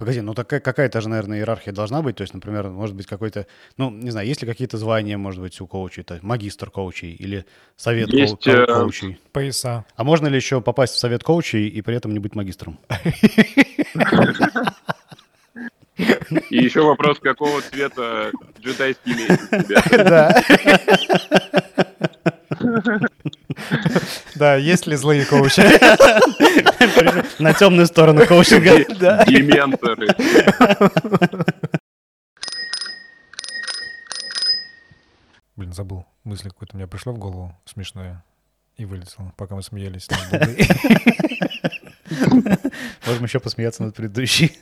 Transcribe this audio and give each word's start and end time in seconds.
Погоди, 0.00 0.22
ну 0.22 0.32
такая 0.32 0.60
какая-то 0.60 1.02
же, 1.02 1.10
наверное, 1.10 1.36
иерархия 1.36 1.74
должна 1.74 2.00
быть. 2.00 2.16
То 2.16 2.22
есть, 2.22 2.32
например, 2.32 2.70
может 2.70 2.96
быть 2.96 3.06
какой-то, 3.06 3.46
ну, 3.76 3.90
не 3.90 4.10
знаю, 4.10 4.26
есть 4.26 4.40
ли 4.40 4.48
какие-то 4.48 4.78
звания, 4.78 5.18
может 5.18 5.42
быть, 5.42 5.60
у 5.60 5.66
коучей, 5.66 6.02
то 6.04 6.14
есть 6.14 6.24
магистр 6.24 6.70
коучей 6.70 7.12
или 7.12 7.44
совет 7.76 8.08
Есть, 8.08 8.42
коу- 8.42 8.54
э, 8.54 8.64
коучей? 8.66 9.20
Пояса. 9.30 9.84
А 9.96 10.04
можно 10.04 10.26
ли 10.28 10.36
еще 10.36 10.62
попасть 10.62 10.94
в 10.94 10.98
совет 10.98 11.22
коучей 11.22 11.68
и 11.68 11.82
при 11.82 11.94
этом 11.96 12.14
не 12.14 12.18
быть 12.18 12.34
магистром? 12.34 12.78
И 16.48 16.56
еще 16.56 16.80
вопрос, 16.80 17.18
какого 17.18 17.60
цвета 17.60 18.30
джедайский 18.58 19.14
меч 19.14 19.38
у 19.52 19.62
тебя? 19.62 19.82
Да. 21.76 21.79
Да, 24.34 24.56
есть 24.56 24.86
ли 24.86 24.96
злые 24.96 25.24
коучи? 25.24 25.62
На 27.40 27.54
темную 27.54 27.86
сторону 27.86 28.26
коучинга. 28.26 28.84
Да. 28.98 29.24
Дементоры. 29.24 30.08
Блин, 35.56 35.72
забыл. 35.72 36.04
Мысль 36.24 36.48
какой-то 36.48 36.76
мне 36.76 36.86
пришла 36.86 37.12
в 37.12 37.18
голову 37.18 37.56
смешное 37.64 38.22
и 38.76 38.84
вылетело, 38.84 39.32
пока 39.36 39.54
мы 39.54 39.62
смеялись. 39.62 40.08
Можем 43.06 43.24
еще 43.24 43.40
посмеяться 43.40 43.82
над 43.82 43.94
предыдущей. 43.94 44.58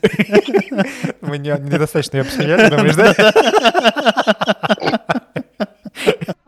Мы 1.20 1.38
не- 1.38 1.58
недостаточно 1.60 2.18
ее 2.18 2.24
посмеяли, 2.24 2.68
думаешь, 2.68 2.96
да? 2.96 3.14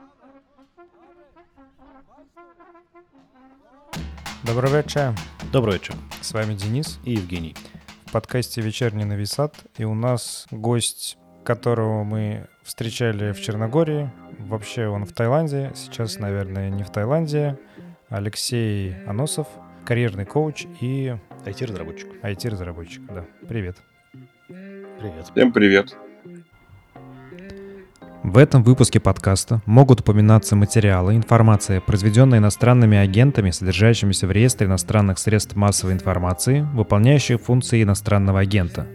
Добрый 4.50 4.72
вечер. 4.72 5.14
Добрый 5.52 5.74
вечер. 5.74 5.94
С 6.22 6.32
вами 6.32 6.54
Денис 6.54 6.98
И 7.04 7.12
Евгений. 7.12 7.54
в 8.06 8.10
подкасте 8.10 8.60
«Вечерний 8.60 9.04
нависат». 9.04 9.54
И 9.78 9.84
у 9.84 9.94
нас 9.94 10.48
гость, 10.50 11.18
которого 11.44 12.02
мы 12.02 12.48
встречали 12.64 13.30
в 13.30 13.40
Черногории. 13.40 14.10
Вообще 14.40 14.88
он 14.88 15.04
в 15.06 15.12
Таиланде. 15.12 15.70
Сейчас, 15.76 16.18
наверное, 16.18 16.68
не 16.68 16.82
в 16.82 16.90
Таиланде. 16.90 17.60
Алексей 18.08 18.96
Аносов, 19.06 19.46
карьерный 19.86 20.24
коуч 20.24 20.66
и 20.80 21.14
IT-разработчик. 21.44 22.08
IT-разработчик. 22.20 23.06
Да, 23.06 23.24
привет. 23.48 23.76
Привет. 24.48 25.30
Всем 25.32 25.52
привет. 25.52 25.96
В 28.22 28.36
этом 28.36 28.62
выпуске 28.62 29.00
подкаста 29.00 29.62
могут 29.64 30.00
упоминаться 30.00 30.54
материалы, 30.54 31.16
информация, 31.16 31.80
произведенная 31.80 32.38
иностранными 32.38 32.98
агентами, 32.98 33.50
содержащимися 33.50 34.26
в 34.26 34.30
реестре 34.30 34.66
иностранных 34.66 35.18
средств 35.18 35.56
массовой 35.56 35.94
информации, 35.94 36.60
выполняющих 36.74 37.40
функции 37.40 37.82
иностранного 37.82 38.40
агента. 38.40 38.86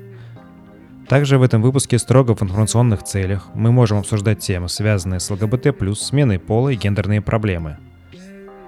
Также 1.09 1.39
в 1.39 1.43
этом 1.43 1.63
выпуске 1.63 1.97
строго 1.97 2.35
в 2.35 2.43
информационных 2.43 3.01
целях 3.01 3.47
мы 3.55 3.71
можем 3.71 3.97
обсуждать 3.97 4.39
темы, 4.39 4.69
связанные 4.69 5.19
с 5.19 5.29
ЛГБТ+, 5.31 5.73
сменой 5.97 6.37
пола 6.37 6.69
и 6.69 6.75
гендерные 6.75 7.21
проблемы. 7.21 7.77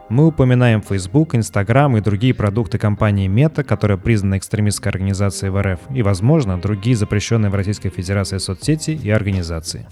Мы 0.10 0.26
упоминаем 0.26 0.82
Facebook, 0.82 1.36
Instagram 1.36 1.98
и 1.98 2.02
другие 2.02 2.34
продукты 2.34 2.80
компании 2.80 3.30
Meta, 3.30 3.64
которая 3.64 4.00
признана 4.00 4.40
экстремистской 4.40 4.92
организацией 4.92 5.52
в 5.52 5.62
РФ, 5.62 5.80
и, 5.94 6.02
возможно, 6.02 6.60
другие 6.60 6.96
запрещенные 6.96 7.52
в 7.52 7.56
Российской 7.56 7.90
Федерации 7.90 8.40
соцсети 8.40 8.92
и 8.92 9.12
организации. 9.12 9.86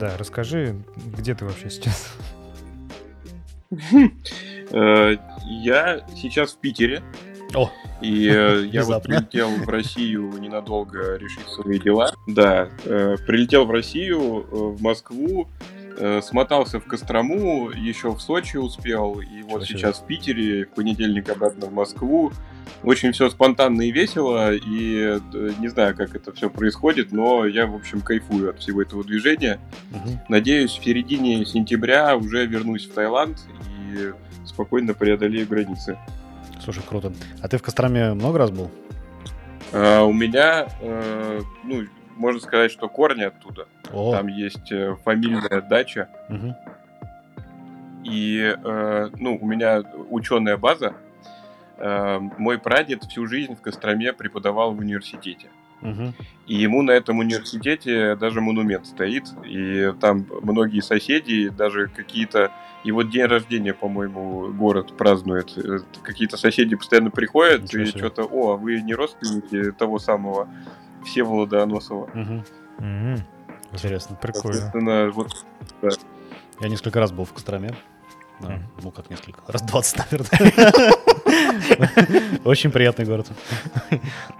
Да, 0.00 0.16
расскажи, 0.16 0.76
где 1.18 1.34
ты 1.34 1.44
вообще 1.44 1.68
сейчас? 1.68 2.16
Э, 4.72 5.16
Я 5.46 6.00
сейчас 6.16 6.52
в 6.54 6.58
Питере. 6.58 7.02
О, 7.54 7.70
И 8.00 8.28
э, 8.28 8.64
я 8.66 8.84
вот 8.84 9.02
прилетел 9.02 9.50
в 9.50 9.68
Россию 9.68 10.32
ненадолго 10.38 11.16
решить 11.16 11.46
свои 11.48 11.78
дела. 11.78 12.12
Да, 12.26 12.68
э, 12.84 13.16
прилетел 13.26 13.66
в 13.66 13.70
Россию, 13.70 14.46
э, 14.50 14.56
в 14.56 14.80
Москву, 14.80 15.48
э, 15.98 16.22
смотался 16.22 16.80
в 16.80 16.86
Кострому, 16.86 17.70
еще 17.70 18.10
в 18.12 18.20
Сочи 18.20 18.56
успел, 18.56 19.20
и 19.20 19.42
вот 19.42 19.64
себе. 19.66 19.78
сейчас 19.78 19.98
в 19.98 20.06
Питере, 20.06 20.64
в 20.64 20.70
понедельник 20.70 21.28
обратно 21.28 21.66
в 21.66 21.72
Москву. 21.74 22.32
Очень 22.82 23.12
все 23.12 23.28
спонтанно 23.28 23.82
и 23.82 23.90
весело, 23.90 24.54
и 24.54 25.18
э, 25.32 25.50
не 25.58 25.68
знаю, 25.68 25.94
как 25.96 26.14
это 26.14 26.32
все 26.32 26.48
происходит, 26.48 27.12
но 27.12 27.44
я, 27.46 27.66
в 27.66 27.74
общем, 27.74 28.00
кайфую 28.00 28.50
от 28.50 28.58
всего 28.58 28.80
этого 28.82 29.04
движения. 29.04 29.58
мгм. 29.90 30.18
Надеюсь, 30.28 30.70
в 30.72 30.82
середине 30.84 31.44
сентября 31.44 32.16
уже 32.16 32.46
вернусь 32.46 32.86
в 32.86 32.92
Таиланд 32.94 33.38
и 33.92 34.12
спокойно 34.46 34.94
преодолею 34.94 35.46
границы. 35.46 35.98
слушай, 36.64 36.82
круто. 36.88 37.12
А 37.42 37.48
ты 37.48 37.58
в 37.58 37.62
Костроме 37.62 38.14
много 38.14 38.38
раз 38.38 38.50
был? 38.50 38.70
А, 39.72 40.02
у 40.04 40.12
меня, 40.12 40.66
э, 40.80 41.40
ну, 41.64 41.84
можно 42.16 42.40
сказать, 42.40 42.70
что 42.72 42.88
корни 42.88 43.22
оттуда. 43.24 43.66
О, 43.92 44.12
Там 44.12 44.26
есть 44.28 44.70
э, 44.72 44.96
фамильная 45.04 45.60
дача, 45.60 46.08
мгм. 46.28 46.54
и, 48.04 48.54
э, 48.62 49.10
ну, 49.18 49.38
у 49.40 49.46
меня 49.46 49.82
ученая 50.10 50.56
база. 50.56 50.94
Э, 51.80 52.20
мой 52.38 52.58
прадед 52.58 53.04
всю 53.04 53.26
жизнь 53.26 53.56
в 53.56 53.60
Костроме 53.60 54.12
преподавал 54.12 54.72
в 54.74 54.78
университете. 54.78 55.48
И 56.46 56.56
ему 56.56 56.82
на 56.82 56.90
этом 56.90 57.20
университете 57.20 58.14
даже 58.14 58.42
монумент 58.42 58.86
стоит. 58.86 59.24
И 59.46 59.92
там 59.98 60.26
многие 60.42 60.80
соседи, 60.80 61.48
даже 61.48 61.88
какие-то... 61.88 62.52
И 62.84 62.92
вот 62.92 63.10
день 63.10 63.24
рождения, 63.24 63.72
по-моему, 63.72 64.52
город 64.52 64.94
празднует. 64.96 65.56
Э, 65.56 65.78
Какие-то 66.02 66.36
соседи 66.36 66.76
постоянно 66.76 67.10
приходят 67.10 67.62
Ничего 67.62 67.82
и 67.82 67.86
что-то... 67.86 68.24
О, 68.24 68.52
а 68.52 68.56
вы 68.56 68.80
не 68.82 68.94
родственники 68.94 69.72
того 69.72 69.98
самого 69.98 70.48
Всеволода 71.04 71.62
Аносова? 71.62 72.10
Интересно. 73.72 74.18
Прикольно. 74.20 75.10
Вот 75.12 75.32
Я 76.60 76.68
несколько 76.68 77.00
раз 77.00 77.12
был 77.12 77.24
в 77.24 77.32
Костроме. 77.32 77.74
Да. 78.40 78.58
Ну, 78.82 78.90
как 78.90 79.10
несколько. 79.10 79.40
Раз 79.48 79.62
20, 79.62 79.98
наверное. 79.98 80.92
Очень 82.44 82.70
приятный 82.70 83.04
город. 83.04 83.28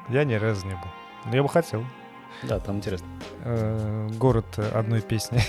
Я 0.09 0.25
ни 0.25 0.34
разу 0.34 0.66
не 0.66 0.72
был. 0.72 0.88
Но 1.27 1.37
я 1.37 1.43
бы 1.43 1.49
хотел. 1.49 1.84
Да, 2.43 2.59
там 2.59 2.77
интересно. 2.77 3.06
Э, 3.44 4.09
Город 4.19 4.47
одной 4.75 5.03
песни. 5.03 5.43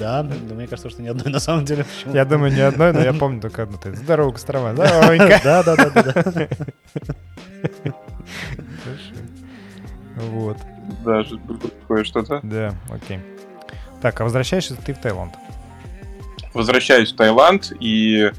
Да, 0.00 0.22
но 0.24 0.54
мне 0.54 0.66
кажется, 0.66 0.90
что 0.90 1.00
ни 1.02 1.08
одной 1.08 1.32
на 1.32 1.38
самом 1.40 1.64
деле. 1.64 1.84
Почему? 1.84 2.14
Я 2.14 2.24
думаю, 2.24 2.52
не 2.52 2.60
одной, 2.60 2.92
но 2.92 3.00
я 3.00 3.12
помню 3.14 3.40
только 3.40 3.62
одну. 3.62 3.78
Ты, 3.78 3.94
Здорово, 3.94 4.32
Кострома. 4.32 4.74
Здоровенько. 4.74 5.40
Да, 5.44 5.62
да, 5.62 5.76
да, 5.76 5.90
да, 5.90 6.02
да. 6.02 6.12
Хорошо. 8.84 9.14
Вот, 10.16 10.56
даже 11.04 11.38
кое-что-то. 11.88 12.40
да, 12.42 12.74
окей. 12.90 13.20
Так, 14.06 14.20
а 14.20 14.22
возвращаешься 14.22 14.76
ты 14.76 14.94
в 14.94 14.98
Таиланд? 14.98 15.34
Возвращаюсь 16.54 17.12
в 17.12 17.16
Таиланд 17.16 17.72
и 17.80 18.30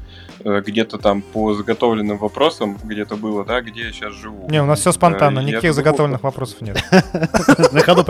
э, 0.42 0.62
где-то 0.62 0.96
там 0.96 1.20
по 1.20 1.52
заготовленным 1.52 2.16
вопросам, 2.16 2.78
где-то 2.82 3.16
было, 3.16 3.44
да, 3.44 3.60
где 3.60 3.82
я 3.82 3.92
сейчас 3.92 4.14
живу. 4.14 4.48
Не, 4.48 4.62
у 4.62 4.64
нас 4.64 4.80
все 4.80 4.92
спонтанно, 4.92 5.40
Э, 5.40 5.42
я 5.42 5.48
никаких 5.48 5.72
думал, 5.72 5.74
заготовленных 5.74 6.22
вопросов 6.22 6.62
нет. 6.62 6.82
На 7.72 7.80
ходу. 7.82 8.02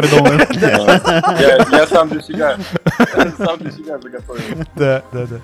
Я, 1.41 1.67
я 1.69 1.87
сам 1.89 2.11
для 2.11 2.21
себя, 2.23 2.59
сам 3.37 3.59
для 3.59 3.73
себя 3.73 3.99
заготовил. 3.99 4.65
Да, 4.77 5.03
да, 5.11 5.27
да. 5.27 5.41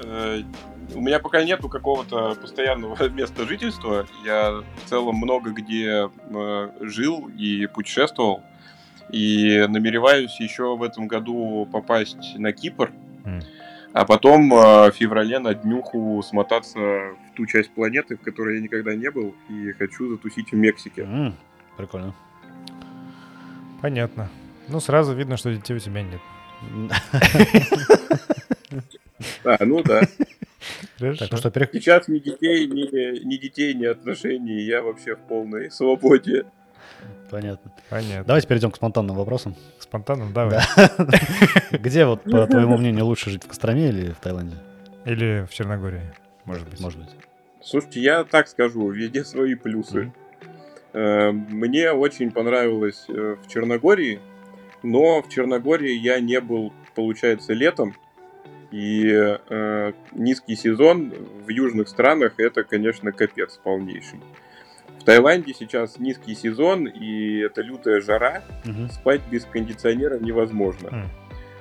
Э, 0.00 0.42
У 0.94 1.02
меня 1.02 1.18
пока 1.18 1.44
нету 1.44 1.68
какого-то 1.68 2.34
постоянного 2.40 3.08
места 3.10 3.46
жительства. 3.46 4.06
Я 4.24 4.62
в 4.86 4.88
целом 4.88 5.16
много 5.16 5.50
где 5.50 6.08
э, 6.30 6.68
жил 6.80 7.28
и 7.36 7.66
путешествовал. 7.66 8.42
И 9.12 9.64
намереваюсь 9.68 10.38
еще 10.40 10.76
в 10.76 10.82
этом 10.82 11.06
году 11.08 11.68
попасть 11.72 12.36
на 12.38 12.52
Кипр, 12.52 12.92
М. 13.24 13.40
а 13.92 14.04
потом 14.04 14.52
э, 14.54 14.90
в 14.90 14.94
феврале 14.94 15.38
на 15.38 15.54
днюху 15.54 16.22
смотаться 16.22 16.78
в 16.78 17.34
ту 17.36 17.46
часть 17.46 17.70
планеты, 17.70 18.16
в 18.16 18.20
которой 18.20 18.56
я 18.56 18.62
никогда 18.62 18.94
не 18.94 19.10
был, 19.10 19.34
и 19.48 19.72
хочу 19.72 20.08
затусить 20.10 20.52
в 20.52 20.56
Мексике. 20.56 21.02
М, 21.02 21.34
Прикольно. 21.76 22.14
Понятно. 23.80 24.28
Ну, 24.68 24.78
сразу 24.80 25.14
видно, 25.14 25.36
что 25.36 25.52
детей 25.52 25.74
у 25.74 25.78
тебя 25.80 26.02
нет. 26.02 26.20
А, 29.44 29.56
ну 29.64 29.82
да. 29.82 30.02
Хорошо. 30.98 31.18
Так, 31.18 31.32
ну 31.32 31.38
что, 31.38 31.48
перех- 31.48 31.70
Сейчас 31.72 32.08
ни 32.08 32.18
детей, 32.18 32.66
ни, 32.66 33.24
ни 33.24 33.36
детей, 33.36 33.74
ни 33.74 33.86
отношений. 33.86 34.60
Я 34.62 34.82
вообще 34.82 35.16
в 35.16 35.20
полной 35.20 35.70
свободе. 35.70 36.44
Понятно. 37.30 37.72
Понятно. 37.88 38.24
Давайте 38.24 38.48
перейдем 38.48 38.70
к 38.70 38.76
спонтанным 38.76 39.16
вопросам. 39.16 39.54
Спонтанно, 39.78 40.30
давай. 40.32 40.60
Где, 41.70 42.06
вот, 42.06 42.22
по 42.24 42.46
твоему 42.46 42.76
мнению, 42.76 43.06
лучше 43.06 43.30
жить, 43.30 43.44
в 43.44 43.48
Костроме 43.48 43.88
или 43.88 44.10
в 44.10 44.16
Таиланде? 44.16 44.56
Или 45.04 45.46
в 45.48 45.54
Черногории, 45.54 46.12
может 46.44 46.68
быть. 46.68 46.80
Может 46.80 46.98
быть. 46.98 47.10
Слушайте, 47.62 48.00
я 48.00 48.24
так 48.24 48.48
скажу, 48.48 48.90
везде 48.90 49.24
свои 49.24 49.54
плюсы. 49.54 50.12
Э, 50.92 51.30
Мне 51.30 51.92
очень 51.92 52.30
понравилось 52.30 53.04
э, 53.08 53.36
в 53.42 53.48
Черногории, 53.48 54.20
но 54.82 55.22
в 55.22 55.28
Черногории 55.28 55.92
я 55.92 56.20
не 56.20 56.40
был, 56.40 56.72
получается, 56.94 57.52
летом. 57.52 57.94
И 58.70 59.04
э, 59.12 59.92
низкий 60.12 60.54
сезон 60.54 61.12
в 61.44 61.48
южных 61.48 61.88
странах 61.88 62.34
это, 62.38 62.62
конечно, 62.62 63.12
капец 63.12 63.58
полнейший. 63.62 64.20
В 65.00 65.04
Таиланде 65.04 65.54
сейчас 65.54 65.98
низкий 65.98 66.34
сезон, 66.34 66.86
и 66.86 67.38
это 67.38 67.62
лютая 67.62 68.00
жара. 68.02 68.42
Мгм. 68.64 68.90
Спать 68.90 69.22
без 69.30 69.44
кондиционера 69.46 70.18
невозможно. 70.18 70.88
М. 70.88 71.08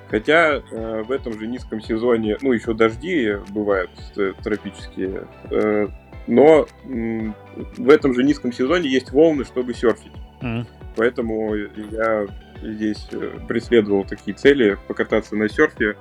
Хотя 0.09 0.55
э, 0.55 1.03
в 1.03 1.11
этом 1.11 1.39
же 1.39 1.47
низком 1.47 1.81
сезоне, 1.81 2.37
ну, 2.41 2.51
еще 2.51 2.73
дожди 2.73 3.35
бывают 3.49 3.91
э, 4.17 4.33
тропические, 4.43 5.27
э, 5.51 5.87
но 6.27 6.67
м, 6.85 7.33
в 7.77 7.89
этом 7.89 8.13
же 8.13 8.23
низком 8.23 8.51
сезоне 8.51 8.89
есть 8.89 9.11
волны, 9.11 9.45
чтобы 9.45 9.73
серфить. 9.73 10.11
Мгм. 10.41 10.67
Поэтому 10.97 11.55
я 11.55 12.25
здесь 12.61 13.07
э, 13.11 13.39
преследовал 13.47 14.03
такие 14.03 14.35
цели, 14.35 14.77
покататься 14.87 15.35
на 15.37 15.47
серфе, 15.47 15.95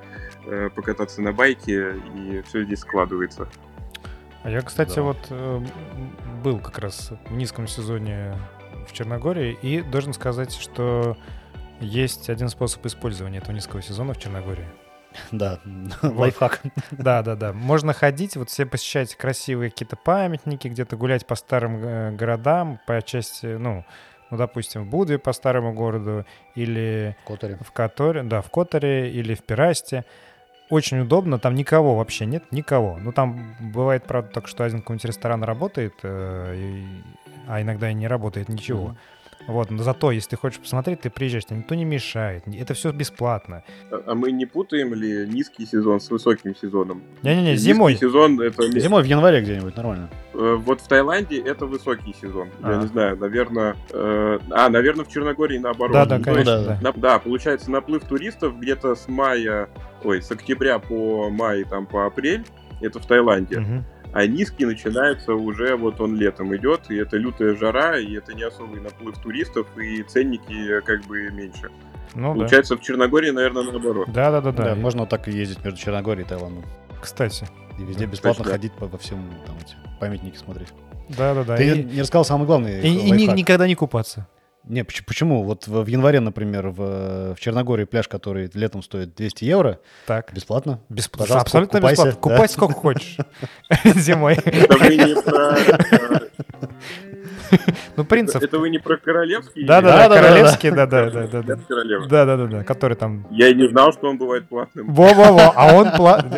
э, 0.47 0.71
покататься 0.75 1.23
на 1.23 1.33
байке, 1.33 1.95
и 2.17 2.43
все 2.49 2.65
здесь 2.65 2.81
складывается. 2.81 3.49
А 4.43 4.51
я, 4.51 4.61
кстати, 4.63 4.97
Да. 4.97 5.03
вот 5.03 5.19
э, 5.31 5.61
был 6.43 6.59
как 6.61 6.79
раз 6.79 7.11
в 7.29 7.33
низком 7.33 7.67
сезоне 7.67 8.35
в 8.89 8.93
Черногории 8.93 9.59
и 9.63 9.83
должен 9.83 10.13
сказать, 10.13 10.55
что 10.55 11.17
есть 11.81 12.31
один 12.31 12.49
способ 12.49 12.85
использования 12.87 13.39
этого 13.39 13.53
низкого 13.55 13.83
сезона 13.83 14.15
в 14.15 14.19
Черногории. 14.19 14.67
Да, 15.33 15.59
лайфхак. 16.03 16.61
Да, 16.93 17.23
да, 17.23 17.35
да. 17.35 17.53
Можно 17.53 17.93
ходить, 17.93 18.37
вот 18.37 18.51
все 18.51 18.67
посещать 18.67 19.15
красивые 19.17 19.71
какие-то 19.71 19.97
памятники, 19.97 20.69
где-то 20.69 20.97
гулять 20.97 21.27
по 21.27 21.35
старым 21.35 21.77
э, 21.85 22.11
городам, 22.13 22.79
по 22.87 23.01
части, 23.03 23.47
ну, 23.47 23.85
ну, 24.31 24.37
допустим, 24.37 24.85
в 24.85 24.91
Будве 24.91 25.19
по 25.19 25.33
старому 25.33 25.73
городу 25.73 26.27
или 26.55 27.17
Котари. 27.27 27.57
в 27.63 27.73
Которе, 27.73 28.23
да, 28.23 28.43
в 28.43 28.51
Которе 28.51 29.11
или 29.11 29.35
в 29.35 29.43
Пирасте. 29.43 30.05
Очень 30.71 31.01
удобно, 31.01 31.39
там 31.39 31.55
никого 31.55 31.97
вообще 31.97 32.27
нет, 32.27 32.45
никого. 32.53 32.99
Ну, 33.01 33.11
там 33.13 33.55
бывает, 33.61 34.05
правда, 34.05 34.31
только 34.35 34.49
что 34.49 34.65
один 34.65 34.81
какой-нибудь 34.81 35.05
ресторан 35.07 35.43
работает, 35.43 35.95
э, 36.03 36.55
и- 36.57 37.03
а 37.47 37.63
иногда 37.63 37.91
и 37.91 37.95
не 37.95 38.07
работает 38.07 38.49
ничего. 38.51 38.89
Мгм. 38.89 38.97
Вот, 39.49 39.71
но 39.71 39.83
зато, 39.83 40.13
если 40.13 40.31
ты 40.31 40.37
хочешь 40.37 40.61
посмотреть, 40.61 41.01
ты 41.01 41.11
приезжаешь, 41.11 41.47
тебе 41.47 41.59
никто 41.59 41.75
не 41.75 41.85
мешает, 41.85 42.45
это 42.47 42.75
все 42.75 42.93
бесплатно. 42.93 43.65
А- 43.91 44.03
А 44.07 44.15
мы 44.15 44.31
не 44.31 44.45
путаем 44.47 44.95
ли 44.95 45.27
низкий 45.27 45.67
сезон 45.67 46.01
с 46.01 46.11
высоким 46.11 46.55
сезоном? 46.55 47.03
Не-не-не, 47.23 47.53
Низкий 47.53 47.73
зимой. 47.73 47.97
сезон 47.97 48.41
это 48.41 48.71
Зимой 48.79 49.03
в 49.03 49.07
январе 49.07 49.41
где-нибудь, 49.41 49.75
нормально. 49.77 50.11
Э, 50.35 50.55
Вот 50.65 50.81
в 50.83 50.87
Таиланде 50.87 51.41
это 51.41 51.67
высокий 51.67 52.15
сезон. 52.21 52.49
Я 52.61 52.79
А. 52.79 52.83
не 52.83 52.87
знаю, 52.89 53.17
наверное... 53.17 53.75
а, 53.93 54.69
наверное, 54.69 55.05
в 55.05 55.09
Черногории 55.09 55.59
наоборот. 55.59 55.93
Да, 55.95 56.05
да, 56.05 56.19
То 56.19 56.25
конечно, 56.25 56.63
да, 56.65 56.65
да. 56.77 56.79
На- 56.83 56.93
да, 56.93 57.19
получается, 57.19 57.71
наплыв 57.71 58.05
туристов 58.05 58.59
где-то 58.61 58.95
с 58.95 59.09
мая, 59.09 59.69
ой, 60.05 60.21
с 60.23 60.31
октября 60.31 60.79
по 60.79 61.31
май, 61.31 61.65
там, 61.65 61.87
по 61.87 62.07
апрель, 62.07 62.45
это 62.83 62.99
в 63.01 63.07
Таиланде. 63.07 63.59
Мгм. 63.61 63.85
А 64.13 64.27
низкий 64.27 64.65
начинается 64.65 65.35
уже, 65.35 65.77
вот 65.77 66.01
он 66.01 66.17
летом 66.17 66.55
идет, 66.57 66.91
и 66.91 66.97
это 66.97 67.17
лютая 67.17 67.55
жара, 67.57 67.99
и 67.99 68.15
это 68.17 68.35
не 68.35 68.43
особый 68.43 68.81
наплыв 68.81 69.19
туристов, 69.19 69.67
и 69.77 70.03
ценники 70.03 70.81
как 70.81 71.03
бы 71.05 71.31
меньше. 71.31 71.71
Ну 72.15 72.33
да. 72.33 72.39
Получается, 72.41 72.77
в 72.77 72.81
Черногории, 72.81 73.31
наверное, 73.31 73.65
наоборот. 73.65 74.09
Да, 74.11 74.31
да, 74.31 74.41
да, 74.41 74.53
Да, 74.53 74.65
да. 74.71 74.75
можно 74.75 75.01
вот 75.01 75.11
так 75.11 75.29
и 75.29 75.31
ездить 75.33 75.63
между 75.63 75.79
Черногорией 75.79 76.25
и 76.25 76.29
Таиландом. 76.29 76.65
Кстати. 77.03 77.47
И 77.79 77.83
везде 77.85 78.07
Да, 78.07 78.13
бесплатно 78.13 78.45
кстати, 78.45 78.47
да. 78.49 78.53
ходить 78.69 78.73
по, 78.73 78.89
по 78.89 78.99
всем 78.99 79.19
там 79.47 79.57
эти 79.61 79.77
памятники 80.01 80.37
смотреть. 80.37 80.69
Да, 81.11 81.35
да, 81.35 81.45
да. 81.45 81.57
Ты 81.57 81.69
И, 81.81 81.85
не 81.85 82.01
рассказал 82.01 82.25
самый 82.25 82.47
главный 82.47 82.81
и- 82.81 82.89
и 82.89 83.11
ни- 83.11 83.33
никогда 83.37 83.67
не 83.69 83.75
купаться. 83.75 84.27
Не, 84.69 84.85
поч- 84.85 85.03
почему? 85.05 85.43
Вот 85.45 85.67
в, 85.67 85.83
в 85.83 85.87
январе, 85.87 86.21
например, 86.21 86.69
в, 86.69 87.35
в 87.35 87.41
Черногории 87.41 87.85
пляж, 87.85 88.07
который 88.09 88.51
летом 88.55 88.83
стоит 88.83 89.15
200 89.17 89.45
евро, 89.45 89.79
Так. 90.07 90.33
бесплатно. 90.33 90.81
Бесп- 90.91 91.11
Пожалуйста, 91.13 91.41
Абсолютно 91.41 91.81
купайся, 91.81 92.05
бесплатно. 92.07 92.29
да. 92.31 92.35
Купайся 92.35 92.55
сколько 92.55 92.75
хочешь. 92.75 93.17
Зимой. 93.85 94.35
Это 94.35 94.77
вы 94.79 94.97
не 94.97 95.23
про... 95.23 95.57
Ну, 97.97 98.05
принцип. 98.05 98.43
Это 98.43 98.59
вы 98.59 98.69
не 98.71 98.79
про 98.79 98.97
королевский? 98.99 99.65
Да, 99.65 99.81
да, 99.81 99.89
Да, 99.89 99.97
да, 99.97 100.09
да, 100.09 100.15
да, 100.15 100.29
королевский, 100.29 100.71
да, 100.71 100.87
да, 100.87 101.11
да, 101.11 101.27
да, 101.27 101.43
да. 101.43 101.57
Да, 102.09 102.25
да, 102.27 102.37
да, 102.37 102.47
да, 102.47 102.63
который 102.65 102.95
там. 102.95 103.27
Я 103.31 103.49
и 103.49 103.55
не 103.55 103.67
знал, 103.69 103.93
что 103.93 104.09
он 104.09 104.19
бывает 104.19 104.47
платным. 104.49 104.93
Во-во-во, 104.93 105.53
а 105.57 105.75
он 105.75 105.89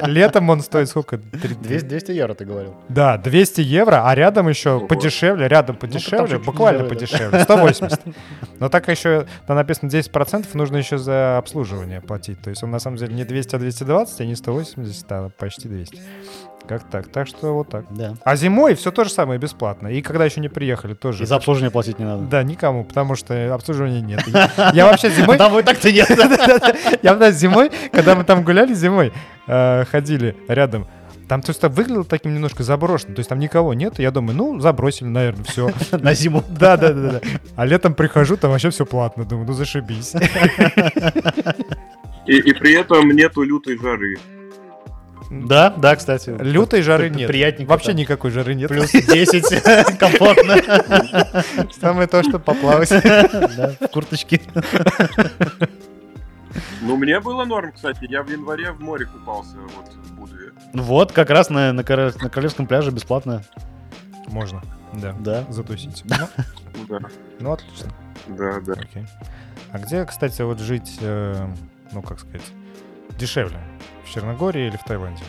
летом 0.08 0.48
он 0.50 0.60
стоит 0.60 0.88
сколько? 0.88 1.18
Три- 1.18 1.54
200, 1.54 1.86
200 1.86 2.12
евро, 2.12 2.34
ты 2.34 2.44
говорил. 2.44 2.76
Да, 2.88 3.18
200 3.18 3.60
евро, 3.60 4.08
а 4.08 4.14
рядом 4.14 4.48
еще 4.48 4.80
подешевле, 4.86 5.48
рядом 5.48 5.76
подешевле, 5.76 6.28
чуть-чуть 6.28 6.44
буквально 6.46 6.88
дешевле, 6.88 7.28
подешевле, 7.28 7.40
180. 7.40 8.00
Но 8.58 8.68
так 8.68 8.88
еще, 8.88 9.26
там 9.46 9.56
написано 9.56 9.88
10%, 9.88 10.46
нужно 10.54 10.76
еще 10.76 10.98
за 10.98 11.38
обслуживание 11.38 12.00
платить. 12.00 12.40
То 12.42 12.50
есть 12.50 12.62
он 12.62 12.70
на 12.70 12.78
самом 12.78 12.96
деле 12.96 13.14
не 13.14 13.24
200, 13.24 13.56
а 13.56 13.58
220, 13.58 14.20
а 14.20 14.24
не 14.24 14.34
180, 14.34 15.12
а 15.12 15.30
почти 15.30 15.68
200. 15.68 16.00
Как 16.70 16.84
так? 16.84 17.08
Так 17.08 17.26
что 17.26 17.54
вот 17.54 17.68
так. 17.68 17.84
Да. 17.90 18.14
А 18.22 18.36
зимой 18.36 18.74
все 18.74 18.92
то 18.92 19.02
же 19.04 19.10
самое 19.10 19.40
бесплатно. 19.40 19.88
И 19.88 20.02
когда 20.02 20.24
еще 20.24 20.40
не 20.40 20.48
приехали, 20.48 20.94
тоже. 20.94 21.24
И 21.24 21.26
за 21.26 21.36
обслуживание 21.36 21.70
платить 21.70 21.98
не 21.98 22.04
надо. 22.04 22.22
Да, 22.24 22.42
никому, 22.44 22.84
потому 22.84 23.16
что 23.16 23.52
обслуживания 23.52 24.00
нет. 24.00 24.22
Я 24.72 24.86
вообще 24.86 25.10
зимой... 25.16 25.36
Там 25.36 25.58
и 25.58 25.62
так-то 25.62 25.90
нет. 25.90 26.08
Я 27.02 27.32
зимой, 27.32 27.72
когда 27.92 28.14
мы 28.14 28.24
там 28.24 28.44
гуляли 28.44 28.74
зимой, 28.74 29.12
э, 29.46 29.84
ходили 29.90 30.36
рядом, 30.46 30.86
там 31.30 31.42
то 31.42 31.50
есть 31.50 31.62
выглядело 31.62 32.04
таким 32.04 32.34
немножко 32.34 32.64
заброшенным, 32.64 33.14
то 33.14 33.20
есть 33.20 33.28
там 33.28 33.38
никого 33.38 33.72
нет, 33.72 34.00
я 34.00 34.10
думаю, 34.10 34.36
ну, 34.36 34.58
забросили, 34.58 35.06
наверное, 35.06 35.44
все. 35.44 35.70
На 35.92 36.12
зиму. 36.12 36.42
Да, 36.50 36.76
да, 36.76 36.92
да, 36.92 37.12
да. 37.12 37.20
А 37.54 37.66
летом 37.66 37.94
прихожу, 37.94 38.36
там 38.36 38.50
вообще 38.50 38.70
все 38.70 38.84
платно, 38.84 39.24
думаю, 39.24 39.46
ну 39.46 39.52
зашибись. 39.52 40.14
И, 42.26 42.36
и 42.36 42.52
при 42.52 42.74
этом 42.74 43.08
нету 43.10 43.42
лютой 43.42 43.78
жары. 43.78 44.16
Да, 45.30 45.70
да, 45.70 45.96
кстати. 45.96 46.36
Лютой 46.38 46.82
жары 46.82 47.08
нет. 47.08 47.28
Приятненько. 47.28 47.70
Вообще 47.70 47.94
никакой 47.94 48.30
жары 48.30 48.54
нет. 48.54 48.68
Плюс 48.68 48.90
10, 48.90 49.98
комфортно. 49.98 50.56
Самое 51.80 52.08
то, 52.08 52.22
что 52.22 52.38
поплавать. 52.38 52.90
Да, 52.90 53.74
в 53.80 53.88
курточке. 53.88 54.42
Ну, 56.82 56.96
мне 56.96 57.20
было 57.20 57.44
норм, 57.44 57.72
кстати. 57.72 58.06
Я 58.08 58.22
в 58.22 58.30
январе 58.30 58.72
в 58.72 58.80
море 58.80 59.06
купался, 59.06 59.56
вот, 59.76 59.92
в 59.92 60.14
Будве. 60.14 60.39
Ну 60.72 60.82
Вот, 60.82 61.12
как 61.12 61.30
раз 61.30 61.50
на, 61.50 61.72
на, 61.72 61.80
Коро- 61.80 62.14
на 62.22 62.30
Королевском 62.30 62.66
пляже 62.66 62.90
бесплатно. 62.90 63.42
Можно, 64.28 64.62
да. 64.94 65.14
Да. 65.18 65.44
Затусить. 65.50 66.04
Ну, 66.04 66.16
Ну, 66.74 66.84
Да, 66.88 67.00
Ну, 67.40 67.52
отлично. 67.52 67.90
да, 68.28 68.60
да. 68.60 68.72
Окей. 68.74 69.06
А 69.72 69.78
где, 69.78 70.04
кстати, 70.04 70.42
вот 70.42 70.58
жить, 70.60 70.98
э, 71.00 71.46
ну, 71.92 72.02
как 72.02 72.20
сказать, 72.20 72.42
дешевле? 73.18 73.58
В 74.04 74.08
Черногории 74.10 74.68
или 74.68 74.76
в 74.76 74.84
Таиланде? 74.84 75.22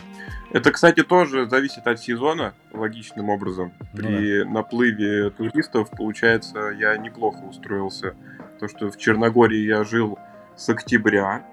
Это, 0.53 0.71
кстати, 0.71 1.01
тоже 1.03 1.49
зависит 1.49 1.87
от 1.87 1.99
сезона, 1.99 2.53
логичным 2.73 3.29
образом. 3.29 3.71
Ну 3.93 3.99
При 4.01 4.43
наплыве 4.43 5.29
туристов, 5.29 5.89
получается, 5.91 6.69
я 6.77 6.97
неплохо 6.97 7.37
устроился. 7.37 8.13
То, 8.59 8.67
что 8.67 8.91
в 8.91 8.97
Черногории 8.97 9.65
я 9.65 9.83
жил 9.83 10.19
с 10.57 10.67
октября 10.69 11.43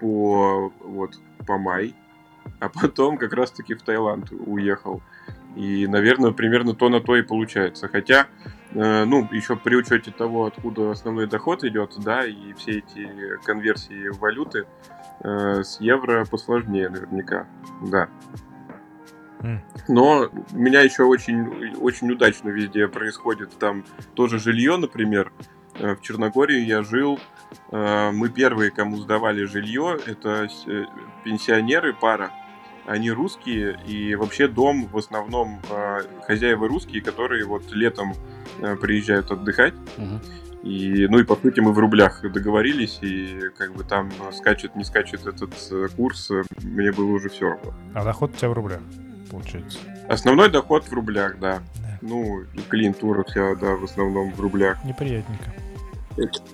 по, 0.00 0.72
вот, 0.84 1.14
по 1.46 1.58
май, 1.58 1.94
а 2.60 2.68
потом 2.68 3.18
как 3.18 3.32
раз-таки 3.32 3.74
в 3.74 3.82
Таиланд 3.82 4.32
уехал. 4.32 5.02
И, 5.56 5.86
наверное, 5.86 6.32
примерно 6.32 6.74
то 6.74 6.88
на 6.88 7.00
то 7.00 7.16
и 7.16 7.22
получается. 7.22 7.88
Хотя, 7.88 8.26
э, 8.70 9.04
ну, 9.04 9.28
еще 9.32 9.56
при 9.56 9.76
учете 9.76 10.10
того, 10.10 10.46
откуда 10.46 10.90
основной 10.90 11.26
доход 11.26 11.62
идет, 11.64 11.92
да, 11.98 12.24
и 12.24 12.52
все 12.54 12.78
эти 12.78 13.08
конверсии 13.44 14.08
валюты, 14.18 14.66
э, 15.20 15.62
с 15.62 15.80
евро 15.80 16.24
посложнее 16.24 16.88
наверняка, 16.88 17.46
да. 17.82 18.08
Но 19.88 20.30
у 20.52 20.58
меня 20.58 20.82
еще 20.82 21.02
очень, 21.02 21.74
очень 21.76 22.10
удачно 22.10 22.48
везде 22.48 22.86
происходит. 22.88 23.50
Там 23.58 23.84
тоже 24.14 24.38
жилье, 24.38 24.76
например. 24.76 25.32
Э, 25.74 25.94
В 25.94 26.00
Черногории 26.02 26.60
я 26.64 26.82
жил. 26.82 27.18
э, 27.70 28.10
Мы 28.12 28.28
первые, 28.28 28.70
кому 28.70 28.96
сдавали 28.98 29.44
жилье, 29.44 29.98
это 30.06 30.48
э, 30.66 30.84
пенсионеры, 31.24 31.92
пара. 31.94 32.30
Они 32.86 33.10
русские, 33.12 33.78
и 33.86 34.16
вообще 34.16 34.48
дом 34.48 34.88
в 34.88 34.98
основном 34.98 35.60
хозяева 36.26 36.66
русские, 36.66 37.00
которые 37.00 37.44
вот 37.44 37.70
летом 37.70 38.12
приезжают 38.80 39.30
отдыхать. 39.30 39.74
Мгм. 39.96 40.20
И, 40.64 41.06
ну 41.08 41.20
и 41.20 41.22
по 41.24 41.36
сути 41.36 41.60
мы 41.60 41.72
в 41.72 41.78
рублях 41.78 42.22
договорились, 42.22 42.98
и 43.02 43.50
как 43.56 43.72
бы 43.74 43.84
там 43.84 44.10
скачет, 44.32 44.74
не 44.74 44.82
скачет 44.82 45.24
этот 45.28 45.54
курс, 45.96 46.28
мне 46.60 46.90
было 46.90 47.12
уже 47.12 47.28
все 47.28 47.50
равно. 47.50 47.72
А 47.94 48.02
доход 48.02 48.32
у 48.34 48.36
тебя 48.36 48.48
в 48.48 48.52
рублях, 48.54 48.80
получается. 49.30 49.78
Основной 50.08 50.50
доход 50.50 50.84
в 50.88 50.92
рублях, 50.92 51.38
да. 51.38 51.62
Ну, 52.02 52.42
и 52.52 52.60
клиентура 52.68 53.24
вся, 53.24 53.54
да, 53.54 53.76
в 53.76 53.84
основном 53.84 54.32
в 54.32 54.40
рублях. 54.40 54.84
Неприятненько. 54.84 55.52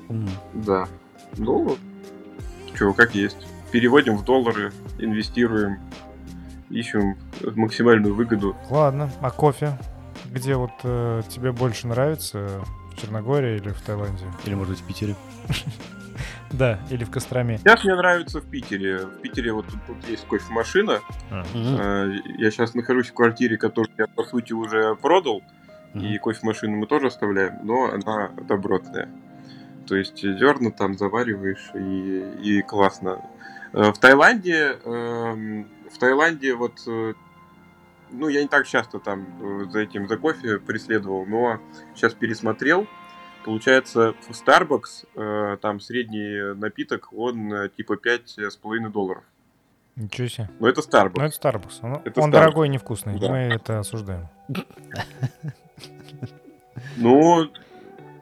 Мгм. 0.08 0.28
Да. 0.54 0.86
Ну, 1.36 1.76
что, 2.74 2.92
как 2.92 3.14
есть. 3.14 3.48
Переводим 3.72 4.16
в 4.16 4.24
доллары, 4.24 4.72
инвестируем, 4.98 5.78
ищем 6.70 7.16
максимальную 7.56 8.14
выгоду. 8.14 8.56
Ладно, 8.70 9.10
а 9.20 9.30
кофе? 9.30 9.78
Где 10.30 10.54
вот 10.54 10.70
э, 10.84 11.22
тебе 11.28 11.52
больше 11.52 11.86
нравится? 11.86 12.62
В 12.92 13.00
Черногории 13.00 13.56
или 13.56 13.70
в 13.70 13.80
Таиланде? 13.80 14.24
Или, 14.44 14.54
может 14.54 14.74
быть, 14.74 14.82
в 14.82 14.86
Питере. 14.86 15.16
Да, 16.52 16.78
или 16.90 17.04
в 17.04 17.10
Костроме. 17.10 17.58
Сейчас 17.58 17.84
мне 17.84 17.94
нравится 17.94 18.40
в 18.40 18.46
Питере. 18.50 19.06
В 19.06 19.20
Питере 19.20 19.52
вот 19.52 19.66
тут, 19.66 19.78
тут 19.86 20.08
есть 20.08 20.26
кофемашина. 20.26 21.00
А. 21.30 21.44
Э, 21.54 22.12
Я 22.38 22.50
сейчас 22.50 22.74
нахожусь 22.74 23.10
в 23.10 23.14
квартире, 23.14 23.58
которую 23.58 23.92
я, 23.98 24.06
по 24.06 24.24
сути, 24.24 24.52
уже 24.52 24.94
продал. 24.96 25.42
Мгм. 25.94 26.04
И 26.06 26.18
кофемашину 26.18 26.76
мы 26.76 26.86
тоже 26.86 27.08
оставляем, 27.08 27.54
но 27.64 27.92
она 27.92 28.30
добротная. 28.48 29.08
То 29.86 29.96
есть 29.96 30.20
зерна 30.22 30.70
там 30.70 30.96
завариваешь 30.96 31.70
и, 31.74 32.58
и 32.58 32.62
классно. 32.62 33.22
Э, 33.72 33.92
В 33.92 33.98
Таиланде, 33.98 34.78
эм, 34.84 35.66
в 35.90 35.98
Таиланде 35.98 36.54
вот, 36.54 36.80
э, 36.86 37.12
ну 38.10 38.28
я 38.28 38.40
не 38.42 38.48
так 38.48 38.66
часто 38.66 38.98
там 38.98 39.68
за 39.70 39.80
этим 39.80 40.08
за 40.08 40.16
кофе 40.16 40.58
преследовал, 40.58 41.26
но 41.26 41.58
сейчас 41.94 42.14
пересмотрел. 42.14 42.86
Получается, 43.44 44.14
в 44.28 44.30
Starbucks 44.30 45.06
э, 45.14 45.56
там 45.62 45.80
средний 45.80 46.54
напиток, 46.54 47.08
он 47.12 47.52
э, 47.52 47.68
типа 47.70 47.94
5,5 47.94 48.90
долларов. 48.90 49.24
Ничего 49.96 50.28
себе. 50.28 50.48
Но 50.60 50.68
это 50.68 50.80
Starbucks. 50.80 51.12
Ну, 51.16 51.22
это 51.24 51.36
Starbucks. 51.48 51.78
Он, 51.82 51.92
Это 52.04 52.20
он 52.20 52.28
Starbucks. 52.28 52.32
дорогой 52.32 52.66
и 52.68 52.70
невкусный. 52.70 53.18
Да. 53.18 53.28
Мы 53.30 53.38
это 53.38 53.78
осуждаем. 53.80 54.28
Ну, 56.96 57.50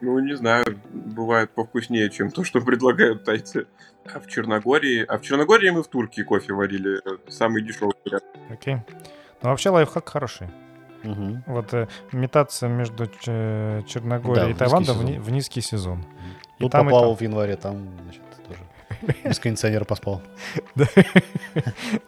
ну, 0.01 0.19
не 0.19 0.35
знаю, 0.35 0.65
бывает 0.91 1.51
повкуснее, 1.51 2.09
чем 2.09 2.31
то, 2.31 2.43
что 2.43 2.61
предлагают 2.61 3.23
тайцы. 3.23 3.67
А 4.13 4.19
в 4.19 4.27
Черногории... 4.27 5.03
А 5.05 5.17
в 5.17 5.21
Черногории 5.21 5.69
мы 5.69 5.83
в 5.83 5.87
Турции 5.87 6.23
кофе 6.23 6.53
варили. 6.53 6.99
э, 7.05 7.17
Самый 7.29 7.61
дешевый 7.61 7.93
вариант. 8.05 8.23
Окей. 8.49 8.77
Ну, 9.41 9.49
вообще 9.49 9.69
лайфхак 9.69 10.07
хороший. 10.09 10.47
Мгм. 11.03 11.43
Вот 11.47 11.73
э, 11.73 11.87
метаться 12.11 12.67
между 12.67 13.05
Ч- 13.07 13.83
Черногорией 13.87 14.45
Да, 14.45 14.51
и 14.51 14.53
Таиландом 14.53 14.97
в, 14.97 15.03
низкий 15.03 15.13
ни- 15.15 15.19
в 15.19 15.31
низкий 15.31 15.61
сезон. 15.61 16.05
И 16.57 16.63
Тут 16.63 16.71
там, 16.71 16.87
и 16.87 16.91
попал 16.91 17.09
там. 17.09 17.17
в 17.17 17.21
январе, 17.21 17.55
там, 17.55 17.87
значит, 18.03 18.21
тоже 18.47 19.17
без 19.23 19.39
кондиционера 19.39 19.83
поспал. 19.85 20.21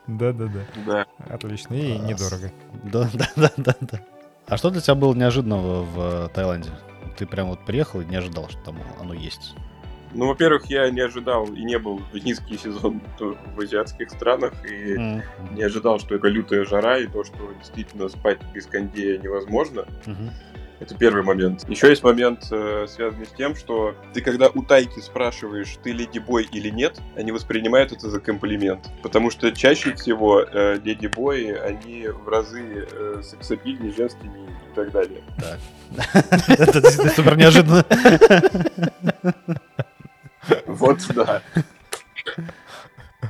Да-да-да. 0.08 0.60
Да. 0.86 1.06
Отлично. 1.30 1.74
И 1.74 1.98
недорого. 1.98 2.52
Да, 2.84 3.10
да, 3.14 3.28
да, 3.36 3.52
да, 3.58 3.76
да. 3.82 4.00
А 4.48 4.58
что 4.58 4.70
для 4.72 4.82
тебя 4.82 4.96
было 4.96 5.14
неожиданного 5.14 5.84
в 5.84 6.26
э, 6.26 6.30
Таиланде? 6.34 6.70
Ты 7.18 7.26
прям 7.28 7.50
вот 7.50 7.66
приехал 7.66 8.02
и 8.02 8.06
не 8.06 8.16
ожидал, 8.16 8.50
что 8.50 8.60
там 8.64 8.78
оно 9.00 9.14
есть. 9.14 9.54
Ну, 10.14 10.28
во-первых, 10.28 10.66
я 10.70 10.90
не 10.90 11.02
ожидал 11.02 11.46
и 11.46 11.64
не 11.64 11.78
был 11.78 12.02
в 12.12 12.18
низкий 12.18 12.58
сезон 12.58 13.02
в 13.20 13.60
азиатских 13.60 14.10
странах. 14.10 14.54
И 14.70 14.98
Мгм. 14.98 15.24
не 15.56 15.64
ожидал, 15.64 16.00
что 16.00 16.16
это 16.16 16.28
лютая 16.28 16.66
жара 16.66 16.98
и 16.98 17.08
то, 17.08 17.24
что 17.24 17.38
действительно 17.60 18.10
спать 18.10 18.40
без 18.54 18.66
кондея 18.66 19.18
невозможно. 19.20 19.86
Мгм. 20.06 20.32
Это 20.80 20.96
первый 20.96 21.24
момент. 21.24 21.68
Еще 21.68 21.90
есть 21.90 22.04
момент, 22.04 22.48
э, 22.52 22.86
связанный 22.88 23.26
с 23.26 23.32
тем, 23.32 23.54
что 23.54 23.96
ты 24.14 24.22
когда 24.22 24.48
у 24.48 24.64
Тайки 24.64 25.02
спрашиваешь, 25.02 25.78
ты 25.84 25.92
леди-бой 25.92 26.48
или 26.54 26.70
нет, 26.70 27.02
они 27.18 27.34
воспринимают 27.34 27.92
это 27.92 28.10
за 28.10 28.22
комплимент. 28.22 28.90
Потому 29.04 29.30
что 29.30 29.52
чаще 29.52 29.94
всего 29.96 30.40
э, 30.42 30.80
леди-бои, 30.82 31.52
они 31.52 32.08
в 32.08 32.30
разы 32.30 32.88
э, 32.90 33.22
сексапильнее, 33.22 33.92
женственнее 33.92 34.48
и 34.72 34.76
так 34.76 34.92
далее. 34.92 35.22
Это 36.48 36.82
действительно 36.82 37.12
супер 37.12 37.38
неожиданно. 37.38 37.84
Вот, 40.66 41.00
да. 41.16 41.42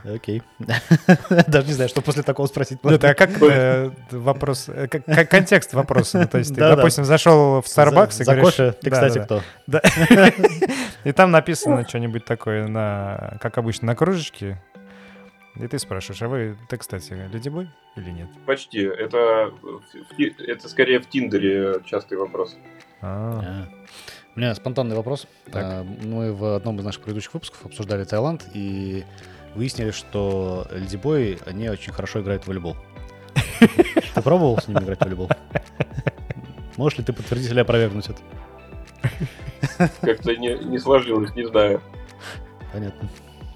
Окей. 0.06 0.44
Даже 1.48 1.68
не 1.68 1.74
знаю, 1.74 1.90
что 1.90 2.02
после 2.02 2.22
такого 2.24 2.46
спросить. 2.48 2.80
Это 2.84 3.10
а 3.10 3.14
как 3.16 3.42
э, 3.42 3.92
вопрос, 4.12 4.70
э, 4.70 4.88
как- 4.88 5.04
как 5.06 5.30
контекст 5.32 5.74
вопроса? 5.74 6.20
Ну, 6.20 6.28
То 6.28 6.38
есть 6.38 6.54
ты, 6.54 6.60
допустим, 6.62 7.06
зашел 7.06 7.62
в 7.62 7.66
Starbucks 7.66 8.12
За- 8.12 8.22
и 8.24 8.26
За 8.26 8.36
говоришь... 8.36 8.56
кофе 8.56 8.72
ты, 8.74 8.90
Да, 8.90 8.96
кстати, 8.96 9.24
кто? 9.24 9.42
И 11.06 11.12
там 11.12 11.32
написано 11.32 11.88
что-нибудь 11.88 12.24
такое, 12.26 12.68
на, 12.68 13.38
как 13.42 13.58
обычно, 13.58 13.88
на 13.88 13.96
кружечке. 13.96 14.62
И 15.56 15.68
ты 15.68 15.80
спрашиваешь, 15.80 16.22
а 16.22 16.28
вы, 16.28 16.56
ты, 16.70 16.78
кстати, 16.78 17.14
ледибой 17.34 17.70
или 17.96 18.12
нет? 18.12 18.28
Почти. 18.46 18.82
Это, 18.82 19.52
это 20.38 20.70
скорее 20.70 21.00
в 21.00 21.10
Тиндере 21.10 21.82
частый 21.86 22.18
вопрос. 22.18 22.56
А, 23.02 23.42
А. 23.44 23.68
У 24.40 24.42
меня 24.42 24.56
спонтанный 24.56 24.96
вопрос. 24.96 25.28
Так. 25.52 25.66
А, 25.66 25.84
Мы 25.84 26.32
в 26.32 26.56
одном 26.56 26.80
из 26.80 26.86
наших 26.86 27.02
предыдущих 27.02 27.34
выпусков 27.34 27.66
обсуждали 27.66 28.06
Таиланд 28.06 28.46
и 28.54 29.04
выяснили, 29.54 29.92
что 29.92 30.66
ледибои, 30.72 31.38
они 31.46 31.68
очень 31.68 31.92
хорошо 31.92 32.22
играют 32.22 32.46
в 32.46 32.48
волейбол. 32.48 32.78
Ты 33.60 34.22
пробовал 34.22 34.58
с 34.58 34.70
ними 34.70 34.80
играть 34.80 35.00
в 35.00 35.02
волейбол? 35.02 35.30
Можешь 36.78 37.00
ли 37.00 37.04
ты 37.04 37.12
подтвердить 37.12 37.52
или 37.52 37.60
опровергнуть 37.60 38.08
это? 38.08 39.90
Как-то 40.00 40.34
не, 40.38 40.58
не 40.58 40.80
сложилось, 40.80 41.36
не 41.36 41.46
знаю. 41.46 41.82
Понятно. 42.72 43.10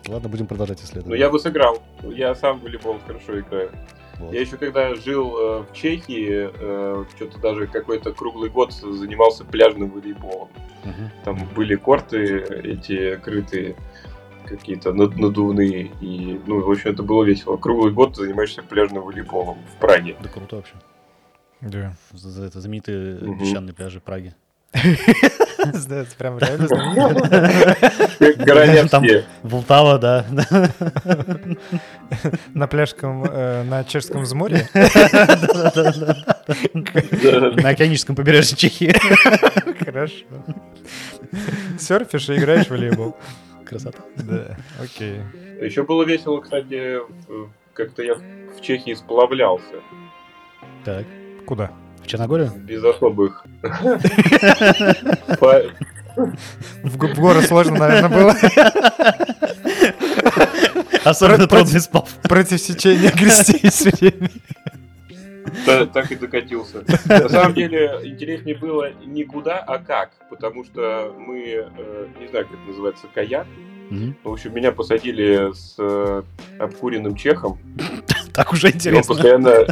Ладно, 0.09 0.27
будем 0.27 0.47
продолжать 0.47 0.79
Но 0.81 0.85
исследовать. 0.85 1.17
я 1.17 1.29
бы 1.29 1.39
сыграл. 1.39 1.81
Я 2.01 2.35
сам 2.35 2.59
в 2.59 2.63
волейбол 2.63 2.99
хорошо 3.07 3.39
играю. 3.39 3.71
Вот. 4.19 4.33
Я 4.33 4.41
еще 4.41 4.57
когда 4.57 4.93
жил 4.95 5.35
э, 5.37 5.63
в 5.69 5.73
Чехии, 5.73 6.49
э, 6.53 7.05
что-то 7.15 7.39
даже 7.39 7.67
какой-то 7.67 8.13
круглый 8.13 8.49
год 8.49 8.71
занимался 8.73 9.43
пляжным 9.43 9.89
волейболом. 9.89 10.49
Мгм. 10.83 11.09
Там 11.25 11.49
были 11.55 11.75
корты 11.75 12.39
эти 12.63 13.15
крытые, 13.17 13.75
какие-то 14.45 14.93
над- 14.93 15.17
надувные. 15.17 15.91
И, 16.01 16.39
ну, 16.45 16.61
в 16.61 16.69
общем, 16.69 16.91
это 16.91 17.01
было 17.03 17.23
весело. 17.23 17.57
Круглый 17.57 17.91
год 17.91 18.15
занимаешься 18.15 18.61
пляжным 18.61 19.03
волейболом 19.03 19.57
в 19.75 19.79
Праге. 19.79 20.15
Да 20.21 20.29
круто 20.29 20.57
вообще. 20.57 20.75
да. 21.61 21.93
Это 22.11 22.59
знаменитые 22.61 23.15
Мгм. 23.15 23.39
песчаные 23.39 23.73
пляжи 23.73 23.99
Праги. 23.99 24.33
Да, 25.87 25.95
это 26.01 26.15
прям 26.17 26.37
реально 26.39 26.67
знаменито. 26.67 27.77
Городецкие. 28.45 29.23
Волтава, 29.43 29.97
да. 29.99 30.25
На 32.53 32.67
пляжском, 32.67 33.23
э, 33.25 33.63
на 33.63 33.83
чешском 33.83 34.23
взморье. 34.23 34.67
На 36.73 37.69
океаническом 37.69 38.15
побережье 38.15 38.57
Чехии. 38.57 38.93
Хорошо. 39.83 40.25
Серфишь 41.79 42.29
и 42.29 42.35
играешь 42.35 42.67
в 42.67 42.71
волейбол. 42.71 43.15
Красота. 43.65 43.99
Да, 44.17 44.57
окей. 44.81 45.21
Еще 45.61 45.83
было 45.83 46.03
весело, 46.03 46.41
кстати, 46.41 46.99
как-то 47.73 48.03
я 48.03 48.15
в 48.15 48.61
Чехии 48.61 48.93
сплавлялся. 48.93 49.75
Так. 50.85 51.05
Куда? 51.45 51.71
В 52.03 52.07
Черногорию? 52.07 52.51
Без 52.55 52.83
особых... 52.83 53.45
В, 56.83 56.97
горы 56.97 57.41
сложно, 57.41 57.79
наверное, 57.79 58.09
было. 58.09 58.33
Особенно 61.03 61.47
трудный 61.47 61.79
сплав. 61.79 62.07
Против 62.23 62.59
сечения. 62.59 63.11
Та- 65.65 65.85
так 65.85 66.11
и 66.11 66.15
докатился. 66.15 66.83
На 67.05 67.29
самом 67.29 67.53
деле, 67.53 67.99
интереснее 68.03 68.55
было 68.55 68.91
не 69.05 69.23
куда, 69.23 69.59
а 69.59 69.79
как. 69.79 70.11
Потому 70.29 70.63
что 70.63 71.13
мы, 71.17 71.43
э, 71.45 72.07
не 72.19 72.27
знаю, 72.27 72.45
как 72.45 72.53
это 72.59 72.67
называется, 72.67 73.07
каяк. 73.13 73.47
В 74.23 74.31
общем, 74.31 74.55
меня 74.55 74.71
посадили 74.71 75.51
с 75.53 75.75
э, 75.77 76.23
обкуренным 76.59 77.15
чехом. 77.15 77.59
Так 78.33 78.51
уже 78.53 78.67
И 78.67 78.71
он 78.71 78.75
интересно. 78.77 79.13
постоянно... 79.13 79.65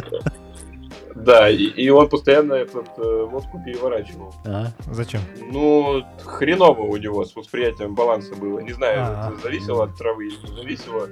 Да, 1.24 1.48
и, 1.48 1.56
и 1.64 1.88
он 1.90 2.08
постоянно 2.08 2.54
этот 2.54 2.88
э, 2.98 3.02
лодку 3.30 3.60
переворачивал. 3.64 4.34
Ага. 4.44 4.72
Зачем? 4.90 5.20
Ну, 5.50 6.02
хреново 6.24 6.82
у 6.82 6.96
него 6.96 7.24
с 7.24 7.34
восприятием 7.36 7.94
баланса 7.94 8.34
было. 8.34 8.58
Не 8.60 8.72
знаю, 8.72 9.00
А. 9.02 9.30
это 9.32 9.42
зависело 9.42 9.84
от 9.84 9.96
травы 9.96 10.26
или 10.26 10.36
не 10.50 10.54
зависело. 10.56 11.08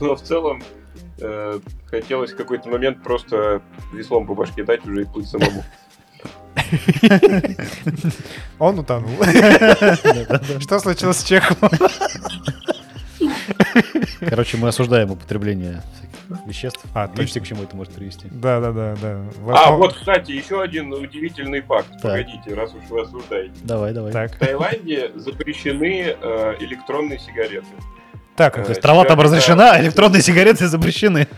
Но 0.00 0.16
в 0.16 0.22
целом 0.22 0.62
э, 1.20 1.60
хотелось 1.86 2.32
в 2.32 2.36
какой-то 2.36 2.68
момент 2.68 3.02
просто 3.02 3.62
веслом 3.92 4.26
по 4.26 4.34
башке 4.34 4.64
дать 4.64 4.84
уже 4.84 5.02
и 5.02 5.04
плыть 5.04 5.28
самому. 5.28 5.62
Он 8.58 8.78
утонул. 8.78 9.10
Что 10.60 10.78
случилось 10.78 11.18
с 11.18 11.24
Чехом? 11.24 11.56
Короче, 14.20 14.56
мы 14.56 14.68
осуждаем 14.68 15.10
употребление 15.10 15.82
всяких 15.94 16.46
веществ. 16.46 16.80
А, 16.94 17.06
Видите, 17.06 17.22
точно. 17.22 17.40
к 17.40 17.44
чему 17.46 17.62
это 17.64 17.76
может 17.76 17.92
привести. 17.94 18.28
Да, 18.30 18.60
да, 18.60 18.72
да, 18.72 18.94
да. 19.00 19.20
А, 19.54 19.72
вот, 19.72 19.94
кстати, 19.94 20.32
еще 20.32 20.62
один 20.62 20.92
удивительный 20.92 21.60
факт. 21.60 21.88
Так. 22.00 22.02
Погодите, 22.02 22.54
раз 22.54 22.72
уж 22.74 22.84
вы 22.88 23.02
осуждаете. 23.02 23.54
Давай, 23.64 23.92
давай. 23.92 24.12
Так. 24.12 24.32
В 24.34 24.38
Таиланде 24.38 25.10
запрещены 25.16 26.16
э, 26.20 26.54
электронные 26.60 27.18
сигареты. 27.18 27.66
Так, 28.36 28.56
Э, 28.58 28.62
То 28.64 28.70
есть 28.70 28.80
трава 28.80 29.04
там 29.04 29.20
разрешена, 29.20 29.72
а 29.72 29.80
электронные 29.82 30.22
сигареты 30.22 30.66
запрещены. 30.66 31.28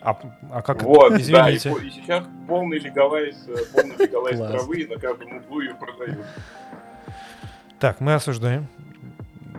а, 0.00 0.16
а 0.50 0.62
как? 0.62 0.82
Вот, 0.82 1.10
да, 1.10 1.16
и, 1.50 1.56
Извините. 1.56 1.86
и 1.86 1.90
сейчас 1.90 2.24
полный 2.48 2.78
легалайз, 2.78 3.36
э, 3.48 3.56
полный 3.74 3.96
легалайз 3.98 4.38
травы, 4.38 4.86
на 4.88 4.98
каждом 4.98 5.36
углу 5.36 5.60
ее 5.60 5.74
продают. 5.74 6.24
Так, 7.78 8.00
мы 8.00 8.14
осуждаем. 8.14 8.66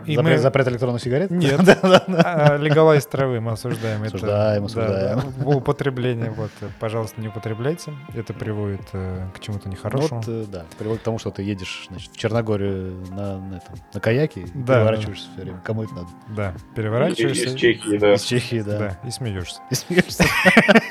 И 0.06 0.16
Запрет, 0.16 0.36
мы- 0.36 0.38
запрет 0.38 0.68
электронных 0.68 1.02
сигарет? 1.02 1.30
Нет. 1.30 1.60
Да. 1.64 2.02
А, 2.08 2.56
Легалайз 2.56 3.06
травы 3.06 3.40
мы 3.40 3.52
осуждаем. 3.52 4.02
это. 4.02 4.16
Осуждаем, 4.16 4.60
Да, 4.62 4.66
осуждаем. 4.66 5.32
употребление, 5.46 6.30
вот, 6.30 6.50
пожалуйста, 6.80 7.20
не 7.20 7.28
употребляйте. 7.28 7.92
Это 8.14 8.32
приводит 8.34 8.82
э, 8.92 9.26
к 9.34 9.40
чему-то 9.40 9.68
нехорошему. 9.68 10.20
Вот, 10.20 10.28
э, 10.28 10.44
да, 10.48 10.64
приводит 10.78 11.02
к 11.02 11.04
тому, 11.04 11.18
что 11.18 11.30
ты 11.30 11.42
едешь 11.42 11.86
значит, 11.90 12.12
в 12.12 12.16
Черногорию 12.16 13.04
на, 13.10 13.38
на, 13.38 13.54
этом, 13.56 13.74
на 13.92 14.00
каяке 14.00 14.40
и 14.42 14.46
Да. 14.54 14.74
переворачиваешься 14.78 15.28
все 15.34 15.42
время. 15.42 15.60
Кому 15.64 15.84
это 15.84 15.94
надо? 15.94 16.08
Да, 16.28 16.50
Из 16.56 16.62
переворачиваешься. 16.76 17.58
Чехии, 17.58 17.96
да. 17.98 18.14
Из 18.14 18.22
Чехии, 18.22 18.60
да. 18.62 18.78
Да, 18.78 18.98
и 19.06 19.10
смеешься. 19.10 19.60
И 19.70 19.74
смеешься. 19.74 20.24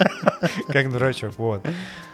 Как 0.67 0.91
дурачок, 0.91 1.33
вот. 1.37 1.65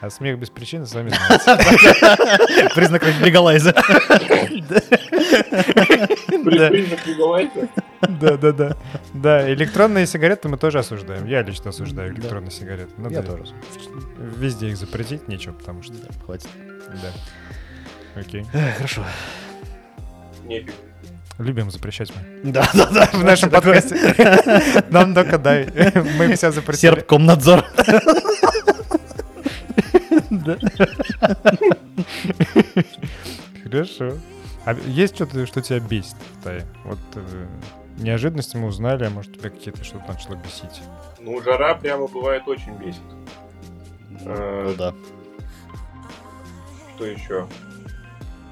А 0.01 0.09
смех 0.09 0.37
без 0.39 0.49
причины, 0.49 0.85
сами 0.85 1.09
знаете. 1.37 2.69
Признак 2.75 3.03
легалайза. 3.21 3.73
Да. 6.43 6.69
Да, 8.07 8.37
да, 8.37 8.51
да. 8.51 8.77
Да, 9.13 9.53
электронные 9.53 10.07
сигареты 10.07 10.47
мы 10.47 10.57
тоже 10.57 10.79
осуждаем. 10.79 11.25
Я 11.25 11.41
лично 11.41 11.69
осуждаю 11.71 12.13
электронные 12.13 12.51
сигареты. 12.51 12.91
Надо 12.97 13.15
Я 13.15 13.21
тоже. 13.21 13.53
Везде 14.37 14.69
их 14.69 14.77
запретить 14.77 15.27
нечего, 15.27 15.53
потому 15.53 15.83
что... 15.83 15.93
Хватит. 16.25 16.47
Да. 16.87 18.21
Окей. 18.21 18.45
Хорошо. 18.77 19.03
Нефиг. 20.45 20.73
Любим 21.39 21.71
запрещать 21.71 22.11
мы. 22.15 22.51
Да, 22.51 22.69
да, 22.73 22.89
да. 22.91 23.05
В 23.13 23.23
нашем 23.23 23.49
подкасте. 23.49 23.95
Нам 24.89 25.13
только 25.13 25.37
дай. 25.37 25.69
Мы 26.17 26.35
все 26.35 26.51
запретили. 26.51 26.91
Сербкомнадзор. 26.91 27.65
Хорошо. 33.63 34.17
А 34.65 34.73
есть 34.73 35.15
что-то, 35.15 35.45
что 35.45 35.61
тебя 35.61 35.79
бесит 35.79 36.15
в 36.39 36.43
Тае? 36.43 36.65
Вот 36.85 36.99
э, 37.15 37.45
неожиданности 37.97 38.57
мы 38.57 38.67
узнали, 38.67 39.05
а 39.05 39.09
может 39.09 39.37
тебя 39.39 39.49
какие-то 39.49 39.83
что-то 39.83 40.07
начало 40.07 40.35
бесить? 40.35 40.81
Ну, 41.19 41.41
жара 41.41 41.75
прямо 41.75 42.07
бывает 42.07 42.47
очень 42.47 42.73
бесит. 42.75 43.01
Ну 44.09 44.73
да. 44.77 44.93
Что 46.95 47.05
еще? 47.05 47.47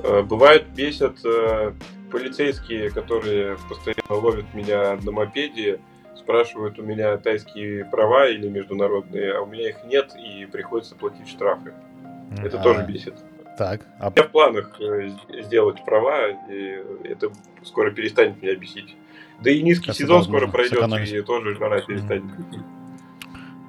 Э, 0.03 0.21
Бывает 0.21 0.67
бесят 0.69 1.17
э, 1.25 1.73
полицейские, 2.11 2.89
которые 2.89 3.57
постоянно 3.69 4.15
ловят 4.21 4.53
меня 4.53 4.95
на 5.03 5.11
мопеде, 5.11 5.79
спрашивают 6.15 6.79
у 6.79 6.83
меня 6.83 7.17
тайские 7.17 7.85
права 7.85 8.27
или 8.27 8.47
международные, 8.47 9.33
а 9.33 9.41
у 9.41 9.45
меня 9.45 9.69
их 9.69 9.83
нет, 9.85 10.13
и 10.17 10.45
приходится 10.45 10.95
платить 10.95 11.27
штрафы. 11.27 11.73
Это 12.43 12.59
А. 12.59 12.63
тоже 12.63 12.83
бесит. 12.85 13.15
Так, 13.57 13.81
а 13.99 14.09
меня 14.11 14.23
в 14.23 14.31
планах 14.31 14.79
э, 14.79 15.09
сделать 15.43 15.83
права, 15.83 16.27
и 16.49 16.83
это 17.03 17.31
скоро 17.63 17.91
перестанет 17.91 18.41
меня 18.41 18.55
бесить. 18.55 18.95
Да 19.41 19.49
и 19.51 19.61
низкий 19.61 19.87
Кажется, 19.87 20.03
сезон 20.03 20.23
скоро 20.23 20.47
пройдет, 20.47 20.73
сэкономить. 20.79 21.11
и 21.11 21.21
тоже 21.21 21.55
жара 21.55 21.81
перестанет 21.81 22.23
бесить. 22.25 22.63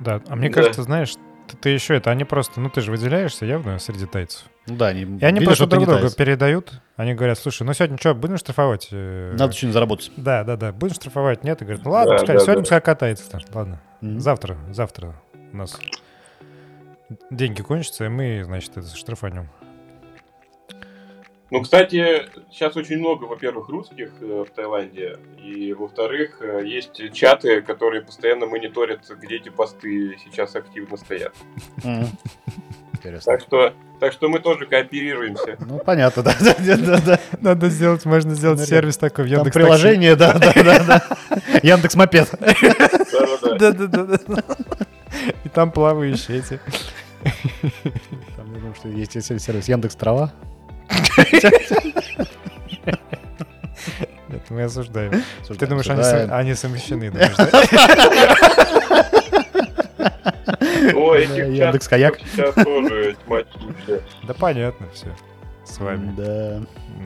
Да, 0.01 0.21
а 0.29 0.37
мне 0.37 0.49
Да. 0.49 0.55
кажется, 0.55 0.83
знаешь, 0.83 1.15
ты, 1.49 1.57
ты 1.57 1.69
еще 1.71 1.95
это, 1.97 2.11
они 2.11 2.25
просто, 2.25 2.61
ну 2.61 2.69
ты 2.71 2.81
же 2.83 2.91
выделяешься 2.91 3.47
явно 3.47 3.79
среди 3.79 4.07
тайцев. 4.07 4.45
ну 4.67 4.77
да, 4.77 4.89
они, 4.89 5.03
И 5.03 5.25
они 5.25 5.41
видят, 5.41 5.45
просто 5.47 5.67
друг 5.67 5.87
таец. 5.87 6.15
передают. 6.15 6.73
Они 6.97 7.15
говорят, 7.15 7.39
слушай, 7.39 7.63
ну 7.63 7.73
сегодня 7.73 7.97
что, 7.99 8.15
будем 8.15 8.37
штрафовать? 8.37 8.89
Э, 8.93 9.35
Надо 9.39 9.53
что-нибудь 9.55 9.75
заработать. 9.75 10.13
Да, 10.19 10.45
да, 10.45 10.57
да. 10.57 10.73
Будем 10.73 10.95
штрафовать? 10.95 11.45
Нет? 11.45 11.61
И 11.63 11.65
говорят, 11.65 11.85
ну 11.85 11.91
ладно, 11.93 12.13
Да, 12.13 12.19
пускай, 12.19 12.37
да, 12.37 12.41
сегодня 12.41 12.55
да. 12.57 12.61
пускай 12.63 12.81
катается. 12.83 13.41
Ладно, 13.55 13.81
Мгм. 14.03 14.21
завтра, 14.21 14.57
завтра 14.71 15.15
у 15.53 15.57
нас 15.57 15.79
деньги 17.31 17.63
кончатся, 17.63 18.05
и 18.05 18.09
мы, 18.09 18.43
значит, 18.45 18.77
это 18.77 18.95
штрафанем. 18.95 19.49
Ну, 21.51 21.63
кстати, 21.63 22.29
сейчас 22.51 22.77
очень 22.77 22.99
много, 22.99 23.25
во-первых, 23.25 23.71
русских 23.71 24.11
э, 24.21 24.45
в 24.47 24.55
Таиланде, 24.55 25.19
и, 25.43 25.73
во-вторых, 25.73 26.43
э, 26.43 26.63
есть 26.67 27.01
чаты, 27.15 27.63
которые 27.63 28.03
постоянно 28.03 28.45
мониторят, 28.45 29.01
где 29.09 29.37
эти 29.37 29.49
посты 29.49 30.19
сейчас 30.23 30.55
активно 30.57 30.99
стоят. 30.99 31.35
Интересно. 32.93 33.33
Так 33.33 33.41
что, 33.41 33.73
так 33.99 34.13
что 34.13 34.29
мы 34.29 34.41
тоже 34.41 34.67
кооперируемся. 34.67 35.57
Ну, 35.61 35.79
понятно, 35.79 36.23
да, 36.23 36.35
да, 36.39 36.55
да, 36.59 36.77
да, 36.77 37.01
да. 37.01 37.21
Надо 37.41 37.71
сделать, 37.71 38.05
можно 38.05 38.35
сделать 38.35 38.59
Смотри, 38.59 38.77
сервис 38.77 38.99
такой 38.99 39.25
в 39.25 39.29
Там 39.29 39.39
Яндекс 39.39 39.55
приложение, 39.55 40.17
да, 40.17 40.35
да, 40.35 40.53
да, 40.53 40.85
да. 40.85 41.03
Яндекс 41.63 41.95
Мопед. 41.95 42.29
Да, 43.59 43.73
да, 43.73 43.87
да. 43.87 44.43
И 45.45 45.49
там 45.49 45.73
плавающие 45.73 46.39
эти. 46.39 46.61
Там, 48.37 48.53
я 48.53 48.59
думаю, 48.59 48.75
что 48.75 48.89
есть 48.89 49.13
сервис 49.13 49.69
Яндекс 49.69 49.97
Трава. 49.97 50.33
Нет, 54.29 54.43
мы 54.51 54.63
осуждаем. 54.63 55.23
Ты 55.59 55.67
думаешь, 55.67 55.89
они, 55.89 56.03
они 56.33 56.55
совмещены? 56.55 57.11
думаешь, 57.11 57.37
да? 57.37 57.45
О, 60.95 61.13
Да, 61.15 61.19
этих 61.19 61.37
чатов 61.37 61.55
Яндекс.Каяк. 61.55 62.19
сейчас 62.19 62.55
тоже 62.55 63.17
тьма 63.27 63.43
тьмущая. 63.43 64.01
Да 64.25 64.35
понятно 64.35 64.87
все. 64.93 65.09
С 65.65 65.79
вами. 65.79 66.15
Да, 66.17 66.61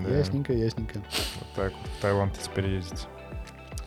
Да. 0.07 0.17
ясненько, 0.19 0.53
ясненько. 0.53 0.99
Вот 0.99 1.49
так 1.57 1.73
вот 1.73 1.91
в 1.99 2.03
Таиланд 2.03 2.39
теперь 2.39 2.67
ездить. 2.69 3.07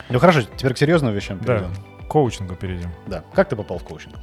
Ну 0.10 0.20
хорошо, 0.20 0.42
теперь 0.58 0.74
к 0.74 0.78
серьезным 0.78 1.14
вещам 1.14 1.40
Да. 1.40 1.46
перейдем. 1.60 1.74
К 2.06 2.08
коучингу 2.08 2.56
перейдем. 2.56 2.92
Да. 3.08 3.24
Как 3.34 3.48
ты 3.50 3.56
попал 3.56 3.78
в 3.80 3.84
коучинг? 3.84 4.16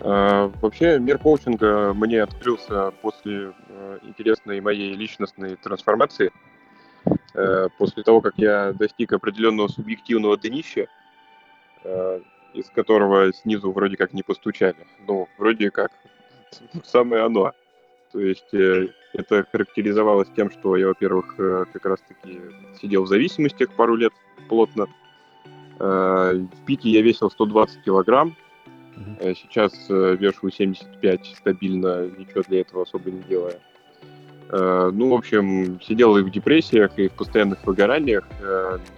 А, 0.00 0.50
Вообще, 0.60 0.98
мир 0.98 1.18
коучинга 1.18 1.92
мне 1.94 2.22
открылся 2.22 2.92
после 3.02 3.52
э, 3.68 3.98
интересной 4.02 4.60
моей 4.60 4.94
личностной 4.94 5.56
трансформации. 5.56 6.30
Э, 7.34 7.68
После 7.78 8.02
того, 8.02 8.20
как 8.20 8.34
я 8.36 8.72
достиг 8.72 9.12
определенного 9.12 9.68
субъективного 9.68 10.36
днища, 10.36 10.86
э, 11.84 12.20
из 12.54 12.70
которого 12.70 13.32
снизу 13.32 13.72
вроде 13.72 13.96
как 13.96 14.12
не 14.12 14.22
постучали. 14.22 14.86
Ну, 15.06 15.28
вроде 15.36 15.70
как 15.70 15.90
самое 16.84 17.24
оно. 17.24 17.52
То 18.12 18.20
есть 18.20 18.54
это 18.54 19.46
характеризовалось 19.52 20.28
тем, 20.34 20.50
что 20.50 20.76
я, 20.76 20.86
во-первых, 20.86 21.36
как 21.36 21.84
раз-таки 21.84 22.40
сидел 22.80 23.02
в 23.02 23.06
зависимостях 23.06 23.70
пару 23.74 23.96
лет 23.96 24.14
плотно. 24.48 24.86
В 25.78 26.48
пике 26.66 26.88
я 26.88 27.02
весил 27.02 27.30
120 27.30 27.82
килограмм, 27.82 28.34
Э, 29.20 29.34
Сейчас 29.34 29.72
э, 29.88 30.16
вешу 30.18 30.50
75 30.50 31.34
стабильно, 31.36 32.06
ничего 32.06 32.42
для 32.48 32.60
этого 32.60 32.82
особо 32.82 33.10
не 33.10 33.22
делая. 33.22 33.58
Э, 34.50 34.90
Ну, 34.92 35.10
в 35.10 35.14
общем, 35.14 35.80
сидел 35.80 36.16
и 36.16 36.22
в 36.22 36.30
депрессиях, 36.30 36.98
и 36.98 37.08
в 37.08 37.12
постоянных 37.12 37.64
выгораниях. 37.66 38.26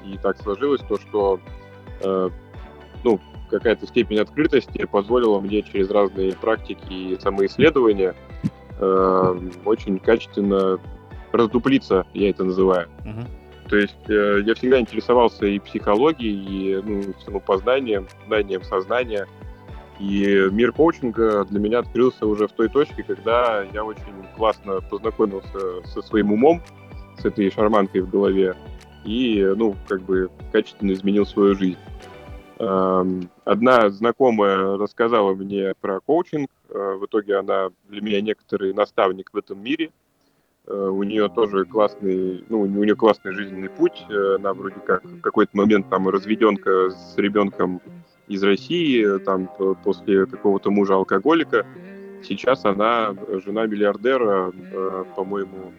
И 0.04 0.18
так 0.18 0.38
сложилось 0.38 0.82
то, 0.88 0.98
что 0.98 1.40
ну, 3.04 3.20
какая-то 3.50 3.86
степень 3.86 4.20
открытости 4.20 4.86
позволила 4.86 5.38
мне 5.40 5.60
через 5.62 5.90
разные 5.90 6.32
практики 6.32 6.90
и 6.90 7.18
самоисследования 7.20 8.14
очень 9.66 9.98
качественно 9.98 10.80
раздуплиться, 11.32 12.06
я 12.14 12.30
это 12.30 12.44
называю. 12.44 12.88
Мгм. 13.04 13.26
То 13.70 13.76
есть 13.76 14.08
э, 14.08 14.40
я 14.44 14.54
всегда 14.56 14.80
интересовался 14.80 15.46
и 15.46 15.60
психологией, 15.60 16.34
и 16.34 16.82
ну, 16.82 17.14
самопознанием, 17.24 18.08
знанием 18.26 18.64
сознания. 18.64 19.28
И 20.00 20.48
мир 20.50 20.72
коучинга 20.72 21.44
для 21.44 21.60
меня 21.60 21.80
открылся 21.80 22.26
уже 22.26 22.48
в 22.48 22.52
той 22.52 22.70
точке, 22.70 23.02
когда 23.02 23.62
я 23.62 23.84
очень 23.84 24.02
классно 24.34 24.80
познакомился 24.80 25.84
со 25.84 26.00
своим 26.00 26.32
умом, 26.32 26.62
с 27.18 27.24
этой 27.26 27.50
шарманкой 27.50 28.00
в 28.00 28.10
голове, 28.10 28.56
и, 29.04 29.44
ну, 29.56 29.76
как 29.86 30.00
бы 30.02 30.30
качественно 30.52 30.92
изменил 30.92 31.26
свою 31.26 31.54
жизнь. 31.54 31.78
Эм, 32.58 33.28
Одна 33.44 33.90
знакомая 33.90 34.78
рассказала 34.78 35.34
мне 35.34 35.74
про 35.80 36.00
коучинг. 36.00 36.50
Э, 36.68 36.96
В 37.00 37.06
итоге 37.06 37.36
она 37.36 37.68
для 37.88 38.00
меня 38.00 38.20
некоторый 38.20 38.72
наставник 38.72 39.30
в 39.32 39.36
этом 39.36 39.62
мире. 39.62 39.90
Э, 40.66 40.88
У 40.88 41.02
нее 41.02 41.28
тоже 41.28 41.64
классный, 41.64 42.44
ну, 42.48 42.60
у 42.60 42.66
нее 42.66 42.94
классный 42.96 43.32
жизненный 43.32 43.70
путь. 43.70 44.04
Э, 44.10 44.36
Она 44.36 44.52
вроде 44.52 44.76
как 44.86 45.04
в 45.04 45.20
какой-то 45.20 45.56
момент 45.56 45.88
там 45.88 46.08
разведенка 46.08 46.90
с 46.90 47.16
ребенком 47.16 47.80
из 48.30 48.42
России, 48.44 49.18
там 49.24 49.48
п- 49.58 49.74
после 49.82 50.24
какого-то 50.26 50.70
мужа 50.70 50.94
алкоголика. 50.94 51.66
Сейчас 52.22 52.64
она 52.64 53.14
жена 53.44 53.66
миллиардера, 53.66 54.52
э, 54.72 55.04
по-моему, 55.16 55.72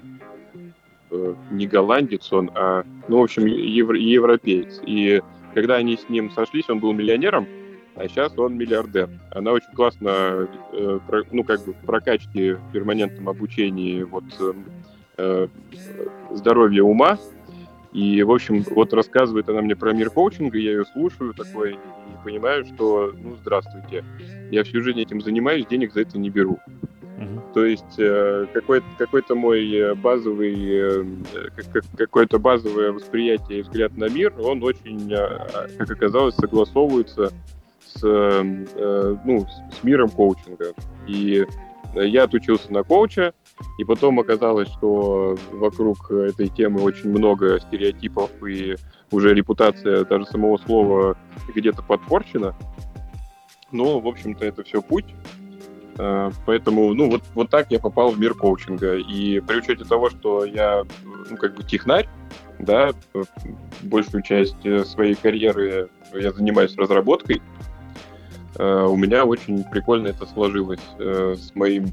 э, 1.11 1.33
не 1.49 1.67
голландец 1.67 2.31
он, 2.33 2.51
а, 2.55 2.83
ну, 3.07 3.19
в 3.19 3.23
общем, 3.23 3.45
евро- 3.45 3.97
европеец. 3.97 4.81
И 4.85 5.21
когда 5.53 5.75
они 5.75 5.95
с 5.95 6.09
ним 6.09 6.29
сошлись, 6.31 6.69
он 6.69 6.79
был 6.79 6.91
миллионером, 6.93 7.47
а 7.95 8.07
сейчас 8.07 8.37
он 8.37 8.57
миллиардер. 8.57 9.09
Она 9.31 9.51
очень 9.53 9.73
классно, 9.73 10.47
э, 10.73 10.99
про- 11.07 11.23
ну, 11.31 11.43
как 11.43 11.63
бы 11.65 11.71
в 11.71 11.85
прокачке, 11.85 12.55
в 12.55 12.71
перманентном 12.73 13.29
обучении 13.29 14.03
вот 14.03 14.23
э, 14.39 14.53
э, 15.17 15.47
здоровья 16.31 16.83
ума. 16.83 17.17
И, 17.93 18.23
в 18.23 18.31
общем, 18.31 18.63
вот 18.69 18.93
рассказывает 18.93 19.49
она 19.49 19.61
мне 19.61 19.75
про 19.75 19.91
мир 19.91 20.09
коучинга, 20.09 20.57
я 20.57 20.71
ее 20.71 20.85
слушаю 20.85 21.33
такой 21.33 21.73
и 21.73 22.23
понимаю, 22.23 22.65
что, 22.65 23.13
ну, 23.21 23.35
здравствуйте, 23.41 24.05
я 24.49 24.63
всю 24.63 24.81
жизнь 24.81 25.01
этим 25.01 25.21
занимаюсь, 25.21 25.65
денег 25.67 25.93
за 25.93 26.01
это 26.01 26.17
не 26.17 26.29
беру. 26.29 26.57
Мгм. 27.17 27.43
То 27.53 27.65
есть 27.65 27.99
э, 27.99 28.47
какой-то, 28.53 28.85
какой-то 28.97 29.35
мой 29.35 29.69
э, 29.69 29.93
базовый, 29.93 30.55
э, 30.57 31.05
как- 31.73 31.83
какое-то 31.97 32.39
базовое 32.39 32.93
восприятие 32.93 33.59
и 33.59 33.61
взгляд 33.61 33.95
на 33.97 34.09
мир, 34.09 34.33
он 34.39 34.63
очень, 34.63 35.11
э, 35.11 35.67
как 35.77 35.91
оказалось, 35.91 36.35
согласовывается 36.35 37.31
с, 37.85 38.01
э, 38.03 39.15
ну, 39.25 39.45
с 39.71 39.83
миром 39.83 40.09
коучинга. 40.09 40.73
И 41.07 41.45
я 41.93 42.23
отучился 42.23 42.71
на 42.71 42.83
коуча, 42.83 43.33
и 43.77 43.83
потом 43.83 44.19
оказалось, 44.19 44.69
что 44.69 45.37
вокруг 45.51 46.11
этой 46.11 46.47
темы 46.47 46.81
очень 46.81 47.09
много 47.09 47.59
стереотипов, 47.59 48.29
и 48.47 48.75
уже 49.11 49.33
репутация 49.33 50.05
даже 50.05 50.25
самого 50.25 50.57
слова 50.57 51.17
где-то 51.53 51.81
подпорчена. 51.83 52.55
Но, 53.71 53.99
в 53.99 54.07
общем-то, 54.07 54.45
это 54.45 54.63
все 54.63 54.81
путь. 54.81 55.05
Э, 55.97 56.31
поэтому, 56.45 56.93
ну, 56.93 57.09
вот, 57.09 57.23
вот 57.35 57.49
так 57.49 57.67
я 57.69 57.79
попал 57.79 58.11
в 58.11 58.19
мир 58.19 58.33
коучинга. 58.33 58.97
И 58.97 59.39
при 59.39 59.57
учете 59.57 59.83
того, 59.85 60.09
что 60.09 60.45
я, 60.45 60.83
ну, 61.29 61.37
как 61.37 61.55
бы 61.55 61.63
технарь, 61.63 62.07
да, 62.59 62.91
большую 63.83 64.23
часть 64.23 64.65
э, 64.65 64.83
своей 64.83 65.15
карьеры 65.15 65.89
я 66.13 66.31
занимаюсь 66.31 66.75
разработкой, 66.77 67.41
э, 68.55 68.85
у 68.87 68.95
меня 68.95 69.25
очень 69.25 69.63
прикольно 69.63 70.07
это 70.07 70.25
сложилось 70.25 70.81
с 70.97 71.55
моим, 71.55 71.87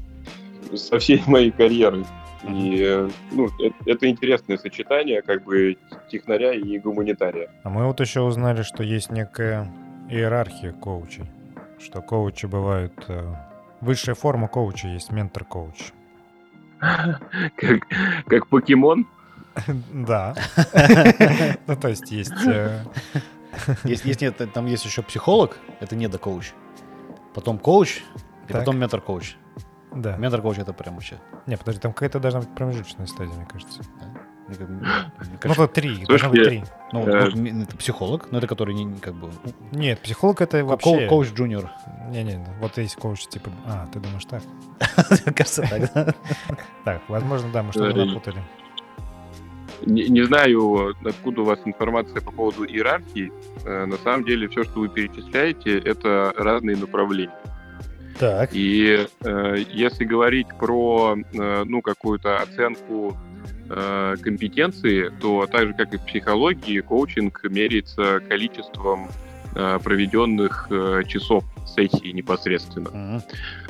со 0.75 0.99
всей 0.99 1.23
моей 1.27 1.51
карьерой. 1.51 2.05
И 2.43 3.07
ну, 3.31 3.49
это, 3.59 3.75
это 3.85 4.09
интересное 4.09 4.57
сочетание 4.57 5.21
как 5.21 5.43
бы 5.43 5.77
технаря 6.09 6.53
и 6.53 6.79
гуманитария. 6.79 7.49
А 7.63 7.69
мы 7.69 7.85
вот 7.85 7.99
еще 7.99 8.21
узнали, 8.21 8.63
что 8.63 8.83
есть 8.83 9.11
некая 9.11 9.71
иерархия 10.09 10.71
коучей. 10.71 11.25
Что 11.79 12.01
коучи 12.01 12.45
бывают 12.45 12.93
Высшая 13.81 14.13
форма 14.13 14.47
коуча 14.47 14.87
есть 14.89 15.11
ментор-коуч. 15.11 15.93
Как, 16.79 17.87
как 18.27 18.47
покемон? 18.47 19.07
Да. 19.93 20.35
Ну, 21.67 21.75
то 21.75 21.87
есть 21.87 22.11
есть... 22.11 22.45
Э, 22.45 22.83
есть, 23.83 24.05
есть 24.05 24.21
нет, 24.21 24.37
там 24.53 24.65
есть 24.67 24.85
еще 24.85 25.01
психолог, 25.01 25.57
это 25.79 25.95
не 25.95 26.07
до 26.07 26.17
коуч. 26.17 26.51
Потом 27.33 27.57
коуч, 27.57 28.01
и 28.47 28.53
потом 28.53 28.77
ментор-коуч. 28.77 29.35
Да. 29.93 30.15
Ментор-коуч 30.17 30.57
это 30.59 30.73
прям 30.73 30.95
вообще. 30.95 31.17
Не, 31.47 31.57
подожди, 31.57 31.81
там 31.81 31.93
какая-то 31.93 32.19
должна 32.19 32.41
быть 32.41 32.53
промежуточная 32.53 33.07
стадия, 33.07 33.33
мне 33.33 33.45
кажется. 33.45 33.81
Ну, 35.43 35.53
то 35.53 35.67
три, 35.67 36.05
должно 36.05 36.29
быть 36.29 36.43
три. 36.43 36.63
Ну, 36.91 37.03
это 37.03 37.77
психолог, 37.77 38.31
но 38.31 38.39
это 38.39 38.47
который 38.47 38.73
не 38.73 38.97
как 38.97 39.13
бы... 39.13 39.29
Нет, 39.71 39.99
психолог 39.99 40.41
это 40.41 40.65
вообще... 40.65 41.07
Коуч 41.07 41.27
джуниор. 41.33 41.69
Не-не, 42.09 42.43
вот 42.59 42.75
есть 42.77 42.95
коуч 42.95 43.27
типа... 43.27 43.51
А, 43.67 43.87
ты 43.93 43.99
думаешь 43.99 44.25
так? 44.25 44.41
Кажется, 45.35 45.61
так, 45.69 45.93
да? 45.93 46.15
Так, 46.83 47.01
возможно, 47.07 47.51
да, 47.53 47.61
мы 47.61 47.71
что-то 47.71 48.05
напутали. 48.05 48.41
Не, 49.85 50.09
не 50.09 50.23
знаю, 50.23 50.95
откуда 51.05 51.41
у 51.41 51.45
вас 51.45 51.59
информация 51.65 52.21
по 52.21 52.31
поводу 52.31 52.65
иерархии. 52.65 53.31
Э, 53.65 53.85
на 53.85 53.97
самом 53.97 54.25
деле, 54.25 54.47
все, 54.49 54.63
что 54.63 54.79
вы 54.79 54.89
перечисляете, 54.89 55.77
это 55.79 56.33
разные 56.35 56.75
направления. 56.75 57.33
Так. 58.19 58.49
И 58.51 59.07
э, 59.21 59.55
если 59.69 60.03
говорить 60.03 60.47
про 60.59 61.15
э, 61.15 61.63
ну, 61.65 61.81
какую-то 61.81 62.39
оценку 62.39 63.17
э, 63.69 64.15
компетенции, 64.21 65.09
то 65.21 65.47
так 65.47 65.67
же, 65.67 65.73
как 65.73 65.93
и 65.93 65.97
в 65.97 66.05
психологии, 66.05 66.81
коучинг 66.81 67.45
меряется 67.45 68.19
количеством 68.27 69.07
э, 69.55 69.79
проведенных 69.81 70.67
э, 70.69 71.03
часов 71.07 71.45
сессии 71.65 72.11
непосредственно. 72.11 72.89
Mm-hmm. 72.89 73.21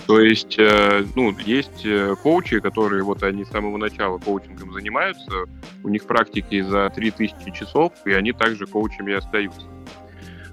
То 0.07 0.19
есть, 0.19 0.57
э, 0.57 1.05
ну, 1.15 1.31
есть 1.37 1.85
э, 1.85 2.15
коучи, 2.23 2.59
которые 2.59 3.03
вот 3.03 3.21
они 3.21 3.45
с 3.45 3.49
самого 3.49 3.77
начала 3.77 4.17
коучингом 4.17 4.73
занимаются, 4.73 5.45
у 5.83 5.89
них 5.89 6.05
практики 6.05 6.61
за 6.61 6.89
3000 6.89 7.51
часов, 7.51 7.93
и 8.05 8.13
они 8.13 8.31
также 8.31 8.65
коучами 8.65 9.13
остаются. 9.13 9.67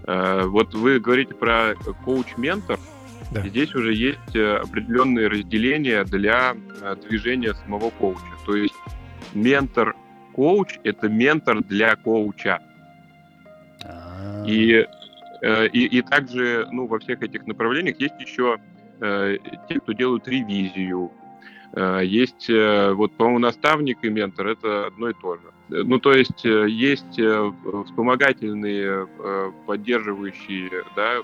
Э, 0.06 0.42
вот 0.44 0.74
вы 0.74 1.00
говорите 1.00 1.34
про 1.34 1.74
коуч-ментор, 2.04 2.78
да. 3.32 3.42
Здесь 3.42 3.74
уже 3.74 3.92
есть 3.94 4.34
э, 4.34 4.56
определенные 4.56 5.28
разделения 5.28 6.04
для 6.04 6.54
э, 6.82 6.96
движения 7.08 7.54
самого 7.54 7.90
коуча. 7.90 8.20
То 8.44 8.54
есть 8.54 8.74
ментор-коуч— 9.34 10.78
это 10.84 11.08
ментор 11.08 11.62
для 11.64 11.96
коуча. 11.96 12.60
А. 13.84 14.44
И, 14.46 14.86
э, 15.42 15.66
и, 15.68 15.98
и 15.98 16.02
также 16.02 16.68
ну, 16.70 16.86
во 16.86 16.98
всех 16.98 17.22
этих 17.22 17.46
направлениях 17.46 18.00
есть 18.00 18.18
еще 18.20 18.58
те, 18.98 19.78
кто 19.78 19.92
делают 19.92 20.26
ревизию. 20.26 21.12
Есть, 22.02 22.48
вот, 22.48 23.14
по-моему, 23.18 23.40
наставник 23.40 24.02
и 24.02 24.08
ментор— 24.08 24.46
это 24.48 24.86
одно 24.86 25.10
и 25.10 25.12
то 25.12 25.34
же. 25.34 25.52
Ну, 25.68 25.98
то 25.98 26.14
есть 26.14 26.42
есть 26.44 27.20
вспомогательные, 27.84 29.06
поддерживающие 29.66 30.70
да, 30.96 31.18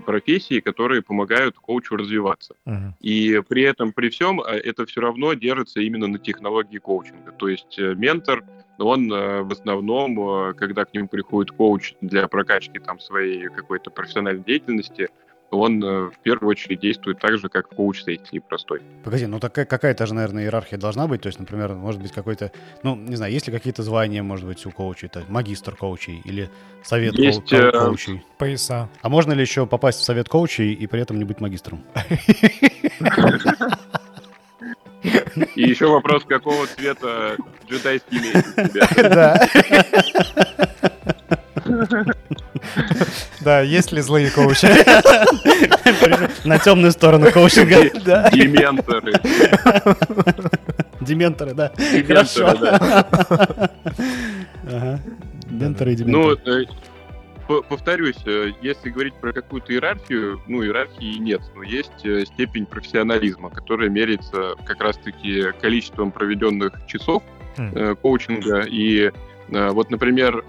профессии, 0.00 0.60
которые 0.60 1.02
помогают 1.02 1.56
коучу 1.56 1.96
развиваться. 1.96 2.54
Uh-huh. 2.66 2.92
И 3.00 3.40
при 3.48 3.62
этом, 3.62 3.92
при 3.92 4.08
всем, 4.08 4.40
э, 4.40 4.56
это 4.56 4.86
все 4.86 5.00
равно 5.00 5.34
держится 5.34 5.80
именно 5.80 6.06
на 6.06 6.18
технологии 6.18 6.78
коучинга. 6.78 7.32
То 7.32 7.48
есть 7.48 7.78
э, 7.78 7.94
ментор, 7.94 8.44
он 8.78 9.12
э, 9.12 9.42
в 9.42 9.52
основном, 9.52 10.54
когда 10.54 10.84
к 10.84 10.94
нему 10.94 11.08
приходит 11.08 11.52
коуч 11.52 11.94
для 12.00 12.26
прокачки 12.28 12.78
там 12.78 12.98
своей 12.98 13.48
какой-то 13.48 13.90
профессиональной 13.90 14.44
деятельности, 14.44 15.08
он 15.50 15.82
э, 15.82 16.10
в 16.10 16.18
первую 16.22 16.50
очередь 16.50 16.80
действует 16.80 17.18
так 17.20 17.38
же, 17.38 17.48
как 17.48 17.70
в 17.70 17.74
коуч-сессии 17.76 18.38
простой. 18.40 18.82
Погоди, 19.04 19.26
ну 19.26 19.38
такая 19.40 19.64
какая-то 19.64 20.06
же, 20.06 20.14
наверное, 20.14 20.44
иерархия 20.44 20.78
должна 20.78 21.06
быть. 21.06 21.22
То 21.22 21.28
есть, 21.28 21.38
например, 21.38 21.74
может 21.74 22.00
быть 22.00 22.12
какой-то, 22.12 22.50
ну, 22.82 22.96
не 22.96 23.16
знаю, 23.16 23.32
есть 23.32 23.46
ли 23.46 23.52
какие-то 23.52 23.82
звания, 23.82 24.22
может 24.22 24.46
быть, 24.46 24.64
у 24.66 24.70
коучей, 24.70 25.06
это 25.06 25.24
магистр 25.28 25.76
коучей 25.76 26.20
или 26.24 26.50
совет 26.82 27.14
есть, 27.14 27.48
ко- 27.48 27.70
коучей? 27.72 28.22
Пояса. 28.38 28.88
А 29.02 29.08
можно 29.08 29.32
ли 29.32 29.40
еще 29.42 29.66
попасть 29.66 30.00
в 30.00 30.04
совет 30.04 30.28
коучей 30.28 30.72
и 30.72 30.86
при 30.86 31.00
этом 31.00 31.18
не 31.18 31.24
быть 31.24 31.40
магистром? 31.40 31.84
И 35.54 35.62
еще 35.62 35.88
вопрос, 35.88 36.24
какого 36.24 36.66
цвета 36.66 37.36
джедайский 37.68 38.18
меч 38.20 38.44
у 38.56 38.68
тебя? 38.68 38.88
Да. 39.14 39.48
Да, 43.40 43.60
есть 43.60 43.92
ли 43.92 44.00
злые 44.00 44.30
коучи? 44.30 44.68
На 46.46 46.58
темную 46.58 46.92
сторону 46.92 47.30
коучинга. 47.30 48.30
Дементоры. 48.30 49.12
Дементоры, 51.00 51.54
да. 51.54 51.72
Хорошо. 52.06 52.54
Дементоры 55.46 55.92
и 55.92 55.96
дементоры. 55.96 56.66
Ну, 57.48 57.56
э, 57.58 57.62
повторюсь, 57.68 58.20
э, 58.26 58.52
если 58.62 58.90
говорить 58.90 59.14
про 59.14 59.32
какую-то 59.32 59.72
иерархию, 59.72 60.40
ну, 60.48 60.64
иерархии 60.64 61.18
нет, 61.18 61.42
но 61.54 61.62
есть 61.62 62.04
э, 62.04 62.24
степень 62.24 62.66
профессионализма, 62.66 63.50
которая 63.50 63.88
меряется 63.88 64.54
как 64.64 64.82
раз-таки 64.82 65.52
количеством 65.60 66.10
проведенных 66.10 66.72
часов 66.86 67.22
mm. 67.56 67.96
коучинга. 67.96 68.62
И 68.62 69.12
вот, 69.48 69.90
например, 69.90 70.44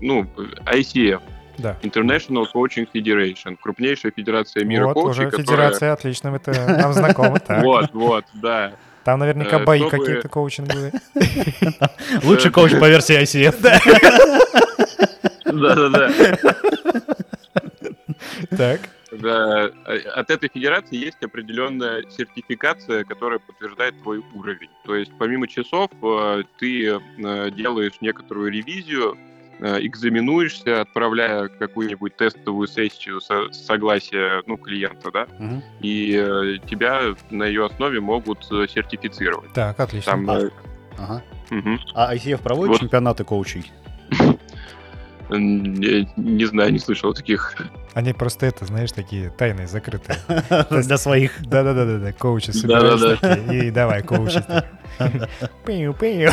ну, 0.00 0.26
ICF, 0.66 1.20
да. 1.58 1.76
International 1.82 2.46
Coaching 2.52 2.88
Federation, 2.92 3.56
крупнейшая 3.60 4.12
федерация 4.14 4.64
мира 4.64 4.86
вот, 4.86 4.94
коучей. 4.94 5.10
уже 5.10 5.24
которая... 5.30 5.46
федерация, 5.46 5.92
отлично, 5.92 6.28
это 6.28 6.52
нам 6.78 6.92
знакомо. 6.92 7.40
Вот, 7.62 7.90
вот, 7.92 8.24
да. 8.34 8.72
Там 9.04 9.20
наверняка 9.20 9.58
э, 9.58 9.64
бои 9.64 9.88
какие-то 9.88 10.28
коучинговые. 10.28 10.92
Лучший 12.22 12.50
коуч 12.50 12.72
по 12.78 12.88
версии 12.88 13.20
ICF. 13.22 13.56
Да-да-да. 15.44 16.10
Так. 18.56 18.80
Да, 19.10 19.64
от 20.14 20.30
этой 20.30 20.50
федерации 20.52 20.96
есть 20.96 21.22
определенная 21.22 22.04
сертификация, 22.10 23.04
которая 23.04 23.38
подтверждает 23.38 24.00
твой 24.02 24.22
уровень. 24.34 24.70
То 24.84 24.94
есть 24.94 25.12
помимо 25.18 25.48
часов 25.48 25.90
э, 26.02 26.42
ты 26.58 26.88
э, 26.88 27.50
делаешь 27.50 27.94
некоторую 28.00 28.50
ревизию 28.50 29.16
Э, 29.60 29.78
экзаменуешься, 29.80 30.82
отправляя 30.82 31.48
какую-нибудь 31.48 32.16
тестовую 32.16 32.68
сессию 32.68 33.20
со 33.20 33.52
согласия 33.52 34.42
ну, 34.46 34.56
клиента, 34.56 35.10
да, 35.10 35.26
угу. 35.36 35.62
и 35.80 36.14
э, 36.16 36.58
тебя 36.64 37.16
на 37.30 37.42
ее 37.42 37.66
основе 37.66 37.98
могут 37.98 38.46
э, 38.52 38.66
сертифицировать. 38.68 39.52
Так, 39.54 39.80
отлично. 39.80 40.12
Там, 40.12 40.30
а, 40.30 40.50
ага. 40.96 41.24
угу. 41.50 41.70
а 41.94 42.14
ICF 42.14 42.40
проводит 42.40 42.74
вот. 42.74 42.80
чемпионаты 42.82 43.24
коучей? 43.24 43.72
Не, 45.30 46.08
не 46.16 46.44
знаю, 46.46 46.72
не 46.72 46.78
слышал 46.78 47.12
таких. 47.12 47.54
Они 47.94 48.12
просто 48.12 48.46
это, 48.46 48.64
знаешь, 48.64 48.92
такие 48.92 49.30
тайные, 49.30 49.66
закрытые. 49.66 50.18
Для 50.70 50.98
своих. 50.98 51.42
Да-да-да, 51.42 51.98
да, 51.98 52.12
коучи 52.12 52.50
собираются 52.50 53.34
и 53.52 53.70
давай, 53.70 54.02
коучи. 54.02 54.42
Пиу-пиу. 55.66 56.30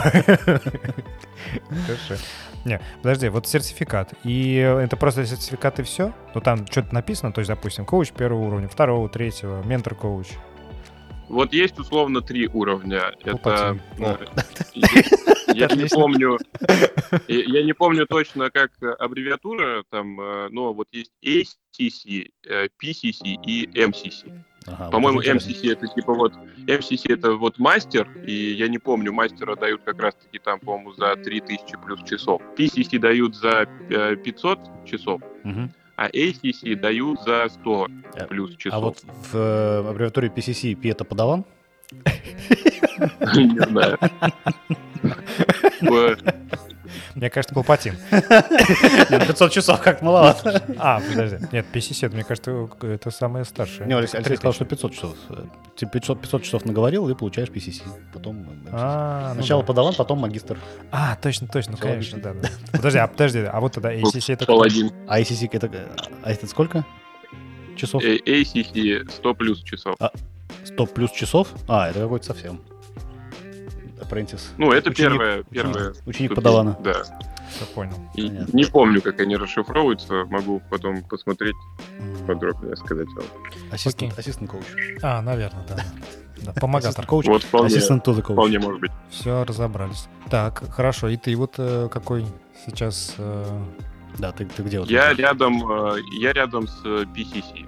Хорошо. 1.85 2.21
Не, 2.65 2.81
подожди, 3.01 3.29
вот 3.29 3.47
сертификат. 3.47 4.13
И 4.23 4.55
это 4.55 4.97
просто 4.97 5.25
сертификат 5.25 5.79
и 5.79 5.83
все? 5.83 6.13
Ну 6.33 6.41
там 6.41 6.65
что-то 6.65 6.93
написано, 6.93 7.31
то 7.31 7.39
есть, 7.39 7.49
допустим, 7.49 7.85
коуч 7.85 8.11
первого 8.11 8.47
уровня, 8.47 8.67
второго, 8.67 9.07
третьего, 9.07 9.61
ментор-коуч. 9.63 10.27
Вот 11.29 11.53
есть 11.53 11.77
условно 11.79 12.21
три 12.21 12.47
уровня. 12.47 13.13
Это 13.23 13.77
я 15.55 15.67
не 15.75 15.87
помню, 15.87 16.37
я 17.27 17.43
я 17.43 17.63
не 17.63 17.73
помню 17.73 18.05
точно, 18.05 18.49
как 18.51 18.71
аббревиатура 18.99 19.83
там, 19.89 20.19
э, 20.19 20.49
но 20.49 20.73
вот 20.73 20.87
есть 20.91 21.11
ACC, 21.23 22.31
э, 22.47 22.67
PCC 22.81 23.35
и 23.45 23.67
MCC. 23.73 24.31
Ага, 24.67 24.85
вот 24.85 24.91
По-моему, 24.91 25.21
интересно. 25.21 25.51
MCC 25.51 25.73
это 25.73 25.87
типа 25.87 26.13
вот 26.13 26.33
MCC 26.65 27.13
это 27.13 27.33
вот 27.33 27.59
мастер, 27.59 28.09
и 28.25 28.33
я 28.53 28.67
не 28.67 28.79
помню, 28.79 29.13
мастера 29.13 29.55
дают 29.55 29.81
как 29.83 30.01
раз-таки 30.01 30.39
там, 30.39 30.59
по-моему, 30.59 30.93
за 30.93 31.15
3000 31.15 31.77
плюс 31.85 32.03
часов. 32.03 32.41
PCC 32.57 32.97
дают 32.97 33.35
за 33.35 33.67
э, 33.89 34.15
500 34.15 34.59
часов, 34.85 35.21
Мгм. 35.43 35.71
а 35.95 36.09
ACC 36.09 36.75
дают 36.75 37.21
за 37.21 37.47
100 37.49 37.87
Э, 38.15 38.25
плюс 38.27 38.55
часов. 38.55 38.73
А 38.73 38.79
вот 38.79 39.03
в 39.03 39.35
э, 39.35 39.89
аббревиатуре 39.89 40.29
PCC 40.29 40.75
P 40.75 40.89
это 40.89 41.03
подаван? 41.03 41.43
Не 43.35 43.59
знаю. 43.59 43.97
В- 45.85 46.17
Мне 47.15 47.29
кажется, 47.29 47.53
Палпатин. 47.55 47.95
Нет, 48.11 49.27
500 49.27 49.51
часов 49.51 49.81
как 49.81 50.01
маловато. 50.01 50.63
А, 50.77 50.99
подожди. 50.99 51.37
Нет, 51.51 51.65
PCC, 51.73 52.05
это, 52.07 52.15
мне 52.15 52.23
кажется, 52.23 52.69
это 52.81 53.11
самое 53.11 53.45
старшее. 53.45 53.87
Не, 53.87 53.93
Алексей, 53.95 54.17
Алексей 54.17 54.35
сказал, 54.37 54.53
3000. 54.53 54.55
что 54.55 54.89
500 54.89 54.93
часов. 54.93 55.15
Ты 55.77 55.85
500, 55.87 56.21
500 56.21 56.43
часов 56.43 56.65
наговорил 56.65 57.09
и 57.09 57.15
получаешь 57.15 57.49
PCC. 57.49 57.81
Потом 58.13 58.43
э. 58.43 58.69
А, 58.71 59.29
ну 59.29 59.41
Сначала 59.41 59.61
да. 59.63 59.67
подаван, 59.67 59.93
потом 59.95 60.19
магистр. 60.19 60.57
А, 60.91 61.15
точно, 61.21 61.47
точно, 61.47 61.73
ну, 61.73 61.77
конечно, 61.77 62.19
да, 62.19 62.33
да. 62.33 62.49
Подожди, 62.71 62.99
а 62.99 63.07
подожди, 63.07 63.39
а 63.39 63.59
вот 63.59 63.73
тогда 63.73 63.93
ACC 63.93 64.33
это 64.33 64.45
кто? 64.45 64.53
Паладин. 64.53 64.91
А 65.07 65.19
ICC 65.19 65.49
это, 65.51 65.69
а 66.23 66.31
это 66.31 66.47
сколько? 66.47 66.85
Часов? 67.75 68.03
ACC 68.03 69.09
100 69.09 69.33
плюс 69.35 69.63
часов. 69.63 69.95
100 70.63 70.85
плюс 70.87 71.11
часов? 71.11 71.49
А, 71.67 71.89
это 71.89 71.99
какой-то 72.01 72.25
совсем. 72.25 72.61
Apprentice. 74.07 74.41
Ну, 74.57 74.71
это 74.71 74.89
Ученик- 74.89 74.95
первое, 75.11 75.33
ученик- 75.39 75.47
первое. 75.51 75.89
ученик 76.05 76.13
ступень, 76.31 76.35
подавана. 76.35 76.77
Да. 76.83 77.03
Всё 77.49 77.65
понял. 77.73 77.95
И 78.15 78.27
Понятно. 78.27 78.57
не 78.57 78.65
помню, 78.65 79.01
как 79.01 79.19
они 79.21 79.35
расшифровываются. 79.37 80.25
Могу 80.25 80.61
потом 80.69 81.03
посмотреть 81.03 81.55
подробнее, 82.27 82.75
сказать 82.75 83.07
вам. 83.15 83.25
Ассистент, 83.71 84.17
ассистент 84.17 84.49
коуч. 84.51 84.63
А, 85.01 85.21
наверное, 85.21 85.63
да. 85.67 85.83
Да, 86.43 86.53
помогатор. 86.59 87.05
Коуч. 87.05 87.25
Вот 87.27 87.43
вполне, 87.43 87.67
Ассистент 87.67 88.05
coach. 88.07 88.21
вполне 88.21 88.59
может 88.59 88.81
быть. 88.81 88.91
Все, 89.09 89.43
разобрались. 89.45 90.07
Так, 90.29 90.63
хорошо. 90.71 91.07
И 91.09 91.17
ты 91.17 91.35
вот 91.35 91.53
э, 91.57 91.87
какой 91.91 92.25
сейчас... 92.65 93.15
э, 93.17 93.59
Да, 94.17 94.31
ты, 94.31 94.45
ты 94.45 94.63
где? 94.63 94.79
вот 94.79 94.89
Я 94.89 95.13
рядом, 95.13 95.71
э, 95.71 95.97
я 96.19 96.33
рядом 96.33 96.67
с 96.67 96.83
PCC. 96.83 97.65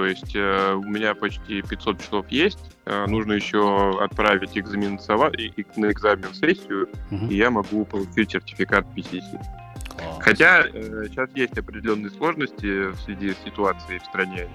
То 0.00 0.06
есть 0.06 0.34
э, 0.34 0.72
у 0.72 0.82
меня 0.82 1.14
почти 1.14 1.60
500 1.60 2.00
часов 2.00 2.26
есть. 2.30 2.58
Э, 2.86 3.04
Нужно 3.06 3.34
еще 3.34 4.00
отправить 4.02 4.56
экзамен 4.56 4.96
сова- 4.98 5.30
и- 5.36 5.52
и 5.60 5.66
на 5.78 5.90
экзамен 5.90 6.32
сессию, 6.32 6.88
Мгм. 7.10 7.28
и 7.28 7.34
я 7.34 7.50
могу 7.50 7.84
получить 7.84 8.30
сертификат 8.30 8.86
PCC. 8.96 9.38
Класс. 9.98 10.16
Хотя 10.20 10.62
э, 10.62 11.04
сейчас 11.10 11.28
есть 11.34 11.58
определенные 11.58 12.08
сложности 12.12 12.86
в 12.92 12.96
связи 13.02 13.34
с 13.34 13.44
ситуацией 13.44 13.98
в 13.98 14.04
стране. 14.06 14.48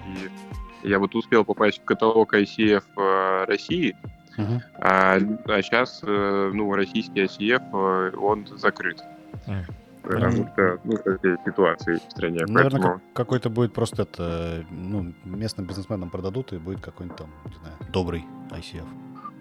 И 0.82 0.88
я 0.88 0.98
вот 0.98 1.14
успел 1.14 1.44
попасть 1.44 1.80
в 1.80 1.84
каталог 1.84 2.34
ICF 2.34 2.82
э, 2.96 3.44
России, 3.46 3.96
Мгм. 4.36 4.60
а, 4.80 5.20
сейчас 5.62 6.00
ну, 6.02 6.74
российский 6.74 7.20
ICF 7.22 7.62
э, 7.72 8.16
он 8.16 8.48
закрыт. 8.58 9.00
М. 9.46 9.62
Что 10.06 10.78
ну, 10.84 10.96
такие 11.04 11.36
ситуации 11.44 11.94
в 11.96 12.10
стране. 12.10 12.40
Ну, 12.46 12.54
Наверное, 12.54 12.80
Поэтому 12.80 12.94
как- 12.94 13.12
какой-то 13.12 13.50
будет 13.50 13.72
просто 13.74 14.02
это, 14.02 14.64
ну, 14.70 15.12
местным 15.24 15.66
бизнесменам 15.66 16.10
продадут, 16.10 16.52
и 16.52 16.58
будет 16.58 16.80
какой-нибудь 16.80 17.18
там, 17.18 17.30
не 17.44 17.54
знаю, 17.56 17.74
добрый 17.92 18.24
ICF. 18.50 18.86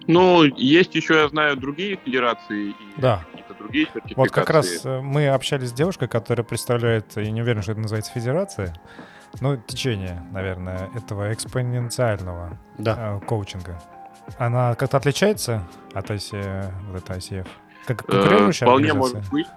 Ну, 0.08 0.44
есть 0.44 0.94
еще, 0.96 1.16
я 1.16 1.30
знаю, 1.30 1.58
другие 1.58 1.98
федерации 2.04 2.70
и 2.70 2.76
Да. 2.98 3.24
какие-то 3.32 3.54
другие 3.56 3.86
сертификации. 3.86 4.16
Вот 4.16 4.32
как 4.32 4.50
раз 4.50 4.86
э, 4.86 5.02
мы 5.02 5.28
общались 5.30 5.70
с 5.70 5.74
девушкой, 5.74 6.08
которая 6.08 6.44
представляет, 6.46 7.16
я 7.16 7.32
не 7.32 7.42
уверен, 7.42 7.62
что 7.64 7.72
это 7.72 7.82
называется 7.82 8.12
федерация, 8.12 8.76
ну, 9.42 9.58
течение, 9.58 10.24
наверное, 10.32 10.90
этого 10.96 11.34
экспоненциального 11.34 12.58
Да. 12.78 13.18
э, 13.22 13.26
коучинга. 13.26 13.82
Она 14.38 14.76
как-то 14.76 14.98
отличается 14.98 15.68
от 15.94 16.10
IC, 16.10 16.72
вот 16.92 16.98
это 17.04 17.14
ICF? 17.14 17.48
Как 17.86 18.04
Э, 18.10 18.52
Вполне 18.52 18.94
может 18.94 19.30
быть. 19.32 19.48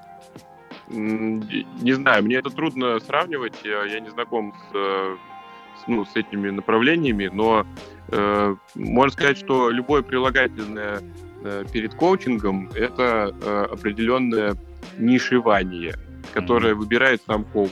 Не 0.91 1.93
знаю, 1.93 2.25
мне 2.25 2.37
это 2.37 2.51
трудно 2.51 2.99
сравнивать. 3.01 3.55
Я 3.65 4.01
не 4.01 4.11
знаком 4.11 4.55
с, 4.55 4.75
э, 4.75 5.17
с, 5.83 5.89
ну, 5.89 6.05
с 6.05 6.17
этими 6.17 6.51
направлениями, 6.51 7.31
но 7.33 7.67
э, 8.09 8.57
можно 8.75 9.13
сказать, 9.13 9.39
что 9.39 9.71
любое 9.71 10.03
прилагательное 10.03 11.03
э, 11.45 11.65
перед 11.73 11.95
коучингом 11.95 12.71
это 12.75 13.35
э, 13.41 13.67
определенное 13.71 14.57
нишевание, 14.99 15.95
которое 16.33 16.75
выбирает 16.75 17.23
сам 17.27 17.45
коуч. 17.45 17.71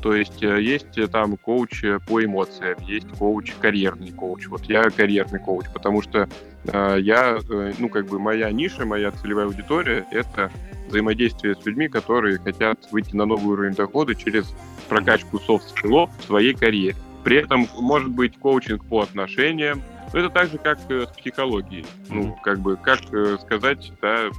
То 0.00 0.14
есть 0.14 0.42
э, 0.42 0.60
есть 0.62 0.96
э, 0.96 1.06
там 1.06 1.36
коуч 1.36 1.82
по 2.06 2.24
эмоциям, 2.24 2.78
есть 2.86 3.08
коуч 3.18 3.52
карьерный 3.60 4.12
коуч. 4.12 4.46
Вот 4.46 4.64
я 4.64 4.90
карьерный 4.90 5.40
коуч, 5.40 5.66
потому 5.72 6.02
что 6.02 6.28
э, 6.64 6.96
я, 7.00 7.38
э, 7.48 7.72
ну 7.78 7.88
как 7.88 8.06
бы 8.06 8.18
моя 8.18 8.50
ниша, 8.50 8.84
моя 8.84 9.10
целевая 9.10 9.46
аудитория 9.46 10.06
это 10.10 10.50
взаимодействие 10.88 11.54
с 11.54 11.64
людьми, 11.66 11.88
которые 11.88 12.38
хотят 12.38 12.88
выйти 12.90 13.14
на 13.14 13.26
новый 13.26 13.52
уровень 13.52 13.74
дохода 13.74 14.14
через 14.14 14.54
прокачку 14.88 15.38
софт-скиллов 15.38 16.10
в 16.18 16.24
своей 16.24 16.54
карьере. 16.54 16.96
При 17.24 17.36
этом 17.36 17.68
может 17.78 18.10
быть 18.10 18.38
коучинг 18.38 18.84
по 18.86 19.00
отношениям, 19.00 19.82
но 20.12 20.20
это 20.20 20.30
так 20.30 20.50
же, 20.50 20.58
как 20.58 20.78
э, 20.90 21.06
с 21.06 21.10
психологией. 21.18 21.84
Ну, 22.08 22.36
как 22.42 22.60
бы, 22.60 22.76
как 22.76 23.00
сказать, 23.40 23.92
да, 24.00 24.30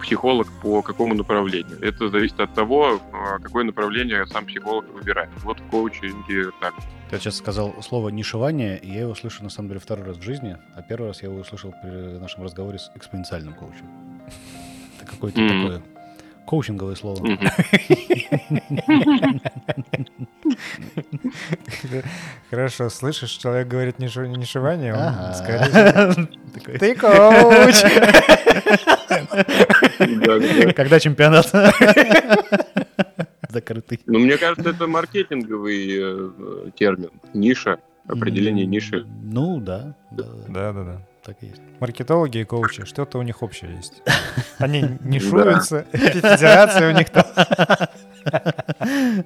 психолог 0.00 0.46
по 0.62 0.82
какому 0.82 1.14
направлению. 1.14 1.78
Это 1.82 2.08
зависит 2.08 2.38
от 2.40 2.54
того, 2.54 3.00
э, 3.12 3.38
какое 3.42 3.64
направление 3.64 4.26
сам 4.26 4.44
психолог 4.46 4.84
выбирает. 4.92 5.30
Вот 5.44 5.58
в 5.60 5.66
коучинге 5.70 6.50
так. 6.60 6.74
Ты 7.10 7.18
сейчас 7.18 7.36
сказал 7.36 7.74
слово 7.82 8.10
«нишевание», 8.10 8.78
и 8.78 8.90
я 8.92 9.00
его 9.00 9.14
слышу, 9.14 9.42
на 9.42 9.50
самом 9.50 9.68
деле, 9.68 9.80
второй 9.80 10.04
раз 10.06 10.16
в 10.18 10.22
жизни, 10.22 10.56
а 10.76 10.82
первый 10.82 11.08
раз 11.08 11.22
я 11.22 11.28
его 11.28 11.38
услышал 11.40 11.72
при 11.82 12.18
нашем 12.18 12.42
разговоре 12.44 12.78
с 12.78 12.90
экспоненциальным 12.94 13.54
коучем. 13.54 13.86
Это 15.00 15.10
какое-то 15.10 15.40
Мгм. 15.40 15.62
такое 15.62 15.82
коучинговое 16.46 16.94
слово. 16.96 17.18
Хорошо, 22.50 22.88
слышишь, 22.90 23.30
человек 23.30 23.68
говорит 23.68 23.98
ниш- 23.98 24.26
нишевание, 24.26 24.94
он 24.94 25.34
скорее... 25.34 26.28
Такой, 26.54 26.78
Ты 26.78 26.94
коуч! 26.94 27.82
Да-да-да. 29.98 30.72
Когда 30.76 31.00
чемпионат? 31.00 31.50
Закрытый. 33.48 34.00
Ну, 34.06 34.18
мне 34.18 34.36
кажется, 34.36 34.70
это 34.70 34.86
маркетинговый 34.86 35.88
э, 35.98 36.70
термин. 36.76 37.10
Ниша, 37.32 37.78
определение 38.06 38.66
ниши. 38.66 39.06
Ну, 39.22 39.58
да, 39.60 39.94
да, 40.10 40.24
Да-да-да. 40.48 41.00
так 41.24 41.36
и 41.42 41.46
есть. 41.46 41.62
Маркетологи 41.80 42.38
и 42.38 42.44
коучи, 42.44 42.84
что-то 42.84 43.18
у 43.18 43.22
них 43.22 43.42
общее 43.42 43.74
есть. 43.76 44.02
Они 44.58 44.84
нишуются, 45.00 45.86
федерация 45.92 46.92
у 46.92 46.96
них 46.96 47.08
там. 47.10 47.24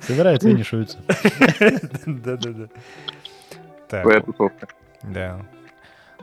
Собираются 0.02 0.48
и 0.48 0.54
нишуются. 0.54 0.98
Да-да-да. 2.06 2.68
Так, 3.88 4.02
Твоя 4.04 4.20
тусовка. 4.20 4.68
да. 5.02 5.40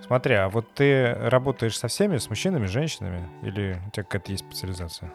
Смотри, 0.09 0.33
а 0.33 0.49
вот 0.49 0.65
ты 0.73 1.13
работаешь 1.13 1.77
со 1.77 1.87
всеми, 1.87 2.17
с 2.17 2.31
мужчинами, 2.31 2.65
с 2.65 2.71
женщинами? 2.71 3.29
Или 3.43 3.79
у 3.85 3.91
тебя 3.91 4.03
какая-то 4.03 4.31
есть 4.31 4.43
специализация? 4.43 5.13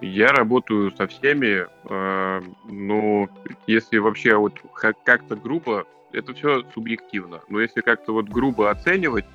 Я 0.00 0.28
работаю 0.28 0.90
со 0.96 1.06
всеми, 1.06 1.66
э, 1.66 2.42
ну, 2.64 3.28
если 3.66 3.98
вообще 3.98 4.34
вот 4.36 4.54
как-то 4.72 5.36
грубо, 5.36 5.84
это 6.12 6.32
все 6.32 6.64
субъективно, 6.72 7.42
но 7.50 7.60
если 7.60 7.82
как-то 7.82 8.14
вот 8.14 8.30
грубо 8.30 8.70
оценивать, 8.70 9.26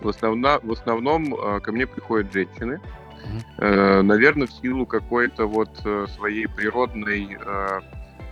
в, 0.00 0.08
основно, 0.08 0.60
в 0.62 0.72
основном 0.72 1.34
э, 1.34 1.60
ко 1.60 1.70
мне 1.70 1.86
приходят 1.86 2.32
женщины. 2.32 2.80
Э, 3.58 4.00
наверное, 4.00 4.46
в 4.46 4.52
силу 4.52 4.86
какой-то 4.86 5.44
вот 5.44 5.82
э, 5.84 6.06
своей 6.16 6.48
природной 6.48 7.36
э, 7.38 7.80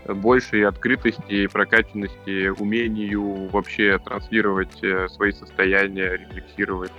большей 0.09 0.65
открытости 0.67 1.33
и 1.33 1.47
прокачанности, 1.47 2.49
умению 2.49 3.49
вообще 3.49 3.99
транслировать 3.99 4.83
э, 4.83 5.09
свои 5.09 5.33
состояния, 5.33 6.17
рефлексировать 6.17 6.93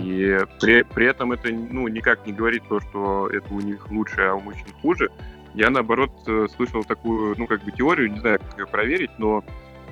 и 0.00 0.38
при, 0.60 0.82
при 0.82 1.06
этом 1.06 1.32
это 1.32 1.48
ну, 1.50 1.88
никак 1.88 2.24
не 2.26 2.32
говорит 2.32 2.62
то, 2.68 2.80
что 2.80 3.28
это 3.28 3.52
у 3.52 3.60
них 3.60 3.90
лучше, 3.90 4.22
а 4.22 4.34
у 4.34 4.40
мужчин 4.40 4.68
хуже. 4.80 5.10
Я, 5.54 5.70
наоборот, 5.70 6.12
э, 6.26 6.46
слышал 6.54 6.84
такую, 6.84 7.34
ну, 7.36 7.46
как 7.46 7.62
бы 7.64 7.72
теорию, 7.72 8.10
не 8.10 8.20
знаю, 8.20 8.38
как 8.38 8.58
ее 8.58 8.66
проверить, 8.66 9.10
но 9.18 9.44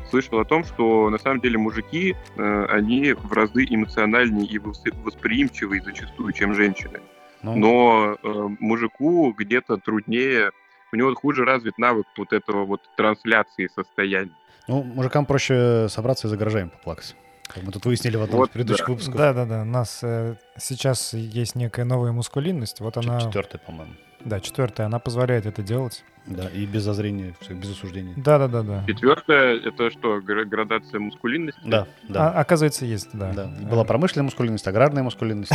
слышал 0.08 0.38
о 0.38 0.44
том, 0.44 0.64
что 0.64 1.10
на 1.10 1.18
самом 1.18 1.40
деле 1.40 1.58
мужики, 1.58 2.14
э, 2.36 2.66
они 2.70 3.12
в 3.12 3.32
разы 3.32 3.66
эмоциональнее 3.68 4.46
и 4.46 4.58
восприимчивые 4.58 5.82
зачастую, 5.82 6.32
чем 6.32 6.54
женщины. 6.54 7.00
Ну. 7.42 7.56
Но 7.56 8.16
э, 8.22 8.48
мужику 8.60 9.34
где-то 9.36 9.76
труднее, 9.76 10.52
у 10.92 10.96
него 10.96 11.14
хуже 11.14 11.44
развит 11.44 11.78
навык 11.78 12.06
вот 12.16 12.32
этого 12.32 12.64
вот 12.64 12.82
трансляции 12.96 13.68
состояния. 13.74 14.32
Ну, 14.68 14.82
мужикам 14.82 15.26
проще 15.26 15.88
собраться 15.88 16.26
и 16.26 16.30
за 16.30 16.36
гаражами 16.36 16.68
поплакать. 16.68 17.16
Как 17.48 17.64
мы 17.64 17.72
тут 17.72 17.84
выяснили 17.84 18.16
в 18.16 18.22
одном 18.22 18.38
вот, 18.38 18.50
из 18.50 18.52
предыдущих 18.52 18.86
да. 18.86 18.92
выпусков. 18.92 19.16
Да-да-да, 19.16 19.62
у 19.62 19.64
нас 19.64 20.00
э, 20.02 20.36
сейчас 20.58 21.14
есть 21.14 21.56
некая 21.56 21.84
новая 21.84 22.12
мускулинность. 22.12 22.80
Вот 22.80 22.96
она... 22.96 23.20
Четвертая, 23.20 23.60
по-моему. 23.60 23.94
Да, 24.24 24.40
четвертая, 24.40 24.86
она 24.86 24.98
позволяет 24.98 25.46
это 25.46 25.62
делать. 25.62 26.04
Да, 26.26 26.48
и 26.48 26.66
без 26.66 26.82
зазрения, 26.82 27.34
без 27.48 27.70
осуждения. 27.70 28.12
Да, 28.16 28.38
да, 28.38 28.46
да, 28.46 28.62
да. 28.62 28.84
Четвертое 28.86 29.58
это 29.58 29.90
что, 29.90 30.20
градация 30.20 31.00
мускулинности? 31.00 31.60
Да, 31.64 31.86
да. 32.08 32.30
А, 32.30 32.40
оказывается, 32.40 32.84
есть, 32.84 33.08
да. 33.14 33.32
да. 33.32 33.46
Была 33.46 33.84
промышленная 33.84 34.24
мускулинность, 34.24 34.68
аграрная 34.68 35.02
мускулинность, 35.02 35.50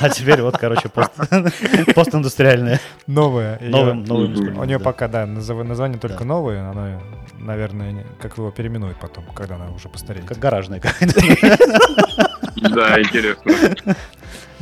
а 0.00 0.08
теперь 0.08 0.40
вот, 0.40 0.56
короче, 0.56 0.88
постиндустриальная. 1.94 2.80
Новая. 3.06 3.60
Новая 3.60 3.94
мускулинность. 3.94 4.58
У 4.58 4.64
нее 4.64 4.80
пока, 4.80 5.08
да, 5.08 5.26
название 5.26 5.98
только 5.98 6.24
новое, 6.24 6.70
она, 6.70 7.00
наверное, 7.38 8.04
как 8.20 8.38
его 8.38 8.50
переименуют 8.50 8.98
потом, 8.98 9.24
когда 9.34 9.56
она 9.56 9.70
уже 9.70 9.88
постареет. 9.88 10.26
Как 10.26 10.38
гаражная 10.38 10.80
какая-то. 10.80 11.20
Да, 12.70 13.00
интересно. 13.00 13.52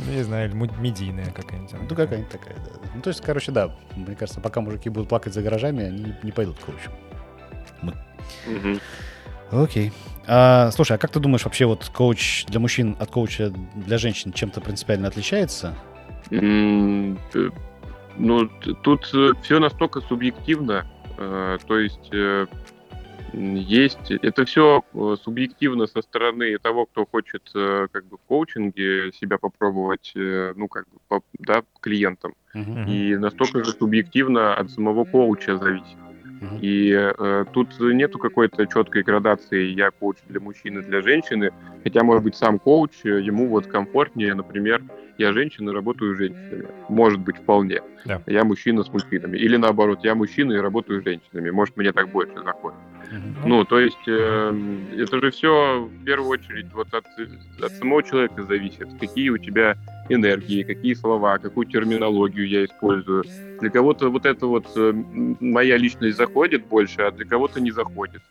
Ну, 0.05 0.13
не 0.13 0.23
знаю, 0.23 0.49
или 0.49 0.55
медийная 0.79 1.31
какая-нибудь. 1.31 1.73
Ну, 1.89 1.95
какая-нибудь 1.95 2.31
такая, 2.31 2.55
да. 2.55 2.71
Ну, 2.93 3.01
то 3.01 3.09
есть, 3.09 3.21
короче, 3.21 3.51
да, 3.51 3.73
мне 3.95 4.15
кажется, 4.15 4.41
пока 4.41 4.61
мужики 4.61 4.89
будут 4.89 5.09
плакать 5.09 5.33
за 5.33 5.41
гаражами, 5.41 5.85
они 5.85 6.13
не 6.23 6.31
пойдут 6.31 6.59
к 6.59 6.65
коучу. 6.65 6.91
Мы. 7.81 7.93
Угу. 8.47 9.63
Окей. 9.63 9.91
А, 10.25 10.71
слушай, 10.71 10.93
а 10.93 10.97
как 10.97 11.11
ты 11.11 11.19
думаешь, 11.19 11.45
вообще 11.45 11.65
вот 11.65 11.89
коуч 11.93 12.45
для 12.45 12.59
мужчин 12.59 12.95
от 12.99 13.11
коуча 13.11 13.51
для 13.75 13.97
женщин 13.97 14.33
чем-то 14.33 14.61
принципиально 14.61 15.07
отличается? 15.07 15.75
Mm, 16.29 17.17
ну, 18.17 18.49
тут 18.81 19.09
э, 19.13 19.31
все 19.41 19.59
настолько 19.59 20.01
субъективно. 20.01 20.85
Э, 21.17 21.57
то 21.67 21.77
есть 21.77 22.09
э, 22.11 22.47
есть, 23.33 24.11
это 24.11 24.45
все 24.45 24.83
э, 24.93 25.15
субъективно 25.21 25.87
со 25.87 26.01
стороны 26.01 26.57
того, 26.59 26.85
кто 26.85 27.05
хочет 27.05 27.49
э, 27.55 27.87
как 27.91 28.05
бы 28.05 28.17
в 28.17 28.21
коучинге 28.27 29.11
себя 29.13 29.37
попробовать, 29.37 30.11
э, 30.15 30.53
ну 30.55 30.67
как 30.67 30.85
бы, 31.09 31.21
да, 31.39 31.63
клиентам. 31.81 32.33
Uh-huh. 32.55 32.89
И 32.89 33.15
настолько 33.17 33.63
же 33.63 33.71
субъективно 33.71 34.53
от 34.53 34.69
самого 34.71 35.05
коуча 35.05 35.57
зависит. 35.57 35.97
Uh-huh. 36.23 36.59
И 36.61 36.91
э, 36.93 37.45
тут 37.51 37.79
нету 37.79 38.19
какой-то 38.19 38.65
четкой 38.67 39.03
градации 39.03 39.65
«я 39.71 39.91
коуч 39.91 40.17
для 40.27 40.39
мужчины, 40.39 40.81
для 40.81 41.01
женщины», 41.01 41.51
хотя, 41.83 42.03
может 42.03 42.23
быть, 42.23 42.35
сам 42.35 42.59
коуч, 42.59 43.03
ему 43.03 43.47
вот 43.47 43.67
комфортнее, 43.67 44.33
например, 44.35 44.83
я 45.17 45.31
женщина, 45.31 45.73
работаю 45.73 46.15
с 46.15 46.17
женщинами. 46.17 46.67
Может 46.89 47.19
быть, 47.19 47.37
вполне. 47.37 47.81
Yeah. 48.05 48.21
Я 48.25 48.43
мужчина 48.43 48.83
с 48.83 48.89
мужчинами. 48.89 49.37
Или 49.37 49.57
наоборот, 49.57 49.99
я 50.03 50.15
мужчина 50.15 50.53
и 50.53 50.57
работаю 50.57 51.01
с 51.01 51.03
женщинами. 51.03 51.51
Может, 51.51 51.77
мне 51.77 51.91
так 51.91 52.09
больше 52.09 52.33
заходит. 52.43 52.79
Ну, 53.45 53.63
то 53.65 53.79
есть 53.79 54.07
э, 54.07 54.53
это 54.97 55.21
же 55.21 55.31
все 55.31 55.81
в 55.81 56.03
первую 56.03 56.29
очередь 56.29 56.67
вот 56.73 56.87
от, 56.93 57.05
от 57.61 57.71
самого 57.73 58.01
человека 58.01 58.43
зависит, 58.43 58.87
какие 58.99 59.29
у 59.29 59.37
тебя 59.37 59.77
энергии, 60.09 60.63
какие 60.63 60.93
слова, 60.93 61.37
какую 61.37 61.67
терминологию 61.67 62.47
я 62.47 62.65
использую. 62.65 63.23
Для 63.59 63.69
кого-то 63.69 64.09
вот 64.09 64.25
это 64.25 64.47
вот 64.47 64.65
э, 64.75 64.93
моя 65.39 65.77
личность 65.77 66.17
заходит 66.17 66.65
больше, 66.65 67.01
а 67.01 67.11
для 67.11 67.25
кого-то 67.25 67.61
не 67.61 67.71
заходит. 67.71 68.21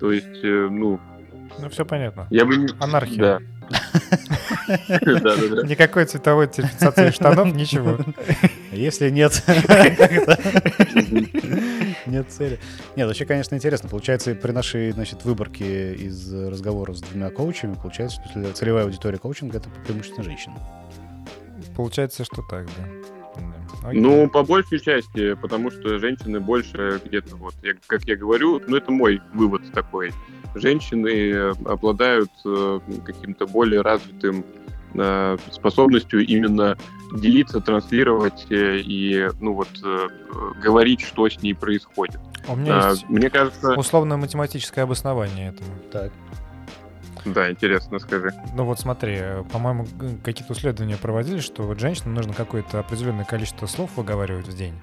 То 0.00 0.10
есть, 0.10 0.42
э, 0.42 0.68
ну... 0.70 0.98
Ну, 1.60 1.68
все 1.68 1.84
понятно. 1.84 2.26
Я 2.30 2.44
бы... 2.44 2.66
Анархия. 2.80 3.40
Да. 4.66 5.36
Никакой 5.66 6.06
цветовой 6.06 6.48
терпицации 6.48 7.10
штанов, 7.10 7.54
ничего. 7.54 7.98
Если 8.72 9.10
нет... 9.10 9.44
Нет 12.06 12.30
цели. 12.30 12.58
Нет, 12.96 13.06
вообще, 13.06 13.24
конечно, 13.24 13.54
интересно. 13.54 13.88
Получается, 13.88 14.34
при 14.34 14.52
нашей, 14.52 14.92
значит, 14.92 15.24
выборке 15.24 15.94
из 15.94 16.32
разговоров 16.32 16.96
с 16.98 17.00
двумя 17.00 17.30
коучами, 17.30 17.74
получается, 17.74 18.20
что 18.30 18.52
целевая 18.52 18.84
аудитория 18.84 19.18
коучинга— 19.18 19.56
это 19.58 19.68
преимущественно 19.86 20.24
женщины. 20.24 20.54
Получается, 21.76 22.24
что 22.24 22.42
так, 22.48 22.66
да. 22.66 23.90
Ну, 23.92 24.28
по 24.28 24.42
большей 24.42 24.80
части, 24.80 25.34
потому 25.34 25.70
что 25.70 25.98
женщины 25.98 26.40
больше 26.40 27.00
где-то 27.04 27.36
вот, 27.36 27.54
я, 27.62 27.74
как 27.86 28.04
я 28.04 28.16
говорю, 28.16 28.62
ну 28.66 28.76
это 28.76 28.90
мой 28.90 29.20
вывод 29.34 29.62
такой. 29.72 30.12
Женщины 30.54 31.50
обладают 31.66 32.30
э, 32.46 32.80
каким-то 33.04 33.46
более 33.46 33.82
развитым 33.82 34.44
э, 34.94 35.36
способностью 35.50 36.24
именно 36.24 36.78
делиться, 37.12 37.60
транслировать 37.60 38.46
э, 38.50 38.78
и 38.78 39.28
ну 39.40 39.54
вот 39.54 39.68
говорить, 40.60 41.00
что 41.00 41.28
с 41.28 41.40
ней 41.42 41.54
происходит. 41.54 42.20
А 42.46 42.52
у 42.52 42.56
меня 42.56 42.88
а, 42.88 42.90
есть 42.90 43.08
мне 43.08 43.30
кажется 43.30 43.74
условно-математическое 43.74 44.82
обоснование 44.82 45.50
этому. 45.50 45.70
Так. 45.92 46.12
Да, 47.24 47.50
интересно, 47.50 47.98
скажи. 47.98 48.32
Ну 48.54 48.64
вот 48.64 48.78
смотри, 48.78 49.18
по-моему, 49.50 49.86
какие-то 50.22 50.52
исследования 50.52 50.98
проводили, 50.98 51.38
что 51.38 51.62
вот 51.62 51.80
женщинам 51.80 52.14
нужно 52.14 52.34
какое-то 52.34 52.80
определенное 52.80 53.24
количество 53.24 53.66
слов 53.66 53.90
выговаривать 53.96 54.46
в 54.46 54.56
день. 54.56 54.74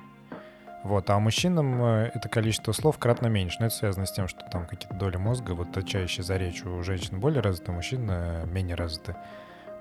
Вот, 0.84 1.10
а 1.12 1.20
мужчинам 1.20 1.84
э, 1.84 2.12
это 2.14 2.28
количество 2.28 2.72
слов 2.72 2.98
кратно 2.98 3.28
меньше. 3.28 3.58
Но 3.60 3.68
это 3.68 3.76
связано 3.76 4.06
с 4.06 4.12
тем, 4.12 4.28
что 4.28 4.44
там 4.52 4.66
какие-то 4.66 4.96
доли 4.96 5.18
мозга, 5.18 5.52
вот 5.52 5.76
отчающие 5.78 6.24
за 6.24 6.38
речь 6.38 6.64
у 6.64 6.82
женщин 6.82 7.20
более 7.20 7.42
развиты, 7.42 7.72
у 7.72 7.76
мужчин 7.76 8.08
э, 8.10 8.46
менее 8.48 8.76
развиты. 8.76 9.16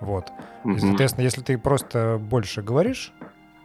Вот. 0.01 0.33
Mm-hmm. 0.65 0.77
И, 0.77 0.81
соответственно, 0.81 1.25
если 1.25 1.43
ты 1.43 1.59
просто 1.59 2.19
больше 2.21 2.63
говоришь, 2.63 3.13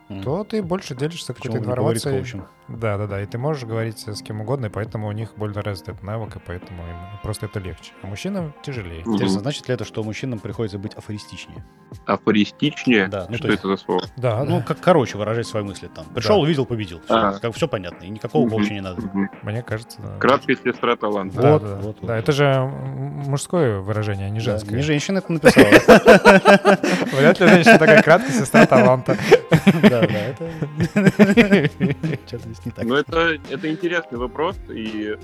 mm. 0.09 0.23
то 0.23 0.43
ты 0.43 0.61
больше 0.61 0.95
делишься 0.95 1.33
какой-то 1.33 1.57
информацией. 1.57 2.41
Да, 2.67 2.97
да, 2.97 3.05
да. 3.05 3.21
И 3.21 3.25
ты 3.25 3.37
можешь 3.37 3.63
говорить 3.63 4.07
с 4.07 4.21
кем 4.23 4.41
угодно, 4.41 4.67
и 4.67 4.69
поэтому 4.69 5.07
у 5.07 5.11
них 5.11 5.33
более 5.35 5.61
развит 5.61 5.89
этот 5.89 6.03
навык, 6.03 6.35
и 6.35 6.39
поэтому 6.39 6.81
им 6.83 6.97
просто 7.21 7.45
это 7.45 7.59
легче. 7.59 7.91
А 8.01 8.07
мужчинам 8.07 8.53
тяжелее. 8.63 9.03
Mm-hmm. 9.03 9.13
Интересно, 9.13 9.39
значит 9.41 9.67
ли 9.67 9.73
это, 9.75 9.85
что 9.85 10.03
мужчинам 10.03 10.39
приходится 10.39 10.79
быть 10.79 10.95
афористичнее? 10.95 11.63
Афористичнее? 12.05 13.07
Да. 13.07 13.27
Ну, 13.29 13.37
что 13.37 13.47
есть, 13.47 13.59
это 13.59 13.67
за 13.67 13.77
слово? 13.77 14.01
Да, 14.17 14.43
ну, 14.43 14.63
как 14.63 14.79
короче 14.79 15.17
выражать 15.17 15.45
свои 15.45 15.63
мысли 15.63 15.89
там. 15.93 16.05
Пришел, 16.05 16.37
да. 16.37 16.41
увидел, 16.41 16.65
победил. 16.65 17.01
Все, 17.05 17.13
а. 17.13 17.39
как, 17.39 17.53
все 17.55 17.67
понятно. 17.67 18.05
И 18.05 18.09
никакого 18.09 18.47
mm-hmm. 18.47 18.73
не 18.73 18.81
надо. 18.81 19.01
Mm-hmm. 19.01 19.27
Мне 19.43 19.61
кажется, 19.61 20.01
да. 20.01 20.17
Краткая 20.17 20.55
сестра 20.55 20.95
таланта. 20.95 21.35
Вот, 21.35 21.61
да, 21.61 21.69
да, 21.69 21.75
вот, 21.75 21.97
вот. 22.01 22.07
да, 22.07 22.17
это 22.17 22.31
же 22.31 22.61
мужское 23.27 23.79
выражение, 23.79 24.25
а 24.25 24.29
не 24.29 24.39
женское. 24.39 24.71
Да, 24.71 24.77
не 24.77 24.81
женщина 24.81 25.19
это 25.19 25.31
написала. 25.31 25.67
Вряд 27.13 27.39
ли 27.39 27.47
женщина 27.47 27.77
такая 27.77 28.01
краткая 28.01 28.31
сестра 28.31 28.65
таланта. 28.65 29.17
Да, 30.01 30.07
да, 30.07 30.19
это... 30.27 31.69
Что-то 32.27 32.49
здесь 32.49 32.65
не 32.65 32.71
так. 32.71 32.85
Ну, 32.85 32.95
это, 32.95 33.37
это 33.49 33.69
интересный 33.69 34.17
вопрос, 34.17 34.55
и 34.69 35.17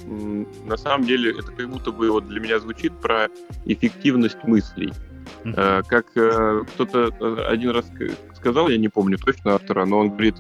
на 0.65 0.77
самом 0.77 1.05
деле 1.05 1.31
это 1.31 1.51
как 1.51 1.69
будто 1.69 1.91
бы 1.91 2.11
вот 2.11 2.27
для 2.27 2.39
меня 2.39 2.59
звучит 2.59 2.93
про 2.99 3.27
эффективность 3.65 4.43
мыслей. 4.43 4.93
Uh-huh. 5.43 5.83
Как 5.87 6.07
э, 6.15 6.63
кто-то 6.73 7.11
э, 7.19 7.45
один 7.47 7.71
раз 7.71 7.89
сказал, 8.35 8.69
я 8.69 8.77
не 8.77 8.89
помню 8.89 9.17
точно 9.17 9.55
автора, 9.55 9.85
но 9.85 9.99
он 9.99 10.09
говорит, 10.09 10.35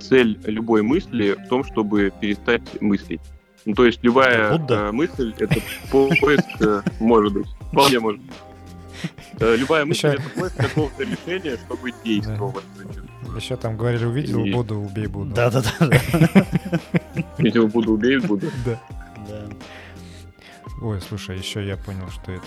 цель 0.00 0.38
любой 0.44 0.82
мысли 0.82 1.32
в 1.32 1.48
том, 1.48 1.64
чтобы 1.64 2.12
перестать 2.20 2.80
мыслить. 2.80 3.20
Ну, 3.64 3.74
то 3.74 3.86
есть 3.86 4.02
любая 4.02 4.58
Будда? 4.58 4.92
мысль— 4.92 5.34
это 5.38 5.56
поиск, 5.90 6.84
может 7.00 7.32
быть, 7.32 7.46
вполне 7.72 7.98
может 7.98 8.20
быть. 8.20 8.34
Любая 9.40 9.84
мысль— 9.84 10.08
это 10.08 10.22
поиск 10.38 10.56
какого-то 10.56 11.02
решения, 11.02 11.56
чтобы 11.66 11.92
действовать. 12.04 12.64
Еще 13.36 13.56
там 13.56 13.76
говорили, 13.76 14.04
увидел 14.04 14.44
и... 14.44 14.52
Буду, 14.52 14.80
убей 14.80 15.06
Буду. 15.06 15.34
Да-да-да. 15.34 15.70
Видел 17.38 17.68
Буду, 17.68 17.92
убей 17.92 18.18
Буду. 18.18 18.50
Да. 18.64 18.80
Да. 19.28 19.46
Ой, 20.80 21.00
слушай, 21.00 21.36
еще 21.36 21.66
я 21.66 21.76
понял, 21.76 22.08
что 22.10 22.32
это... 22.32 22.44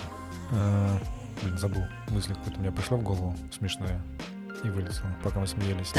А, 0.52 0.97
блин, 1.41 1.58
забыл. 1.58 1.84
Мысль 2.10 2.34
какая-то 2.34 2.58
у 2.58 2.62
меня 2.62 2.71
пришла 2.71 2.97
в 2.97 3.04
голову 3.04 3.36
смешная 3.52 4.02
и 4.63 4.69
вылетела, 4.69 5.15
пока 5.23 5.39
мы 5.39 5.47
смеялись 5.47 5.93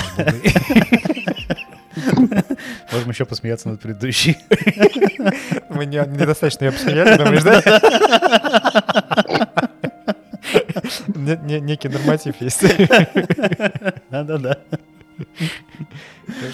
Можем 2.93 3.11
еще 3.11 3.25
посмеяться 3.25 3.69
над 3.69 3.81
предыдущей. 3.81 4.37
Мы 5.69 5.87
не, 5.87 5.99
недостаточно 5.99 6.67
ее 6.67 6.73
посмеяли, 6.73 7.17
думаешь, 7.17 7.43
да? 7.43 7.63
Некий 11.15 11.89
норматив 11.89 12.41
есть. 12.41 12.65
Да-да-да. 14.11 14.59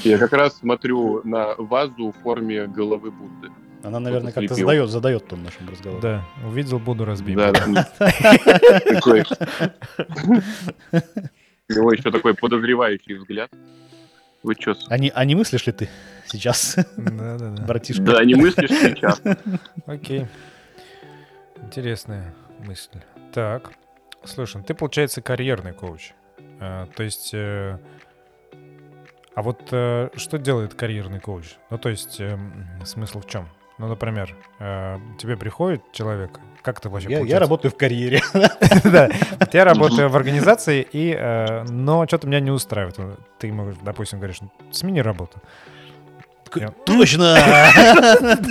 Я 0.04 0.18
как 0.18 0.32
раз 0.32 0.58
смотрю 0.58 1.20
на 1.24 1.54
вазу 1.56 2.12
в 2.12 2.22
форме 2.22 2.66
головы 2.66 3.10
Будды. 3.10 3.50
Она, 3.82 4.00
наверное, 4.00 4.32
как-то 4.32 4.54
задает, 4.54 4.88
задает 4.88 5.28
тон 5.28 5.42
нашему 5.42 5.70
разговору. 5.70 6.00
Да, 6.00 6.24
увидел, 6.46 6.78
буду 6.78 7.04
разбить. 7.04 7.36
Да, 7.36 7.52
да. 7.52 7.86
У 11.68 11.72
него 11.72 11.92
еще 11.92 12.10
такой 12.10 12.34
подозревающий 12.34 13.14
взгляд. 13.14 13.50
Вы 14.42 14.54
чё? 14.54 14.74
А 14.88 14.98
не, 14.98 15.10
а 15.14 15.24
не 15.24 15.34
мыслишь 15.34 15.66
ли 15.66 15.72
ты 15.72 15.88
сейчас, 16.26 16.76
Да-да-да. 16.96 17.62
братишка? 17.64 18.02
Да, 18.02 18.24
не 18.24 18.34
мыслишь 18.34 18.70
сейчас. 18.70 19.20
Окей. 19.86 20.26
Интересная 21.62 22.34
мысль. 22.60 22.98
Так. 23.32 23.72
Слушай, 24.24 24.58
ну 24.58 24.64
ты, 24.64 24.74
получается, 24.74 25.22
карьерный 25.22 25.72
коуч. 25.72 26.12
А, 26.60 26.86
то 26.86 27.02
есть... 27.02 27.30
э, 27.32 27.78
а 29.34 29.42
вот 29.42 29.60
э, 29.72 30.10
что 30.14 30.38
делает 30.38 30.74
карьерный 30.74 31.20
коуч? 31.20 31.54
Ну, 31.70 31.78
то 31.78 31.88
есть, 31.88 32.20
эм, 32.20 32.66
смысл 32.84 33.20
в 33.20 33.26
чем? 33.26 33.48
Ну, 33.78 33.88
например, 33.88 34.36
э, 34.60 34.98
тебе 35.18 35.36
приходит 35.36 35.82
человек, 35.90 36.38
как 36.62 36.78
это 36.78 36.88
вообще 36.88 37.10
Я, 37.10 37.20
я 37.20 37.38
работаю 37.40 37.72
в 37.72 37.76
карьере. 37.76 38.22
Да, 38.84 39.10
я 39.52 39.64
работаю 39.64 40.08
в 40.08 40.16
организации, 40.16 40.86
и, 40.92 41.12
э, 41.18 41.64
но 41.64 42.06
что-то 42.06 42.28
меня 42.28 42.38
не 42.38 42.52
устраивает. 42.52 42.96
Ты 43.38 43.48
ему, 43.48 43.72
допустим, 43.82 44.20
говоришь, 44.20 44.40
«Ну, 44.40 44.50
смени 44.70 45.00
работу. 45.00 45.40
Точно! 46.86 47.36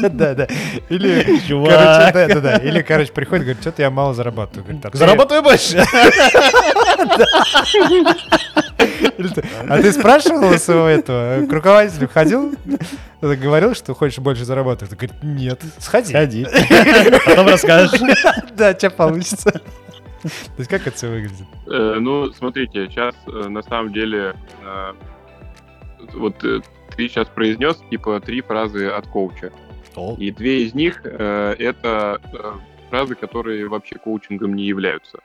Да, 0.10 0.34
да. 0.36 0.48
Или, 0.90 1.24
короче, 1.24 1.48
Чувак! 1.48 2.14
да, 2.14 2.28
да, 2.28 2.40
да. 2.42 2.56
Или, 2.58 2.82
короче, 2.82 3.12
приходит, 3.12 3.44
говорит, 3.46 3.62
что-то 3.62 3.82
я 3.82 3.90
мало 3.90 4.14
зарабатываю. 4.14 4.64
Говорит, 4.64 4.82
ты- 4.92 4.98
Зарабатывай 4.98 5.42
больше! 5.44 5.84
Ты- 7.74 9.44
А 9.70 9.78
ты 9.82 9.92
спрашивал 9.92 10.54
у 10.54 10.58
своего 10.58 10.88
этого 10.88 11.46
к 11.46 11.52
руководителю, 11.54 12.10
ходил? 12.12 12.54
Ты 13.22 13.36
говорил, 13.36 13.74
что 13.76 13.94
хочешь 13.94 14.20
больше 14.20 14.44
зарабатывать? 14.46 14.92
Он 14.92 14.98
говорит, 14.98 15.16
нет, 15.24 15.62
сходи. 15.80 16.10
Сходи. 16.10 16.46
Потом 17.26 17.48
расскажешь. 17.48 18.00
Да, 18.56 18.74
что 18.74 18.90
получится. 18.90 19.52
То 19.52 20.32
есть 20.58 20.70
как 20.70 20.88
это 20.88 20.96
все 20.96 21.08
выглядит? 21.10 21.46
Э, 21.68 21.98
Ну, 22.00 22.32
смотрите, 22.34 22.88
сейчас 22.90 23.14
на 23.28 23.62
самом 23.64 23.92
деле 23.94 24.34
э, 24.66 24.94
вот 26.14 26.44
э, 26.44 26.62
ты 26.96 27.08
сейчас 27.08 27.28
произнес 27.28 27.78
типа 27.90 28.20
три 28.20 28.42
фразы 28.42 28.88
от 28.88 29.08
коуча. 29.08 29.52
О, 29.96 30.16
И 30.18 30.32
две 30.32 30.64
из 30.64 30.74
них 30.74 31.02
э, 31.04 31.56
это 31.60 32.20
э, 32.34 32.54
фразы, 32.90 33.16
которые 33.16 33.68
вообще 33.68 33.98
коучингом 33.98 34.56
не 34.56 34.64
являются. 34.64 35.20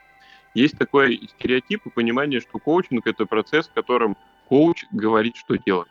Есть 0.54 0.76
такой 0.78 1.28
стереотип 1.36 1.86
и 1.86 1.90
понимание, 1.90 2.40
что 2.40 2.58
коучинг 2.58 3.06
это 3.06 3.26
процесс, 3.26 3.68
в 3.68 3.72
котором 3.72 4.16
коуч 4.48 4.84
говорит, 4.92 5.36
что 5.36 5.56
делать. 5.56 5.88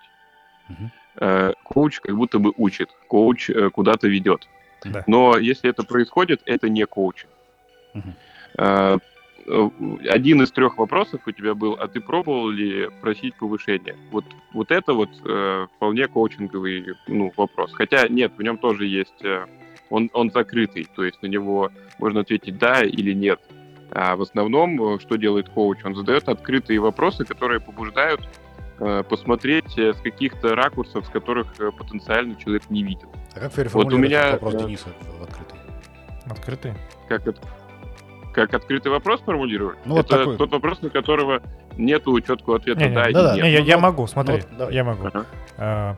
Мгм. 0.68 0.92
Э, 1.20 1.54
коуч 1.64 2.00
как 2.00 2.16
будто 2.16 2.40
бы 2.40 2.54
учит, 2.58 2.90
коуч 3.08 3.50
э, 3.50 3.70
куда-то 3.70 4.08
ведет. 4.08 4.48
Да. 4.84 5.04
Но 5.08 5.38
если 5.38 5.70
это 5.70 5.84
происходит, 5.84 6.42
это 6.46 6.70
не 6.70 6.86
коучинг. 6.86 7.32
Э, 7.94 8.02
э, 8.58 8.98
один 9.48 10.42
из 10.42 10.52
трех 10.52 10.78
вопросов 10.78 11.22
у 11.26 11.32
тебя 11.32 11.56
был, 11.56 11.78
а 11.80 11.88
ты 11.88 12.02
пробовал 12.02 12.50
ли 12.50 12.90
просить 13.02 13.36
повышения? 13.36 13.96
Вот, 14.12 14.26
вот 14.54 14.72
это 14.72 14.94
вот 14.94 15.10
э, 15.26 15.68
вполне 15.76 16.08
коучинговый 16.08 16.96
ну, 17.08 17.32
вопрос. 17.38 17.72
Хотя 17.74 18.08
нет, 18.10 18.34
в 18.38 18.42
нем 18.42 18.58
тоже 18.58 18.86
есть, 18.86 19.24
э, 19.24 19.46
он, 19.90 20.10
он 20.14 20.32
закрытый, 20.32 20.88
то 20.94 21.04
есть 21.04 21.22
на 21.22 21.28
него 21.28 21.72
можно 21.98 22.22
ответить 22.22 22.58
да 22.58 22.84
или 22.84 23.14
нет. 23.14 23.40
А 23.92 24.18
в 24.18 24.22
основном, 24.22 24.96
э, 24.96 25.00
что 25.00 25.16
делает 25.16 25.48
коуч? 25.50 25.80
Он 25.86 25.96
задает 25.96 26.28
открытые 26.28 26.80
вопросы, 26.80 27.24
которые 27.24 27.62
побуждают 27.62 28.28
э, 28.80 29.04
посмотреть 29.08 29.78
э, 29.78 29.94
с 29.94 30.02
каких-то 30.02 30.56
ракурсов, 30.56 31.06
с 31.06 31.10
которых 31.10 31.54
э, 31.60 31.72
потенциально 31.72 32.36
человек 32.36 32.70
не 32.70 32.84
видел. 32.84 33.10
а 33.34 33.40
как 33.40 33.54
переформулировать 33.54 33.94
Вот 33.94 33.94
у 33.94 33.98
меня, 33.98 34.32
вопрос 34.34 34.56
э, 34.56 34.58
Дениса 34.60 34.90
в 35.20 35.24
открытый? 35.24 35.60
Открытый? 36.26 36.74
Как, 37.08 37.26
это, 37.26 37.42
как 38.38 38.54
открытый 38.54 38.92
вопрос 38.92 39.20
формулировать? 39.22 39.80
Ну, 39.86 39.96
вот 39.96 40.06
это 40.06 40.20
такой. 40.20 40.38
тот 40.38 40.52
вопрос, 40.52 40.80
на 40.84 40.92
которого 40.92 41.42
нету 41.76 42.20
четкого 42.22 42.58
ответа 42.58 42.82
Не-не, 42.82 42.94
да, 42.94 43.04
да-да. 43.12 43.34
и 43.34 43.36
нет. 43.38 43.44
Не, 43.46 43.52
я, 43.52 43.60
я 43.62 43.76
ну, 43.78 43.82
могу, 43.82 44.06
смотри, 44.06 44.36
вот, 44.36 44.48
давай. 44.58 44.74
я 44.76 44.84
могу. 44.84 45.08
Ага. 45.08 45.26
А, 45.58 45.96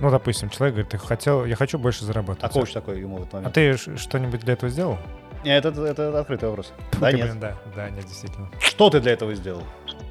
ну, 0.00 0.10
допустим, 0.12 0.50
человек 0.50 0.74
говорит, 0.76 0.92
ты 0.92 0.98
хотел, 0.98 1.44
я 1.44 1.56
хочу 1.56 1.80
больше 1.80 2.04
зарабатывать. 2.04 2.44
А 2.44 2.48
коуч 2.48 2.70
такой 2.70 3.00
ему 3.00 3.16
в 3.16 3.22
этот 3.22 3.34
А 3.34 3.36
момент. 3.38 3.54
ты 3.54 3.76
ш- 3.76 3.96
что-нибудь 3.96 4.38
для 4.42 4.52
этого 4.52 4.70
сделал? 4.70 4.98
Не, 5.44 5.56
это, 5.56 5.70
это 5.70 6.16
открытый 6.20 6.48
вопрос. 6.48 6.72
Фу 6.92 7.00
Да 7.00 7.10
ты, 7.10 7.16
нет. 7.16 7.26
блин, 7.26 7.40
да, 7.40 7.56
да, 7.74 7.90
нет, 7.90 8.04
действительно. 8.04 8.48
Что 8.60 8.88
ты 8.90 9.00
для 9.00 9.12
этого 9.12 9.34
сделал? 9.34 9.64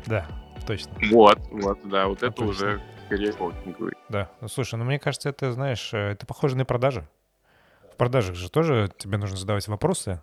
Да, 0.06 0.26
точно. 0.68 0.92
Вот, 1.12 1.40
вот, 1.50 1.80
да, 1.86 2.08
вот 2.08 2.18
это 2.24 2.28
Отлично. 2.28 2.50
уже 2.52 2.82
скорее 3.06 3.32
коучинговый. 3.32 3.94
Да. 4.10 4.30
Ну, 4.42 4.50
слушай, 4.50 4.76
ну 4.76 4.84
мне 4.84 5.00
кажется, 5.00 5.30
это, 5.30 5.54
знаешь, 5.54 5.94
э, 5.94 6.12
это 6.12 6.26
похоже 6.26 6.58
на 6.58 6.66
продажи. 6.66 7.08
В 7.94 7.96
продажах 7.96 8.36
же 8.36 8.50
тоже 8.50 8.92
тебе 8.98 9.18
нужно 9.18 9.38
задавать 9.38 9.66
вопросы. 9.70 10.22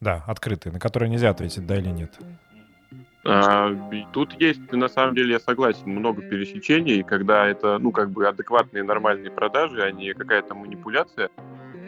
Да, 0.00 0.24
открытые, 0.26 0.72
на 0.72 0.78
которые 0.78 1.10
нельзя 1.10 1.30
ответить 1.30 1.66
да 1.66 1.76
или 1.76 1.88
нет. 1.88 2.18
А, 3.24 3.70
тут 4.12 4.32
есть, 4.40 4.72
на 4.72 4.88
самом 4.88 5.14
деле, 5.14 5.32
я 5.32 5.40
согласен, 5.40 5.90
много 5.90 6.22
пересечений, 6.22 7.02
когда 7.02 7.46
это, 7.46 7.78
ну, 7.78 7.92
как 7.92 8.10
бы 8.10 8.26
адекватные 8.26 8.82
нормальные 8.82 9.30
продажи, 9.30 9.82
а 9.82 9.90
не 9.92 10.14
какая-то 10.14 10.54
манипуляция, 10.54 11.28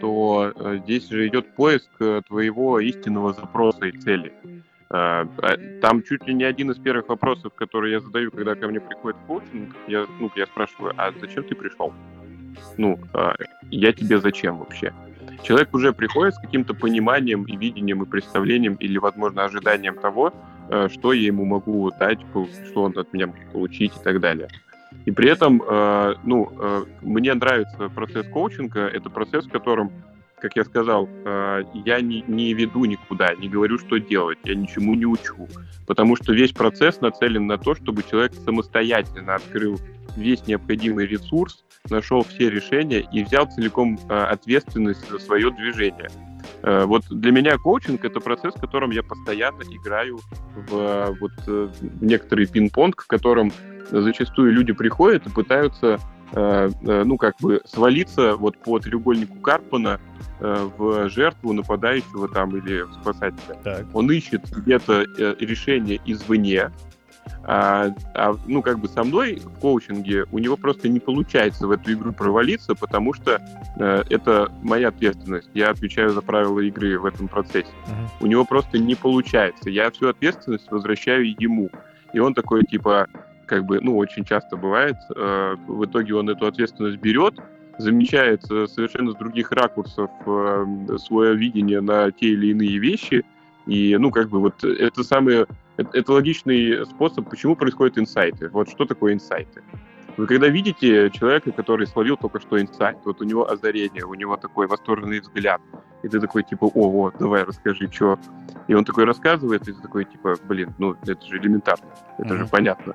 то 0.00 0.52
э, 0.54 0.80
здесь 0.84 1.08
же 1.08 1.26
идет 1.26 1.54
поиск 1.54 1.88
э, 2.00 2.20
твоего 2.26 2.80
истинного 2.80 3.32
запроса 3.32 3.86
и 3.86 3.92
цели. 3.92 4.32
А, 4.90 5.26
Там 5.80 6.02
чуть 6.02 6.26
ли 6.26 6.34
не 6.34 6.44
один 6.44 6.70
из 6.70 6.78
первых 6.78 7.08
вопросов, 7.08 7.54
которые 7.54 7.92
я 7.92 8.00
задаю, 8.00 8.30
когда 8.30 8.54
ко 8.54 8.68
мне 8.68 8.80
приходит 8.80 9.18
коучинг, 9.26 9.74
я, 9.86 10.06
ну, 10.20 10.30
я 10.36 10.44
спрашиваю, 10.46 10.92
а 10.98 11.12
зачем 11.18 11.44
ты 11.44 11.54
пришел? 11.54 11.94
Ну, 12.76 12.98
а, 13.14 13.34
я 13.70 13.92
тебе 13.94 14.18
зачем 14.18 14.58
вообще? 14.58 14.92
Человек 15.42 15.74
уже 15.74 15.92
приходит 15.92 16.34
с 16.34 16.38
каким-то 16.38 16.74
пониманием 16.74 17.44
и 17.44 17.56
видением 17.56 18.02
и 18.02 18.06
представлением 18.06 18.74
или, 18.74 18.98
возможно, 18.98 19.44
ожиданием 19.44 19.96
того, 19.96 20.32
э, 20.70 20.88
что 20.88 21.12
я 21.12 21.26
ему 21.26 21.44
могу 21.44 21.90
дать, 21.98 22.20
что 22.70 22.82
он 22.84 22.96
от 22.96 23.12
меня 23.12 23.26
может 23.26 23.50
получить 23.50 23.92
и 23.96 24.02
так 24.02 24.20
далее. 24.20 24.48
И 25.04 25.10
при 25.10 25.28
этом, 25.28 25.62
э, 25.62 26.14
ну, 26.22 26.52
э, 26.58 26.84
мне 27.00 27.34
нравится 27.34 27.88
процесс 27.88 28.26
коучинга. 28.28 28.80
Это 28.80 29.10
процесс, 29.10 29.46
в 29.46 29.50
котором, 29.50 29.90
как 30.42 30.56
я 30.56 30.64
сказал, 30.64 31.08
э, 31.24 31.62
я 31.86 32.00
не, 32.00 32.24
не 32.26 32.52
веду 32.52 32.84
никуда, 32.84 33.32
не 33.36 33.48
говорю, 33.48 33.78
что 33.78 33.98
делать, 33.98 34.38
я 34.44 34.56
ничему 34.56 34.96
не 34.96 35.06
учу. 35.06 35.48
Потому 35.86 36.16
что 36.16 36.32
весь 36.32 36.50
процесс 36.50 37.00
нацелен 37.00 37.46
на 37.46 37.58
то, 37.58 37.76
чтобы 37.76 38.02
человек 38.02 38.34
самостоятельно 38.34 39.36
открыл 39.36 39.78
весь 40.16 40.44
необходимый 40.48 41.06
ресурс, 41.06 41.64
нашел 41.88 42.24
все 42.24 42.50
решения 42.50 43.06
и 43.12 43.22
взял 43.22 43.46
целиком 43.46 43.98
э, 44.08 44.14
ответственность 44.14 45.08
за 45.08 45.20
свое 45.20 45.52
движение. 45.52 46.10
Э, 46.64 46.86
Вот 46.86 47.04
для 47.08 47.30
меня 47.30 47.56
коучинг 47.56 48.04
это 48.04 48.18
процесс, 48.18 48.54
в 48.56 48.60
котором 48.60 48.90
я 48.90 49.04
постоянно 49.04 49.62
играю 49.62 50.18
в 50.56 51.16
вот 51.20 51.32
э, 51.46 51.68
некоторый 52.00 52.46
пинг-понг, 52.46 53.00
в 53.00 53.06
котором 53.06 53.52
зачастую 53.92 54.52
люди 54.52 54.72
приходят 54.72 55.26
и 55.26 55.30
пытаются 55.30 55.98
ну 56.32 57.18
как 57.18 57.36
бы 57.40 57.60
свалиться 57.64 58.36
вот 58.36 58.56
по 58.58 58.78
треугольнику 58.78 59.36
Карпмана 59.40 60.00
э, 60.40 60.68
в 60.76 61.08
жертву 61.10 61.52
нападающего 61.52 62.28
там 62.28 62.56
или 62.56 62.84
спасателя. 63.00 63.56
Так. 63.62 63.86
Он 63.92 64.10
ищет 64.10 64.48
где-то 64.50 65.04
э, 65.18 65.34
решение 65.40 66.00
извне, 66.06 66.70
а, 67.44 67.88
а, 68.14 68.34
ну, 68.46 68.62
как 68.62 68.78
бы 68.78 68.88
со 68.88 69.02
мной 69.02 69.40
в 69.44 69.58
коучинге 69.58 70.26
у 70.30 70.38
него 70.38 70.56
просто 70.56 70.88
не 70.88 71.00
получается 71.00 71.66
в 71.66 71.72
эту 71.72 71.92
игру 71.92 72.12
провалиться, 72.12 72.74
потому 72.74 73.14
что 73.14 73.40
э, 73.78 74.04
это 74.10 74.52
моя 74.62 74.88
ответственность. 74.88 75.50
Я 75.52 75.70
отвечаю 75.70 76.10
за 76.10 76.22
правила 76.22 76.60
игры 76.60 76.98
в 76.98 77.04
этом 77.04 77.26
процессе. 77.28 77.70
Мгм. 77.86 78.08
У 78.20 78.26
него 78.26 78.44
просто 78.44 78.78
не 78.78 78.94
получается. 78.94 79.70
Я 79.70 79.90
всю 79.90 80.08
ответственность 80.08 80.70
возвращаю 80.70 81.34
ему. 81.38 81.68
И 82.12 82.20
он 82.20 82.34
такой, 82.34 82.62
типа, 82.62 83.08
как 83.46 83.64
бы, 83.64 83.80
ну, 83.80 83.96
очень 83.96 84.24
часто 84.24 84.56
бывает, 84.56 84.96
э, 85.14 85.56
в 85.66 85.84
итоге 85.84 86.14
он 86.14 86.28
эту 86.28 86.46
ответственность 86.46 86.98
берет, 86.98 87.34
замечает 87.78 88.44
э, 88.50 88.66
совершенно 88.66 89.12
с 89.12 89.16
других 89.16 89.50
ракурсов 89.52 90.10
э, 90.26 90.96
свое 90.98 91.34
видение 91.34 91.80
на 91.80 92.10
те 92.10 92.28
или 92.28 92.48
иные 92.48 92.78
вещи, 92.78 93.24
и, 93.66 93.96
ну, 93.98 94.10
как 94.10 94.28
бы 94.28 94.40
вот 94.40 94.64
это 94.64 95.04
самое, 95.04 95.46
это, 95.76 95.90
это 95.96 96.12
логичный 96.12 96.84
способ, 96.86 97.28
почему 97.30 97.56
происходят 97.56 97.98
инсайты. 97.98 98.48
Вот 98.48 98.68
что 98.68 98.84
такое 98.84 99.14
инсайты? 99.14 99.62
Вы 100.16 100.26
когда 100.26 100.48
видите 100.48 101.10
человека, 101.10 101.52
который 101.52 101.86
словил 101.86 102.16
только 102.16 102.38
что 102.40 102.60
инсайт, 102.60 102.98
вот 103.04 103.20
у 103.20 103.24
него 103.24 103.50
озарение, 103.50 104.04
у 104.04 104.14
него 104.14 104.36
такой 104.36 104.66
восторженный 104.66 105.20
взгляд, 105.20 105.60
и 106.02 106.08
ты 106.08 106.20
такой, 106.20 106.42
типа, 106.42 106.66
о, 106.66 106.90
вот, 106.90 107.14
давай, 107.18 107.44
расскажи, 107.44 107.88
что. 107.90 108.18
И 108.68 108.74
он 108.74 108.84
такой 108.84 109.04
рассказывает, 109.04 109.66
и 109.68 109.72
ты 109.72 109.80
такой, 109.80 110.04
типа, 110.04 110.34
блин, 110.44 110.74
ну, 110.78 110.96
это 111.06 111.24
же 111.26 111.38
элементарно, 111.38 111.86
это 112.18 112.34
же 112.34 112.42
Мгм. 112.42 112.48
понятно. 112.48 112.94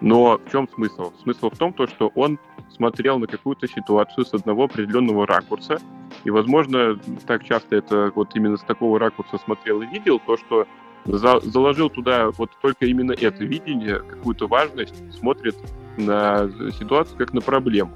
Но 0.00 0.38
в 0.38 0.50
чем 0.50 0.68
смысл? 0.68 1.12
Смысл 1.22 1.50
в 1.50 1.58
том, 1.58 1.72
то, 1.72 1.86
что 1.86 2.12
он 2.14 2.38
смотрел 2.70 3.18
на 3.18 3.26
какую-то 3.26 3.66
ситуацию 3.66 4.24
с 4.24 4.32
одного 4.32 4.64
определенного 4.64 5.26
ракурса, 5.26 5.78
и, 6.24 6.30
возможно, 6.30 6.98
так 7.26 7.44
часто 7.44 7.76
это 7.76 8.12
вот 8.14 8.34
именно 8.34 8.56
с 8.56 8.62
такого 8.62 8.98
ракурса 8.98 9.38
смотрел 9.38 9.82
и 9.82 9.86
видел, 9.86 10.20
то, 10.24 10.36
что 10.36 10.66
за- 11.04 11.40
заложил 11.40 11.90
туда 11.90 12.30
вот 12.30 12.50
только 12.62 12.86
именно 12.86 13.12
это 13.12 13.44
видение, 13.44 14.00
какую-то 14.00 14.46
важность, 14.46 15.12
смотрит 15.14 15.56
на 15.96 16.48
ситуацию 16.78 17.18
как 17.18 17.32
на 17.32 17.40
проблему. 17.40 17.92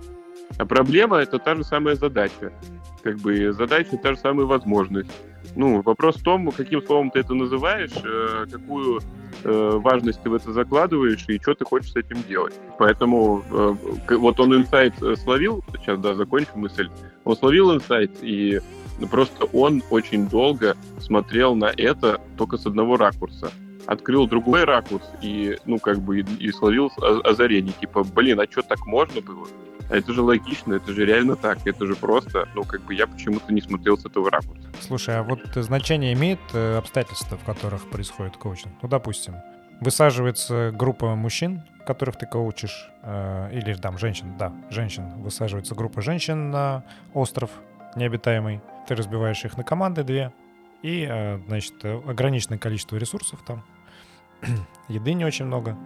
А 0.58 0.66
проблема— 0.66 1.16
это 1.18 1.38
та 1.38 1.54
же 1.54 1.64
самая 1.64 1.94
задача. 1.94 2.52
Как 3.02 3.18
бы 3.18 3.52
задача— 3.52 3.96
та 4.02 4.14
же 4.14 4.16
самая 4.18 4.46
возможность. 4.46 5.10
Ну, 5.54 5.82
вопрос 5.82 6.16
в 6.16 6.22
том, 6.22 6.50
каким 6.50 6.82
словом 6.82 7.10
ты 7.10 7.20
это 7.20 7.34
называешь, 7.34 7.92
э, 8.04 8.46
какую 8.50 9.00
э, 9.44 9.70
важность 9.74 10.22
ты 10.22 10.30
в 10.30 10.34
это 10.34 10.52
закладываешь 10.52 11.24
и 11.28 11.38
что 11.40 11.54
ты 11.54 11.64
хочешь 11.64 11.92
с 11.92 11.96
этим 11.96 12.22
делать. 12.22 12.54
Поэтому 12.78 13.42
э, 13.50 14.16
вот 14.16 14.40
он 14.40 14.54
инсайт 14.54 14.94
словил, 15.22 15.62
сейчас, 15.78 15.98
да, 16.00 16.14
закончу 16.14 16.52
мысль, 16.54 16.88
он 17.24 17.36
словил 17.36 17.74
инсайт, 17.74 18.12
и 18.22 18.60
просто 19.10 19.44
он 19.52 19.82
очень 19.90 20.26
долго 20.28 20.74
смотрел 21.00 21.54
на 21.54 21.70
это 21.76 22.20
только 22.38 22.56
с 22.56 22.64
одного 22.64 22.96
ракурса. 22.96 23.52
Открыл 23.84 24.26
другой 24.28 24.64
ракурс 24.64 25.04
и, 25.20 25.58
ну, 25.66 25.78
как 25.78 25.98
бы, 25.98 26.20
и, 26.20 26.24
и 26.38 26.52
словил 26.52 26.90
озарение, 27.24 27.74
типа, 27.78 28.04
блин, 28.04 28.40
а 28.40 28.44
что, 28.44 28.62
так 28.62 28.86
можно 28.86 29.20
было? 29.20 29.46
А 29.92 29.96
это 29.96 30.14
же 30.14 30.22
логично, 30.22 30.72
это 30.72 30.90
же 30.90 31.04
реально 31.04 31.36
так, 31.36 31.58
это 31.66 31.84
же 31.84 31.94
просто, 31.94 32.48
ну, 32.54 32.64
как 32.64 32.80
бы 32.80 32.94
я 32.94 33.06
почему-то 33.06 33.52
не 33.52 33.60
смотрел 33.60 33.98
с 33.98 34.06
этого 34.06 34.30
ракурса. 34.30 34.62
Слушай, 34.80 35.18
а 35.18 35.22
вот 35.22 35.40
значение 35.54 36.14
имеет 36.14 36.40
э, 36.54 36.78
обстоятельства, 36.78 37.36
в 37.36 37.44
которых 37.44 37.90
происходит 37.90 38.38
коучинг? 38.38 38.72
Ну, 38.80 38.88
допустим, 38.88 39.34
высаживается 39.80 40.72
группа 40.74 41.14
мужчин, 41.14 41.64
которых 41.86 42.16
ты 42.16 42.24
коучишь, 42.24 42.88
э, 43.02 43.50
или 43.52 43.74
там 43.74 43.98
женщин, 43.98 44.34
да, 44.38 44.54
женщин, 44.70 45.10
высаживается 45.20 45.74
группа 45.74 46.00
женщин 46.00 46.50
на 46.50 46.84
остров 47.12 47.50
необитаемый, 47.94 48.62
ты 48.88 48.94
разбиваешь 48.94 49.44
их 49.44 49.58
на 49.58 49.62
команды 49.62 50.04
две, 50.04 50.32
и, 50.80 51.06
э, 51.06 51.38
значит, 51.48 51.84
ограниченное 51.84 52.58
количество 52.58 52.96
ресурсов 52.96 53.40
там, 53.46 53.62
еды 54.88 55.12
не 55.12 55.26
очень 55.26 55.44
много, 55.44 55.76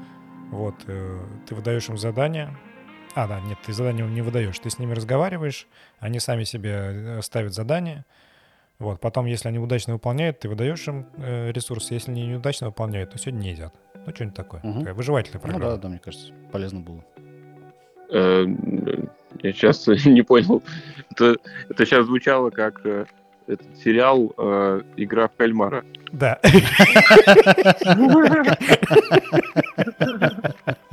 вот, 0.53 0.77
ты 0.85 1.55
выдаешь 1.57 1.89
им 1.89 1.99
задание, 1.99 2.57
а, 3.17 3.27
да, 3.27 3.41
нет, 3.41 3.57
ты 3.65 3.73
задание 3.73 4.07
не 4.07 4.21
выдаешь. 4.21 4.59
Ты 4.59 4.69
с 4.69 4.79
ними 4.79 4.93
разговариваешь, 4.93 5.67
они 6.01 6.21
сами 6.21 6.45
себе 6.45 6.71
э, 6.71 7.23
ставят 7.23 7.55
задание. 7.55 8.05
Вот, 8.79 9.01
потом, 9.01 9.25
если 9.25 9.49
они 9.49 9.59
удачно 9.59 9.95
выполняют, 9.95 10.41
ты 10.41 10.51
выдаешь 10.51 10.87
им 10.87 11.07
э, 11.17 11.51
ресурсы. 11.51 11.95
Если 11.95 12.11
они 12.11 12.27
неудачно 12.27 12.67
выполняют, 12.67 13.13
то 13.13 13.19
сегодня 13.19 13.39
не 13.39 13.51
едят. 13.53 13.75
Ну, 13.95 14.15
что-нибудь 14.15 14.37
такое. 14.37 14.61
Угу. 14.61 14.81
Такая 14.81 14.93
выживательная 14.93 15.41
программа. 15.41 15.65
Ну 15.65 15.71
да, 15.71 15.77
да, 15.79 15.89
мне 15.89 15.99
кажется, 15.99 16.31
полезно 16.53 16.81
было. 16.81 17.03
Э, 18.11 18.45
я 19.43 19.53
сейчас 19.53 19.87
не 20.05 20.21
понял. 20.21 20.63
Это, 21.11 21.37
это 21.71 21.87
сейчас 21.87 22.05
звучало 22.05 22.51
как 22.51 22.85
э, 22.85 23.07
этот 23.47 23.79
сериал 23.79 24.35
э, 24.37 24.83
«Игра 24.99 25.29
в 25.29 25.37
кальмара». 25.37 25.87
Да. 26.13 26.39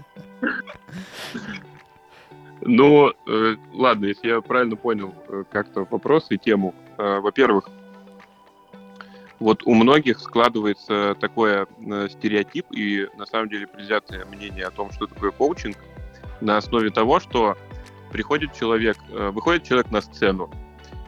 Ну, 2.65 3.11
э, 3.27 3.55
ладно, 3.73 4.05
если 4.05 4.29
я 4.29 4.41
правильно 4.41 4.75
понял 4.75 5.13
э, 5.27 5.43
как-то 5.51 5.85
вопрос 5.89 6.27
и 6.29 6.37
тему. 6.37 6.73
Э, 6.97 7.19
во-первых, 7.19 7.69
вот 9.39 9.63
у 9.65 9.73
многих 9.73 10.19
складывается 10.19 11.15
такой 11.19 11.65
э, 11.65 12.07
стереотип 12.09 12.67
и 12.71 13.07
на 13.17 13.25
самом 13.25 13.49
деле 13.49 13.67
предвзятое 13.67 14.25
мнение 14.25 14.65
о 14.65 14.71
том, 14.71 14.91
что 14.91 15.07
такое 15.07 15.31
коучинг, 15.31 15.77
на 16.39 16.57
основе 16.57 16.89
того, 16.89 17.19
что 17.19 17.57
приходит 18.11 18.53
человек, 18.53 18.97
э, 19.09 19.29
выходит 19.31 19.63
человек 19.63 19.91
на 19.91 20.01
сцену 20.01 20.49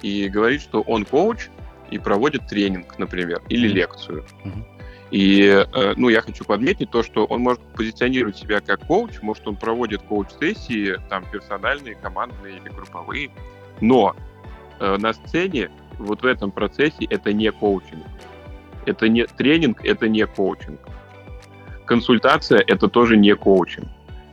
и 0.01 0.27
говорит, 0.27 0.61
что 0.61 0.81
он 0.81 1.05
коуч 1.05 1.47
и 1.91 1.97
проводит 1.97 2.47
тренинг, 2.47 2.97
например, 2.97 3.41
или 3.47 3.67
лекцию. 3.67 4.25
Mm-hmm. 4.43 4.74
И, 5.11 5.43
э, 5.43 5.93
ну, 5.97 6.09
я 6.09 6.21
хочу 6.21 6.43
подметить 6.45 6.89
то, 6.89 7.03
что 7.03 7.25
он 7.25 7.41
может 7.41 7.61
позиционировать 7.75 8.37
себя 8.37 8.59
как 8.59 8.85
коуч, 8.87 9.21
может, 9.21 9.47
он 9.47 9.55
проводит 9.55 10.01
коуч-сессии, 10.01 10.97
там, 11.09 11.23
персональные, 11.31 11.95
командные 11.95 12.57
или 12.57 12.69
групповые, 12.69 13.29
но 13.81 14.15
э, 14.79 14.97
на 14.97 15.13
сцене 15.13 15.69
вот 15.99 16.23
в 16.23 16.25
этом 16.25 16.51
процессе 16.51 17.05
это 17.05 17.33
не 17.33 17.51
коучинг. 17.51 18.03
Это 18.85 19.07
не 19.07 19.25
тренинг, 19.25 19.85
это 19.85 20.07
не 20.07 20.25
коучинг. 20.25 20.79
Консультация— 21.85 22.59
это 22.67 22.87
тоже 22.87 23.15
не 23.15 23.35
коучинг. 23.35 23.87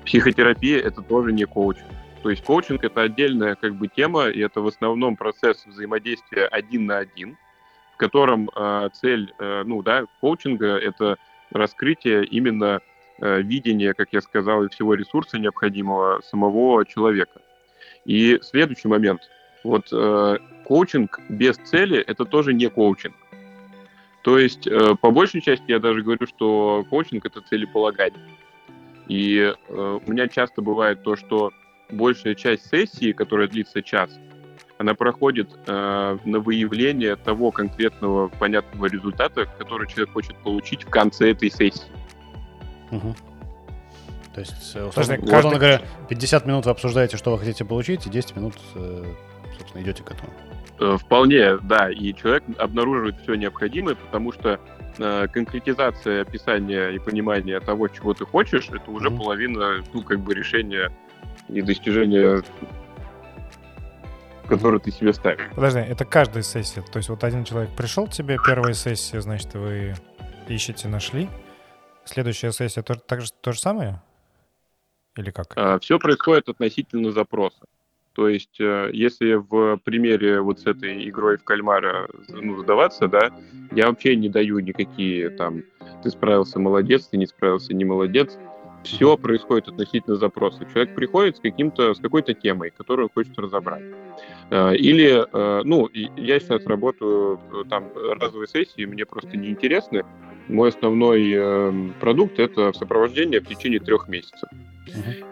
Психотерапия— 0.06 0.78
это 0.80 1.02
тоже 1.02 1.32
не 1.32 1.44
коучинг. 1.44 1.86
То 2.22 2.30
есть 2.30 2.42
коучинг— 2.44 2.82
это 2.84 3.02
отдельная 3.02 3.56
как 3.56 3.74
бы 3.74 3.88
тема, 3.88 4.28
и 4.28 4.40
это 4.40 4.60
в 4.62 4.66
основном 4.66 5.16
процесс 5.16 5.64
взаимодействия 5.66 6.46
один 6.46 6.86
на 6.86 6.98
один— 6.98 7.36
котором 8.02 8.50
э, 8.50 8.88
цель, 8.94 9.32
э, 9.38 9.62
ну 9.64 9.80
да, 9.80 10.06
коучинга 10.20 10.76
это 10.76 11.18
раскрытие 11.52 12.24
именно 12.24 12.80
э, 13.20 13.42
видения, 13.42 13.94
как 13.94 14.08
я 14.12 14.20
сказал, 14.20 14.64
и 14.64 14.68
всего 14.68 14.94
ресурса 14.94 15.38
необходимого 15.38 16.20
самого 16.22 16.84
человека. 16.84 17.40
И 18.04 18.40
следующий 18.42 18.88
момент. 18.88 19.20
Вот 19.62 19.92
э, 19.92 20.38
коучинг 20.64 21.20
без 21.28 21.56
цели 21.58 21.98
это 22.00 22.24
тоже 22.24 22.54
не 22.54 22.68
коучинг. 22.68 23.14
То 24.22 24.36
есть, 24.36 24.66
э, 24.66 24.96
по 25.00 25.12
большей 25.12 25.40
части 25.40 25.66
я 25.68 25.78
даже 25.78 26.02
говорю, 26.02 26.26
что 26.26 26.84
коучинг 26.90 27.24
это 27.24 27.40
целеполагание. 27.40 28.26
И 29.06 29.38
э, 29.38 30.00
у 30.04 30.10
меня 30.10 30.26
часто 30.26 30.60
бывает 30.60 31.04
то, 31.04 31.14
что 31.14 31.52
большая 31.88 32.34
часть 32.34 32.68
сессии, 32.68 33.12
которая 33.12 33.46
длится 33.46 33.80
час, 33.80 34.18
она 34.78 34.94
проходит 34.94 35.48
э, 35.66 36.18
на 36.24 36.38
выявление 36.40 37.16
того 37.16 37.50
конкретного 37.50 38.28
понятного 38.28 38.86
результата, 38.86 39.46
который 39.58 39.88
человек 39.88 40.12
хочет 40.12 40.36
получить 40.38 40.84
в 40.84 40.90
конце 40.90 41.30
этой 41.30 41.50
сессии. 41.50 41.90
Угу. 42.90 43.14
То 44.34 44.40
есть, 44.40 44.74
э, 44.74 44.84
условно, 44.84 45.14
Подожди, 45.16 45.30
каждый... 45.30 45.58
говоря, 45.58 45.82
50 46.08 46.46
минут 46.46 46.64
вы 46.64 46.70
обсуждаете, 46.70 47.16
что 47.16 47.32
вы 47.32 47.38
хотите 47.38 47.64
получить, 47.64 48.06
и 48.06 48.10
10 48.10 48.36
минут, 48.36 48.54
э, 48.74 49.04
собственно, 49.58 49.82
идете 49.82 50.02
к 50.02 50.10
этому. 50.10 50.30
Э, 50.80 50.96
вполне, 50.98 51.58
да. 51.58 51.90
И 51.90 52.14
человек 52.14 52.42
обнаруживает 52.58 53.16
все 53.22 53.34
необходимое, 53.34 53.94
потому 53.94 54.32
что 54.32 54.58
э, 54.98 55.26
конкретизация 55.32 56.22
описания 56.22 56.88
и 56.90 56.98
понимания 56.98 57.60
того, 57.60 57.88
чего 57.88 58.14
ты 58.14 58.24
хочешь, 58.24 58.68
это 58.68 58.90
уже 58.90 59.08
mm-hmm. 59.08 59.18
половина, 59.18 59.84
ну, 59.92 60.02
как 60.02 60.20
бы 60.20 60.34
решения 60.34 60.90
и 61.48 61.60
достижения 61.60 62.42
которую 64.48 64.80
ты 64.80 64.90
себе 64.90 65.12
ставишь. 65.12 65.50
Подожди, 65.54 65.80
это 65.80 66.04
каждая 66.04 66.42
сессия. 66.42 66.82
То 66.82 66.98
есть 66.98 67.08
вот 67.08 67.24
один 67.24 67.44
человек 67.44 67.70
пришел 67.76 68.06
к 68.06 68.10
тебе, 68.10 68.38
первая 68.44 68.74
сессия, 68.74 69.20
значит, 69.20 69.54
вы 69.54 69.94
ищете, 70.48 70.88
нашли. 70.88 71.28
Следующая 72.04 72.52
сессия 72.52 72.82
то, 72.82 72.94
так 72.94 73.20
же, 73.20 73.28
то 73.40 73.52
же 73.52 73.60
самое? 73.60 74.02
Или 75.16 75.30
как? 75.30 75.52
А, 75.56 75.78
все 75.78 75.98
происходит 75.98 76.48
относительно 76.48 77.12
запроса. 77.12 77.64
То 78.14 78.28
есть, 78.28 78.60
э, 78.60 78.90
если 78.92 79.34
в 79.34 79.78
примере 79.84 80.40
вот 80.40 80.60
с 80.60 80.66
этой 80.66 81.08
игрой 81.08 81.38
в 81.38 81.44
кальмара 81.44 82.08
ну, 82.28 82.58
задаваться, 82.58 83.08
да, 83.08 83.30
я 83.70 83.86
вообще 83.86 84.16
не 84.16 84.28
даю 84.28 84.58
никакие 84.58 85.30
там, 85.30 85.62
ты 86.02 86.10
справился, 86.10 86.58
молодец, 86.58 87.06
ты 87.06 87.16
не 87.16 87.26
справился, 87.26 87.72
не 87.72 87.84
молодец 87.84 88.36
все 88.84 89.16
происходит 89.16 89.68
относительно 89.68 90.16
запроса. 90.16 90.64
Человек 90.72 90.94
приходит 90.94 91.36
с 91.36 91.40
каким-то, 91.40 91.94
с 91.94 91.98
какой-то 91.98 92.34
темой, 92.34 92.70
которую 92.70 93.10
хочет 93.12 93.38
разобрать. 93.38 93.82
Э, 94.50 94.74
или, 94.74 95.24
э, 95.32 95.62
ну, 95.64 95.88
я 95.92 96.40
сейчас 96.40 96.64
работаю 96.66 97.40
э, 97.52 97.64
там 97.68 97.84
разовые 98.18 98.48
сессии, 98.48 98.84
мне 98.84 99.04
просто 99.04 99.36
неинтересны. 99.36 100.04
Мой 100.48 100.70
основной 100.70 101.92
продукт 102.00 102.40
это 102.40 102.72
сопровождение 102.72 103.40
в 103.40 103.46
течение 103.46 103.78
трех 103.78 104.08
месяцев. 104.08 104.48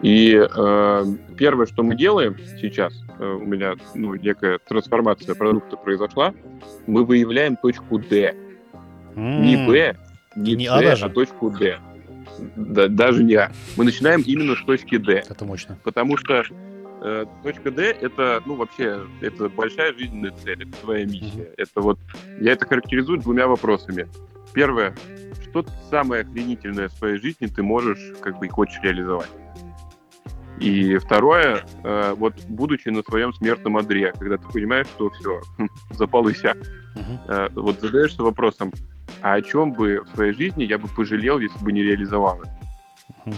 И 0.01 0.33
э, 0.33 1.05
первое, 1.37 1.65
что 1.65 1.83
мы 1.83 1.95
делаем 1.95 2.37
сейчас, 2.59 2.93
э, 3.19 3.25
у 3.25 3.45
меня 3.45 3.75
ну, 3.93 4.15
некая 4.15 4.59
трансформация 4.59 5.35
продукта 5.35 5.75
произошла, 5.75 6.33
мы 6.87 7.03
выявляем 7.03 7.57
точку 7.57 7.99
D. 7.99 8.33
Не 9.15 9.67
B, 9.67 9.95
не, 10.37 10.55
не 10.55 10.67
C, 10.67 10.71
а, 10.71 11.05
а 11.05 11.09
точку 11.09 11.51
D 11.51 11.77
да, 12.55 12.87
даже 12.87 13.23
не 13.23 13.35
А. 13.35 13.51
Мы 13.77 13.85
начинаем 13.85 14.21
именно 14.21 14.55
с 14.55 14.63
точки 14.63 14.97
Д. 14.97 15.23
Это 15.29 15.45
мощно. 15.45 15.77
Потому 15.83 16.17
что 16.17 16.43
э, 17.01 17.25
точка 17.43 17.71
Д 17.71 17.97
это, 18.01 18.41
ну, 18.45 18.55
вообще, 18.55 19.01
это 19.21 19.49
большая 19.49 19.93
жизненная 19.93 20.31
цель, 20.43 20.63
это 20.63 20.77
твоя 20.81 21.05
миссия. 21.05 21.41
Mm-hmm. 21.41 21.53
Это 21.57 21.81
вот, 21.81 21.99
я 22.39 22.53
это 22.53 22.65
характеризую 22.65 23.19
двумя 23.19 23.47
вопросами. 23.47 24.07
Первое, 24.53 24.95
что 25.49 25.65
самое 25.89 26.23
охренительное 26.23 26.89
в 26.89 26.93
своей 26.93 27.17
жизни 27.17 27.47
ты 27.47 27.63
можешь, 27.63 28.13
как 28.21 28.39
бы, 28.39 28.47
и 28.47 28.49
хочешь 28.49 28.79
реализовать? 28.81 29.29
И 30.59 30.97
второе, 30.97 31.65
э, 31.83 32.13
вот 32.15 32.35
будучи 32.47 32.89
на 32.89 33.01
своем 33.01 33.33
смертном 33.33 33.77
одре, 33.77 34.13
когда 34.17 34.37
ты 34.37 34.47
понимаешь, 34.47 34.87
что 34.87 35.09
все, 35.09 35.41
запал 35.91 36.29
иссяк, 36.29 36.57
uh-huh. 36.57 37.19
э, 37.27 37.49
вот 37.55 37.79
задаешься 37.79 38.21
вопросом, 38.21 38.71
а 39.21 39.33
о 39.33 39.41
чем 39.41 39.73
бы 39.73 40.01
в 40.01 40.15
своей 40.15 40.33
жизни 40.33 40.63
я 40.63 40.77
бы 40.77 40.87
пожалел, 40.87 41.39
если 41.39 41.57
бы 41.63 41.71
не 41.71 41.83
реализовал 41.83 42.41
это. 42.41 43.37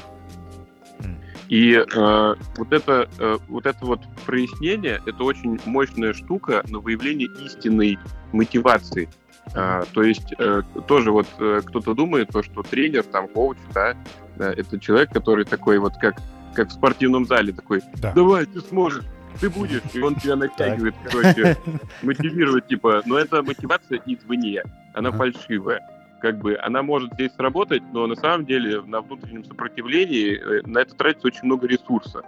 И 1.50 1.74
э, 1.74 2.36
вот, 2.58 2.74
это, 2.74 3.08
э, 3.20 3.38
вот 3.48 3.66
это 3.66 3.86
вот 3.86 4.00
прояснение, 4.26 5.02
это 5.06 5.24
очень 5.24 5.60
мощная 5.66 6.14
штука 6.14 6.64
на 6.70 6.80
выявление 6.80 7.28
истинной 7.46 8.00
мотивации. 8.32 9.10
Э, 9.54 9.84
то 9.92 10.04
есть 10.04 10.34
э, 10.40 10.64
тоже 10.88 11.12
вот 11.12 11.28
э, 11.40 11.62
кто-то 11.64 11.94
думает, 11.94 12.30
то, 12.30 12.42
что 12.42 12.64
тренер, 12.64 13.04
там, 13.04 13.28
коуч, 13.28 13.58
да, 13.74 13.96
э, 14.38 14.54
это 14.58 14.80
человек, 14.80 15.12
который 15.12 15.46
такой 15.46 15.78
вот 15.80 15.94
как, 15.98 16.16
как 16.56 16.70
в 16.70 16.72
спортивном 16.72 17.26
зале 17.26 17.54
такой, 17.54 17.82
да. 17.98 18.14
давай, 18.14 18.46
ты 18.46 18.62
сможешь, 18.62 19.04
ты 19.40 19.50
будешь, 19.50 19.82
и 19.94 20.02
он 20.02 20.16
тебя 20.16 20.36
натягивает, 20.36 20.96
короче, 21.10 21.58
мотивирует, 22.02 22.68
типа, 22.68 23.04
но 23.06 23.18
это 23.18 23.44
мотивация 23.44 24.02
извне, 24.06 24.64
она 24.94 25.12
фальшивая. 25.12 25.82
Как 26.22 26.38
бы 26.38 26.58
она 26.58 26.82
может 26.84 27.14
здесь 27.14 27.34
сработать, 27.34 27.84
но 27.92 28.08
на 28.08 28.16
самом 28.16 28.46
деле 28.46 28.82
на 28.82 29.02
внутреннем 29.02 29.44
сопротивлении 29.44 30.38
э, 30.38 30.62
на 30.66 30.80
это 30.80 30.96
тратится 30.96 31.28
очень 31.28 31.44
много 31.44 31.68
ресурса. 31.68 32.22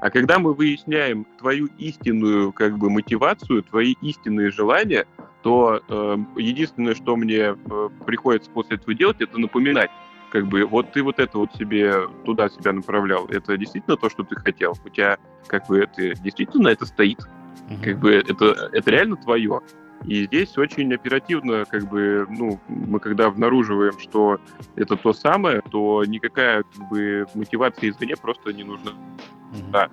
А 0.00 0.10
когда 0.10 0.38
мы 0.38 0.54
выясняем 0.54 1.26
твою 1.38 1.68
истинную 1.78 2.52
как 2.52 2.78
бы 2.78 2.88
мотивацию, 2.90 3.62
твои 3.62 3.94
истинные 4.00 4.50
желания, 4.50 5.06
то 5.42 5.80
э, 5.88 6.16
единственное, 6.36 6.94
что 6.94 7.14
мне 7.16 7.54
э, 7.54 7.88
приходится 8.04 8.50
после 8.50 8.76
этого 8.76 8.94
делать, 8.94 9.20
это 9.20 9.38
напоминать, 9.38 9.90
как 10.30 10.46
бы 10.46 10.64
вот 10.64 10.92
ты 10.92 11.02
вот 11.02 11.18
это 11.18 11.38
вот 11.38 11.54
себе 11.54 12.08
туда 12.24 12.48
себя 12.48 12.72
направлял, 12.72 13.26
это 13.26 13.56
действительно 13.56 13.96
то, 13.96 14.10
что 14.10 14.24
ты 14.24 14.36
хотел, 14.36 14.74
у 14.84 14.88
тебя 14.88 15.18
как 15.46 15.66
бы 15.68 15.78
это 15.78 16.14
действительно 16.16 16.68
это 16.68 16.86
стоит, 16.86 17.20
Мгм. 17.68 17.82
как 17.82 17.98
бы 17.98 18.12
это 18.12 18.70
это 18.72 18.90
реально 18.90 19.16
твое. 19.16 19.60
И 20.04 20.24
здесь 20.26 20.56
очень 20.58 20.92
оперативно, 20.94 21.64
как 21.64 21.88
бы, 21.88 22.26
ну, 22.28 22.60
мы 22.68 23.00
когда 23.00 23.26
обнаруживаем, 23.26 23.98
что 23.98 24.38
это 24.76 24.94
то 24.96 25.12
самое, 25.12 25.62
то 25.70 26.04
никакая 26.04 26.62
как 26.62 26.88
бы 26.90 27.26
мотивация 27.34 27.90
извне 27.90 28.14
просто 28.16 28.52
не 28.52 28.62
нужна. 28.62 28.92
Мгм. 29.52 29.70
Да. 29.72 29.88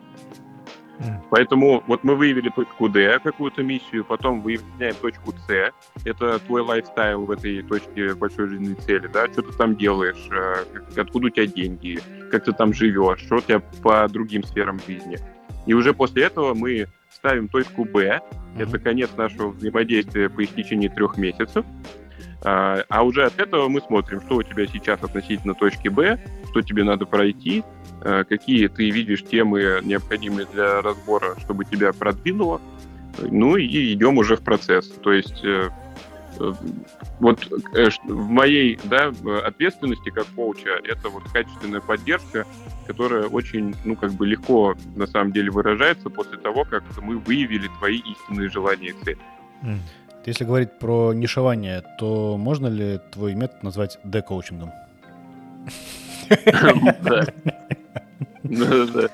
Поэтому 1.29 1.83
вот 1.87 2.03
мы 2.03 2.15
выявили 2.15 2.49
точку 2.49 2.89
D, 2.89 3.19
какую-то 3.19 3.63
миссию, 3.63 4.05
потом 4.05 4.41
выявляем 4.41 4.95
точку 4.95 5.33
С. 5.47 5.71
Это 6.05 6.39
твой 6.39 6.61
лайфстайл 6.61 7.25
в 7.25 7.31
этой 7.31 7.61
точке 7.63 8.13
большой 8.13 8.49
жизненной 8.49 8.75
цели, 8.75 9.07
да, 9.07 9.27
что 9.27 9.41
ты 9.41 9.51
там 9.53 9.75
делаешь, 9.75 10.29
э, 10.31 10.99
откуда 10.99 11.27
у 11.27 11.29
тебя 11.29 11.47
деньги, 11.47 11.99
как 12.31 12.45
ты 12.45 12.53
там 12.53 12.73
живешь, 12.73 13.19
что 13.21 13.37
у 13.37 13.41
тебя 13.41 13.59
по 13.81 14.07
другим 14.07 14.43
сферам 14.43 14.79
жизни. 14.87 15.17
И 15.65 15.73
уже 15.73 15.93
после 15.93 16.23
этого 16.23 16.53
мы 16.53 16.87
ставим 17.11 17.47
точку 17.47 17.85
Б, 17.85 18.21
это 18.57 18.79
конец 18.79 19.09
нашего 19.15 19.49
взаимодействия 19.49 20.29
по 20.29 20.43
истечении 20.43 20.87
трех 20.87 21.17
месяцев. 21.17 21.65
А 22.43 22.83
а 22.89 23.03
уже 23.03 23.25
от 23.25 23.39
этого 23.39 23.69
мы 23.69 23.81
смотрим, 23.81 24.21
что 24.21 24.35
у 24.35 24.43
тебя 24.43 24.67
сейчас 24.67 25.01
относительно 25.01 25.53
точки 25.53 25.87
Б, 25.87 26.19
что 26.49 26.61
тебе 26.61 26.83
надо 26.83 27.05
пройти, 27.05 27.63
э, 28.01 28.23
какие 28.27 28.67
ты 28.67 28.89
видишь 28.89 29.23
темы 29.23 29.79
необходимые 29.83 30.45
для 30.51 30.81
разбора, 30.81 31.35
чтобы 31.39 31.65
тебя 31.65 31.93
продвинуло. 31.93 32.61
Ну 33.19 33.57
и 33.57 33.93
идем 33.93 34.17
уже 34.17 34.35
в 34.35 34.41
процесс. 34.41 34.87
То 34.87 35.13
есть 35.13 35.43
э, 35.43 35.69
э, 36.39 36.53
вот 37.19 37.47
э, 37.75 37.89
в 38.05 38.29
моей 38.29 38.79
да, 38.83 39.13
ответственности 39.45 40.09
как 40.09 40.25
коуча 40.35 40.81
это 40.83 41.09
вот 41.09 41.23
качественная 41.31 41.81
поддержка, 41.81 42.45
которая 42.87 43.27
очень, 43.27 43.75
ну, 43.85 43.95
как 43.95 44.11
бы 44.13 44.27
легко 44.27 44.75
на 44.95 45.07
самом 45.07 45.31
деле 45.31 45.51
выражается 45.51 46.09
после 46.09 46.37
того, 46.37 46.65
как 46.65 46.83
мы 47.01 47.17
выявили 47.19 47.69
твои 47.79 47.99
истинные 47.99 48.49
желания 48.49 48.89
и 48.89 49.03
цели. 49.03 49.19
Если 50.25 50.45
говорить 50.45 50.79
про 50.79 51.13
нишевание, 51.13 51.83
то 51.99 52.37
можно 52.37 52.67
ли 52.67 52.99
твой 53.11 53.35
метод 53.35 53.63
назвать 53.63 53.99
декоучингом? 54.03 54.71
Да. 56.45 57.25
Да-да-да. 58.43 59.09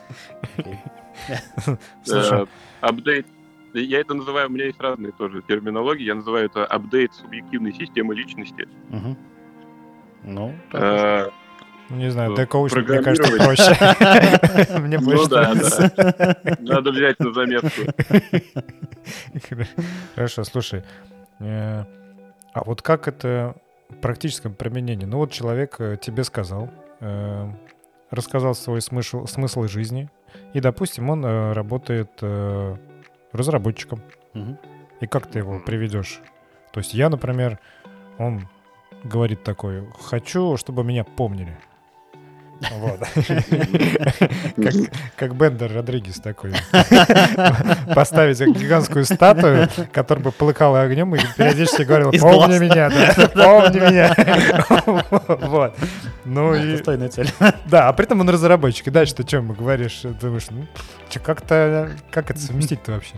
Слушай, 2.04 2.44
Э, 2.44 2.46
Апдейт. 2.82 3.28
Я 3.74 4.00
это 4.00 4.14
называю, 4.16 4.48
у 4.48 4.52
меня 4.52 4.66
есть 4.66 4.80
разные 4.80 5.12
тоже 5.12 5.44
терминологии. 5.48 6.04
Я 6.04 6.16
называю 6.16 6.46
это 6.46 6.66
апдейт 6.66 7.14
субъективной 7.14 7.74
системы 7.74 8.16
личности. 8.16 8.68
Ну, 10.24 10.56
так. 10.72 10.82
Э, 10.82 11.26
ну, 11.26 11.32
не 11.90 12.10
знаю, 12.12 12.36
декоучинг, 12.36 12.88
мне 12.88 13.02
кажется, 13.02 13.32
проще. 13.38 14.80
Мне 14.80 15.00
Ну 15.00 15.06
больше 15.06 15.30
да, 15.30 15.42
нравится. 15.54 16.58
Надо 16.60 16.92
взять 16.92 17.20
на 17.20 17.34
заметку. 17.34 17.82
Хорошо, 20.16 20.44
слушай. 20.44 20.84
э, 21.40 21.84
А 22.54 22.64
вот 22.64 22.82
как 22.82 23.08
это 23.08 23.56
в 23.90 23.96
практическом 23.96 24.54
применении? 24.54 25.06
Ну 25.06 25.18
вот 25.18 25.32
человек 25.32 25.76
э, 25.80 25.98
тебе 26.02 26.24
сказал, 26.24 26.70
э, 27.00 27.52
рассказал 28.12 28.56
свой 28.56 28.82
смысл, 28.82 29.26
смысл 29.26 29.64
жизни, 29.64 30.10
и, 30.54 30.60
допустим, 30.60 31.10
он 31.10 31.26
работает 31.54 32.10
разработчиком. 33.32 34.02
И 35.02 35.08
как 35.08 35.28
ты 35.28 35.40
его 35.40 35.60
приведешь? 35.60 36.20
То 36.72 36.80
есть 36.82 36.94
я, 36.94 37.10
например, 37.10 37.60
он 38.18 38.48
говорит 39.04 39.44
такой, 39.44 39.88
хочу, 40.00 40.58
чтобы 40.58 40.84
меня 40.84 41.04
помнили. 41.04 41.58
Вот. 42.72 43.00
Как, 44.60 44.74
как 45.16 45.36
Бендер 45.36 45.74
Родригес 45.74 46.20
такой. 46.20 46.52
Поставить 47.96 48.40
гигантскую 48.42 49.06
статую, 49.06 49.70
которая 49.94 50.26
бы 50.26 50.32
полыхала 50.32 50.82
огнем 50.82 51.16
и 51.16 51.20
периодически 51.38 51.84
говорила, 51.84 52.12
помни 52.20 52.60
меня, 52.60 52.90
да, 52.90 53.30
помни 53.30 53.80
меня. 53.80 54.14
Вот. 55.48 55.78
Ну 56.26 56.54
и... 56.54 56.74
Достойная 56.74 57.10
цель. 57.10 57.30
Да, 57.66 57.88
а 57.88 57.94
при 57.94 58.06
этом 58.06 58.20
он 58.20 58.30
разработчик. 58.30 58.88
И 58.88 58.92
дальше 58.92 59.16
ты 59.16 59.24
что 59.24 59.38
ему 59.38 59.54
говоришь? 59.54 60.02
Думаешь, 60.22 60.48
ну, 60.50 60.68
как-то... 61.24 61.92
Как 62.12 62.30
это 62.30 62.40
совместить-то 62.40 62.92
вообще? 62.92 63.16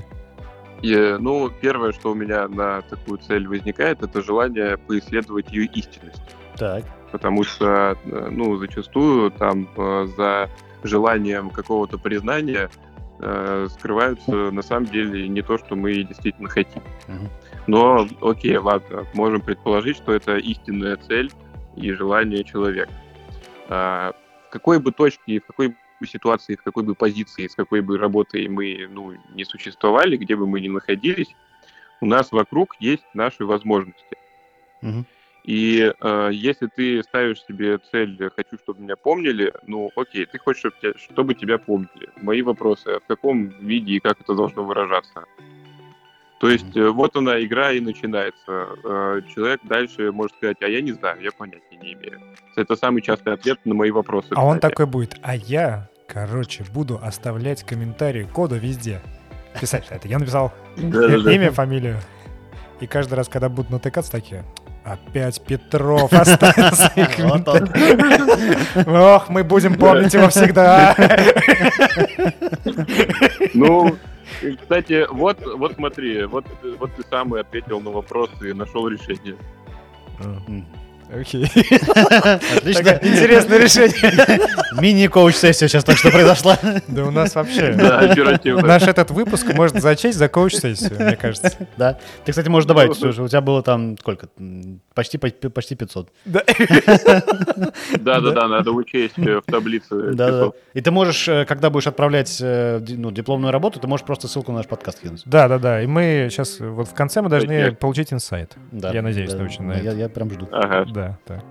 И, 0.81 0.95
ну, 1.19 1.49
первое, 1.49 1.91
что 1.91 2.11
у 2.11 2.15
меня 2.15 2.47
на 2.47 2.81
такую 2.83 3.17
цель 3.19 3.47
возникает, 3.47 4.01
это 4.03 4.21
желание 4.21 4.77
поисследовать 4.77 5.51
ее 5.51 5.65
истинность. 5.65 6.35
Так. 6.61 6.83
потому 7.11 7.43
что, 7.43 7.97
э, 8.05 8.29
ну, 8.29 8.55
зачастую 8.57 9.31
там 9.31 9.67
э, 9.75 10.07
за 10.15 10.47
желанием 10.83 11.49
какого-то 11.49 11.97
признания 11.97 12.69
э, 13.19 13.67
скрываются 13.71 14.51
на 14.51 14.61
самом 14.61 14.85
деле 14.85 15.27
не 15.27 15.41
то, 15.41 15.57
что 15.57 15.75
мы 15.75 16.03
действительно 16.03 16.49
хотим. 16.49 16.83
Но, 17.65 18.07
окей, 18.21 18.57
ладно, 18.57 19.07
можем 19.15 19.41
предположить, 19.41 19.97
что 19.97 20.13
это 20.13 20.37
истинная 20.37 20.97
цель 20.97 21.31
и 21.75 21.91
желание 21.93 22.43
человека. 22.43 22.91
А, 23.67 24.13
в 24.47 24.51
какой 24.51 24.79
бы 24.79 24.91
точке, 24.91 25.39
в 25.39 25.47
какой 25.47 25.69
бы 25.69 26.07
ситуации, 26.07 26.55
в 26.55 26.61
какой 26.61 26.83
бы 26.83 26.93
позиции, 26.93 27.47
с 27.47 27.55
какой 27.55 27.81
бы 27.81 27.97
работой 27.97 28.47
мы 28.47 28.87
ну, 28.87 29.13
не 29.33 29.45
существовали, 29.45 30.15
где 30.15 30.35
бы 30.35 30.45
мы 30.45 30.61
ни 30.61 30.67
находились, 30.67 31.35
у 32.01 32.05
нас 32.05 32.31
вокруг 32.31 32.75
есть 32.79 33.05
наши 33.15 33.45
возможности. 33.45 34.17
Мгм. 34.81 35.07
И 35.43 35.91
э, 35.99 36.29
если 36.31 36.67
ты 36.67 37.01
ставишь 37.03 37.43
себе 37.43 37.79
цель 37.91 38.17
«хочу, 38.35 38.57
чтобы 38.63 38.81
меня 38.81 38.95
помнили», 38.95 39.51
ну, 39.65 39.89
окей, 39.95 40.25
ты 40.25 40.37
хочешь, 40.37 40.59
чтобы 40.59 40.75
тебя, 40.81 40.93
чтобы 40.97 41.33
тебя 41.33 41.57
помнили. 41.57 42.09
Мои 42.21 42.41
вопросы, 42.43 42.87
а 42.87 42.99
в 42.99 43.07
каком 43.07 43.47
виде 43.47 43.93
и 43.93 43.99
как 43.99 44.21
это 44.21 44.35
должно 44.35 44.63
выражаться? 44.63 45.25
То 46.39 46.49
есть 46.49 46.75
э, 46.75 46.89
вот 46.89 47.15
она, 47.15 47.39
игра 47.43 47.71
и 47.71 47.79
начинается. 47.79 48.67
Э, 48.83 49.21
человек 49.33 49.61
дальше 49.63 50.11
может 50.11 50.35
сказать, 50.37 50.57
а 50.61 50.67
я 50.67 50.81
не 50.81 50.91
знаю, 50.91 51.21
я 51.21 51.31
понятия 51.31 51.77
не 51.81 51.93
имею. 51.93 52.19
Это 52.55 52.75
самый 52.75 53.01
частый 53.01 53.33
ответ 53.33 53.59
на 53.65 53.73
мои 53.73 53.91
вопросы. 53.91 54.29
А 54.35 54.43
он 54.43 54.55
кстати. 54.55 54.71
такой 54.71 54.85
будет, 54.87 55.17
а 55.21 55.35
я, 55.35 55.87
короче, 56.07 56.65
буду 56.73 56.99
оставлять 57.01 57.63
комментарии 57.63 58.23
кода 58.31 58.57
везде. 58.57 59.01
Писать, 59.59 59.85
это 59.89 60.07
я 60.07 60.17
написал 60.17 60.53
имя, 60.77 61.51
фамилию. 61.51 61.97
И 62.79 62.87
каждый 62.87 63.13
раз, 63.13 63.29
когда 63.29 63.47
будут 63.47 63.69
натыкаться, 63.69 64.11
такие, 64.11 64.43
опять 64.83 65.41
Петров 65.41 66.11
остался. 66.13 66.91
Вот 67.19 67.47
он. 67.47 67.69
Ох, 68.87 69.29
мы 69.29 69.43
будем 69.43 69.75
помнить 69.75 70.13
его 70.13 70.29
всегда. 70.29 70.95
Ну, 73.53 73.97
кстати, 74.61 75.05
вот, 75.11 75.39
вот 75.55 75.73
смотри, 75.73 76.25
вот, 76.25 76.45
вот 76.79 76.91
ты 76.95 77.03
сам 77.09 77.35
и 77.35 77.39
ответил 77.39 77.79
на 77.81 77.91
вопрос 77.91 78.29
и 78.41 78.53
нашел 78.53 78.87
решение. 78.87 79.35
Окей. 81.13 81.45
Отлично. 81.45 82.99
Интересное 83.01 83.57
решение. 83.57 84.39
Мини-коуч-сессия 84.79 85.67
сейчас 85.67 85.83
только 85.83 85.99
что 85.99 86.11
произошла. 86.11 86.57
Да 86.87 87.05
у 87.05 87.11
нас 87.11 87.35
вообще... 87.35 87.73
Да, 87.73 87.99
оперативно. 87.99 88.65
Наш 88.65 88.83
этот 88.83 89.11
выпуск 89.11 89.53
можно 89.53 89.79
зачесть 89.81 90.17
за 90.17 90.29
коуч-сессию, 90.29 90.95
мне 90.99 91.15
кажется. 91.15 91.51
Да. 91.77 91.97
Ты, 92.23 92.31
кстати, 92.31 92.47
можешь 92.47 92.67
добавить, 92.67 92.91
у 93.03 93.27
тебя 93.27 93.41
было 93.41 93.61
там 93.61 93.97
сколько? 93.97 94.27
Почти, 94.93 95.17
по- 95.17 95.49
почти 95.49 95.75
500. 95.75 96.09
Да. 96.25 96.43
Да-да-да, 97.99 98.47
надо 98.47 98.71
учесть 98.71 99.17
э, 99.17 99.39
в 99.39 99.43
таблице. 99.51 100.13
Да, 100.13 100.27
да. 100.27 100.27
часов. 100.27 100.55
И 100.73 100.81
ты 100.81 100.91
можешь, 100.91 101.27
э, 101.27 101.45
когда 101.45 101.69
будешь 101.69 101.87
отправлять 101.87 102.39
э, 102.41 102.79
ну, 102.89 103.11
дипломную 103.11 103.51
работу, 103.51 103.79
ты 103.79 103.87
можешь 103.87 104.05
просто 104.05 104.27
ссылку 104.27 104.51
на 104.51 104.59
наш 104.59 104.67
подкаст 104.67 104.99
кинуть. 105.01 105.23
Да, 105.25 105.47
да, 105.47 105.59
да. 105.59 105.81
И 105.81 105.87
мы 105.87 106.27
сейчас, 106.29 106.59
вот 106.59 106.87
в 106.87 106.93
конце 106.93 107.21
мы 107.21 107.29
должны 107.29 107.71
получить 107.73 108.13
инсайт. 108.13 108.55
Да. 108.71 108.91
Я 108.91 109.01
надеюсь, 109.01 109.31
точно 109.31 109.65
на 109.65 109.71
это. 109.73 109.83
Я, 109.85 109.91
я 109.93 110.09
прям 110.09 110.29
жду. 110.31 110.47
Ага. 110.51 110.85
Да, 111.01 111.17
да. 111.27 111.43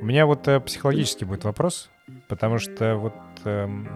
У 0.00 0.04
меня 0.06 0.24
вот 0.26 0.46
э, 0.48 0.60
психологический 0.60 1.24
будет 1.26 1.44
вопрос, 1.44 1.90
потому 2.28 2.58
что 2.58 2.96
вот 2.96 3.14
эм, 3.44 3.88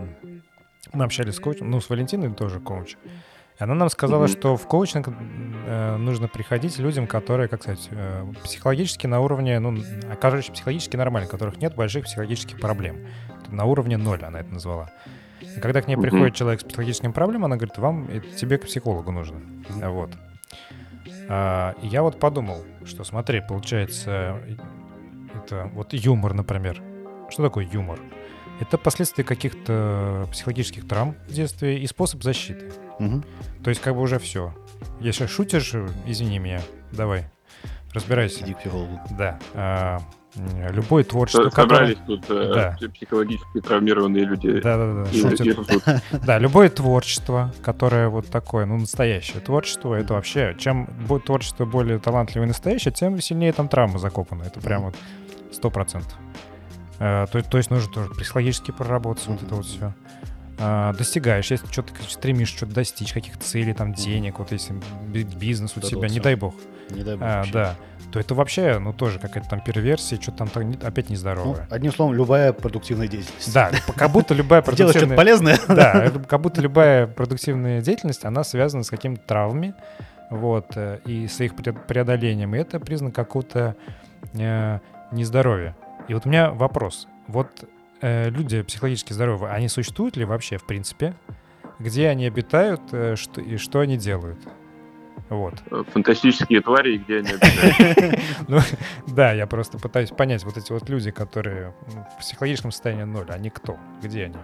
мы 0.93 1.05
общались 1.05 1.37
с 1.37 1.41
коучем, 1.41 1.71
ну, 1.71 1.81
с 1.81 1.89
Валентиной 1.89 2.33
тоже 2.35 2.61
коуч. 2.61 2.97
И 3.59 3.63
она 3.63 3.75
нам 3.75 3.89
сказала, 3.89 4.25
Мгм. 4.25 4.29
что 4.33 4.57
в 4.57 4.67
коучинг 4.67 5.09
э, 5.09 5.97
нужно 5.97 6.29
приходить 6.29 6.79
людям, 6.79 7.07
которые, 7.07 7.49
как 7.49 7.63
сказать, 7.63 7.89
э, 7.91 8.25
психологически 8.45 9.07
на 9.07 9.21
уровне, 9.21 9.59
ну, 9.61 9.79
а, 10.11 10.17
короче, 10.17 10.53
психологически 10.53 10.97
нормально, 10.97 11.29
у 11.29 11.31
которых 11.31 11.59
нет 11.59 11.75
больших 11.75 12.05
психологических 12.05 12.61
проблем. 12.61 12.97
На 13.49 13.65
уровне 13.65 13.97
ноль 13.97 14.23
она 14.25 14.41
это 14.41 14.53
назвала. 14.53 14.91
И 15.41 15.61
когда 15.61 15.81
к 15.83 15.87
ней 15.89 15.95
Мгм. 15.97 16.03
приходит 16.03 16.35
человек 16.35 16.61
с 16.61 16.65
психологическими 16.65 17.13
проблемами, 17.13 17.47
она 17.47 17.57
говорит, 17.57 17.79
вам, 17.79 18.09
э, 18.11 18.21
тебе 18.37 18.59
к 18.59 18.63
психологу 18.67 19.13
нужно. 19.13 19.41
А 19.83 19.89
Вот. 19.91 20.11
А, 21.29 21.75
и 21.83 21.87
я 21.87 22.03
вот 22.03 22.19
подумал, 22.19 22.65
что 22.85 23.05
смотри, 23.05 23.41
получается, 23.47 24.39
это 25.45 25.71
вот 25.75 25.93
юмор, 25.93 26.35
например. 26.35 26.83
Что 27.31 27.43
такое 27.45 27.67
юмор? 27.71 27.99
Это 28.61 28.79
последствия 28.79 29.25
каких-то 29.25 30.27
психологических 30.31 30.87
травм 30.87 31.17
в 31.29 31.33
детстве 31.33 31.79
и 31.81 31.87
способ 31.87 32.23
защиты. 32.23 32.71
Мгм. 32.99 33.25
То 33.65 33.71
есть 33.71 33.81
как 33.83 33.95
бы 33.95 34.01
уже 34.03 34.19
все. 34.19 34.55
Если 35.01 35.27
шутишь, 35.27 35.75
извини 36.07 36.39
меня, 36.39 36.61
давай, 36.93 37.25
разбирайся. 37.93 38.45
Иди 38.45 38.53
к 38.55 38.59
психологу. 38.61 39.01
Да. 39.19 39.39
А, 39.55 39.99
м, 40.37 40.73
любое 40.73 41.03
творчество, 41.03 41.51
Собрались 41.51 41.97
которое... 41.97 42.19
тут 42.21 42.31
э, 42.31 42.53
Да. 42.81 42.89
психологически 42.95 43.61
травмированные 43.63 44.25
люди. 44.25 44.61
Да-да-да, 44.61 45.11
И- 45.11 45.21
шутят. 45.21 45.47
и. 46.13 46.19
Да, 46.27 46.39
любое 46.39 46.69
творчество, 46.69 47.53
которое 47.63 48.09
вот 48.09 48.29
такое, 48.29 48.67
ну, 48.67 48.77
настоящее 48.79 49.41
творчество, 49.41 49.95
это 49.95 50.15
вообще, 50.15 50.55
чем 50.59 50.87
творчество 51.27 51.65
более 51.65 51.99
талантливое 51.99 52.47
и 52.47 52.49
настоящее, 52.49 52.93
тем 52.93 53.21
сильнее 53.21 53.53
там 53.53 53.69
травма 53.69 53.99
закопана. 53.99 54.45
Это 54.45 54.61
прям 54.61 54.83
вот 54.83 54.95
сто 55.63 55.71
процентов. 55.71 56.13
Э, 56.99 57.27
То, 57.31 57.41
то 57.41 57.57
есть 57.59 57.71
нужно 57.71 57.93
тоже 57.93 58.11
психологически 58.11 58.73
проработать 58.73 59.25
вот 59.29 59.41
это 59.45 59.55
вот 59.55 59.65
все. 59.67 59.95
Достигаешь, 60.59 61.51
если 61.51 61.67
что-то 61.67 61.93
стремишься 62.09 62.57
что-то 62.59 62.75
достичь, 62.75 63.13
каких-то 63.13 63.43
целей, 63.45 63.73
там, 63.73 63.95
денег, 63.95 64.39
вот 64.39 64.53
если 64.53 64.75
би- 65.09 65.25
бизнес 65.25 65.73
у 65.77 65.81
это 65.81 65.89
тебя, 65.89 66.09
не 66.09 66.21
дай 66.21 66.35
бог, 66.37 66.55
Не 66.91 67.03
дай 67.03 67.17
бог. 67.17 67.23
а, 67.27 67.37
вообще. 67.39 67.53
да, 67.53 67.75
то 68.13 68.21
это 68.21 68.35
вообще, 68.35 68.79
ну, 68.79 68.93
тоже 68.93 69.19
какая-то 69.19 69.49
там 69.49 69.61
перверсия, 69.61 70.21
что-то 70.21 70.45
там 70.47 70.71
опять 70.85 71.07
Ну, 71.09 71.13
нездоровое. 71.15 71.67
одним 71.71 71.91
словом, 71.93 72.15
любая 72.15 72.53
продуктивная 72.53 73.09
деятельность. 73.09 73.53
Да, 73.53 73.71
как 73.97 74.11
будто 74.13 74.35
любая 74.35 74.63
Делать 74.63 74.75
что-то 74.97 75.07
продуктивная... 75.09 75.17
полезное. 75.17 75.59
Да, 75.69 76.11
как 76.29 76.41
будто 76.41 76.61
любая 76.61 77.07
продуктивная 77.09 77.81
деятельность, 77.81 78.25
она 78.25 78.45
связана 78.45 78.85
с 78.85 78.91
какими-то 78.91 79.23
травмами, 79.27 79.75
вот, 80.31 80.77
э, 80.77 80.99
и 81.07 81.27
с 81.27 81.41
их 81.41 81.55
пре- 81.55 81.77
преодолением. 81.87 82.55
И 82.55 82.59
это 82.59 82.79
признак 82.79 83.15
какого-то 83.15 83.75
э, 84.35 84.79
нездоровья. 85.13 85.77
И 86.09 86.15
вот 86.15 86.27
у 86.27 86.29
меня 86.29 86.51
вопрос. 86.51 87.07
Вот 87.29 87.69
э, 88.01 88.31
люди 88.31 88.63
психологически 88.63 89.13
здоровые, 89.13 89.53
они 89.53 89.69
существуют 89.69 90.17
ли 90.17 90.25
вообще, 90.25 90.59
в 90.59 90.65
принципе? 90.65 91.15
Где 91.79 92.09
они 92.09 92.27
обитают 92.27 92.81
э, 92.93 93.17
что, 93.17 93.41
и 93.41 93.57
что 93.57 93.81
они 93.81 93.97
делают? 93.97 94.39
Вот. 95.29 95.55
Э, 95.71 95.83
Фантастические 95.93 96.61
твари, 96.61 96.99
где 96.99 97.19
они 97.19 97.31
обитают. 97.31 98.21
Ну, 98.49 98.59
да, 99.07 99.33
я 99.33 99.47
просто 99.47 99.79
пытаюсь 99.79 100.11
понять, 100.11 100.45
вот 100.45 100.57
эти 100.57 100.73
вот 100.73 100.89
люди, 100.89 101.11
которые 101.11 101.73
в 102.17 102.21
психологическом 102.21 102.71
состоянии 102.73 103.05
ноль, 103.05 103.31
они 103.31 103.51
кто? 103.51 103.77
Где 104.03 104.25
они? 104.25 104.37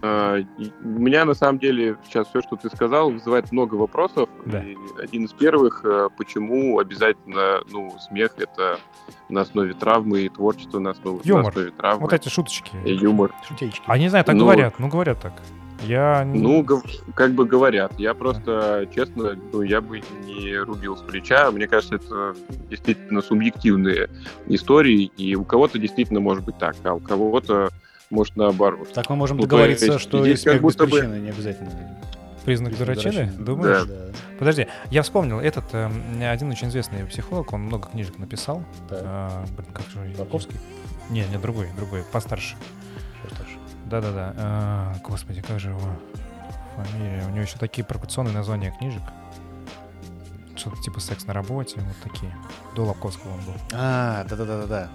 А, 0.00 0.38
У 0.82 0.88
меня 0.88 1.24
на 1.24 1.34
самом 1.34 1.58
деле 1.58 1.96
сейчас 2.04 2.28
все, 2.28 2.40
что 2.42 2.56
ты 2.56 2.68
сказал, 2.70 3.10
вызывает 3.10 3.50
много 3.52 3.74
вопросов. 3.74 4.28
Да. 4.46 4.62
И 4.62 4.76
один 5.02 5.24
из 5.24 5.32
первых, 5.32 5.84
э, 5.84 6.08
почему 6.16 6.78
обязательно, 6.78 7.60
ну, 7.70 7.94
смех 8.08 8.32
это 8.38 8.78
на 9.28 9.42
основе 9.42 9.74
травмы 9.74 10.22
и 10.22 10.28
творчество 10.28 10.78
на 10.78 10.90
основе, 10.90 11.20
на 11.24 11.28
Юмор. 11.28 11.48
основе 11.48 11.70
травмы 11.72 12.02
Вот 12.02 12.12
эти 12.12 12.28
шуточки. 12.28 12.72
и 12.84 12.94
юмор. 12.94 13.32
Шутеечки. 13.46 13.82
А 13.86 13.98
не 13.98 14.08
знаю, 14.08 14.24
так 14.24 14.34
Ну, 14.34 14.44
говорят, 14.44 14.78
ну 14.78 14.88
говорят 14.88 15.20
так. 15.20 15.32
Я... 15.84 16.24
Ну, 16.24 16.64
как 17.14 17.32
бы 17.32 17.44
говорят. 17.44 17.98
Я 17.98 18.14
просто, 18.14 18.88
честно, 18.94 19.36
ну, 19.52 19.62
я 19.62 19.80
бы 19.80 20.00
не 20.24 20.56
рубил 20.58 20.96
с 20.96 21.00
плеча. 21.00 21.50
Мне 21.50 21.66
кажется, 21.66 21.96
это 21.96 22.36
действительно 22.70 23.20
субъективные 23.20 24.08
истории, 24.46 25.10
и 25.16 25.34
у 25.34 25.44
кого-то 25.44 25.78
действительно 25.80 26.20
может 26.20 26.44
быть 26.44 26.56
так, 26.58 26.76
а 26.84 26.94
у 26.94 27.00
кого-то 27.00 27.70
может 28.12 28.36
наоборот. 28.36 28.92
Так 28.92 29.08
мы 29.10 29.16
можем 29.16 29.38
Ну, 29.38 29.42
договориться, 29.44 29.86
есть 29.86 30.00
что 30.00 30.22
здесь 30.24 30.42
как 30.42 30.52
смех 30.52 30.56
без 30.56 30.62
будто 30.62 30.84
бы- 30.84 30.90
причины 30.98 31.16
не 31.20 31.30
обязательно. 31.30 31.70
Признак 32.44 32.76
дурачины? 32.76 33.32
Думаешь? 33.38 33.84
Да. 33.86 33.94
Подожди, 34.38 34.66
я 34.90 35.02
вспомнил, 35.02 35.38
этот 35.38 35.64
э, 35.74 35.88
один 36.28 36.50
очень 36.50 36.68
известный 36.68 37.04
психолог, 37.06 37.52
он 37.52 37.62
много 37.62 37.88
книжек 37.88 38.18
написал. 38.18 38.64
Да. 38.90 38.98
А, 39.02 39.44
блин, 39.56 39.68
как 39.72 39.86
же... 39.86 40.14
Тарковский? 40.16 40.56
Не, 41.08 41.24
не, 41.26 41.38
другой, 41.38 41.68
другой, 41.76 42.02
постарше. 42.02 42.56
Что 43.24 43.34
старше? 43.36 43.54
Да-да-да. 43.86 44.34
А, 44.36 44.94
господи, 45.04 45.40
как 45.40 45.60
же 45.60 45.68
его 45.68 45.80
фамилия? 46.74 47.24
У 47.28 47.30
него 47.30 47.42
еще 47.42 47.58
такие 47.58 47.84
провокационные 47.84 48.34
названия 48.34 48.74
книжек. 48.76 49.02
Что-то 50.56 50.82
типа 50.82 50.98
«Секс 51.00 51.24
на 51.26 51.32
работе», 51.34 51.80
вот 51.80 52.12
такие. 52.12 52.34
До 52.74 52.84
Лобковского 52.84 53.30
он 53.32 53.40
был. 53.40 53.54
А, 53.72 54.24
да-да-да-да-да. 54.24 54.88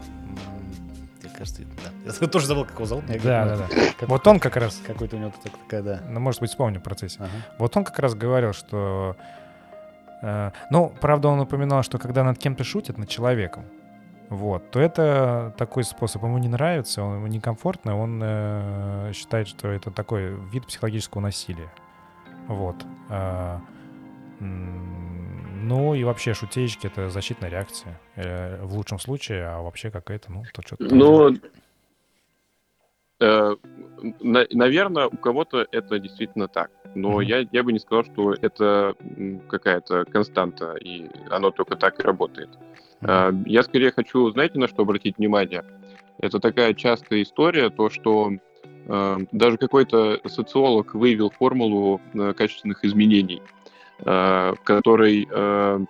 Кажется, 1.37 1.61
да. 1.63 2.11
Я 2.21 2.27
тоже 2.27 2.47
забыл, 2.47 2.65
как 2.65 2.75
его 2.75 2.85
зовут. 2.85 3.03
я 3.09 3.19
говорю, 3.19 3.57
Да-да-да. 3.57 3.67
как- 3.99 4.09
Вот 4.09 4.25
он 4.27 4.39
как 4.39 4.55
раз, 4.57 4.81
Какой-то 4.85 5.15
у 5.15 5.19
него 5.19 5.31
так- 5.43 5.57
такая, 5.57 5.81
да. 5.83 6.01
ну, 6.09 6.19
может 6.19 6.41
быть, 6.41 6.49
вспомню 6.49 6.79
в 6.79 6.83
процессе. 6.83 7.17
Ага. 7.19 7.29
Вот 7.59 7.77
он 7.77 7.83
как 7.83 7.99
раз 7.99 8.15
говорил, 8.15 8.53
что... 8.53 9.15
э, 10.23 10.51
ну, 10.71 10.91
правда, 10.99 11.27
он 11.27 11.39
упоминал, 11.39 11.83
что 11.83 11.97
когда 11.99 12.23
над 12.23 12.37
кем-то 12.39 12.63
шутят, 12.63 12.97
над 12.97 13.07
человеком, 13.09 13.65
вот, 14.29 14.71
то 14.71 14.79
это 14.79 15.53
такой 15.57 15.83
способ 15.83 16.23
ему 16.23 16.37
не 16.39 16.49
нравится, 16.49 17.01
он, 17.03 17.15
ему 17.17 17.27
некомфортно, 17.27 17.97
он 17.97 18.19
э, 18.23 19.11
считает, 19.13 19.47
что 19.47 19.67
это 19.69 19.91
такой 19.91 20.35
вид 20.51 20.65
психологического 20.67 21.21
насилия. 21.21 21.69
Вот. 22.47 22.75
А, 23.09 23.61
м, 24.39 25.06
ну 25.63 25.95
и 25.95 26.03
вообще 26.03 26.33
шутеечки— 26.33 26.87
это 26.87 27.09
защитная 27.09 27.49
реакция. 27.49 27.99
э, 28.15 28.63
в 28.63 28.73
лучшем 28.75 28.99
случае, 28.99 29.45
а 29.45 29.61
вообще 29.61 29.91
какая-то, 29.91 30.31
ну, 30.31 30.43
то 30.53 30.61
что-то... 30.61 30.83
Ну, 30.83 31.35
э, 33.19 33.55
на- 34.21 34.47
наверное, 34.51 35.07
у 35.07 35.17
кого-то 35.17 35.67
это 35.71 35.99
действительно 35.99 36.47
так. 36.47 36.71
Но 36.95 37.09
Мгм. 37.13 37.21
я, 37.21 37.45
я 37.51 37.63
бы 37.63 37.73
не 37.73 37.79
сказал, 37.79 38.03
что 38.05 38.33
это 38.33 38.95
какая-то 39.47 40.05
константа, 40.05 40.75
и 40.75 41.09
оно 41.29 41.51
только 41.51 41.75
так 41.75 41.99
и 41.99 42.03
работает. 42.03 42.49
А, 43.01 43.31
Я 43.45 43.61
скорее 43.63 43.91
хочу, 43.91 44.31
знаете, 44.31 44.57
на 44.59 44.67
что 44.67 44.81
обратить 44.81 45.17
внимание? 45.17 45.63
Это 46.19 46.39
такая 46.39 46.73
частая 46.73 47.21
история, 47.21 47.69
то, 47.69 47.89
что 47.91 48.31
э, 48.87 49.17
даже 49.31 49.57
какой-то 49.57 50.19
социолог 50.25 50.95
выявил 50.95 51.29
формулу 51.29 52.01
э, 52.15 52.33
качественных 52.33 52.83
изменений, 52.83 53.41
э, 53.99 54.53
в 54.55 54.63
которой, 54.63 55.27
э, 55.29 55.85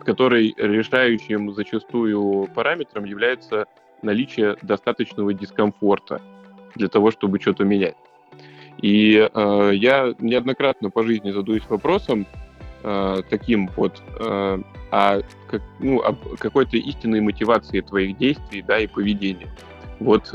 в 0.00 0.04
которой 0.04 0.54
решающим 0.56 1.52
зачастую 1.52 2.48
параметром 2.54 3.04
является 3.04 3.66
наличие 4.02 4.56
достаточного 4.62 5.34
дискомфорта 5.34 6.20
для 6.74 6.88
того, 6.88 7.10
чтобы 7.10 7.40
что-то 7.40 7.64
менять. 7.64 7.96
И 8.80 9.28
э, 9.32 9.70
я 9.74 10.14
неоднократно 10.18 10.90
по 10.90 11.02
жизни 11.02 11.30
задаюсь 11.30 11.64
вопросом 11.68 12.26
таким 13.28 13.68
вот, 13.76 14.00
о, 14.20 14.60
как, 15.50 15.62
ну, 15.80 16.00
об 16.00 16.16
какой-то 16.38 16.76
истинной 16.76 17.20
мотивации 17.20 17.80
твоих 17.80 18.16
действий, 18.16 18.62
да, 18.62 18.78
и 18.78 18.86
поведения. 18.86 19.48
Вот 19.98 20.32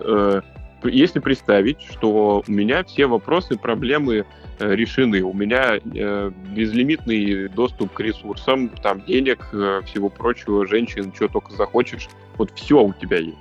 если 0.84 1.20
представить, 1.20 1.82
что 1.82 2.44
у 2.48 2.52
меня 2.52 2.84
все 2.84 3.08
вопросы, 3.08 3.58
проблемы 3.58 4.26
э, 4.60 4.76
решены, 4.76 5.22
у 5.22 5.34
меня 5.34 5.76
э, 5.76 6.32
безлимитный 6.56 7.50
доступ 7.50 7.94
к 7.94 8.00
ресурсам, 8.00 8.70
там 8.70 9.02
денег, 9.06 9.48
э, 9.54 9.82
всего 9.86 10.10
прочего, 10.10 10.66
женщин, 10.68 11.12
что 11.14 11.28
только 11.28 11.54
захочешь, 11.54 12.10
вот 12.38 12.52
все 12.56 12.82
у 12.82 12.94
тебя 12.94 13.18
есть. 13.18 13.38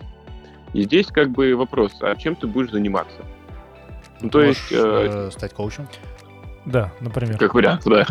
И 0.73 0.83
здесь 0.83 1.07
как 1.09 1.31
бы 1.31 1.55
вопрос, 1.55 1.93
а 2.01 2.15
чем 2.17 2.35
ты 2.35 2.47
будешь 2.47 2.71
заниматься? 2.71 3.23
Ну, 4.21 4.31
то 4.31 4.39
Можешь, 4.39 4.71
есть, 4.71 4.73
э, 4.73 5.29
э, 5.29 5.31
стать 5.31 5.53
коучем. 5.53 5.89
Да, 6.65 6.93
например. 7.01 7.37
как 7.39 7.55
вариант, 7.55 7.83
да. 7.85 8.07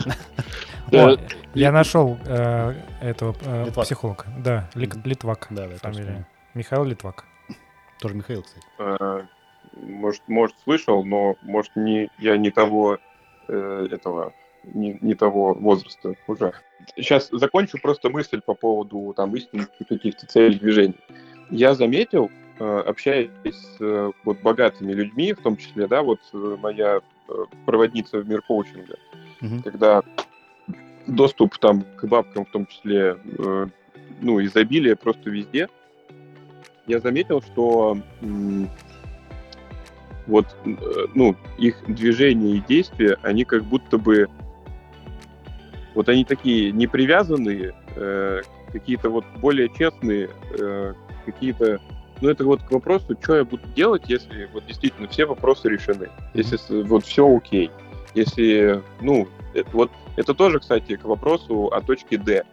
О, 0.91 1.15
я 1.53 1.71
нашел 1.71 2.17
э, 2.25 2.73
этого 3.01 3.35
э, 3.45 3.71
психолога. 3.81 4.25
Да. 4.39 4.69
Литвак. 4.75 5.47
Да, 5.49 5.69
фамилия. 5.81 6.27
Михаил 6.53 6.83
Литвак. 6.83 7.25
Тоже 8.01 8.15
Михаил, 8.15 8.41
кстати. 8.43 8.65
э, 8.79 9.21
может, 9.75 10.21
может, 10.27 10.55
слышал, 10.63 11.05
но, 11.05 11.35
может, 11.43 11.75
не, 11.75 12.09
я 12.17 12.35
не 12.35 12.49
того 12.49 12.97
э, 13.47 13.87
этого, 13.91 14.33
не, 14.63 14.97
не 15.01 15.13
того 15.13 15.53
возраста 15.53 16.15
уже. 16.27 16.51
Сейчас 16.95 17.29
закончу 17.31 17.77
просто 17.79 18.09
мысль 18.09 18.41
по 18.43 18.55
поводу 18.55 19.13
там 19.15 19.35
истинных 19.35 19.69
каких-то 19.87 20.25
целей 20.25 20.57
движений. 20.57 20.95
Я 21.51 21.75
заметил, 21.75 22.31
э, 22.59 22.79
общаясь 22.79 23.29
с 23.45 24.11
вот 24.23 24.41
богатыми 24.41 24.93
людьми, 24.93 25.33
в 25.33 25.41
том 25.41 25.55
числе, 25.55 25.87
да, 25.87 26.01
вот 26.01 26.19
моя 26.33 27.01
проводница 27.65 28.17
в 28.17 28.27
мир 28.27 28.41
коучинга, 28.41 28.95
Мгм. 29.41 29.61
когда 29.61 30.01
доступ 31.07 31.57
там 31.59 31.83
к 31.97 32.05
бабкам, 32.07 32.45
в 32.45 32.51
том 32.51 32.65
числе, 32.65 33.17
ну, 34.21 34.43
изобилие 34.43 34.95
просто 34.95 35.29
везде, 35.29 35.67
я 36.87 36.99
заметил, 36.99 37.41
что 37.41 37.97
вот, 40.27 40.45
э, 40.65 40.71
ну, 41.15 41.35
их 41.57 41.83
движения 41.87 42.57
и 42.57 42.63
действия, 42.67 43.17
они 43.23 43.43
как 43.43 43.63
будто 43.63 43.97
бы, 43.97 44.29
вот 45.95 46.09
они 46.09 46.25
такие 46.25 46.71
непривязанные, 46.71 47.73
э, 47.95 48.41
какие-то 48.71 49.09
вот 49.09 49.25
более 49.37 49.69
честные, 49.69 50.29
э, 50.57 50.93
какие-то 51.25 51.81
но 52.21 52.29
это 52.29 52.45
вот 52.45 52.61
к 52.61 52.71
вопросу, 52.71 53.17
что 53.19 53.37
я 53.37 53.43
буду 53.43 53.67
делать, 53.75 54.03
если 54.07 54.47
вот 54.53 54.65
действительно 54.67 55.07
все 55.07 55.25
вопросы 55.25 55.67
решены, 55.69 56.07
если 56.35 56.83
вот 56.83 57.03
все 57.03 57.27
окей, 57.27 57.71
если, 58.13 58.81
ну, 59.01 59.27
это, 59.53 59.69
вот 59.71 59.91
это 60.15 60.33
тоже, 60.33 60.59
кстати, 60.59 60.97
к 60.97 61.05
вопросу 61.05 61.67
о 61.67 61.81
точке 61.81 62.17
D. 62.17 62.43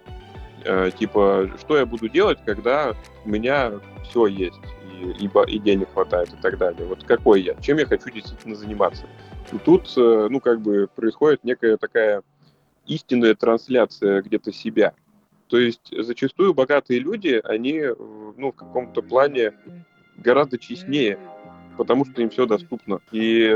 Э, 0.65 0.91
типа, 0.91 1.51
что 1.61 1.77
я 1.77 1.87
буду 1.87 2.09
делать, 2.09 2.39
когда 2.45 2.95
у 3.25 3.29
меня 3.29 3.73
все 4.05 4.27
есть, 4.27 4.61
и, 5.01 5.25
и, 5.25 5.31
и 5.47 5.59
денег 5.59 5.93
хватает 5.93 6.33
и 6.33 6.37
так 6.43 6.59
далее. 6.59 6.87
Вот 6.87 7.05
какой 7.05 7.43
я, 7.43 7.55
чем 7.61 7.79
я 7.79 7.87
хочу 7.87 8.11
действительно 8.11 8.55
заниматься. 8.55 9.07
И 9.53 9.59
тут, 9.59 9.93
э, 9.97 10.29
ну, 10.31 10.41
как 10.41 10.61
бы 10.61 10.89
происходит 10.95 11.45
некая 11.45 11.77
такая 11.77 12.23
истинная 12.87 13.35
трансляция 13.35 14.23
где-то 14.23 14.53
себя. 14.53 14.95
То 15.49 15.59
есть 15.59 15.93
зачастую 15.97 16.55
богатые 16.55 17.01
люди, 17.01 17.41
они, 17.45 17.79
э, 17.79 17.95
ну, 17.97 18.53
в 18.53 18.57
каком-то 18.57 19.03
плане 19.03 19.53
гораздо 20.17 20.59
честнее, 20.59 21.19
потому 21.77 22.05
что 22.05 22.21
им 22.21 22.31
все 22.31 22.47
доступно. 22.47 23.01
И 23.13 23.55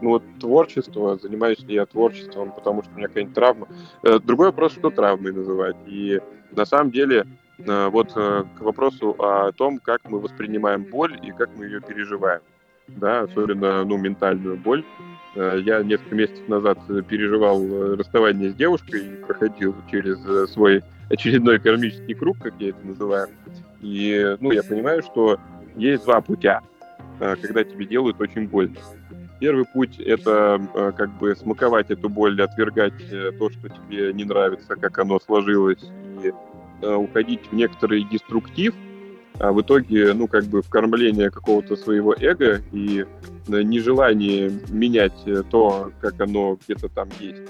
ну 0.00 0.10
вот 0.10 0.22
творчество, 0.40 1.16
занимаюсь 1.16 1.60
ли 1.60 1.74
я 1.74 1.86
творчеством, 1.86 2.52
потому 2.52 2.82
что 2.82 2.92
у 2.92 2.98
меня 2.98 3.08
какая-нибудь 3.08 3.34
травма. 3.34 3.68
Э, 4.02 4.18
другой 4.18 4.46
вопрос, 4.48 4.72
что 4.72 4.90
травмой 4.90 5.32
называть. 5.32 5.76
И 5.86 6.20
на 6.52 6.66
самом 6.66 6.90
деле 6.90 7.26
э, 7.58 7.88
вот 7.88 8.12
э, 8.16 8.44
к 8.58 8.60
вопросу 8.60 9.16
о 9.18 9.52
том, 9.52 9.78
как 9.78 10.08
мы 10.08 10.20
воспринимаем 10.20 10.84
боль 10.84 11.18
и 11.22 11.30
как 11.30 11.50
мы 11.56 11.66
ее 11.66 11.80
переживаем. 11.80 12.42
Да, 12.86 13.22
особенно 13.22 13.82
ну, 13.84 13.96
ментальную 13.96 14.58
боль. 14.58 14.84
Я 15.34 15.82
несколько 15.82 16.14
месяцев 16.14 16.46
назад 16.46 16.78
переживал 17.08 17.96
расставание 17.96 18.50
с 18.50 18.54
девушкой 18.54 19.06
и 19.06 19.24
проходил 19.24 19.74
через 19.90 20.20
свой 20.52 20.82
очередной 21.10 21.58
кармический 21.58 22.14
круг, 22.14 22.38
как 22.38 22.54
я 22.60 22.68
это 22.68 22.86
называю. 22.86 23.28
И 23.80 24.36
ну, 24.40 24.52
я 24.52 24.62
понимаю, 24.62 25.02
что 25.02 25.40
есть 25.74 26.04
два 26.04 26.20
путя, 26.20 26.60
когда 27.18 27.64
тебе 27.64 27.86
делают 27.86 28.20
очень 28.20 28.46
больно. 28.46 28.76
Первый 29.44 29.66
путь— 29.66 29.98
это 30.00 30.58
э, 30.74 30.92
как 30.96 31.18
бы 31.18 31.36
смаковать 31.36 31.90
эту 31.90 32.08
боль, 32.08 32.40
отвергать 32.40 32.94
э, 33.10 33.30
то, 33.38 33.50
что 33.50 33.68
тебе 33.68 34.10
не 34.14 34.24
нравится, 34.24 34.74
как 34.74 34.98
оно 34.98 35.20
сложилось, 35.20 35.84
и 36.22 36.32
э, 36.80 36.94
уходить 36.94 37.40
в 37.50 37.54
некоторый 37.54 38.04
деструктив, 38.04 38.72
а 39.38 39.52
в 39.52 39.60
итоге, 39.60 40.14
ну, 40.14 40.28
как 40.28 40.44
бы 40.44 40.62
вкормление 40.62 41.30
какого-то 41.30 41.76
своего 41.76 42.14
эго 42.18 42.62
и 42.72 43.04
нежелание 43.46 44.50
менять 44.70 45.26
то, 45.50 45.92
как 46.00 46.18
оно 46.22 46.58
где-то 46.64 46.88
там 46.88 47.10
есть. 47.20 47.42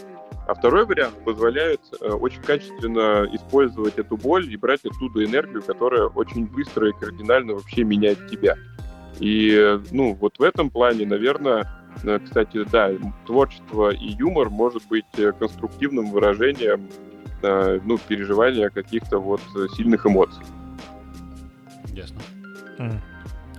А 0.48 0.54
второй 0.54 0.86
вариант 0.86 1.14
позволяет 1.24 1.80
очень 2.00 2.42
качественно 2.42 3.24
использовать 3.32 3.96
эту 3.98 4.16
боль 4.16 4.52
и 4.52 4.56
брать 4.56 4.84
оттуда 4.84 5.24
энергию, 5.24 5.62
которая 5.62 6.06
очень 6.06 6.48
быстро 6.48 6.88
и 6.88 6.92
кардинально 6.98 7.54
вообще 7.54 7.84
меняет 7.84 8.28
тебя. 8.28 8.56
И, 9.20 9.78
ну, 9.92 10.14
вот 10.14 10.40
в 10.40 10.42
этом 10.42 10.70
плане, 10.70 11.06
наверное, 11.06 11.64
кстати, 12.24 12.64
да, 12.64 12.90
творчество 13.26 13.90
и 13.90 14.08
юмор 14.08 14.50
может 14.50 14.86
быть 14.88 15.06
э, 15.16 15.32
конструктивным 15.32 16.10
выражением 16.10 16.88
э, 17.42 17.80
ну, 17.84 17.98
переживания 17.98 18.70
каких-то 18.70 19.18
вот 19.18 19.40
сильных 19.76 20.06
эмоций. 20.06 20.44
Ясно. 21.92 22.20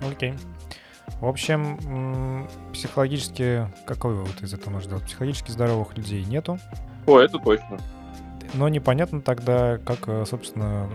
Окей. 0.10 0.32
Okay. 0.32 0.40
В 1.22 1.28
общем, 1.28 2.48
психологически, 2.74 3.70
какой 3.86 4.16
вывод 4.16 4.42
из 4.42 4.54
этого 4.54 4.72
можно 4.72 4.88
сделать? 4.90 5.06
Психологически 5.06 5.52
здоровых 5.52 5.96
людей 5.96 6.24
нету. 6.26 6.60
О, 7.08 7.20
это 7.20 7.40
точно. 7.40 7.80
Но 8.54 8.68
непонятно 8.68 9.22
тогда, 9.22 9.78
как, 9.78 10.28
собственно, 10.28 10.90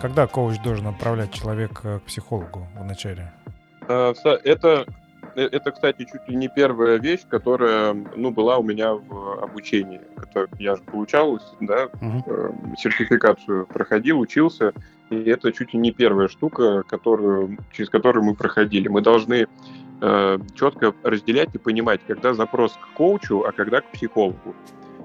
когда 0.00 0.28
коуч 0.28 0.62
должен 0.62 0.86
отправлять 0.86 1.32
человека 1.32 1.98
к 2.00 2.02
психологу 2.04 2.68
вначале? 2.78 3.32
Это 3.88 4.86
Э, 4.88 5.01
это, 5.34 5.70
кстати, 5.70 6.04
чуть 6.04 6.28
ли 6.28 6.36
не 6.36 6.48
первая 6.48 6.98
вещь, 6.98 7.22
которая, 7.28 7.94
ну, 8.16 8.30
была 8.30 8.58
у 8.58 8.62
меня 8.62 8.94
в 8.94 9.42
обучении. 9.42 10.00
Это 10.16 10.48
я 10.58 10.76
же 10.76 10.82
получал, 10.82 11.40
да, 11.60 11.86
uh-huh. 11.86 12.76
сертификацию 12.78 13.66
проходил, 13.66 14.20
учился, 14.20 14.72
и 15.10 15.16
это 15.24 15.52
чуть 15.52 15.74
ли 15.74 15.78
не 15.78 15.92
первая 15.92 16.28
штука, 16.28 16.82
которую, 16.84 17.58
через 17.72 17.90
которую 17.90 18.24
мы 18.24 18.34
проходили. 18.34 18.88
Мы 18.88 19.00
должны 19.00 19.46
э, 20.00 20.38
четко 20.54 20.94
разделять 21.02 21.54
и 21.54 21.58
понимать, 21.58 22.00
когда 22.06 22.34
запрос 22.34 22.72
к 22.72 22.96
коучу, 22.96 23.44
а 23.46 23.52
когда 23.52 23.80
к 23.80 23.90
психологу. 23.92 24.54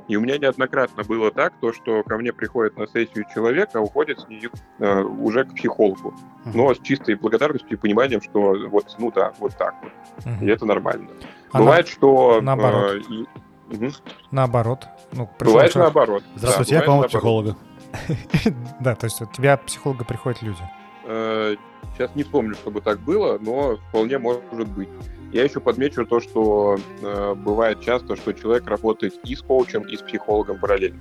И 0.08 0.16
у 0.16 0.22
меня 0.22 0.38
неоднократно 0.38 1.04
было 1.04 1.32
так, 1.32 1.54
то, 1.60 1.74
что 1.74 2.02
ко 2.04 2.18
мне 2.18 2.32
приходит 2.32 2.78
на 2.78 2.88
сессию 2.88 3.26
человек, 3.34 3.70
а 3.74 3.82
уходит 3.82 4.20
с 4.22 4.28
нее 4.28 4.50
э, 4.80 5.02
уже 5.02 5.44
к 5.44 5.54
психологу. 5.54 6.14
Uh-huh. 6.46 6.52
Но 6.54 6.74
с 6.74 6.80
чистой 6.80 7.16
благодарностью 7.16 7.72
и 7.72 7.76
пониманием, 7.76 8.22
что 8.22 8.56
вот, 8.70 8.96
ну 9.00 9.12
да, 9.12 9.34
вот 9.40 9.56
так 9.58 9.76
вот. 9.82 9.92
Uh-huh. 10.26 10.46
И 10.46 10.50
это 10.50 10.66
нормально. 10.66 11.10
А 11.52 11.60
Бывает, 11.60 11.86
на... 11.86 11.92
что... 11.92 12.42
Наоборот. 12.42 12.96
Э, 12.96 13.14
и... 13.14 13.76
угу. 13.76 13.92
Наоборот. 14.32 14.88
Ну, 15.12 15.30
Бывает 15.40 15.74
человек... 15.74 15.94
наоборот. 15.94 16.24
Здравствуйте, 16.36 16.76
да, 16.76 16.86
я 16.86 16.90
вам 16.90 17.04
психолога. 17.08 17.58
Да, 18.80 18.96
то 18.96 19.06
есть 19.06 19.22
у 19.22 19.26
тебя 19.26 19.54
от 19.54 19.66
психолога 19.66 20.06
приходят 20.06 20.42
люди. 20.42 20.62
Э, 21.06 21.56
сейчас 21.94 22.16
не 22.16 22.24
помню, 22.24 22.56
чтобы 22.56 22.82
так 22.82 23.00
было, 23.00 23.38
но 23.40 23.78
вполне 23.90 24.18
может 24.20 24.68
быть. 24.70 24.90
Я 25.32 25.44
еще 25.44 25.60
подмечу 25.60 26.06
то, 26.06 26.20
что 26.20 26.78
э, 27.02 27.34
бывает 27.36 27.82
часто, 27.82 28.16
что 28.16 28.34
человек 28.34 28.68
работает 28.68 29.16
и 29.26 29.36
с 29.36 29.42
коучем, 29.42 29.82
и 29.84 29.98
с 29.98 30.02
психологом 30.02 30.60
параллельно. 30.60 31.00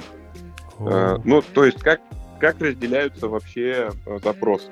Э, 0.80 1.18
ну, 1.24 1.42
то 1.42 1.64
есть 1.64 1.78
как, 1.78 2.00
как 2.40 2.60
разделяются 2.60 3.28
вообще 3.28 3.90
э, 4.04 4.18
запросы? 4.22 4.70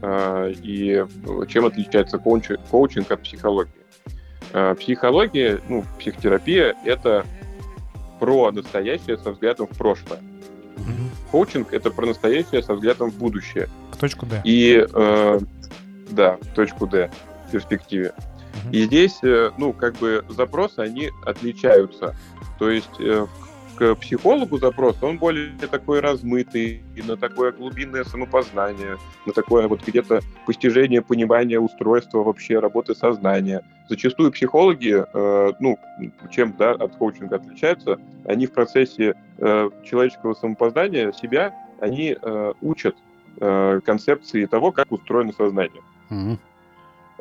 Э, 0.00 0.52
и 0.62 1.04
чем 1.48 1.66
отличается 1.66 2.18
коуч, 2.18 2.48
коучинг 2.70 3.10
от 3.10 3.22
психологии? 3.22 3.72
Э, 4.52 4.74
психология, 4.74 5.60
ну, 5.68 5.84
психотерапия— 5.98 6.74
это 6.84 7.26
про 8.18 8.50
настоящее 8.50 9.18
со 9.18 9.32
взглядом 9.32 9.66
в 9.66 9.76
прошлое. 9.76 10.20
Mm-hmm. 10.20 11.30
Коучинг— 11.30 11.68
это 11.72 11.90
про 11.90 12.06
настоящее 12.06 12.62
со 12.62 12.74
взглядом 12.74 13.10
в 13.10 13.18
будущее. 13.18 13.68
В 13.92 13.98
точку 13.98 14.26
D. 14.26 14.40
И, 14.44 14.86
э, 14.90 15.40
да, 16.10 16.38
в 16.40 16.54
точку 16.54 16.86
D 16.86 17.10
в 17.48 17.50
И 18.72 18.84
здесь, 18.84 19.18
э, 19.22 19.50
ну, 19.58 19.72
как 19.72 19.96
бы 19.96 20.24
запросы, 20.28 20.80
они 20.80 21.10
отличаются. 21.24 22.14
То 22.58 22.70
есть 22.70 23.00
э, 23.00 23.26
к 23.80 23.94
психологу 23.94 24.58
запрос, 24.58 25.02
он 25.02 25.16
более 25.16 25.52
такой 25.70 26.00
размытый, 26.00 26.82
и 26.94 27.02
на 27.02 27.16
такое 27.16 27.50
глубинное 27.50 28.04
самопознание, 28.04 28.98
на 29.24 29.32
такое 29.32 29.68
вот 29.68 29.80
где-то 29.86 30.20
постижение 30.46 31.00
понимания 31.00 31.58
устройства 31.58 32.22
вообще 32.22 32.58
работы 32.58 32.94
сознания. 32.94 33.62
Зачастую 33.88 34.32
психологи, 34.32 35.02
э, 35.02 35.52
ну, 35.60 35.78
чем 36.30 36.54
да, 36.58 36.72
от 36.72 36.94
коучинга 36.96 37.36
отличаются, 37.36 37.98
они 38.26 38.46
в 38.46 38.52
процессе 38.52 39.14
э, 39.38 39.70
человеческого 39.82 40.34
самопознания 40.34 41.12
себя, 41.12 41.54
они 41.80 42.14
э, 42.20 42.52
учат 42.60 42.96
э, 43.40 43.80
концепции 43.84 44.44
того, 44.44 44.72
как 44.72 44.92
устроено 44.92 45.32
сознание. 45.32 45.82
Mm-hmm. 46.10 46.38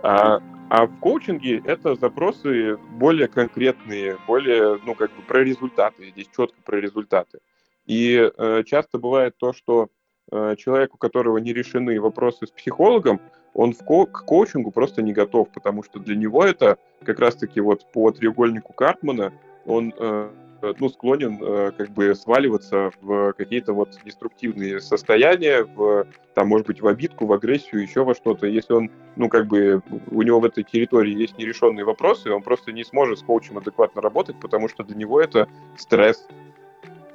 А, 0.04 0.41
а 0.70 0.86
в 0.86 1.00
коучинге 1.00 1.62
это 1.66 1.95
запросы 1.95 2.78
более 2.91 3.28
конкретные, 3.28 4.18
более, 4.28 4.80
ну, 4.86 4.95
как 4.95 5.16
бы 5.16 5.22
про 5.24 5.43
результаты, 5.43 6.10
здесь 6.12 6.30
четко 6.36 6.62
про 6.64 6.80
результаты. 6.80 7.39
И 7.86 8.32
э, 8.38 8.64
часто 8.66 9.00
бывает 9.00 9.36
то, 9.38 9.52
что 9.52 9.89
э, 10.32 10.56
человек, 10.58 10.93
у 10.93 10.97
которого 10.97 11.39
не 11.39 11.54
решены 11.54 12.00
вопросы 12.00 12.45
с 12.45 12.52
психологом, 12.52 13.20
он 13.54 13.74
в 13.74 13.80
ко- 13.80 14.06
к 14.06 14.26
коучингу 14.26 14.72
просто 14.72 15.02
не 15.02 15.12
готов, 15.12 15.50
потому 15.52 15.84
что 15.84 16.00
для 16.00 16.16
него 16.16 16.45
это 16.45 16.78
как 17.04 17.20
раз-таки 17.20 17.60
вот 17.62 17.91
по 17.91 18.12
треугольнику 18.12 18.74
Картмана 18.74 19.34
он 19.66 19.91
э, 19.97 20.30
ну, 20.62 20.89
склонен 20.89 21.39
э, 21.41 21.72
как 21.78 21.89
бы 21.89 22.16
сваливаться 22.16 22.91
в 23.01 23.34
какие-то 23.34 23.74
вот 23.74 23.97
деструктивные 24.03 24.80
состояния, 24.80 25.64
в, 25.64 26.07
там, 26.34 26.47
может 26.47 26.68
быть, 26.68 26.82
в 26.82 26.88
обидку, 26.88 27.26
в 27.26 27.34
агрессию, 27.34 27.82
еще 27.82 28.03
во 28.03 28.16
что-то. 28.16 28.47
Если 28.47 28.74
он, 28.74 28.91
ну, 29.16 29.30
как 29.30 29.47
бы, 29.47 29.82
у 30.12 30.22
него 30.22 30.39
в 30.39 30.45
этой 30.45 30.64
территории 30.64 31.14
есть 31.14 31.38
нерешенные 31.38 31.86
вопросы, 31.86 32.32
он 32.32 32.41
просто 32.41 32.72
не 32.72 32.84
сможет 32.84 33.20
с 33.20 33.24
коучем 33.24 33.57
адекватно 33.57 34.01
работать, 34.01 34.39
потому 34.39 34.68
что 34.68 34.84
для 34.84 34.95
него 34.95 35.22
это 35.22 35.47
стресс. 35.78 36.28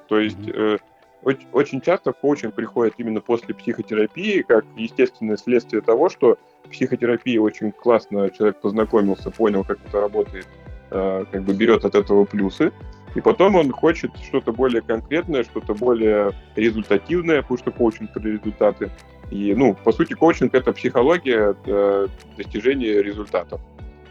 То 0.08 0.18
есть 0.18 0.48
э, 0.48 0.78
очень, 1.22 1.46
очень 1.52 1.80
часто 1.80 2.12
коучинг 2.12 2.54
приходит 2.54 2.94
именно 2.98 3.20
после 3.20 3.54
психотерапии, 3.54 4.42
как 4.42 4.64
естественное 4.76 5.36
следствие 5.36 5.82
того, 5.82 6.08
что 6.08 6.38
в 6.64 6.70
психотерапии 6.70 7.38
очень 7.38 7.72
классно 7.72 8.30
человек 8.30 8.60
познакомился, 8.60 9.30
понял, 9.30 9.64
как 9.64 9.78
это 9.86 10.00
работает, 10.00 10.46
э, 10.90 11.24
как 11.30 11.42
бы 11.42 11.54
берет 11.54 11.84
от 11.84 11.94
этого 11.94 12.24
плюсы, 12.24 12.72
и 13.14 13.20
потом 13.20 13.54
он 13.56 13.70
хочет 13.70 14.10
что-то 14.26 14.52
более 14.52 14.82
конкретное, 14.82 15.44
что-то 15.44 15.74
более 15.74 16.32
результативное, 16.56 17.42
потому 17.42 17.58
что 17.58 17.70
коучинг 17.70 18.12
про 18.12 18.20
результаты. 18.22 18.90
И, 19.30 19.54
ну, 19.54 19.74
по 19.74 19.92
сути, 19.92 20.14
коучинг— 20.14 20.54
это 20.54 20.72
психология 20.72 21.54
э, 21.66 22.08
достижения 22.36 23.02
результатов. 23.02 23.60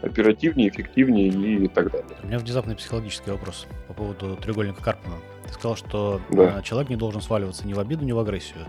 Оперативнее, 0.02 0.68
эффективнее 0.68 1.28
и 1.28 1.68
так 1.68 1.90
далее. 1.90 2.06
У 2.22 2.26
меня 2.26 2.38
внезапный 2.38 2.76
психологический 2.76 3.30
вопрос 3.30 3.66
по 3.88 3.94
поводу 3.94 4.36
треугольника 4.36 4.82
Карпмана. 4.82 5.16
Ты 5.46 5.52
сказал, 5.54 5.76
что 5.76 6.20
Да. 6.30 6.58
э, 6.58 6.62
человек 6.62 6.90
не 6.90 6.96
должен 6.96 7.20
сваливаться 7.22 7.66
ни 7.66 7.72
в 7.72 7.78
обиду, 7.78 8.04
ни 8.04 8.12
в 8.12 8.18
агрессию. 8.18 8.66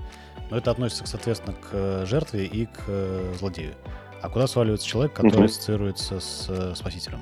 Но 0.50 0.58
это 0.58 0.72
относится, 0.72 1.06
соответственно, 1.08 1.54
к 1.56 1.70
э, 1.74 2.06
жертве 2.06 2.46
и 2.46 2.68
к 2.68 2.84
э, 2.88 3.34
злодею. 3.40 3.74
А 4.22 4.30
куда 4.30 4.48
сваливается 4.48 4.88
человек, 4.88 5.14
который 5.14 5.36
Мгм. 5.38 5.46
ассоциируется 5.46 6.20
с 6.20 6.74
спасителем? 6.76 7.22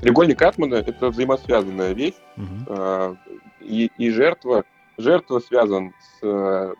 Треугольник 0.00 0.40
Атмана— 0.42 0.74
это 0.86 1.08
взаимосвязанная 1.10 1.92
вещь, 1.92 2.14
э, 2.36 3.14
и, 3.60 3.90
и 3.98 4.10
жертва, 4.10 4.64
жертва 4.96 5.40
связан 5.40 5.92
с, 6.00 6.18
э, 6.26 6.74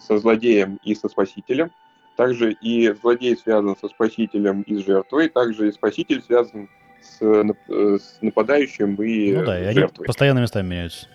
со 0.00 0.18
злодеем 0.18 0.78
и 0.82 0.94
со 0.94 1.08
спасителем, 1.08 1.70
также 2.16 2.52
и 2.52 2.92
злодей 2.92 3.36
связан 3.36 3.76
со 3.80 3.88
спасителем 3.88 4.62
и 4.62 4.76
с 4.76 4.84
жертвой, 4.84 5.28
также 5.28 5.68
и 5.68 5.72
спаситель 5.72 6.22
связан 6.22 6.68
с, 7.02 7.18
э, 7.20 7.98
с 7.98 8.18
нападающим 8.22 8.94
и 8.96 9.34
Ну 9.34 9.44
да, 9.44 9.58
и 9.58 9.62
э, 9.64 9.68
они 9.68 9.80
жертвой. 9.80 10.06
постоянно 10.06 10.40
местами 10.40 10.66
меняются. 10.66 11.08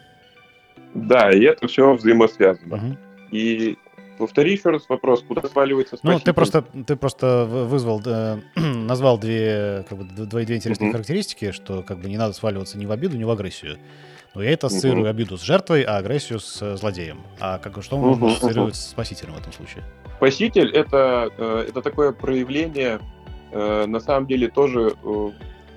Да, 0.93 1.32
и 1.32 1.41
это 1.43 1.68
все 1.68 1.93
взаимосвязано. 1.93 2.78
Мгм. 2.78 2.97
И 3.32 3.78
повтори 4.20 4.51
еще 4.51 4.70
раз 4.70 4.84
вопрос, 4.89 5.24
куда 5.24 5.41
сваливается 5.47 5.95
спаситель? 5.97 6.20
Ну, 6.20 6.24
ты 6.24 6.34
просто, 6.34 6.61
ты 6.86 6.95
просто 6.95 7.45
вы- 7.49 7.65
вызвал, 7.65 8.01
э, 8.05 8.38
назвал 8.55 9.17
две, 9.17 9.86
как 9.89 9.97
бы, 9.97 10.03
две, 10.03 10.45
две 10.45 10.55
интересные 10.57 10.88
Мгм. 10.88 10.91
характеристики, 10.91 11.51
что 11.51 11.82
как 11.82 11.99
бы 11.99 12.09
не 12.09 12.17
надо 12.17 12.34
сваливаться 12.34 12.78
ни 12.78 12.86
в 12.86 12.91
обиду, 12.91 13.17
ни 13.17 13.24
в 13.24 13.32
агрессию. 13.32 13.78
Но 14.36 14.43
я 14.43 14.51
это 14.51 14.67
ассоциирую 14.67 15.05
Мгм. 15.05 15.09
обиду 15.09 15.38
с 15.38 15.41
жертвой, 15.41 15.82
а 15.84 15.97
агрессию 15.97 16.39
с 16.39 16.61
э, 16.61 16.76
злодеем. 16.76 17.22
А 17.39 17.57
как, 17.57 17.82
что 17.82 17.97
можно 17.97 18.13
мгм. 18.13 18.26
ассоциировать 18.36 18.76
с 18.76 18.89
спасителем 18.89 19.34
в 19.34 19.39
этом 19.39 19.53
случае? 19.53 19.84
Спаситель 20.17 20.70
это, 20.72 21.30
э, 21.38 21.65
это 21.70 21.82
такое 21.82 22.11
проявление, 22.11 22.99
э, 23.51 23.86
на 23.88 23.99
самом 24.01 24.28
деле, 24.28 24.49
тоже 24.49 24.93
э, 25.01 25.30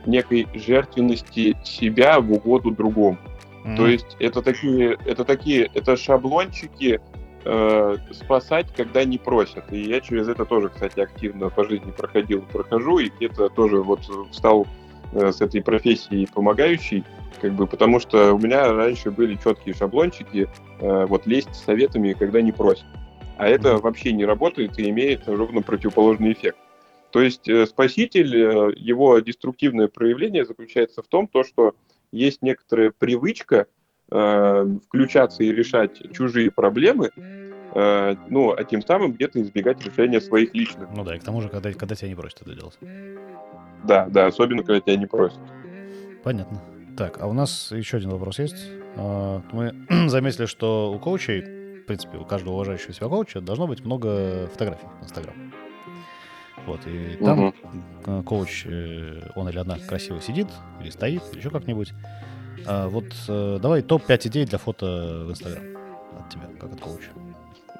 некой 0.04 0.48
жертвенности 0.54 1.56
себя 1.64 2.20
в 2.20 2.30
угоду 2.32 2.72
другому. 2.72 3.18
То 3.62 3.70
Мгм. 3.84 3.86
есть 3.86 4.16
это 4.18 4.42
такие, 4.42 4.98
это 5.06 5.24
такие, 5.24 5.70
это 5.72 5.96
шаблончики 5.96 7.00
э, 7.44 7.96
спасать, 8.10 8.66
когда 8.74 9.04
не 9.04 9.18
просят. 9.18 9.72
И 9.72 9.80
я 9.80 10.00
через 10.00 10.28
это 10.28 10.44
тоже, 10.44 10.68
кстати, 10.68 11.00
активно 11.00 11.50
по 11.50 11.64
жизни 11.64 11.90
проходил, 11.90 12.42
прохожу, 12.42 12.98
и 12.98 13.10
где-то 13.10 13.48
тоже 13.48 13.82
вот 13.82 14.00
стал 14.32 14.66
э, 15.12 15.32
с 15.32 15.40
этой 15.40 15.62
профессией 15.62 16.28
помогающей, 16.32 17.04
как 17.40 17.52
бы, 17.54 17.66
потому 17.66 18.00
что 18.00 18.34
у 18.34 18.38
меня 18.38 18.72
раньше 18.72 19.10
были 19.10 19.38
четкие 19.42 19.74
шаблончики, 19.74 20.48
э, 20.80 21.06
вот 21.06 21.26
лезть 21.26 21.54
с 21.54 21.64
советами, 21.64 22.12
когда 22.12 22.40
не 22.40 22.52
просят. 22.52 22.86
А 23.38 23.48
это 23.48 23.78
вообще 23.78 24.12
не 24.12 24.24
работает 24.24 24.78
и 24.78 24.88
имеет 24.88 25.26
ровно 25.26 25.62
противоположный 25.62 26.32
эффект. 26.32 26.58
То 27.10 27.20
есть 27.20 27.48
э, 27.48 27.66
спаситель, 27.66 28.34
э, 28.34 28.72
его 28.76 29.18
деструктивное 29.20 29.88
проявление 29.88 30.44
заключается 30.44 31.02
в 31.02 31.08
том, 31.08 31.28
то, 31.28 31.44
что 31.44 31.74
есть 32.10 32.42
некоторая 32.42 32.90
привычка 32.90 33.66
э, 34.10 34.66
включаться 34.88 35.42
и 35.42 35.52
решать 35.52 36.02
чужие 36.12 36.50
проблемы, 36.50 37.10
э, 37.74 38.16
ну, 38.28 38.52
а 38.52 38.64
тем 38.64 38.82
самым 38.82 39.12
где-то 39.12 39.40
избегать 39.42 39.84
решения 39.84 40.20
своих 40.20 40.54
личных. 40.54 40.88
Ну 40.94 41.04
да, 41.04 41.16
и 41.16 41.18
к 41.18 41.24
тому 41.24 41.40
же, 41.40 41.48
когда, 41.48 41.72
когда 41.72 41.94
тебя 41.94 42.08
не 42.08 42.14
просят 42.14 42.42
это 42.42 42.54
делать. 42.54 42.78
Да, 43.84 44.06
да, 44.08 44.26
особенно, 44.26 44.62
когда 44.62 44.80
тебя 44.80 44.96
не 44.96 45.06
просят. 45.06 45.40
Понятно. 46.22 46.60
Так, 46.96 47.20
а 47.20 47.26
у 47.26 47.32
нас 47.32 47.72
еще 47.72 47.96
один 47.96 48.10
вопрос 48.10 48.38
есть. 48.38 48.68
А, 48.96 49.42
Мы 49.52 49.74
заметили, 50.08 50.46
что 50.46 50.92
у 50.92 50.98
коучей, 50.98 51.80
в 51.80 51.86
принципе, 51.86 52.18
у 52.18 52.24
каждого 52.24 52.54
уважающего 52.54 52.92
себя 52.92 53.08
коуча 53.08 53.40
должно 53.40 53.66
быть 53.66 53.84
много 53.84 54.48
фотографий 54.52 54.86
в 55.00 55.04
Инстаграм. 55.04 55.34
Вот, 56.66 56.86
и 56.86 57.16
там 57.16 57.52
э, 58.06 58.22
коуч, 58.24 58.66
э, 58.66 59.30
он 59.34 59.48
или 59.48 59.58
она 59.58 59.78
красиво 59.78 60.20
сидит, 60.20 60.46
или 60.80 60.90
стоит, 60.90 61.22
или 61.32 61.38
еще 61.40 61.50
как-нибудь. 61.50 61.92
А 62.66 62.88
вот 62.88 63.06
э, 63.28 63.58
давай 63.60 63.82
топ-5 63.82 64.28
идей 64.28 64.46
для 64.46 64.58
фото 64.58 65.24
в 65.26 65.30
Инстаграм 65.30 65.62
от 66.18 66.28
тебя, 66.28 66.42
как 66.60 66.72
от 66.72 66.80
коуча. 66.80 67.10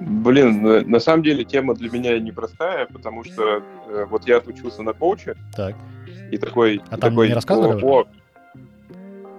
Блин, 0.01 0.63
на- 0.63 1.01
самом 1.01 1.23
деле 1.23 1.45
тема 1.45 1.75
для 1.75 1.89
меня 1.91 2.19
непростая, 2.19 2.87
потому 2.87 3.23
что 3.25 3.63
э, 3.89 4.05
вот 4.09 4.27
я 4.27 4.39
отучился 4.39 4.83
на 4.83 4.93
коуча, 4.93 5.37
Так, 5.57 5.77
и 6.31 6.39
такой... 6.39 6.81
А 6.91 6.97
и 6.97 7.01
там 7.01 7.11
такой, 7.11 7.29
не 7.29 7.35
рассказывали 7.35 7.81
о, 7.85 8.01
о, 8.01 8.07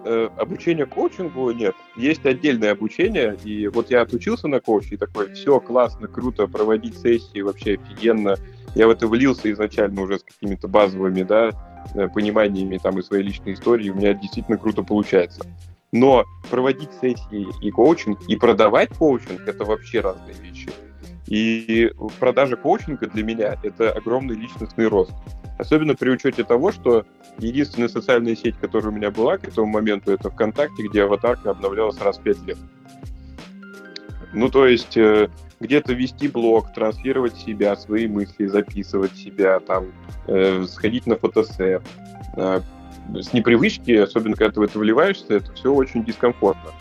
э, 0.05 0.29
обучение 0.37 0.85
коучингу 0.85 1.51
нет. 1.51 1.75
Есть 1.97 2.25
отдельное 2.25 2.71
обучение, 2.71 3.35
и 3.43 3.67
вот 3.67 3.89
я 3.91 4.03
отучился 4.03 4.47
на 4.47 4.61
коуче, 4.61 4.95
и 4.95 4.97
такой, 4.97 5.33
все 5.33 5.59
классно, 5.59 6.07
круто, 6.07 6.47
проводить 6.47 6.97
сессии 6.97 7.41
вообще 7.41 7.73
офигенно. 7.73 8.35
Я 8.75 8.87
в 8.87 8.91
это 8.91 9.07
влился 9.07 9.51
изначально 9.51 10.01
уже 10.01 10.19
с 10.19 10.23
какими-то 10.23 10.67
базовыми, 10.67 11.23
да, 11.23 11.51
пониманиями 12.13 12.77
там 12.77 12.99
и 12.99 13.03
своей 13.03 13.23
личной 13.23 13.53
истории, 13.53 13.89
у 13.89 13.95
меня 13.95 14.13
действительно 14.13 14.57
круто 14.57 14.83
получается. 14.83 15.45
Но 15.91 16.25
проводить 16.49 16.89
сессии 17.01 17.47
и 17.61 17.69
коучинг, 17.69 18.19
и 18.27 18.35
продавать 18.35 18.89
коучинг— 18.97 19.41
это 19.47 19.63
вообще 19.63 20.01
разные 20.01 20.35
вещи. 20.35 20.69
И 21.27 21.91
продажа 22.19 22.55
коучинга 22.55 23.07
для 23.07 23.23
меня— 23.23 23.57
это 23.63 23.91
огромный 23.91 24.35
личностный 24.35 24.87
рост. 24.87 25.13
Особенно 25.59 25.95
при 25.95 26.09
учете 26.09 26.43
того, 26.43 26.71
что 26.71 27.05
единственная 27.37 27.89
социальная 27.89 28.35
сеть, 28.35 28.57
которая 28.57 28.91
у 28.91 28.95
меня 28.95 29.11
была 29.11 29.37
к 29.37 29.47
этому 29.47 29.67
моменту, 29.67 30.11
это 30.11 30.29
ВКонтакте, 30.31 30.87
где 30.87 31.03
аватарка 31.03 31.51
обновлялась 31.51 31.99
раз 32.01 32.17
в 32.17 32.23
пять 32.23 32.41
лет. 32.41 32.57
Ну, 34.33 34.49
то 34.49 34.65
есть 34.65 34.97
э, 34.97 35.29
где-то 35.63 35.93
вести 35.93 36.27
блог, 36.27 36.73
транслировать 36.73 37.35
себя, 37.37 37.75
свои 37.75 38.07
мысли, 38.07 38.45
записывать 38.45 39.15
себя, 39.15 39.59
там, 39.59 39.85
э, 40.27 40.65
сходить 40.65 41.07
на 41.07 41.15
фотосет. 41.15 41.81
Э, 42.35 42.61
с 43.15 43.33
непривычки, 43.33 43.91
особенно 43.91 44.35
когда 44.35 44.53
ты 44.53 44.59
в 44.59 44.63
это 44.63 44.79
вливаешься, 44.79 45.35
это 45.35 45.51
все 45.53 45.73
очень 45.73 46.03
дискомфортно. 46.03 46.71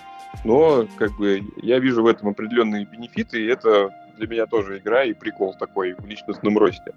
Но, 0.44 0.86
как 0.96 1.16
бы, 1.16 1.42
я 1.62 1.78
вижу 1.78 2.02
в 2.02 2.06
этом 2.06 2.28
определенные 2.28 2.84
бенефиты, 2.84 3.40
и 3.40 3.46
это 3.46 3.90
для 4.18 4.26
меня 4.26 4.46
тоже 4.46 4.78
игра 4.78 5.04
и 5.04 5.12
прикол 5.12 5.54
такой 5.54 5.94
в 5.94 6.04
личностном 6.06 6.58
росте. 6.58 6.92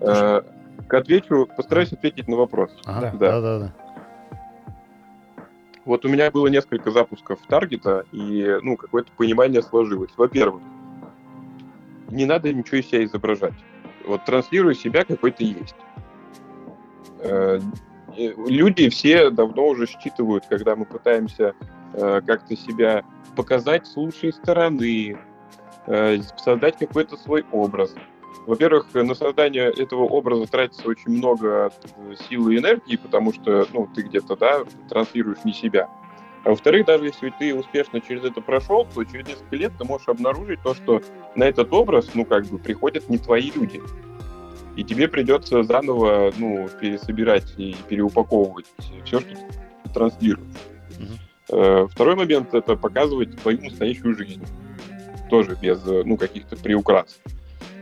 Э, 0.00 0.42
отвечу, 0.88 1.48
постараюсь 1.56 1.92
ответить 1.92 2.28
на 2.28 2.36
вопрос. 2.36 2.70
ага, 2.86 3.12
Да. 3.18 3.40
да-да-да. 3.40 3.72
Вот 5.90 6.04
у 6.04 6.08
меня 6.08 6.30
было 6.30 6.46
несколько 6.46 6.92
запусков 6.92 7.40
таргета, 7.48 8.06
и 8.12 8.58
ну, 8.62 8.76
какое-то 8.76 9.10
понимание 9.16 9.60
сложилось. 9.60 10.12
Во-первых, 10.16 10.62
не 12.10 12.26
надо 12.26 12.52
ничего 12.52 12.76
из 12.76 12.86
себя 12.86 13.02
изображать. 13.02 13.54
Вот 14.06 14.24
транслируй 14.24 14.76
себя, 14.76 15.04
какой 15.04 15.32
ты 15.32 15.42
есть. 15.42 15.74
Э, 17.18 17.58
Люди 18.16 18.88
все 18.88 19.30
давно 19.30 19.66
уже 19.66 19.88
считывают, 19.88 20.46
когда 20.48 20.76
мы 20.76 20.84
пытаемся 20.84 21.54
э, 21.94 22.20
как-то 22.24 22.56
себя 22.56 23.04
показать 23.34 23.88
с 23.88 23.96
лучшей 23.96 24.32
стороны, 24.32 25.18
э, 25.88 26.18
создать 26.36 26.78
какой-то 26.78 27.16
свой 27.16 27.44
образ. 27.50 27.96
Во-первых, 28.50 28.92
на 28.94 29.14
создание 29.14 29.70
этого 29.70 30.02
образа 30.02 30.44
тратится 30.50 30.88
очень 30.88 31.12
много 31.12 31.70
э, 31.98 32.14
сил 32.28 32.48
и 32.48 32.58
энергии, 32.58 32.96
потому 32.96 33.32
что 33.32 33.64
ну, 33.72 33.88
ты 33.94 34.02
где-то 34.02 34.34
да, 34.34 34.64
транслируешь 34.88 35.44
не 35.44 35.52
себя. 35.52 35.88
А 36.42 36.50
во-вторых, 36.50 36.84
даже 36.84 37.04
если 37.04 37.32
ты 37.38 37.54
успешно 37.54 38.00
через 38.00 38.24
это 38.24 38.40
прошел, 38.40 38.88
то 38.92 39.04
через 39.04 39.28
несколько 39.28 39.54
лет 39.54 39.72
ты 39.78 39.84
можешь 39.84 40.08
обнаружить 40.08 40.60
то, 40.64 40.74
что 40.74 41.00
на 41.36 41.44
этот 41.44 41.72
образ, 41.72 42.10
ну, 42.14 42.24
как 42.24 42.46
бы, 42.46 42.58
приходят 42.58 43.08
не 43.08 43.18
твои 43.18 43.52
люди. 43.52 43.80
И 44.74 44.82
тебе 44.82 45.06
придется 45.06 45.62
заново, 45.62 46.32
ну, 46.36 46.68
пересобирать 46.80 47.54
и 47.56 47.76
переупаковывать 47.88 48.66
все, 48.78 49.04
что 49.04 49.20
ты 49.20 49.36
транслируешь. 49.94 50.56
Э, 51.50 51.86
Второй 51.88 52.16
момент— 52.16 52.48
это 52.52 52.74
показывать 52.74 53.40
твою 53.42 53.62
настоящую 53.62 54.16
жизнь. 54.16 54.44
Тоже 55.30 55.56
без, 55.62 55.86
э, 55.86 56.02
ну, 56.04 56.16
каких-то 56.16 56.56
приукрас. 56.56 57.20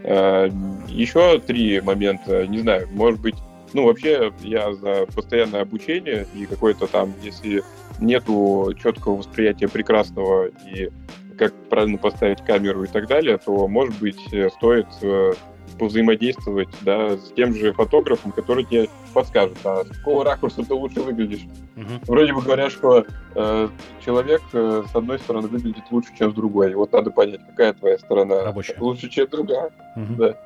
Еще 0.05 1.40
три 1.40 1.80
момента, 1.80 2.46
не 2.46 2.59
знаю, 2.59 2.88
может 2.92 3.20
быть, 3.20 3.34
ну, 3.72 3.84
вообще 3.84 4.32
я 4.42 4.72
за 4.72 5.07
постоянное 5.14 5.62
обучение 5.62 6.26
и 6.34 6.46
какое-то 6.46 6.86
там, 6.86 7.12
если 7.22 7.62
нету 8.01 8.72
четкого 8.80 9.16
восприятия 9.16 9.68
прекрасного 9.68 10.46
и 10.46 10.90
как 11.38 11.55
правильно 11.68 11.99
поставить 11.99 12.42
камеру 12.44 12.84
и 12.84 12.88
так 12.88 13.07
далее, 13.07 13.38
то, 13.38 13.68
может 13.68 13.96
быть, 13.99 14.20
э, 14.32 14.51
стоит 14.51 14.86
э, 15.03 15.32
повзаимодействовать 15.79 16.68
да, 16.83 17.16
с 17.16 17.33
тем 17.33 17.55
же 17.55 17.72
фотографом, 17.72 18.33
который 18.33 18.64
тебе 18.64 18.89
подскажет, 19.14 19.57
а 19.64 19.85
с 19.85 19.89
какого 19.89 20.24
ракурса 20.24 20.64
ты 20.64 20.74
лучше 20.74 21.01
выглядишь. 21.01 21.47
Мгм. 21.76 22.01
Вроде 22.07 22.33
бы 22.35 22.43
говорят, 22.43 22.72
что 22.72 23.05
э, 23.35 23.68
человек 24.05 24.43
э, 24.53 24.83
с 24.91 24.95
одной 24.95 25.18
стороны 25.18 25.49
выглядит 25.49 25.85
лучше, 25.91 26.11
чем 26.18 26.33
с 26.33 26.35
другой. 26.35 26.72
И 26.72 26.74
вот 26.74 26.93
надо 26.93 27.11
понять, 27.11 27.41
какая 27.47 27.72
твоя 27.72 27.99
сторона 27.99 28.45
Рабочая. 28.45 28.76
лучше, 28.79 29.09
чем 29.09 29.29
другая. 29.29 29.70
Мгм. 29.97 30.16
Да. 30.16 30.37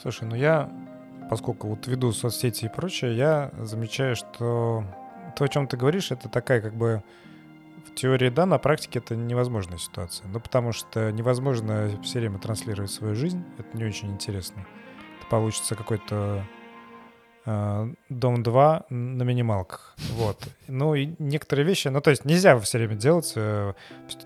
Слушай, 0.00 0.28
ну 0.28 0.36
я, 0.36 0.70
поскольку 1.28 1.68
вот 1.68 1.86
веду 1.86 2.12
соцсети 2.12 2.66
и 2.66 2.68
прочее, 2.68 3.16
я 3.16 3.50
замечаю, 3.58 4.14
что 4.14 4.84
то, 5.36 5.44
о 5.44 5.48
чем 5.48 5.66
ты 5.66 5.76
говоришь, 5.76 6.10
это 6.10 6.28
такая 6.28 6.60
как 6.60 6.74
бы 6.74 7.02
теории 7.98 8.28
да, 8.28 8.46
на 8.46 8.58
практике 8.58 9.00
это 9.00 9.16
невозможная 9.16 9.78
ситуация. 9.78 10.28
Ну, 10.28 10.40
потому 10.40 10.72
что 10.72 11.10
невозможно 11.10 11.90
все 12.02 12.20
время 12.20 12.38
транслировать 12.38 12.90
свою 12.90 13.14
жизнь, 13.14 13.44
это 13.58 13.76
не 13.76 13.84
очень 13.84 14.12
интересно. 14.12 14.66
Это 15.18 15.28
получится 15.28 15.74
какой-то 15.74 16.44
Дом 18.10 18.42
2 18.42 18.82
на 18.90 19.22
минималках. 19.22 19.94
Вот. 20.12 20.38
Ну 20.66 20.94
и 20.94 21.14
некоторые 21.18 21.64
вещи, 21.64 21.88
ну 21.88 22.02
то 22.02 22.10
есть 22.10 22.26
нельзя 22.26 22.58
все 22.58 22.76
время 22.76 22.94
делать, 22.94 23.32
э, 23.36 23.72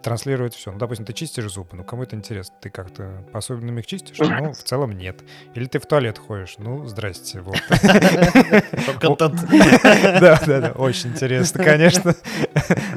транслировать 0.03 0.55
все. 0.55 0.73
Ну, 0.73 0.79
допустим, 0.79 1.05
ты 1.05 1.13
чистишь 1.13 1.53
зубы, 1.53 1.77
ну 1.77 1.85
кому 1.85 2.03
это 2.03 2.17
интересно? 2.17 2.57
Ты 2.61 2.71
как-то 2.71 3.25
по-особенным 3.33 3.79
их 3.79 3.87
чистишь? 3.87 4.19
Ну, 4.43 4.53
в 4.53 4.63
целом 4.65 4.93
нет. 4.93 5.21
Или 5.55 5.67
ты 5.67 5.79
в 5.79 5.87
туалет 5.87 6.19
ходишь? 6.19 6.57
Ну, 6.59 6.87
здрасте. 6.89 7.41
Вот. 7.43 7.63
Да, 10.21 10.41
да, 10.47 10.61
да, 10.61 10.73
очень 10.73 11.11
интересно, 11.11 11.63
конечно. 11.63 12.15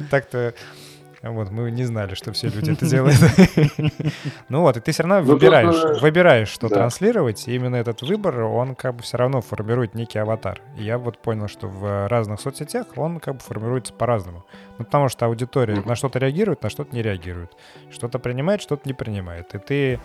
Так-то 0.10 0.54
вот, 1.32 1.50
мы 1.50 1.72
не 1.72 1.84
знали, 1.86 2.14
что 2.14 2.32
все 2.34 2.50
люди 2.50 2.72
это 2.72 2.86
делают. 2.90 3.18
Ну 4.50 4.62
вот, 4.62 4.78
и 4.78 4.80
ты 4.80 4.92
все 4.92 5.04
равно 5.04 5.22
Ну, 5.22 5.34
выбираешь, 5.34 6.02
выбираешь, 6.02 6.50
что 6.50 6.70
транслировать, 6.70 7.48
и 7.48 7.56
именно 7.56 7.76
этот 7.76 8.02
выбор, 8.02 8.42
он 8.42 8.76
как 8.76 8.96
бы 8.96 9.04
все 9.04 9.18
равно 9.18 9.42
формирует 9.42 9.96
некий 9.96 10.20
аватар. 10.20 10.62
И 10.78 10.84
я 10.84 10.98
вот 10.98 11.18
понял, 11.18 11.48
что 11.48 11.68
в 11.68 12.08
разных 12.08 12.40
соцсетях 12.42 12.88
он 12.96 13.20
как 13.20 13.36
бы 13.36 13.40
формируется 13.40 13.94
по-разному. 13.94 14.46
Ну, 14.78 14.86
потому 14.86 15.10
что 15.10 15.26
аудитория 15.26 15.82
на 15.86 15.96
что-то 15.96 16.20
реагирует, 16.20 16.62
на 16.64 16.70
что-то 16.70 16.96
не 16.96 17.02
реагирует. 17.02 17.52
Что-то 17.92 18.20
принимает, 18.20 18.62
что-то 18.62 18.88
не 18.88 18.94
принимает. 18.94 19.56
И 19.56 19.58
ты, 19.58 20.00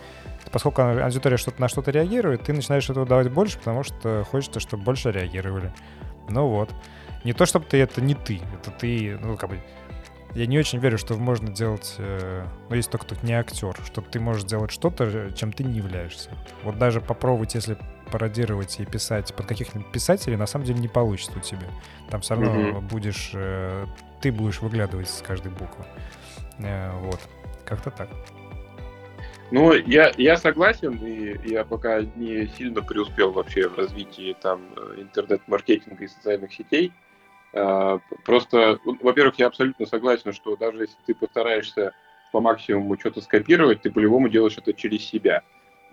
поскольку 0.51 0.81
аудитория 0.81 1.37
что-то 1.37 1.61
на 1.61 1.67
что-то 1.67 1.91
реагирует, 1.91 2.43
ты 2.43 2.53
начинаешь 2.53 2.89
этого 2.89 3.05
давать 3.05 3.31
больше, 3.31 3.57
потому 3.59 3.83
что 3.83 4.25
хочется, 4.31 4.59
чтобы 4.59 4.83
больше 4.83 5.11
реагировали. 5.11 5.71
Ну 6.29 6.47
вот. 6.47 6.69
Не 7.23 7.33
то, 7.33 7.45
чтобы 7.45 7.65
ты 7.65 7.77
это 7.77 8.01
не 8.01 8.15
ты, 8.15 8.41
это 8.59 8.71
ты, 8.71 9.17
ну, 9.21 9.37
как 9.37 9.51
бы, 9.51 9.59
я 10.33 10.45
не 10.47 10.57
очень 10.59 10.79
верю, 10.79 10.97
что 10.97 11.15
можно 11.15 11.49
делать, 11.51 11.95
э, 11.97 12.45
ну, 12.69 12.75
есть 12.75 12.89
только 12.89 13.05
тут 13.05 13.23
не 13.23 13.33
актер, 13.33 13.75
что 13.85 14.01
ты 14.01 14.19
можешь 14.19 14.43
делать 14.43 14.71
что-то, 14.71 15.05
э, 15.05 15.31
чем 15.35 15.51
ты 15.51 15.63
не 15.63 15.73
являешься. 15.73 16.29
Вот 16.63 16.77
даже 16.77 17.01
попробовать, 17.01 17.55
если 17.55 17.77
пародировать 18.11 18.79
и 18.79 18.85
писать 18.85 19.33
под 19.33 19.45
каких-нибудь 19.45 19.91
писателей, 19.91 20.35
на 20.35 20.45
самом 20.45 20.65
деле 20.65 20.79
не 20.79 20.87
получится 20.87 21.33
у 21.37 21.41
тебя. 21.41 21.67
Там 22.09 22.21
все 22.21 22.35
равно 22.35 22.51
Мгм. 22.51 22.87
будешь, 22.87 23.31
э, 23.33 23.85
ты 24.21 24.31
будешь 24.31 24.61
выглядывать 24.61 25.09
с 25.09 25.21
каждой 25.21 25.51
буквы. 25.51 25.85
Э, 26.59 26.91
вот. 26.99 27.19
Как-то 27.65 27.89
так. 27.91 28.09
Ну, 29.51 29.73
я, 29.73 30.11
я 30.17 30.37
согласен, 30.37 30.93
и 31.05 31.49
я 31.49 31.65
пока 31.65 32.01
не 32.15 32.47
сильно 32.57 32.81
преуспел 32.81 33.31
вообще 33.33 33.67
в 33.67 33.77
развитии 33.77 34.35
там 34.41 34.61
э, 34.77 35.01
интернет-маркетинга 35.01 36.05
и 36.05 36.07
социальных 36.07 36.53
сетей. 36.53 36.93
Просто, 37.51 38.79
ну, 38.85 38.97
во-первых, 39.01 39.35
я 39.37 39.47
абсолютно 39.47 39.85
согласен, 39.85 40.31
что 40.31 40.55
даже 40.55 40.83
если 40.83 40.95
ты 41.05 41.13
постараешься 41.13 41.93
по 42.31 42.39
максимуму 42.39 42.97
что-то 42.97 43.21
скопировать, 43.21 43.81
ты 43.81 43.91
по-любому 43.91 44.29
делаешь 44.29 44.57
это 44.57 44.73
через 44.73 45.03
себя. 45.03 45.43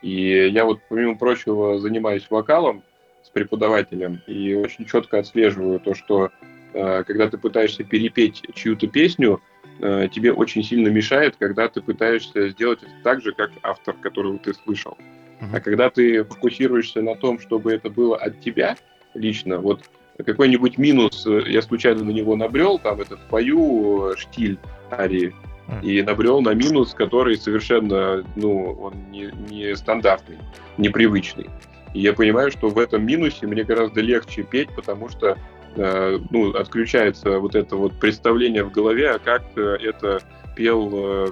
И 0.03 0.49
я 0.49 0.65
вот, 0.65 0.81
помимо 0.89 1.17
прочего, 1.17 1.79
занимаюсь 1.79 2.27
вокалом 2.31 2.83
с 3.23 3.31
преподавателем 3.31 4.23
и 4.27 4.55
очень 4.55 4.85
четко 4.87 5.19
отслеживаю 5.19 5.81
то, 5.81 5.95
что 5.95 6.31
э, 6.73 7.03
когда 7.05 7.29
ты 7.29 7.37
пытаешься 7.37 7.83
перепеть 7.83 8.43
чью-то 8.55 8.87
песню, 8.87 9.43
э, 9.81 10.09
тебе 10.13 10.33
очень 10.33 10.63
сильно 10.63 10.89
мешает, 10.89 11.37
когда 11.37 11.69
ты 11.69 11.83
пытаешься 11.83 12.51
сделать 12.51 12.83
это 12.83 12.93
так 13.03 13.23
же, 13.23 13.33
как 13.33 13.51
автор, 13.63 13.95
которого 13.97 14.39
ты 14.39 14.55
слышал. 14.55 14.97
Мгм. 15.41 15.55
А 15.55 15.61
когда 15.61 15.91
ты 15.91 16.23
фокусируешься 16.25 17.03
на 17.03 17.17
том, 17.17 17.41
чтобы 17.41 17.73
это 17.73 17.91
было 17.91 18.17
от 18.17 18.41
тебя 18.41 18.77
лично, 19.15 19.59
вот 19.59 19.83
какой-нибудь 20.25 20.79
минус, 20.79 21.27
э, 21.27 21.43
я 21.47 21.63
случайно 21.63 22.05
на 22.05 22.11
него 22.11 22.37
набрел, 22.37 22.79
там 22.79 23.01
этот 23.01 23.21
пою 23.29 24.11
э, 24.13 24.17
штиль 24.17 24.59
арии, 24.91 25.35
и 25.83 26.01
набрел 26.01 26.41
на 26.41 26.55
минус, 26.55 26.95
который 26.95 27.37
совершенно, 27.37 28.25
ну, 28.37 28.73
он 28.81 28.95
не, 29.11 29.31
не 29.51 29.77
стандартный, 29.77 30.39
непривычный. 30.79 31.51
И 31.93 32.01
я 32.01 32.15
понимаю, 32.15 32.51
что 32.51 32.69
в 32.69 32.79
этом 32.79 33.05
минусе 33.05 33.47
мне 33.47 33.65
гораздо 33.65 34.01
легче 34.01 34.45
петь, 34.45 34.71
потому 34.75 35.11
что 35.11 35.37
э, 35.77 36.19
ну, 36.31 36.53
отключается 36.55 37.39
вот 37.39 37.55
это 37.55 37.77
вот 37.77 37.93
представление 38.01 38.65
в 38.65 38.73
голове, 38.73 39.11
а 39.11 39.19
как 39.19 39.43
э, 39.57 39.77
это 39.83 40.21
пел 40.57 40.91
э, 40.91 41.27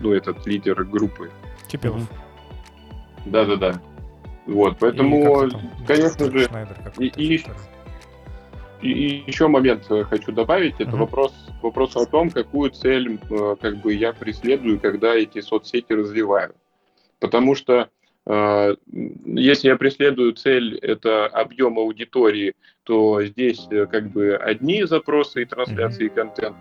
ну, 0.00 0.12
этот 0.12 0.44
лидер 0.48 0.82
группы. 0.82 1.30
Кипелов. 1.68 2.00
Мгм. 2.00 2.08
Да-да-да. 3.26 3.80
Вот, 4.46 4.74
И 4.74 4.76
поэтому, 4.80 5.48
там 5.48 5.60
конечно 5.86 6.30
же, 6.30 6.44
Шнайдер 6.46 6.76
и- 6.98 7.06
и-. 7.16 7.44
И, 8.82 8.90
и 8.90 9.24
еще 9.26 9.48
момент 9.48 9.86
э, 9.90 10.04
хочу 10.04 10.32
добавить, 10.32 10.74
это 10.78 10.90
Мгм. 10.90 11.00
вопрос, 11.00 11.32
вопрос 11.62 11.96
о 11.96 12.06
том, 12.06 12.30
какую 12.30 12.70
цель 12.70 13.18
э, 13.30 13.56
как 13.60 13.76
бы 13.78 13.94
я 13.94 14.12
преследую, 14.12 14.78
когда 14.80 15.14
эти 15.14 15.40
соцсети 15.40 15.92
развиваю. 15.92 16.54
Потому 17.18 17.54
что 17.54 17.88
э, 18.26 18.76
если 19.24 19.68
я 19.68 19.76
преследую 19.76 20.34
цель 20.34 20.76
это 20.76 21.26
объем 21.26 21.78
аудитории, 21.78 22.54
то 22.84 23.24
здесь 23.24 23.66
э, 23.70 23.86
как 23.86 24.10
бы 24.10 24.36
одни 24.36 24.84
запросы 24.84 25.42
и 25.42 25.46
трансляции 25.46 26.06
и 26.06 26.10
контент. 26.10 26.56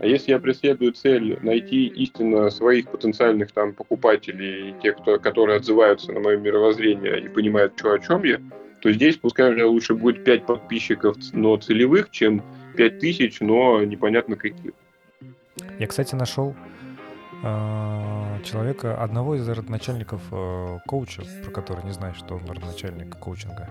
А 0.00 0.06
если 0.06 0.30
я 0.30 0.38
преследую 0.38 0.92
цель 0.92 1.38
найти 1.42 1.86
истинно 1.86 2.50
своих 2.50 2.88
потенциальных 2.88 3.50
там 3.52 3.74
покупателей, 3.74 4.74
тех, 4.80 4.96
кто, 4.96 5.18
которые 5.18 5.56
отзываются 5.56 6.12
на 6.12 6.20
мое 6.20 6.36
мировоззрение 6.36 7.20
и 7.20 7.28
понимают, 7.28 7.72
что 7.76 7.92
о 7.92 7.98
чем 7.98 8.22
я, 8.22 8.40
то 8.80 8.92
здесь 8.92 9.16
пускай 9.16 9.50
у 9.50 9.54
меня 9.54 9.66
лучше 9.66 9.94
будет 9.94 10.24
5 10.24 10.46
подписчиков, 10.46 11.16
но 11.32 11.56
целевых, 11.56 12.10
чем 12.10 12.42
5 12.76 12.98
тысяч, 12.98 13.40
но 13.40 13.82
непонятно 13.84 14.36
каких. 14.36 14.72
Я, 15.78 15.86
кстати, 15.86 16.14
нашел 16.14 16.54
э, 17.42 18.38
человека, 18.44 19.02
одного 19.02 19.34
из 19.36 19.48
родоначальников 19.48 20.20
э, 20.32 20.78
коуча, 20.86 21.22
про 21.44 21.50
который 21.50 21.84
не 21.84 21.92
знаю, 21.92 22.14
что 22.14 22.36
он 22.36 22.44
родоначальник 22.46 23.16
коучинга. 23.16 23.68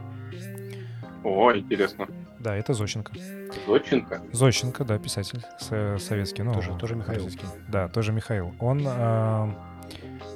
О, 1.23 1.51
интересно. 1.53 2.07
Да, 2.39 2.55
это 2.55 2.73
Зощенко. 2.73 3.13
Зодченко? 3.65 4.21
Зощенко, 4.31 4.85
да, 4.85 4.97
писатель 4.99 5.41
со- 5.59 5.97
советский. 5.99 6.43
Ну, 6.43 6.53
Тоже- 6.53 6.75
тоже 6.79 6.95
Михаил. 6.95 7.23
российский. 7.25 7.45
Да, 7.67 7.87
тоже 7.89 8.11
Михаил. 8.13 8.53
Он, 8.59 8.79
э, 8.85 9.47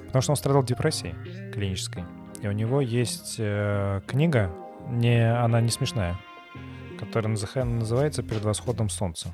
потому 0.08 0.22
что 0.22 0.32
он 0.32 0.36
страдал 0.36 0.64
депрессией 0.64 1.14
клинической. 1.54 2.04
И 2.42 2.48
у 2.48 2.52
него 2.52 2.82
есть 2.82 3.36
э, 3.38 4.02
книга, 4.08 4.52
не, 4.90 5.32
она 5.32 5.62
не 5.62 5.70
смешная, 5.70 6.18
которая 7.00 7.32
называется 7.32 8.24
«Перед 8.24 8.44
восходом 8.44 8.90
солнца». 8.90 9.32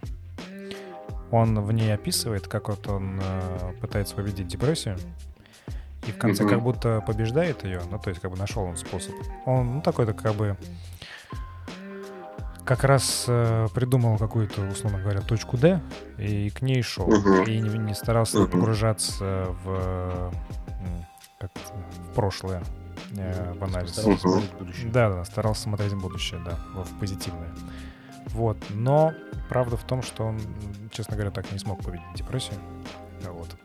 Он 1.32 1.60
в 1.62 1.72
ней 1.72 1.94
описывает, 1.94 2.48
как 2.48 2.70
вот 2.70 2.88
он 2.88 3.20
э, 3.22 3.74
пытается 3.82 4.16
победить 4.16 4.48
депрессию, 4.48 4.98
и 6.06 6.12
в 6.12 6.18
конце 6.18 6.48
как 6.48 6.62
будто 6.62 7.02
побеждает 7.02 7.64
ее, 7.64 7.82
ну, 7.90 8.00
то 8.00 8.10
есть 8.10 8.22
как 8.22 8.32
бы 8.32 8.38
нашел 8.38 8.64
он 8.64 8.78
способ. 8.78 9.14
Он, 9.46 9.76
ну, 9.76 9.82
такой-то 9.82 10.14
как 10.14 10.36
бы 10.36 10.58
как 12.66 12.84
раз 12.84 13.26
э, 13.28 13.68
придумал 13.74 14.18
какую-то, 14.18 14.62
условно 14.64 15.00
говоря, 15.00 15.22
точку 15.22 15.58
D 15.58 15.80
и 16.18 16.50
к 16.50 16.62
ней 16.62 16.82
шел. 16.82 17.10
И 17.46 17.60
не, 17.60 17.78
не 17.78 17.94
старался 17.94 18.46
погружаться 18.46 19.56
в, 19.64 20.34
как 21.40 21.52
это, 21.56 21.74
в 22.10 22.14
прошлое, 22.14 22.62
э, 23.16 23.54
в 23.54 23.64
анализ. 23.64 23.96
Да, 24.92 25.10
да, 25.10 25.26
старался 25.26 25.64
смотреть 25.64 25.94
в 25.94 26.02
будущее, 26.02 26.40
да, 26.46 26.58
в 26.74 27.00
позитивное. 27.00 27.50
Вот, 28.28 28.58
но 28.70 29.14
правда 29.50 29.78
в 29.78 29.84
том, 29.84 30.02
что 30.02 30.26
он, 30.26 30.40
честно 30.92 31.16
говоря, 31.16 31.32
так 31.32 31.50
и 31.50 31.54
не 31.54 31.60
смог 31.60 31.84
победить 31.84 32.06
депрессию. 32.16 32.58
Да, 33.24 33.32
Вот. 33.32 33.56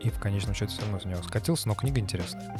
И 0.00 0.10
в 0.10 0.18
конечном 0.20 0.54
счете 0.54 0.72
все 0.72 0.82
равно 0.82 1.00
с 1.00 1.04
него 1.04 1.22
скатился, 1.22 1.68
но 1.68 1.74
книга 1.74 2.00
интересная. 2.00 2.56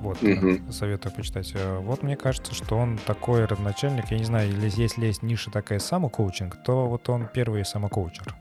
Вот, 0.00 0.20
Мгм. 0.20 0.72
советую 0.72 1.14
почитать. 1.14 1.52
Э, 1.54 1.78
Вот 1.78 2.02
мне 2.02 2.16
кажется, 2.16 2.54
что 2.54 2.76
он 2.76 2.98
такой 2.98 3.44
родоначальник, 3.44 4.10
я 4.10 4.18
не 4.18 4.24
знаю, 4.24 4.48
или 4.50 4.68
если 4.74 5.06
есть 5.06 5.22
ниша 5.22 5.50
такая 5.50 5.78
самокоучинг, 5.78 6.56
то 6.64 6.88
вот 6.88 7.08
он 7.08 7.28
первый 7.32 7.64
самокоучер. 7.64 8.34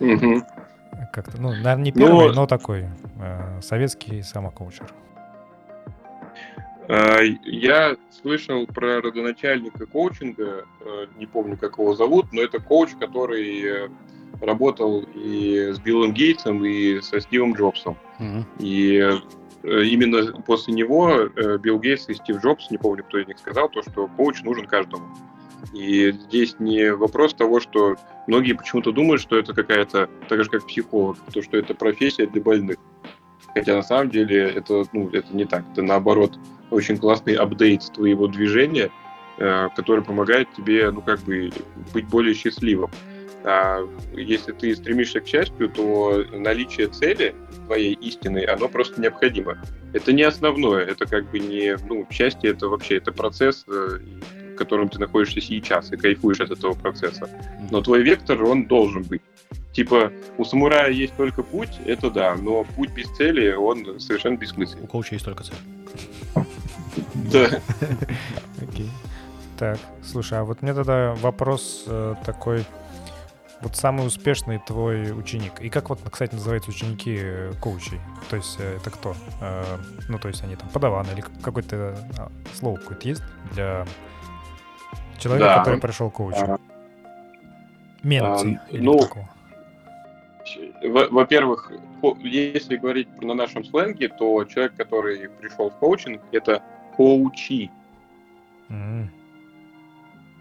Мгм. 0.00 0.44
Как-то, 1.12 1.40
ну, 1.40 1.50
наверное, 1.54 1.84
не 1.84 1.92
Ну, 1.92 1.98
первый, 1.98 2.32
но 2.34 2.46
такой 2.46 2.88
э, 3.18 3.60
советский 3.62 4.22
самокоучер. 4.22 4.90
А, 6.88 7.20
Я 7.44 7.96
слышал 8.10 8.66
про 8.66 9.00
родоначальника 9.00 9.86
коучинга, 9.86 10.66
э, 10.80 11.06
не 11.18 11.26
помню, 11.26 11.56
как 11.56 11.78
его 11.78 11.94
зовут, 11.94 12.26
но 12.32 12.42
это 12.42 12.60
коуч, 12.60 12.90
который 12.98 13.62
э, 13.62 13.88
работал 14.40 15.04
и 15.14 15.72
с 15.72 15.78
Биллом 15.80 16.12
Гейтсом, 16.12 16.64
и 16.64 17.00
со 17.00 17.20
Стивом 17.20 17.54
Джобсом. 17.54 17.96
Мгм. 18.18 18.46
И 18.60 18.98
э, 19.62 19.82
именно 19.84 20.40
после 20.42 20.74
него 20.74 21.28
Билл 21.58 21.80
Гейтс 21.80 22.08
и 22.08 22.14
Стив 22.14 22.42
Джобс, 22.42 22.70
не 22.70 22.78
помню, 22.78 23.04
кто 23.04 23.18
из 23.18 23.26
них 23.26 23.38
сказал, 23.38 23.68
то, 23.68 23.82
что 23.82 24.08
коуч 24.08 24.42
нужен 24.42 24.66
каждому. 24.66 25.06
И 25.72 26.12
здесь 26.12 26.56
не 26.60 26.92
вопрос 26.92 27.34
того, 27.34 27.60
что 27.60 27.96
многие 28.26 28.52
почему-то 28.52 28.92
думают, 28.92 29.20
что 29.20 29.36
это 29.36 29.54
какая-то, 29.54 30.08
так 30.28 30.44
же 30.44 30.50
как 30.50 30.66
психолог, 30.66 31.16
то, 31.32 31.42
что 31.42 31.56
это 31.56 31.74
профессия 31.74 32.26
для 32.26 32.40
больных. 32.40 32.76
Хотя 33.54 33.74
на 33.74 33.82
самом 33.82 34.10
деле 34.10 34.50
это, 34.50 34.84
ну, 34.92 35.08
это 35.10 35.34
не 35.34 35.44
так. 35.44 35.64
Это 35.72 35.82
наоборот 35.82 36.38
очень 36.70 36.98
классный 36.98 37.34
апдейт 37.34 37.82
твоего 37.94 38.26
движения, 38.26 38.90
э, 39.38 39.68
который 39.76 40.04
помогает 40.04 40.48
тебе, 40.56 40.90
ну, 40.90 41.02
как 41.02 41.20
бы, 41.20 41.50
быть 41.92 42.06
более 42.08 42.34
счастливым. 42.34 42.90
А 43.44 43.86
если 44.12 44.50
ты 44.50 44.74
стремишься 44.74 45.20
к 45.20 45.26
счастью, 45.26 45.68
то 45.68 46.24
наличие 46.32 46.88
цели 46.88 47.34
твоей 47.66 47.94
истинной, 47.94 48.42
оно 48.42 48.68
просто 48.68 49.00
необходимо. 49.00 49.56
Это 49.92 50.12
не 50.12 50.24
основное, 50.24 50.84
это 50.84 51.06
как 51.06 51.30
бы 51.30 51.38
не, 51.38 51.76
ну, 51.88 52.06
счастье 52.10 52.50
это 52.50 52.68
вообще, 52.68 52.96
это 52.96 53.12
процесс, 53.12 53.64
э, 53.68 53.98
в 54.52 54.56
котором 54.56 54.88
ты 54.88 54.98
находишься 54.98 55.40
сейчас 55.40 55.92
и 55.92 55.96
кайфуешь 55.96 56.40
от 56.40 56.50
этого 56.50 56.72
процесса. 56.72 57.30
Но 57.70 57.82
твой 57.82 58.02
вектор, 58.02 58.42
он 58.42 58.66
должен 58.66 59.04
быть. 59.04 59.22
Типа, 59.76 60.10
у 60.38 60.44
самурая 60.46 60.90
есть 60.90 61.14
только 61.16 61.42
путь, 61.42 61.78
это 61.84 62.10
да, 62.10 62.34
но 62.34 62.64
путь 62.64 62.92
без 62.92 63.14
цели, 63.14 63.52
он 63.52 64.00
совершенно 64.00 64.38
бессмысленный. 64.38 64.84
У 64.84 64.86
коуча 64.86 65.16
есть 65.16 65.24
только 65.26 65.44
цель. 65.44 65.54
Да. 67.30 67.60
Окей. 68.62 68.88
Так, 69.58 69.78
слушай, 70.02 70.38
а 70.38 70.44
вот 70.44 70.62
мне 70.62 70.72
тогда 70.72 71.14
вопрос 71.16 71.84
э, 71.86 72.14
такой. 72.24 72.64
Вот 73.60 73.76
самый 73.76 74.06
успешный 74.06 74.58
твой 74.66 75.12
ученик. 75.12 75.60
И 75.60 75.68
как 75.68 75.90
вот, 75.90 76.00
кстати, 76.10 76.32
называются 76.32 76.70
ученики 76.70 77.14
э, 77.20 77.52
коучей? 77.60 78.00
То 78.30 78.36
есть 78.36 78.56
э, 78.58 78.78
это 78.78 78.88
кто? 78.88 79.14
Ну, 80.08 80.18
то 80.18 80.28
есть 80.28 80.42
они 80.42 80.56
там 80.56 80.70
подаваны 80.70 81.10
или 81.10 81.22
какое-то 81.42 81.98
а, 82.16 82.32
слово 82.54 82.76
какое-то 82.76 83.08
есть 83.08 83.22
для 83.52 83.84
человека, 85.18 85.48
Да. 85.48 85.58
который 85.58 85.80
пришел 85.80 86.10
к 86.10 86.14
коучу? 86.14 86.38
А, 86.38 86.58
Менти 88.02 88.58
а, 88.58 88.68
или 88.70 88.82
ну, 88.82 88.98
такого? 89.00 89.35
Во- 90.86 91.08
Во-первых, 91.08 91.72
если 92.22 92.76
говорить 92.76 93.08
на 93.22 93.34
нашем 93.34 93.64
сленге, 93.64 94.08
то 94.08 94.44
человек, 94.44 94.74
который 94.76 95.28
пришел 95.40 95.70
в 95.70 95.76
коучинг, 95.78 96.20
это 96.32 96.62
коучи. 96.96 97.70
М, 98.68 99.10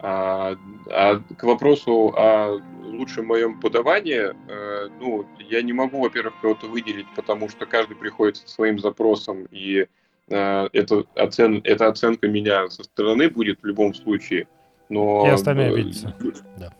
А, 0.02 0.56
а 0.92 1.20
к 1.38 1.44
вопросу 1.44 2.14
о 2.16 2.60
лучшем 2.84 3.26
моем 3.28 3.60
подавании, 3.60 4.34
э, 4.50 4.90
ну, 5.00 5.26
я 5.50 5.62
не 5.64 5.74
могу, 5.74 6.02
во-первых, 6.02 6.34
кого-то 6.42 6.68
выделить, 6.68 7.08
потому 7.16 7.50
что 7.50 7.66
каждый 7.66 7.96
приходит 7.96 8.38
со 8.38 8.48
своим 8.48 8.78
запросом, 8.78 9.48
и 9.52 9.88
э, 10.28 10.70
это, 10.74 11.06
оцен, 11.16 11.62
эта 11.64 11.88
оценка 11.88 12.28
меня 12.28 12.70
со 12.70 12.84
стороны 12.84 13.30
будет 13.30 13.62
в 13.64 13.66
любом 13.66 13.94
случае. 13.96 14.48
Но, 14.90 15.26
И 15.26 15.30
остальные 15.30 15.70
э, 15.70 15.74
обидятся. 15.74 16.14
Да. 16.58 16.74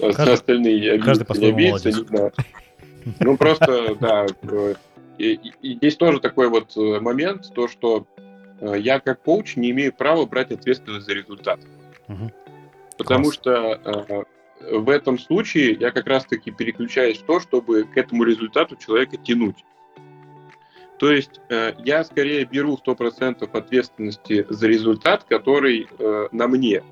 а 0.00 0.12
Каждый- 0.12 0.34
остальные 0.34 0.92
обидятся, 0.92 1.24
каждый 1.24 1.40
не 1.46 1.52
обидятся, 1.52 1.88
не 1.88 1.94
знаю. 2.06 2.32
Ну, 3.20 3.36
просто, 3.36 3.94
да. 4.00 4.26
э, 4.42 4.74
И, 5.18 5.34
и- 5.62 5.78
есть 5.80 5.98
тоже 5.98 6.20
такой 6.20 6.48
вот 6.48 6.76
э, 6.76 7.00
момент, 7.00 7.52
то, 7.54 7.68
что 7.68 8.06
э, 8.60 8.74
я 8.78 8.98
как 9.00 9.22
коуч 9.22 9.56
не 9.56 9.70
имею 9.70 9.92
права 9.92 10.26
брать 10.26 10.50
ответственность 10.52 11.06
за 11.06 11.14
результат. 11.14 11.60
Мгм. 12.08 12.32
Потому 12.98 13.24
Класс. 13.24 13.34
что 13.34 13.80
э, 13.84 14.24
в 14.76 14.88
этом 14.90 15.18
случае 15.18 15.72
я 15.72 15.90
как 15.90 16.06
раз-таки 16.06 16.50
переключаюсь 16.50 17.18
в 17.18 17.24
то, 17.26 17.40
чтобы 17.40 17.84
к 17.84 17.96
этому 17.96 18.24
результату 18.24 18.76
человека 18.76 19.16
тянуть. 19.16 19.64
То 20.98 21.10
есть 21.12 21.40
э, 21.48 21.72
я 21.84 22.04
скорее 22.04 22.44
беру 22.44 22.78
100% 22.84 23.48
ответственности 23.52 24.46
за 24.48 24.66
результат, 24.68 25.24
который 25.24 25.86
э, 25.98 26.28
на 26.32 26.46
мне. 26.48 26.82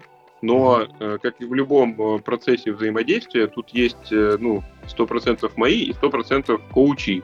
Но, 0.43 0.89
э, 0.99 1.19
как 1.23 1.41
и 1.41 1.45
в 1.45 1.55
любом 1.55 2.17
э, 2.17 2.19
процессе 2.19 2.73
взаимодействия, 2.73 3.47
тут 3.47 3.71
есть 3.71 4.11
э, 4.11 4.37
ну, 4.41 4.65
100% 4.89 5.51
мои 5.57 5.85
и 5.85 5.93
100% 5.93 6.61
коучи. 6.73 7.23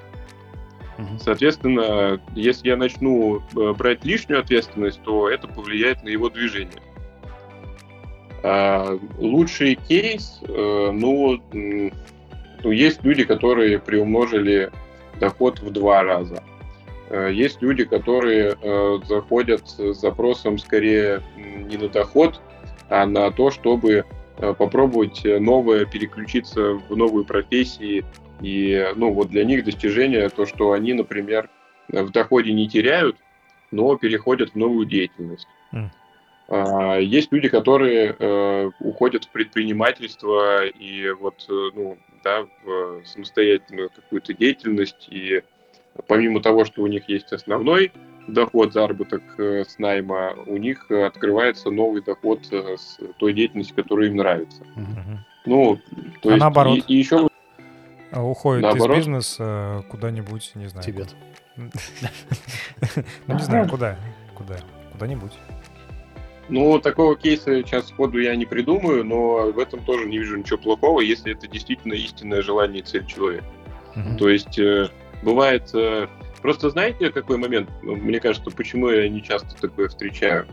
Соответственно, 1.20 2.20
если 2.35 2.70
я 2.70 2.77
начну 2.77 3.40
брать 3.55 4.05
лишнюю 4.05 4.40
ответственность, 4.40 5.01
то 5.05 5.31
это 5.31 5.47
повлияет 5.47 6.03
на 6.03 6.09
его 6.09 6.28
движение. 6.28 6.82
А, 8.43 8.99
лучший 9.16 9.77
кейс, 9.77 10.40
ну, 10.49 11.40
ну, 11.53 12.70
есть 12.73 13.05
люди, 13.05 13.23
которые 13.23 13.78
приумножили 13.78 14.73
доход 15.20 15.61
в 15.61 15.70
два 15.70 16.03
раза. 16.03 16.43
Есть 17.31 17.62
люди, 17.62 17.85
которые 17.85 18.57
заходят 19.07 19.69
с 19.69 19.95
запросом 19.95 20.59
скорее 20.59 21.23
не 21.36 21.77
на 21.77 21.89
доход, 21.89 22.40
а 22.89 23.06
на 23.06 23.31
то, 23.31 23.51
чтобы 23.51 24.05
э, 24.39 24.55
попробовать 24.55 25.24
э, 25.24 25.39
новое, 25.39 25.85
переключиться 25.85 26.74
в 26.74 26.97
новые 26.97 27.24
профессии. 27.24 28.05
И 28.40 28.93
ну, 28.97 29.12
вот 29.12 29.31
для 29.31 29.44
них 29.44 29.65
достижение 29.65 30.28
то, 30.28 30.47
что 30.47 30.73
они, 30.73 30.93
например, 30.93 31.51
в 31.89 32.10
доходе 32.10 32.52
не 32.52 32.69
теряют, 32.69 33.16
но 33.70 33.97
переходят 33.97 34.51
в 34.51 34.56
новую 34.56 34.86
деятельность. 34.86 35.48
А, 36.48 36.97
Есть 36.97 37.31
люди, 37.31 37.48
которые 37.48 38.16
э, 38.19 38.70
уходят 38.81 39.24
в 39.24 39.31
предпринимательство 39.31 40.65
и 40.66 41.10
вот, 41.10 41.44
э, 41.48 41.70
ну, 41.74 41.98
да, 42.24 42.47
в 42.65 43.05
самостоятельную 43.05 43.90
какую-то 43.90 44.32
деятельность. 44.32 45.09
И 45.10 45.43
помимо 46.06 46.40
того, 46.40 46.65
что 46.65 46.82
у 46.82 46.86
них 46.86 47.09
есть 47.09 47.32
основной 47.32 47.93
доход, 48.29 48.73
заработок 48.73 49.23
э, 49.39 49.65
с 49.67 49.79
найма, 49.79 50.35
у 50.47 50.57
них 50.57 50.87
э, 50.91 51.05
открывается 51.07 51.71
новый 51.71 52.03
доход 52.03 52.41
э, 52.53 52.77
с 52.79 52.99
той 53.19 53.33
деятельности, 53.33 53.73
которая 53.73 54.09
им 54.09 54.17
нравится. 54.17 54.63
Мгм. 54.77 55.25
Ну, 55.47 55.79
то 56.21 56.29
А 56.29 56.33
есть, 56.33 56.41
наоборот? 56.41 56.79
И, 56.87 56.95
и 56.95 56.97
еще 56.99 57.29
А 58.13 58.23
уходит 58.23 58.63
Наоборот. 58.63 58.97
из 58.97 59.01
бизнеса 59.01 59.85
куда-нибудь, 59.89 60.53
не 60.55 60.67
знаю. 60.67 60.85
Тибет. 60.85 61.15
Ну, 63.27 63.35
не 63.35 63.43
знаю, 63.43 63.69
куда. 63.69 63.97
Куда? 64.35 64.57
Куда-нибудь. 64.93 65.33
Ну, 66.49 66.79
такого 66.79 67.17
кейса 67.17 67.63
сейчас 67.63 67.89
сходу 67.89 68.19
я 68.21 68.35
не 68.37 68.47
придумаю, 68.47 69.05
но 69.05 69.51
в 69.53 69.59
этом 69.59 69.85
тоже 69.85 70.07
не 70.07 70.19
вижу 70.19 70.37
ничего 70.39 70.57
плохого, 70.59 71.01
если 71.01 71.33
это 71.33 71.47
действительно 71.49 71.93
истинное 71.95 72.41
желание 72.43 72.81
и 72.81 72.85
цель 72.85 73.05
человека. 73.07 73.45
То 74.19 74.29
есть 74.29 74.59
э, 74.59 74.89
бывает... 75.23 75.71
э, 75.75 76.07
просто 76.40 76.70
знаете, 76.70 77.10
какой 77.10 77.36
момент? 77.36 77.70
Ну, 77.82 77.97
Мне 77.97 78.20
кажется, 78.20 78.51
почему 78.51 78.89
я 78.89 79.09
не 79.09 79.23
часто 79.23 79.48
такое 79.60 79.89
встречаю? 79.89 80.47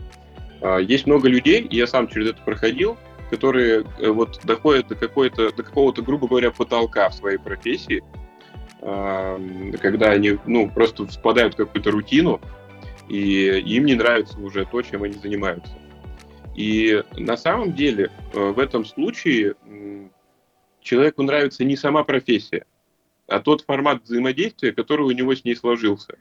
А, 0.60 0.78
Есть 0.78 1.06
много 1.06 1.28
людей, 1.28 1.62
и 1.62 1.76
я 1.76 1.86
сам 1.86 2.08
через 2.08 2.30
это 2.30 2.42
проходил, 2.42 2.96
которые 3.30 3.84
э, 3.98 4.08
вот 4.08 4.40
доходят 4.44 4.88
до, 4.88 4.94
какой-то, 4.94 5.52
до 5.52 5.62
какого-то, 5.62 6.02
грубо 6.02 6.28
говоря, 6.28 6.50
потолка 6.50 7.08
в 7.08 7.14
своей 7.14 7.38
профессии, 7.38 8.02
а, 8.80 9.40
когда 9.80 10.10
они 10.10 10.38
ну, 10.46 10.70
просто 10.70 11.06
впадают 11.06 11.54
в 11.54 11.56
какую-то 11.56 11.90
рутину, 11.90 12.40
и 13.08 13.46
им 13.58 13.86
не 13.86 13.94
нравится 13.94 14.38
уже 14.40 14.64
то, 14.64 14.82
чем 14.82 15.02
они 15.02 15.14
занимаются. 15.14 15.72
И 16.54 17.02
на 17.16 17.36
самом 17.36 17.72
деле 17.74 18.10
э, 18.32 18.40
в 18.40 18.58
этом 18.58 18.84
случае 18.84 19.54
человеку 20.80 21.22
нравится 21.22 21.64
не 21.64 21.76
сама 21.76 22.04
профессия, 22.04 22.64
а 23.28 23.40
тот 23.40 23.62
формат 23.62 24.02
взаимодействия, 24.04 24.72
который 24.72 25.02
у 25.02 25.10
него 25.10 25.34
с 25.34 25.44
ней 25.44 25.56
сложился. 25.56 26.16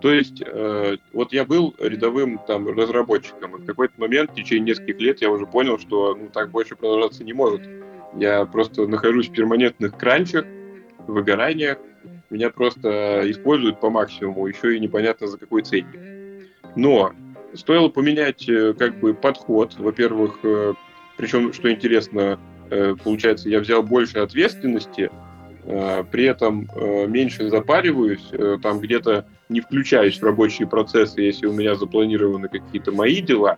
То 0.00 0.12
есть, 0.12 0.42
э, 0.44 0.96
вот 1.12 1.32
я 1.32 1.44
был 1.44 1.74
рядовым 1.78 2.38
там 2.46 2.68
разработчиком, 2.68 3.56
и 3.56 3.62
в 3.62 3.66
какой-то 3.66 3.94
момент 3.96 4.30
в 4.30 4.34
течение 4.34 4.72
нескольких 4.72 5.00
лет 5.00 5.20
я 5.20 5.30
уже 5.30 5.46
понял, 5.46 5.78
что 5.78 6.14
ну, 6.14 6.28
так 6.28 6.50
больше 6.50 6.76
продолжаться 6.76 7.24
не 7.24 7.32
может. 7.32 7.62
Я 8.16 8.46
просто 8.46 8.86
нахожусь 8.86 9.28
в 9.28 9.32
перманентных 9.32 9.96
кранчах, 9.96 10.44
выгораниях, 11.06 11.78
меня 12.30 12.50
просто 12.50 13.22
используют 13.30 13.80
по 13.80 13.90
максимуму, 13.90 14.46
еще 14.46 14.76
и 14.76 14.80
непонятно 14.80 15.26
за 15.26 15.38
какой 15.38 15.62
ценник. 15.62 15.98
Но 16.76 17.12
стоило 17.54 17.88
поменять 17.88 18.48
э, 18.48 18.74
как 18.74 19.00
бы 19.00 19.14
подход, 19.14 19.74
во-первых, 19.78 20.38
э, 20.42 20.74
причем, 21.16 21.52
что 21.52 21.72
интересно, 21.72 22.38
э, 22.70 22.94
получается, 23.02 23.48
я 23.48 23.60
взял 23.60 23.82
больше 23.82 24.18
ответственности, 24.18 25.10
при 26.10 26.24
этом 26.24 26.66
э, 26.74 27.06
меньше 27.06 27.50
запариваюсь, 27.50 28.26
э, 28.32 28.56
там 28.62 28.80
где-то 28.80 29.26
не 29.50 29.60
включаюсь 29.60 30.18
в 30.18 30.22
рабочие 30.24 30.66
процессы, 30.66 31.20
если 31.20 31.46
у 31.46 31.52
меня 31.52 31.74
запланированы 31.74 32.48
какие-то 32.48 32.90
мои 32.90 33.20
дела. 33.20 33.56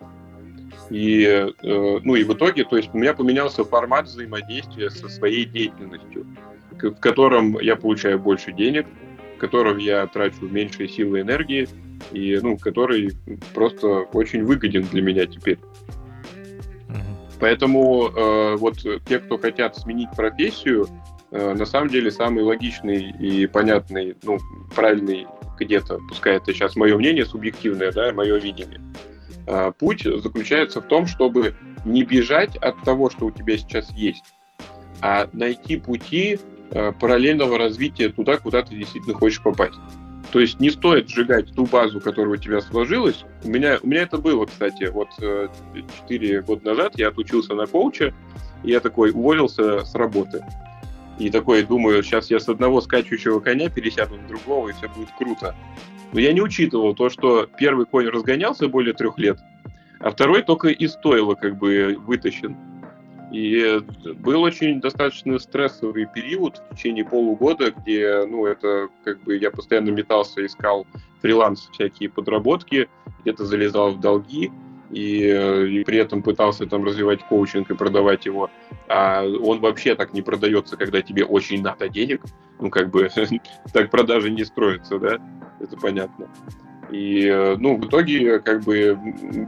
И, 0.89 1.23
э, 1.23 1.49
ну 1.61 2.15
и 2.15 2.23
в 2.25 2.33
итоге, 2.33 2.65
то 2.65 2.75
есть 2.75 2.89
у 2.93 2.97
меня 2.97 3.13
поменялся 3.13 3.63
формат 3.63 4.07
взаимодействия 4.07 4.89
со 4.89 5.07
своей 5.07 5.45
деятельностью, 5.45 6.25
в 6.81 6.99
котором 6.99 7.57
я 7.59 7.77
получаю 7.77 8.19
больше 8.19 8.51
денег, 8.51 8.87
в 9.37 9.39
котором 9.39 9.77
я 9.77 10.05
трачу 10.07 10.49
меньше 10.49 10.89
силы 10.89 11.19
и 11.19 11.21
энергии, 11.21 11.69
и, 12.11 12.37
ну, 12.41 12.57
который 12.57 13.11
просто 13.53 13.87
очень 13.87 14.43
выгоден 14.43 14.83
для 14.91 15.01
меня 15.01 15.25
теперь. 15.27 15.59
Поэтому 17.41 18.09
э, 18.09 18.55
вот 18.57 18.77
те, 19.05 19.19
кто 19.19 19.37
хотят 19.39 19.75
сменить 19.75 20.09
профессию, 20.15 20.85
э, 20.85 21.10
на 21.31 21.65
самом 21.65 21.89
деле 21.89 22.11
самый 22.11 22.43
логичный 22.43 23.11
и 23.19 23.47
понятный, 23.47 24.17
ну, 24.23 24.37
правильный 24.75 25.27
где-то, 25.59 25.99
пускай 26.09 26.37
это 26.37 26.53
сейчас 26.53 26.75
мое 26.75 26.97
мнение 26.97 27.25
субъективное, 27.25 27.91
да, 27.91 28.11
мое 28.11 28.37
видение, 28.37 28.81
э, 29.47 29.71
путь 29.77 30.03
заключается 30.03 30.81
в 30.81 30.87
том, 30.87 31.07
чтобы 31.07 31.55
не 31.85 32.03
бежать 32.03 32.55
от 32.57 32.81
того, 32.83 33.09
что 33.09 33.27
у 33.27 33.31
тебя 33.31 33.57
сейчас 33.57 33.89
есть, 33.91 34.23
а 35.01 35.29
найти 35.33 35.77
пути 35.77 36.39
э, 36.71 36.91
параллельного 36.99 37.57
развития 37.57 38.09
туда, 38.09 38.37
куда 38.37 38.61
ты 38.63 38.75
действительно 38.75 39.15
хочешь 39.15 39.41
попасть. 39.41 39.79
То 40.31 40.39
есть 40.39 40.59
не 40.59 40.69
стоит 40.69 41.09
сжигать 41.09 41.53
ту 41.53 41.65
базу, 41.65 41.99
которая 41.99 42.33
у 42.33 42.37
тебя 42.37 42.61
сложилась. 42.61 43.25
У 43.43 43.49
меня, 43.49 43.79
у 43.81 43.87
меня 43.87 44.03
это 44.03 44.17
было, 44.17 44.45
кстати, 44.45 44.85
вот 44.85 45.09
э, 45.19 45.49
4 46.07 46.41
года 46.43 46.65
назад 46.65 46.93
я 46.97 47.09
отучился 47.09 47.53
на 47.53 47.67
коуча, 47.67 48.13
и 48.63 48.71
я 48.71 48.79
такой 48.79 49.11
уволился 49.11 49.83
с 49.83 49.93
работы. 49.95 50.43
И 51.21 51.29
такой 51.29 51.61
думаю, 51.61 52.01
сейчас 52.01 52.31
я 52.31 52.39
с 52.39 52.49
одного 52.49 52.81
скачущего 52.81 53.39
коня 53.39 53.69
пересяду 53.69 54.15
на 54.15 54.27
другого, 54.27 54.69
и 54.69 54.73
все 54.73 54.89
будет 54.89 55.09
круто. 55.19 55.55
Но 56.13 56.19
я 56.19 56.33
не 56.33 56.41
учитывал 56.41 56.95
то, 56.95 57.09
что 57.09 57.47
первый 57.59 57.85
конь 57.85 58.07
разгонялся 58.07 58.67
более 58.67 58.95
трех 58.95 59.19
лет, 59.19 59.37
а 59.99 60.09
второй 60.09 60.41
только 60.41 60.69
из 60.69 60.93
стойла 60.93 61.35
как 61.35 61.59
бы 61.59 61.95
вытащен. 62.07 62.57
И 63.31 63.81
был 64.15 64.41
очень 64.41 64.81
достаточно 64.81 65.37
стрессовый 65.37 66.07
период 66.11 66.59
в 66.71 66.75
течение 66.75 67.05
полугода, 67.05 67.69
где, 67.71 68.25
ну, 68.25 68.47
это 68.47 68.89
как 69.05 69.21
бы 69.21 69.37
я 69.37 69.51
постоянно 69.51 69.91
метался, 69.91 70.43
искал 70.43 70.87
фриланс, 71.21 71.69
всякие 71.71 72.09
подработки, 72.09 72.89
где-то 73.21 73.45
залезал 73.45 73.91
в 73.91 73.99
долги, 73.99 74.51
и, 74.91 75.79
и 75.79 75.83
при 75.83 75.97
этом 75.97 76.21
пытался 76.21 76.65
там 76.65 76.83
развивать 76.83 77.23
коучинг 77.23 77.71
и 77.71 77.75
продавать 77.75 78.25
его. 78.25 78.49
А 78.87 79.23
он 79.23 79.59
вообще 79.59 79.95
так 79.95 80.13
не 80.13 80.21
продается, 80.21 80.77
когда 80.77 81.01
тебе 81.01 81.23
очень 81.23 81.61
надо 81.61 81.87
денег. 81.89 82.21
Ну, 82.59 82.69
как 82.69 82.89
бы, 82.89 83.09
так 83.73 83.89
продажи 83.89 84.29
не 84.29 84.43
строятся, 84.43 84.99
да? 84.99 85.19
Это 85.59 85.77
понятно. 85.77 86.29
И, 86.91 87.55
ну, 87.57 87.77
в 87.77 87.85
итоге, 87.87 88.39
как 88.39 88.63
бы, 88.63 88.97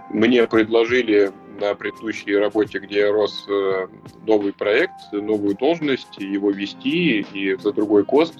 мне 0.09 0.47
предложили 0.47 1.31
на 1.59 1.75
предыдущей 1.75 2.37
работе, 2.37 2.79
где 2.79 2.99
я 2.99 3.11
рос, 3.11 3.45
э, 3.49 3.87
новый 4.25 4.53
проект, 4.53 5.11
новую 5.11 5.55
должность, 5.55 6.17
его 6.17 6.51
вести 6.51 7.25
и 7.33 7.55
за 7.55 7.73
другой 7.73 8.05
кост. 8.05 8.39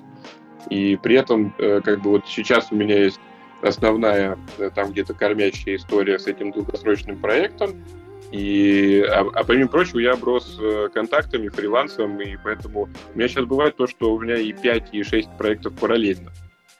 И 0.70 0.98
при 1.02 1.16
этом, 1.16 1.54
э, 1.58 1.82
как 1.82 2.02
бы, 2.02 2.12
вот 2.12 2.28
сейчас 2.28 2.72
у 2.72 2.76
меня 2.76 2.98
есть 2.98 3.20
основная, 3.64 4.38
э, 4.57 4.69
там 4.73 4.91
где-то 4.91 5.14
кормящая 5.14 5.77
история 5.77 6.19
с 6.19 6.27
этим 6.27 6.52
долгосрочным 6.52 7.18
проектом. 7.18 7.84
И, 8.31 9.06
а, 9.10 9.27
а 9.34 9.44
помимо 9.44 9.69
прочего, 9.69 9.99
я 9.99 10.14
оброс 10.14 10.60
контактами, 10.94 11.49
фрилансом, 11.49 12.19
и 12.19 12.35
поэтому 12.44 12.90
у 13.14 13.18
меня 13.18 13.27
сейчас 13.27 13.45
бывает 13.45 13.77
то, 13.77 13.85
что 13.85 14.14
у 14.14 14.19
меня 14.19 14.38
и 14.38 14.52
5, 14.53 14.90
и 14.91 15.03
6 15.03 15.38
проектов 15.38 15.73
параллельно 15.73 16.31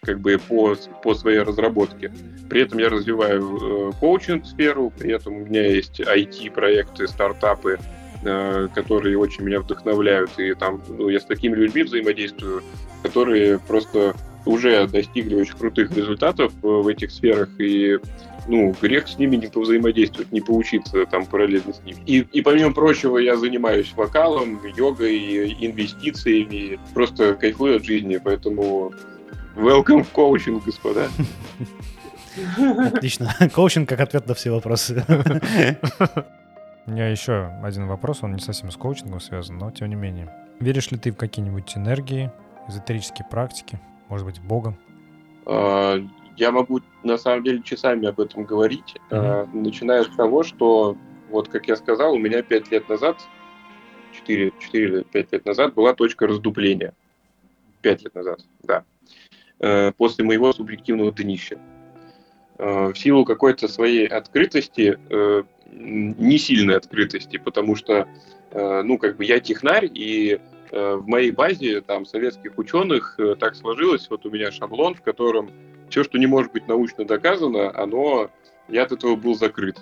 как 0.03 0.19
бы 0.19 0.38
по, 0.38 0.76
по 1.01 1.15
своей 1.15 1.39
разработке. 1.39 2.11
При 2.49 2.61
этом 2.61 2.77
я 2.80 2.89
развиваю 2.89 3.89
э, 3.89 3.91
коучинг-сферу, 3.99 4.91
при 4.97 5.14
этом 5.14 5.34
у 5.34 5.45
меня 5.45 5.65
есть 5.65 5.99
IT-проекты, 5.99 7.07
стартапы, 7.07 7.80
э, 8.23 8.68
которые 8.76 9.18
очень 9.18 9.43
меня 9.43 9.61
вдохновляют. 9.61 10.31
И 10.38 10.53
там 10.53 10.84
ну, 10.88 11.10
я 11.10 11.19
с 11.19 11.26
такими 11.26 11.55
людьми 11.55 11.84
взаимодействую, 11.84 12.64
которые 13.01 13.60
просто 13.60 14.14
уже 14.45 14.88
достигли 14.88 15.36
очень 15.36 15.56
крутых 15.57 15.95
результатов 15.95 16.52
э, 16.64 16.68
в 16.68 16.88
этих 16.88 17.11
сферах, 17.11 17.49
и 17.60 17.98
ну, 18.48 18.76
грех 18.82 19.07
с 19.07 19.18
ними 19.18 19.38
не 19.38 19.48
повзаимодействовать, 19.48 20.32
не 20.32 20.41
поучиться 20.41 21.06
там 21.06 21.26
параллельно 21.26 21.74
с 21.74 21.82
ними. 21.84 21.99
И, 22.06 22.20
и 22.32 22.41
помимо 22.41 22.74
прочего, 22.74 23.18
я 23.18 23.38
занимаюсь 23.38 23.94
вокалом, 23.95 24.60
йогой, 24.76 25.53
инвестициями, 25.61 26.80
просто 26.94 27.36
кайфую 27.36 27.78
от 27.78 27.86
жизни, 27.86 28.20
поэтому 28.24 28.91
Welcome 29.56 30.03
в 30.03 30.10
коучинг, 30.10 30.65
господа. 30.65 31.10
Отлично. 32.57 33.36
Коучинг 33.53 33.88
как 33.88 33.99
ответ 33.99 34.28
на 34.28 34.34
все 34.34 34.49
вопросы. 34.52 35.06
У 36.86 36.91
меня 36.91 37.07
еще 37.10 37.52
один 37.64 37.88
вопрос, 37.88 38.24
он 38.24 38.34
не 38.34 38.40
совсем 38.40 38.72
с 38.72 38.76
коучингом 38.76 39.22
связан, 39.22 39.57
но 39.57 39.72
тем 39.72 39.90
не 39.90 39.95
менее. 39.95 40.34
Веришь 40.60 40.91
ли 40.91 40.98
ты 40.98 41.11
в 41.11 41.15
какие-нибудь 41.15 41.78
энергии, 41.78 42.32
эзотерические 42.68 43.26
практики, 43.30 43.80
может 44.09 44.25
быть, 44.25 44.41
Бога? 44.41 44.77
А, 45.45 45.97
я 46.38 46.51
могу, 46.51 46.81
на 47.03 47.17
самом 47.17 47.43
деле, 47.43 47.61
часами 47.61 48.07
об 48.07 48.19
этом 48.19 48.43
говорить, 48.43 48.95
mm-hmm. 49.09 49.49
начиная 49.53 50.03
с 50.03 50.09
того, 50.15 50.43
что, 50.43 50.97
вот 51.30 51.49
как 51.49 51.67
я 51.67 51.75
сказал, 51.75 52.13
у 52.13 52.19
меня 52.19 52.41
пять 52.41 52.71
лет 52.71 52.89
назад, 52.89 53.17
4, 54.13 54.51
4 54.59 54.85
или 54.85 55.03
5 55.03 55.31
лет 55.31 55.45
назад 55.45 55.73
была 55.73 55.93
точка 55.93 56.27
раздупления. 56.27 56.93
Пять 57.81 58.03
лет 58.03 58.15
назад, 58.15 58.39
да. 58.63 58.84
Э, 59.59 59.91
после 59.93 60.25
моего 60.25 60.51
субъективного 60.53 61.11
днища. 61.11 61.57
Э, 62.57 62.88
в 62.88 62.95
силу 62.95 63.25
какой-то 63.25 63.67
своей 63.67 64.07
открытости, 64.07 64.97
э, 65.09 65.43
не 65.71 66.38
сильной 66.38 66.77
открытости, 66.77 67.38
потому 67.38 67.75
что, 67.75 68.07
ну, 68.51 68.99
как 68.99 69.17
бы 69.17 69.25
я 69.25 69.39
технарь, 69.39 69.89
и 69.91 70.39
в 70.74 71.08
моей 71.08 71.32
базе 71.32 71.82
там 71.82 72.06
советских 72.06 72.58
ученых 72.58 73.20
так 73.40 73.56
сложилось, 73.56 74.10
вот 74.10 74.26
у 74.26 74.32
меня 74.32 74.52
шаблон, 74.52 74.95
в 74.95 75.02
котором 75.02 75.52
все, 75.90 76.04
что 76.04 76.18
не 76.18 76.26
может 76.26 76.52
быть 76.52 76.68
научно 76.68 77.06
доказано, 77.06 77.72
оно, 77.78 78.32
я 78.68 78.84
от 78.84 78.91
этого 78.91 79.16
был 79.16 79.36
закрыт, 79.36 79.80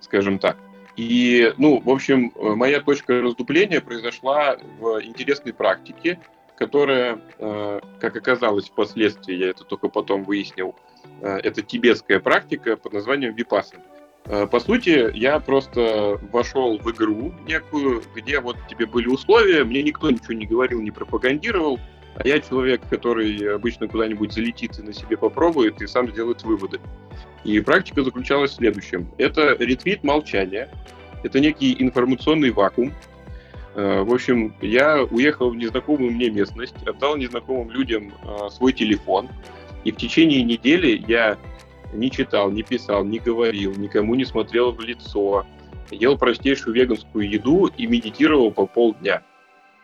скажем 0.00 0.38
так. 0.38 0.56
И, 0.96 1.52
ну, 1.58 1.80
в 1.80 1.90
общем, 1.90 2.32
моя 2.36 2.80
точка 2.80 3.20
раздупления 3.20 3.80
произошла 3.80 4.56
в 4.78 5.02
интересной 5.02 5.52
практике, 5.52 6.20
которая, 6.56 7.18
э, 7.38 7.80
как 7.98 8.16
оказалось 8.16 8.68
впоследствии, 8.68 9.34
я 9.34 9.50
это 9.50 9.64
только 9.64 9.88
потом 9.88 10.22
выяснил, 10.22 10.76
э, 11.20 11.38
это 11.42 11.62
тибетская 11.62 12.20
практика 12.20 12.76
под 12.76 12.92
названием 12.92 13.34
випасан. 13.34 13.80
Э, 14.26 14.46
по 14.46 14.60
сути, 14.60 15.10
я 15.14 15.40
просто 15.40 16.18
вошел 16.30 16.78
в 16.78 16.90
игру 16.90 17.32
некую, 17.46 18.02
где 18.14 18.40
вот 18.40 18.56
тебе 18.68 18.86
были 18.86 19.08
условия, 19.08 19.64
мне 19.64 19.82
никто 19.82 20.10
ничего 20.10 20.34
не 20.34 20.46
говорил, 20.46 20.80
не 20.80 20.90
пропагандировал, 20.90 21.78
а 22.14 22.26
я 22.26 22.40
человек, 22.40 22.82
который 22.88 23.54
обычно 23.54 23.88
куда-нибудь 23.88 24.32
залетит 24.32 24.78
и 24.78 24.82
на 24.82 24.92
себе 24.92 25.16
попробует, 25.16 25.80
и 25.80 25.86
сам 25.86 26.10
сделает 26.10 26.42
выводы. 26.42 26.80
И 27.44 27.58
практика 27.60 28.04
заключалась 28.04 28.52
в 28.52 28.56
следующем. 28.56 29.08
Это 29.18 29.56
ретвит 29.58 30.04
молчания, 30.04 30.68
это 31.24 31.40
некий 31.40 31.74
информационный 31.80 32.50
вакуум, 32.50 32.92
Э, 33.74 34.02
в 34.02 34.12
общем, 34.12 34.54
я 34.60 35.02
уехал 35.02 35.50
в 35.50 35.56
незнакомую 35.56 36.12
мне 36.12 36.30
местность, 36.30 36.76
отдал 36.86 37.16
незнакомым 37.16 37.70
людям 37.70 38.12
э, 38.22 38.50
свой 38.50 38.72
телефон, 38.72 39.28
и 39.84 39.92
в 39.92 39.96
течение 39.96 40.42
недели 40.42 41.02
я 41.08 41.38
не 41.92 42.10
читал, 42.10 42.50
не 42.50 42.62
писал, 42.62 43.04
не 43.04 43.18
говорил, 43.18 43.74
никому 43.74 44.14
не 44.14 44.24
смотрел 44.24 44.72
в 44.72 44.80
лицо, 44.80 45.46
ел 45.90 46.16
простейшую 46.16 46.74
веганскую 46.74 47.28
еду 47.28 47.66
и 47.66 47.86
медитировал 47.86 48.50
по 48.50 48.66
полдня. 48.66 49.22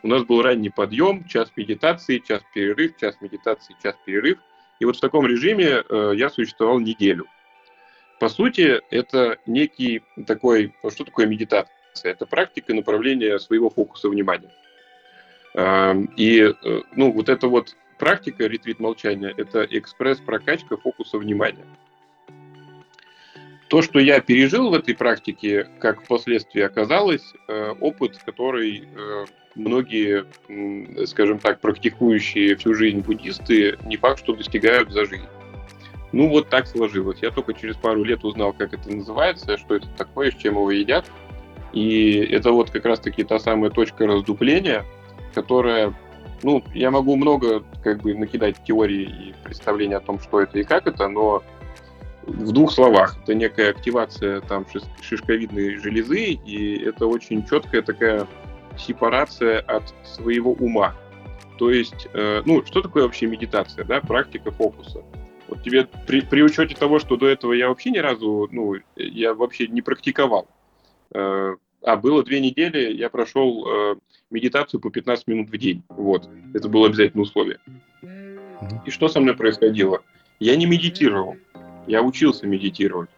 У 0.01 0.07
нас 0.07 0.23
был 0.23 0.41
ранний 0.41 0.69
подъем, 0.69 1.25
час 1.25 1.51
медитации, 1.55 2.19
час 2.19 2.41
перерыв, 2.53 2.97
час 2.97 3.17
медитации, 3.21 3.75
час 3.83 3.95
перерыв. 4.05 4.39
И 4.79 4.85
вот 4.85 4.95
в 4.95 5.01
таком 5.01 5.27
режиме 5.27 5.83
э, 5.87 6.13
я 6.15 6.29
существовал 6.29 6.79
неделю. 6.79 7.25
По 8.19 8.29
сути, 8.29 8.81
это 8.91 9.37
некий 9.45 10.03
такой, 10.25 10.73
что 10.89 11.03
такое 11.03 11.25
медитация? 11.25 11.69
Это 12.03 12.25
практика 12.25 12.73
направления 12.73 13.39
своего 13.39 13.69
фокуса 13.69 14.09
внимания. 14.09 14.51
И 16.15 16.39
э, 16.39 16.81
ну, 16.95 17.11
вот 17.11 17.29
эта 17.29 17.47
вот 17.47 17.75
практика 17.97 18.45
ретрит 18.45 18.79
молчания– 18.79 19.33
это 19.37 19.63
экспресс-прокачка 19.63 20.77
фокуса 20.77 21.17
внимания. 21.17 21.65
То, 23.69 23.83
что 23.83 23.99
я 23.99 24.19
пережил 24.19 24.71
в 24.71 24.73
этой 24.73 24.95
практике, 24.95 25.67
как 25.79 26.03
впоследствии 26.03 26.61
оказалось, 26.61 27.33
э, 27.47 27.75
опыт, 27.79 28.17
который 28.25 28.83
э, 28.83 29.25
многие, 29.53 30.25
скажем 31.05 31.37
так, 31.37 31.59
практикующие 31.59 32.55
всю 32.55 32.73
жизнь 32.73 32.99
буддисты 32.99 33.77
не 33.85 33.97
факт, 33.97 34.19
что 34.19 34.33
достигают 34.33 34.91
за 34.91 35.05
жизнь. 35.05 35.27
Ну 36.11 36.29
вот 36.29 36.49
так 36.49 36.65
сложилось. 36.65 37.19
Я 37.21 37.29
только 37.29 37.53
через 37.53 37.75
пару 37.75 38.03
лет 38.03 38.23
узнал, 38.23 38.53
как 38.53 38.73
это 38.73 38.89
называется, 38.89 39.57
что 39.57 39.75
это 39.75 39.87
такое, 39.95 40.31
с 40.31 40.35
чем 40.35 40.55
его 40.55 40.71
едят. 40.71 41.05
И 41.71 42.15
это 42.31 42.51
вот 42.51 42.71
как 42.71 42.85
раз-таки 42.85 43.23
та 43.23 43.37
самая 43.37 43.69
точка 43.69 44.07
раздупления, 44.07 44.83
которая, 45.35 45.93
ну, 46.41 46.63
я 46.73 46.89
могу 46.89 47.15
много 47.15 47.63
как 47.83 48.01
бы 48.01 48.15
накидать 48.15 48.63
теории 48.63 49.03
и 49.03 49.35
представления 49.43 49.97
о 49.97 50.01
том, 50.01 50.19
что 50.19 50.41
это 50.41 50.57
и 50.57 50.63
как 50.63 50.87
это, 50.87 51.07
но 51.07 51.43
в 52.23 52.51
двух 52.51 52.71
словах, 52.71 53.17
это 53.23 53.33
некая 53.33 53.71
активация 53.71 54.41
там 54.41 54.65
шишковидной 55.01 55.77
железы, 55.77 56.33
и 56.33 56.83
это 56.83 57.07
очень 57.07 57.45
четкая 57.45 57.81
такая 57.81 58.27
сепарация 58.77 59.59
от 59.61 59.93
своего 60.03 60.53
ума. 60.53 60.95
То 61.57 61.71
есть, 61.71 62.07
э, 62.13 62.41
ну, 62.45 62.63
что 62.65 62.81
такое 62.81 63.03
вообще 63.03 63.25
медитация, 63.25 63.83
да, 63.83 63.99
практика 63.99 64.51
фокуса? 64.51 65.03
Вот 65.47 65.63
тебе 65.63 65.87
при, 66.05 66.21
при 66.21 66.43
учете 66.43 66.75
того, 66.75 66.99
что 66.99 67.17
до 67.17 67.27
этого 67.27 67.53
я 67.53 67.69
вообще 67.69 67.89
ни 67.89 67.97
разу, 67.97 68.47
ну, 68.51 68.75
я 68.95 69.33
вообще 69.33 69.67
не 69.67 69.81
практиковал, 69.81 70.47
Э, 71.13 71.55
а, 71.81 71.95
было 71.95 72.23
две 72.23 72.39
недели, 72.39 72.93
я 72.93 73.09
прошел 73.09 73.65
э, 73.67 73.95
медитацию 74.29 74.79
по 74.79 74.89
15 74.89 75.27
минут 75.27 75.49
в 75.49 75.57
день. 75.57 75.83
Вот. 75.89 76.29
Это 76.53 76.67
было 76.67 76.87
обязательное 76.87 77.23
условие. 77.23 77.59
И 78.85 78.91
что 78.91 79.07
со 79.07 79.19
мной 79.19 79.35
происходило? 79.35 80.01
Я 80.39 80.55
не 80.55 80.65
медитировал. 80.65 81.37
Я 81.87 82.01
учился 82.03 82.47
медитировать. 82.47 83.09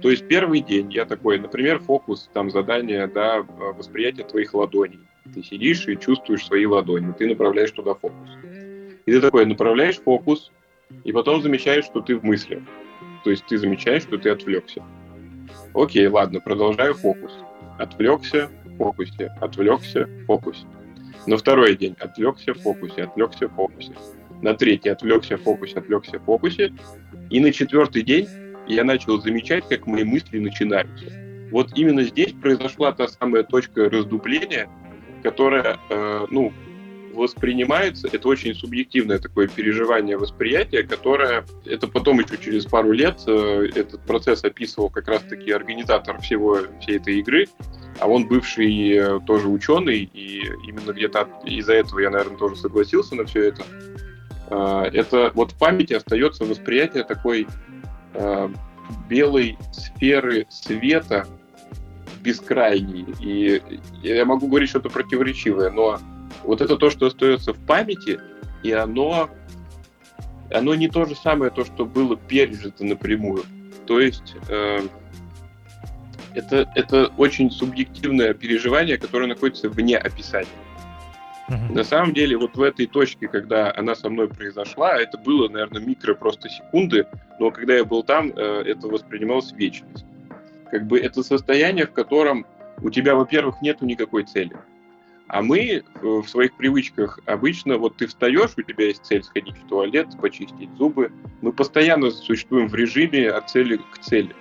То 0.00 0.10
есть 0.10 0.28
первый 0.28 0.60
день 0.60 0.92
я 0.92 1.04
такой, 1.04 1.38
например, 1.38 1.80
фокус, 1.80 2.30
там 2.32 2.50
задание, 2.50 3.06
да, 3.06 3.42
восприятие 3.42 4.24
твоих 4.26 4.54
ладоней. 4.54 5.00
Ты 5.34 5.42
сидишь 5.42 5.86
и 5.88 5.98
чувствуешь 5.98 6.46
свои 6.46 6.66
ладони, 6.66 7.12
ты 7.12 7.26
направляешь 7.26 7.72
туда 7.72 7.94
фокус. 7.94 8.28
И 9.06 9.12
ты 9.12 9.20
такой 9.20 9.46
направляешь 9.46 9.98
фокус, 9.98 10.50
и 11.04 11.12
потом 11.12 11.42
замечаешь, 11.42 11.84
что 11.84 12.00
ты 12.00 12.16
в 12.16 12.24
мыслях. 12.24 12.62
То 13.24 13.30
есть 13.30 13.44
ты 13.46 13.58
замечаешь, 13.58 14.02
что 14.02 14.18
ты 14.18 14.30
отвлекся. 14.30 14.82
Окей, 15.74 16.06
ладно, 16.06 16.40
продолжаю 16.40 16.94
фокус. 16.94 17.32
Отвлекся, 17.78 18.50
фокусе, 18.76 19.32
отвлекся, 19.40 20.08
фокусе. 20.26 20.66
На 21.26 21.36
второй 21.36 21.76
день 21.76 21.96
отвлекся 21.98 22.54
в 22.54 22.58
фокусе, 22.58 23.04
отвлекся 23.04 23.48
в 23.48 23.54
фокусе. 23.54 23.92
На 24.42 24.54
третий 24.54 24.88
отвлекся 24.88 25.36
в 25.36 25.42
фокусе, 25.42 25.78
отвлекся 25.78 26.18
в 26.18 26.24
фокусе. 26.24 26.72
И 27.30 27.40
на 27.40 27.52
четвертый 27.52 28.02
день 28.02 28.28
я 28.66 28.84
начал 28.84 29.20
замечать, 29.20 29.68
как 29.68 29.86
мои 29.86 30.04
мысли 30.04 30.38
начинаются. 30.38 31.06
Вот 31.50 31.70
именно 31.76 32.02
здесь 32.02 32.32
произошла 32.32 32.92
та 32.92 33.08
самая 33.08 33.42
точка 33.42 33.88
раздупления, 33.88 34.68
которая, 35.22 35.78
э, 35.90 36.26
ну, 36.30 36.52
воспринимается, 37.14 38.08
это 38.10 38.28
очень 38.28 38.54
субъективное 38.54 39.18
такое 39.18 39.48
переживание 39.48 40.16
восприятия, 40.16 40.82
которое, 40.84 41.44
это 41.66 41.88
потом 41.88 42.20
еще 42.20 42.38
через 42.38 42.64
пару 42.64 42.92
лет 42.92 43.20
э, 43.26 43.70
этот 43.74 44.02
процесс 44.02 44.44
описывал 44.44 44.88
как 44.90 45.08
раз-таки 45.08 45.50
организатор 45.50 46.20
всего, 46.20 46.58
всей 46.80 46.96
этой 46.96 47.18
игры, 47.18 47.46
а 47.98 48.08
он 48.08 48.28
бывший 48.28 48.92
э, 48.92 49.20
тоже 49.26 49.48
ученый, 49.48 50.08
и 50.12 50.44
именно 50.66 50.92
где-то 50.92 51.28
из-за 51.44 51.74
этого 51.74 51.98
я, 51.98 52.10
наверное, 52.10 52.38
тоже 52.38 52.56
согласился 52.56 53.14
на 53.16 53.24
все 53.24 53.48
это. 53.48 53.64
Э, 54.50 54.90
это 54.92 55.30
вот 55.34 55.52
в 55.52 55.58
памяти 55.58 55.94
остается 55.94 56.44
восприятие 56.44 57.04
такой 57.04 57.46
э, 58.14 58.48
белой 59.08 59.58
сферы 59.72 60.46
света 60.48 61.26
бескрайней. 62.20 63.06
И 63.20 63.62
я 64.02 64.24
могу 64.24 64.48
говорить 64.48 64.70
что-то 64.70 64.88
противоречивое, 64.90 65.70
но 65.70 65.98
вот 66.44 66.60
это 66.60 66.76
то, 66.76 66.90
что 66.90 67.06
остается 67.06 67.52
в 67.52 67.58
памяти, 67.66 68.20
и 68.62 68.72
оно, 68.72 69.30
оно 70.50 70.74
не 70.74 70.88
то 70.88 71.04
же 71.04 71.14
самое, 71.14 71.50
то, 71.50 71.64
что 71.64 71.84
было 71.84 72.16
пережито 72.16 72.84
напрямую. 72.84 73.44
То 73.86 74.00
есть 74.00 74.34
э, 74.48 74.80
это, 76.34 76.70
это 76.74 77.06
очень 77.16 77.50
субъективное 77.50 78.34
переживание, 78.34 78.98
которое 78.98 79.26
находится 79.26 79.68
вне 79.68 79.96
описания. 79.96 80.48
На 81.48 81.82
самом 81.82 82.12
деле, 82.12 82.36
вот 82.36 82.56
в 82.56 82.62
этой 82.62 82.86
точке, 82.86 83.28
когда 83.28 83.72
она 83.74 83.94
со 83.94 84.10
мной 84.10 84.28
произошла, 84.28 84.98
это 84.98 85.16
было, 85.16 85.48
наверное, 85.48 85.80
микро 85.80 86.14
просто 86.14 86.48
секунды, 86.48 87.06
но 87.40 87.50
когда 87.50 87.74
я 87.74 87.84
был 87.84 88.02
там, 88.02 88.32
э, 88.36 88.62
это 88.66 88.86
воспринималось 88.88 89.52
вечность. 89.52 90.04
Как 90.70 90.86
бы 90.86 90.98
это 90.98 91.22
состояние, 91.22 91.86
в 91.86 91.92
котором 91.92 92.46
у 92.82 92.90
тебя, 92.90 93.14
во-первых, 93.14 93.62
нету 93.62 93.86
никакой 93.86 94.24
цели. 94.24 94.56
А 95.28 95.42
мы 95.42 95.60
э, 95.60 95.82
в 96.02 96.26
своих 96.26 96.54
привычках 96.54 97.20
обычно, 97.26 97.78
вот 97.78 97.96
ты 97.96 98.06
встаешь, 98.06 98.52
у 98.56 98.62
тебя 98.62 98.86
есть 98.86 99.04
цель 99.04 99.22
сходить 99.22 99.56
в 99.56 99.68
туалет, 99.68 100.08
почистить 100.20 100.70
зубы. 100.76 101.12
Мы 101.42 101.52
постоянно 101.52 102.10
существуем 102.10 102.68
в 102.68 102.74
режиме 102.74 103.30
от 103.30 103.50
цели 103.50 103.78
к 103.92 103.98
цели. 103.98 104.34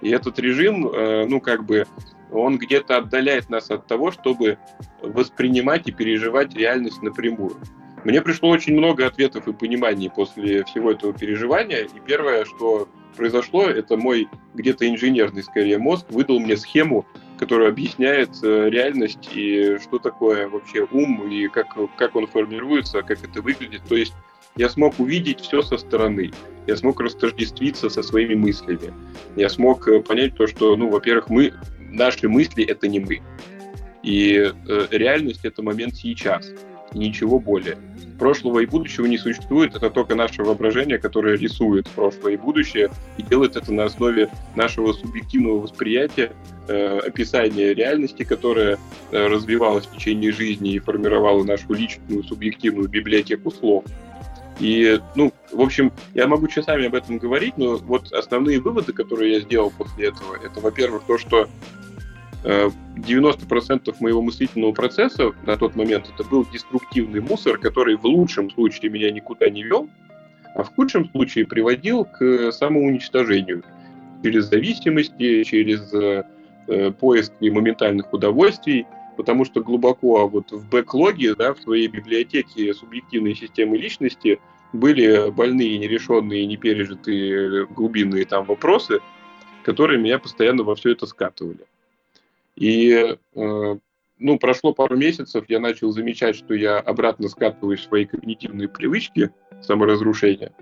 И 0.00 0.10
этот 0.10 0.38
режим, 0.38 0.88
э, 0.88 1.26
ну, 1.26 1.40
как 1.40 1.64
бы, 1.64 1.86
он 2.30 2.58
где-то 2.58 2.98
отдаляет 2.98 3.48
нас 3.50 3.70
от 3.70 3.86
того, 3.86 4.10
чтобы 4.10 4.58
воспринимать 5.02 5.86
и 5.86 5.92
переживать 5.92 6.54
реальность 6.54 7.02
напрямую. 7.02 7.56
Мне 8.04 8.22
пришло 8.22 8.50
очень 8.50 8.74
много 8.74 9.06
ответов 9.06 9.48
и 9.48 9.52
пониманий 9.52 10.10
после 10.10 10.64
всего 10.64 10.92
этого 10.92 11.12
переживания. 11.12 11.80
И 11.84 12.00
первое, 12.06 12.44
что 12.44 12.88
произошло, 13.16 13.64
это 13.64 13.96
мой 13.96 14.28
где-то 14.54 14.88
инженерный, 14.88 15.42
скорее, 15.42 15.78
мозг 15.78 16.06
выдал 16.10 16.38
мне 16.38 16.56
схему, 16.56 17.04
которая 17.38 17.70
объясняет 17.70 18.30
э, 18.42 18.70
реальность 18.70 19.28
и 19.34 19.78
что 19.82 19.98
такое 19.98 20.48
вообще 20.48 20.86
ум, 20.92 21.28
и 21.28 21.48
как, 21.48 21.76
как 21.96 22.14
он 22.14 22.26
формируется, 22.26 23.02
как 23.02 23.24
это 23.24 23.42
выглядит. 23.42 23.82
То 23.88 23.96
есть 23.96 24.14
я 24.56 24.68
смог 24.70 24.98
увидеть 24.98 25.40
все 25.40 25.62
со 25.62 25.76
стороны. 25.76 26.30
Я 26.66 26.76
смог 26.76 27.00
растождествиться 27.00 27.90
со 27.90 28.02
своими 28.02 28.34
мыслями. 28.34 28.92
Я 29.36 29.48
смог 29.48 29.86
э, 29.88 30.00
понять 30.00 30.34
то, 30.36 30.46
что, 30.46 30.76
ну, 30.76 30.88
во-первых, 30.88 31.28
мы, 31.28 31.52
наши 31.90 32.28
мысли— 32.28 32.64
это 32.66 32.88
не 32.88 33.00
мы. 33.00 33.20
И 34.02 34.36
э, 34.36 34.86
реальность— 34.90 35.40
это 35.44 35.62
момент 35.62 35.96
сейчас, 35.96 36.50
ничего 36.94 37.38
более 37.38 37.76
прошлого 38.16 38.60
и 38.60 38.66
будущего 38.66 39.06
не 39.06 39.18
существует, 39.18 39.74
это 39.74 39.90
только 39.90 40.14
наше 40.14 40.42
воображение, 40.42 40.98
которое 40.98 41.36
рисует 41.36 41.88
прошлое 41.90 42.34
и 42.34 42.36
будущее 42.36 42.90
и 43.16 43.22
делает 43.22 43.56
это 43.56 43.72
на 43.72 43.84
основе 43.84 44.28
нашего 44.54 44.92
субъективного 44.92 45.60
восприятия, 45.60 46.32
э, 46.68 46.98
описания 46.98 47.74
реальности, 47.74 48.24
которая 48.24 48.78
э, 49.12 49.26
развивалась 49.26 49.86
в 49.86 49.94
течение 49.94 50.32
жизни 50.32 50.74
и 50.74 50.78
формировала 50.78 51.44
нашу 51.44 51.72
личную 51.72 52.24
субъективную 52.24 52.88
библиотеку 52.88 53.50
слов. 53.50 53.84
И, 54.58 54.98
ну, 55.14 55.32
в 55.52 55.60
общем, 55.60 55.92
я 56.14 56.26
могу 56.26 56.48
часами 56.48 56.86
об 56.86 56.94
этом 56.94 57.18
говорить, 57.18 57.58
но 57.58 57.76
вот 57.76 58.12
основные 58.12 58.60
выводы, 58.60 58.92
которые 58.92 59.34
я 59.34 59.40
сделал 59.40 59.70
после 59.70 60.08
этого, 60.08 60.36
это, 60.36 60.60
во-первых, 60.60 61.02
то, 61.06 61.18
что 61.18 61.48
90% 62.44 63.96
моего 64.00 64.22
мыслительного 64.22 64.72
процесса 64.72 65.32
на 65.44 65.56
тот 65.56 65.74
момент 65.74 66.08
это 66.14 66.28
был 66.28 66.46
деструктивный 66.46 67.20
мусор, 67.20 67.58
который 67.58 67.96
в 67.96 68.04
лучшем 68.04 68.50
случае 68.50 68.90
меня 68.90 69.10
никуда 69.10 69.50
не 69.50 69.64
вел, 69.64 69.88
а 70.54 70.62
в 70.62 70.74
худшем 70.74 71.10
случае 71.10 71.46
приводил 71.46 72.04
к 72.04 72.52
самоуничтожению. 72.52 73.62
Через 74.22 74.46
зависимости, 74.46 75.42
через 75.44 75.92
э, 75.92 76.92
поиск 76.92 77.32
моментальных 77.40 78.12
удовольствий, 78.12 78.86
потому 79.16 79.44
что 79.44 79.62
глубоко 79.62 80.20
а 80.20 80.26
вот 80.26 80.52
в 80.52 80.68
бэклоге, 80.68 81.34
да, 81.34 81.54
в 81.54 81.60
своей 81.60 81.88
библиотеке 81.88 82.74
субъективной 82.74 83.34
системы 83.34 83.76
личности 83.76 84.40
были 84.72 85.30
больные, 85.30 85.78
нерешенные, 85.78 86.46
не 86.46 86.56
пережитые 86.56 87.66
глубинные 87.66 88.24
там 88.24 88.44
вопросы, 88.44 89.00
которые 89.64 90.00
меня 90.00 90.18
постоянно 90.18 90.62
во 90.62 90.74
все 90.74 90.92
это 90.92 91.06
скатывали. 91.06 91.66
И 92.56 93.16
э, 93.34 93.76
ну, 94.18 94.38
прошло 94.38 94.72
пару 94.72 94.96
месяцев, 94.96 95.44
я 95.48 95.60
начал 95.60 95.90
замечать, 95.90 96.36
что 96.36 96.54
я 96.54 96.78
обратно 96.78 97.28
скатываюсь 97.28 97.80
в 97.80 97.84
свои 97.84 98.06
когнитивные 98.06 98.68
привычки 98.68 99.30
саморазрушения. 99.60 100.52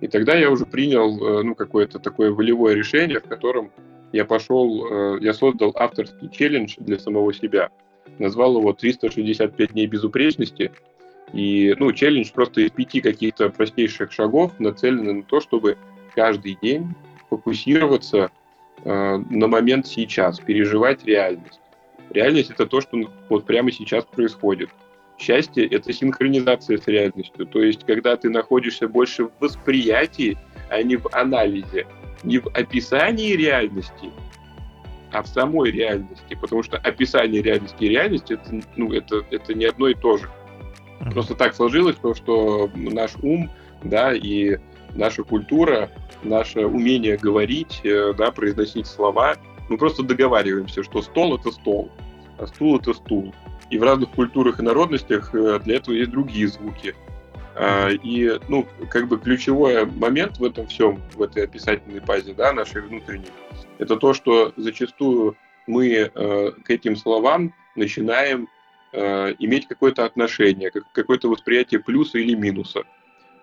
И 0.00 0.08
тогда 0.08 0.34
я 0.34 0.50
уже 0.50 0.66
принял 0.66 1.16
э, 1.24 1.42
ну, 1.42 1.54
какое-то 1.54 1.98
такое 1.98 2.30
волевое 2.32 2.74
решение, 2.74 3.20
в 3.20 3.24
котором 3.24 3.70
я 4.12 4.24
пошел, 4.24 5.16
э, 5.16 5.18
я 5.20 5.34
создал 5.34 5.72
авторский 5.74 6.28
челлендж 6.30 6.74
для 6.78 6.98
самого 6.98 7.32
себя. 7.32 7.70
Назвал 8.18 8.58
его 8.58 8.72
«365 8.72 9.72
дней 9.72 9.86
безупречности». 9.86 10.72
И, 11.32 11.74
ну, 11.78 11.92
челлендж 11.92 12.30
просто 12.32 12.60
из 12.60 12.70
пяти 12.70 13.00
каких-то 13.00 13.50
простейших 13.50 14.12
шагов, 14.12 14.52
нацеленный 14.60 15.12
на 15.12 15.22
то, 15.24 15.40
чтобы 15.40 15.76
каждый 16.14 16.56
день 16.62 16.94
фокусироваться 17.28 18.30
Э, 18.84 19.18
на 19.30 19.48
момент 19.48 19.86
сейчас, 19.86 20.38
переживать 20.38 21.04
реальность. 21.04 21.60
Реальность 22.10 22.50
это 22.50 22.66
то, 22.66 22.80
что 22.80 22.98
вот 23.28 23.44
прямо 23.44 23.72
сейчас 23.72 24.04
происходит. 24.04 24.70
Счастье 25.18 25.66
это 25.66 25.92
синхронизация 25.92 26.78
с 26.78 26.86
реальностью. 26.86 27.46
То 27.46 27.62
есть, 27.62 27.84
когда 27.84 28.16
ты 28.16 28.30
находишься 28.30 28.86
больше 28.86 29.24
в 29.24 29.30
восприятии, 29.40 30.36
а 30.70 30.82
не 30.82 30.96
в 30.96 31.08
анализе, 31.12 31.86
не 32.22 32.38
в 32.38 32.46
описании 32.48 33.32
реальности, 33.32 34.10
а 35.16 35.22
в 35.22 35.28
самой 35.28 35.70
реальности. 35.70 36.36
Потому 36.40 36.62
что 36.62 36.76
описание 36.76 37.40
реальности 37.42 37.84
и 37.84 37.88
реальность 37.88 38.30
это, 38.30 38.60
ну, 38.76 38.92
это, 38.92 39.24
это 39.30 39.54
не 39.54 39.64
одно 39.64 39.88
и 39.88 39.94
то 39.94 40.18
же. 40.18 40.28
Просто 41.10 41.34
так 41.34 41.54
сложилось, 41.54 41.96
то, 41.96 42.14
что 42.14 42.70
наш 42.74 43.12
ум, 43.22 43.50
да, 43.82 44.14
и 44.14 44.58
наша 44.94 45.22
культура, 45.24 45.90
наше 46.22 46.66
умение 46.66 47.16
говорить, 47.16 47.80
э, 47.84 48.12
да, 48.16 48.30
произносить 48.30 48.86
слова, 48.86 49.36
мы 49.68 49.78
просто 49.78 50.02
договариваемся, 50.02 50.82
что 50.82 51.02
стол— 51.02 51.36
это 51.38 51.50
стол, 51.50 51.90
а 52.38 52.46
стул— 52.46 52.78
это 52.80 52.92
стул. 52.94 53.34
И 53.70 53.78
в 53.78 53.82
разных 53.82 54.10
культурах 54.10 54.60
и 54.60 54.62
народностях 54.62 55.34
э, 55.34 55.60
для 55.64 55.76
этого 55.76 55.94
есть 55.94 56.10
другие 56.10 56.48
звуки. 56.48 56.94
А, 57.54 57.88
и, 57.88 58.38
ну, 58.48 58.66
как 58.90 59.08
бы 59.08 59.18
ключевой 59.18 59.86
момент 59.86 60.38
в 60.38 60.44
этом 60.44 60.66
всем, 60.66 61.00
в 61.14 61.22
этой 61.22 61.44
описательной 61.44 62.00
базе, 62.00 62.34
да, 62.34 62.52
нашей 62.52 62.82
внутренней, 62.82 63.26
это 63.78 63.96
то, 63.96 64.14
что 64.14 64.52
зачастую 64.56 65.36
мы 65.66 65.88
э, 65.88 66.50
к 66.64 66.70
этим 66.70 66.96
словам 66.96 67.54
начинаем 67.74 68.48
иметь 68.92 69.66
какое-то 69.68 70.06
отношение, 70.06 70.70
какое-то 70.70 71.28
восприятие 71.28 71.80
плюса 71.80 72.16
или 72.16 72.34
минуса. 72.34 72.84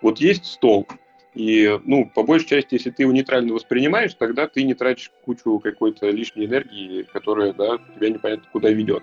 Вот 0.02 0.18
есть 0.20 0.46
стол, 0.46 0.88
и, 1.36 1.80
ну, 1.84 2.10
по 2.14 2.24
большей 2.24 2.48
части, 2.48 2.76
если 2.76 2.92
ты 2.92 3.04
его 3.04 3.12
нейтрально 3.12 3.54
воспринимаешь, 3.54 4.14
тогда 4.14 4.48
ты 4.48 4.64
не 4.64 4.76
тратишь 4.76 5.12
кучу 5.26 5.60
какой-то 5.60 6.10
лишней 6.10 6.46
энергии, 6.46 7.04
которая, 7.04 7.54
да, 7.54 7.80
тебя 7.96 8.10
непонятно 8.10 8.48
куда 8.52 8.70
ведет. 8.70 9.02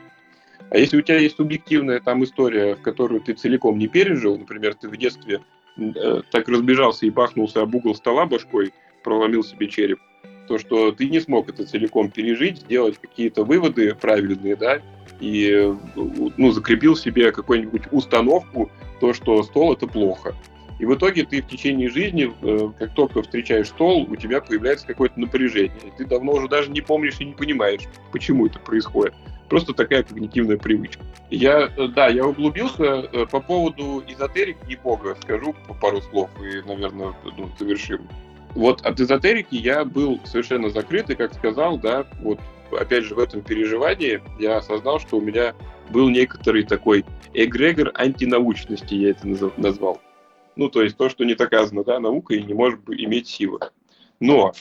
А 0.70 0.78
если 0.78 0.98
у 0.98 1.02
тебя 1.02 1.18
есть 1.18 1.36
субъективная 1.36 2.00
там 2.00 2.22
история, 2.22 2.76
в 2.76 2.82
которую 2.82 3.20
ты 3.20 3.32
целиком 3.32 3.78
не 3.78 3.88
пережил, 3.88 4.38
например, 4.38 4.74
ты 4.74 4.88
в 4.88 4.96
детстве 4.96 5.40
э, 5.76 6.22
так 6.30 6.48
разбежался 6.48 7.06
и 7.06 7.10
бахнулся 7.10 7.62
об 7.62 7.74
угол 7.74 7.96
стола 7.96 8.26
башкой, 8.26 8.72
проломил 9.02 9.42
себе 9.42 9.68
череп, 9.68 9.98
то 10.50 10.58
что 10.58 10.90
ты 10.90 11.08
не 11.08 11.20
смог 11.20 11.48
это 11.48 11.64
целиком 11.64 12.10
пережить, 12.10 12.62
сделать 12.62 12.98
какие-то 12.98 13.44
выводы 13.44 13.94
правильные, 13.94 14.56
да, 14.56 14.80
и 15.20 15.72
ну, 15.94 16.50
закрепил 16.50 16.96
себе 16.96 17.30
какую-нибудь 17.30 17.82
установку, 17.92 18.68
то, 18.98 19.14
что 19.14 19.44
стол 19.44 19.74
это 19.74 19.86
плохо. 19.86 20.34
И 20.80 20.86
в 20.86 20.92
итоге 20.96 21.24
ты 21.24 21.40
в 21.40 21.46
течение 21.46 21.88
жизни, 21.88 22.32
э, 22.42 22.72
как 22.80 22.94
только 22.94 23.22
встречаешь 23.22 23.68
стол, 23.68 24.08
у 24.10 24.16
тебя 24.16 24.40
появляется 24.40 24.88
какое-то 24.88 25.20
напряжение. 25.20 25.92
Ты 25.96 26.04
давно 26.04 26.32
уже 26.32 26.48
даже 26.48 26.68
не 26.72 26.80
помнишь 26.80 27.20
и 27.20 27.26
не 27.26 27.34
понимаешь, 27.34 27.82
почему 28.10 28.46
это 28.46 28.58
происходит. 28.58 29.14
Просто 29.48 29.72
такая 29.72 30.02
когнитивная 30.02 30.56
привычка. 30.56 31.04
Я, 31.30 31.70
э, 31.76 31.86
да, 31.94 32.08
я 32.08 32.26
углубился 32.26 33.08
э, 33.12 33.26
по 33.30 33.38
поводу 33.38 34.02
эзотерики 34.08 34.58
и 34.68 34.74
бога. 34.74 35.16
Скажу 35.22 35.54
пару 35.80 36.02
слов 36.02 36.28
и, 36.42 36.60
наверное, 36.66 37.14
ну, 37.38 37.48
завершим. 37.56 38.08
Вот 38.54 38.80
от 38.82 39.00
эзотерики 39.00 39.54
я 39.54 39.84
был 39.84 40.20
совершенно 40.24 40.70
закрыт, 40.70 41.10
и, 41.10 41.14
как 41.14 41.34
сказал, 41.34 41.78
да, 41.78 42.06
вот 42.20 42.40
опять 42.72 43.04
же 43.04 43.14
в 43.14 43.18
этом 43.18 43.42
переживании 43.42 44.20
я 44.38 44.58
осознал, 44.58 45.00
что 45.00 45.18
у 45.18 45.20
меня 45.20 45.54
был 45.90 46.08
некоторый 46.08 46.64
такой 46.64 47.04
эгрегор 47.34 47.92
антинаучности, 47.94 48.94
я 48.94 49.10
это 49.10 49.26
назвал. 49.56 50.00
Ну, 50.56 50.68
то 50.68 50.82
есть 50.82 50.96
то, 50.96 51.08
что 51.08 51.24
не 51.24 51.34
доказано, 51.34 51.84
да, 51.84 52.00
наукой 52.00 52.42
не 52.42 52.54
может 52.54 52.80
иметь 52.88 53.28
силы. 53.28 53.60
Но 54.18 54.52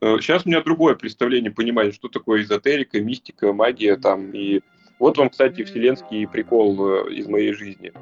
э, 0.00 0.16
сейчас 0.20 0.44
у 0.44 0.48
меня 0.48 0.62
другое 0.62 0.94
представление, 0.94 1.50
понимание, 1.50 1.92
что 1.92 2.08
такое 2.08 2.42
эзотерика, 2.42 3.00
мистика, 3.00 3.52
магия 3.52 3.96
там. 3.96 4.32
И 4.32 4.60
вот 4.98 5.18
вам, 5.18 5.28
кстати, 5.30 5.62
вселенский 5.62 6.26
прикол 6.26 7.06
э, 7.06 7.12
из 7.12 7.28
моей 7.28 7.52
жизни. 7.52 7.92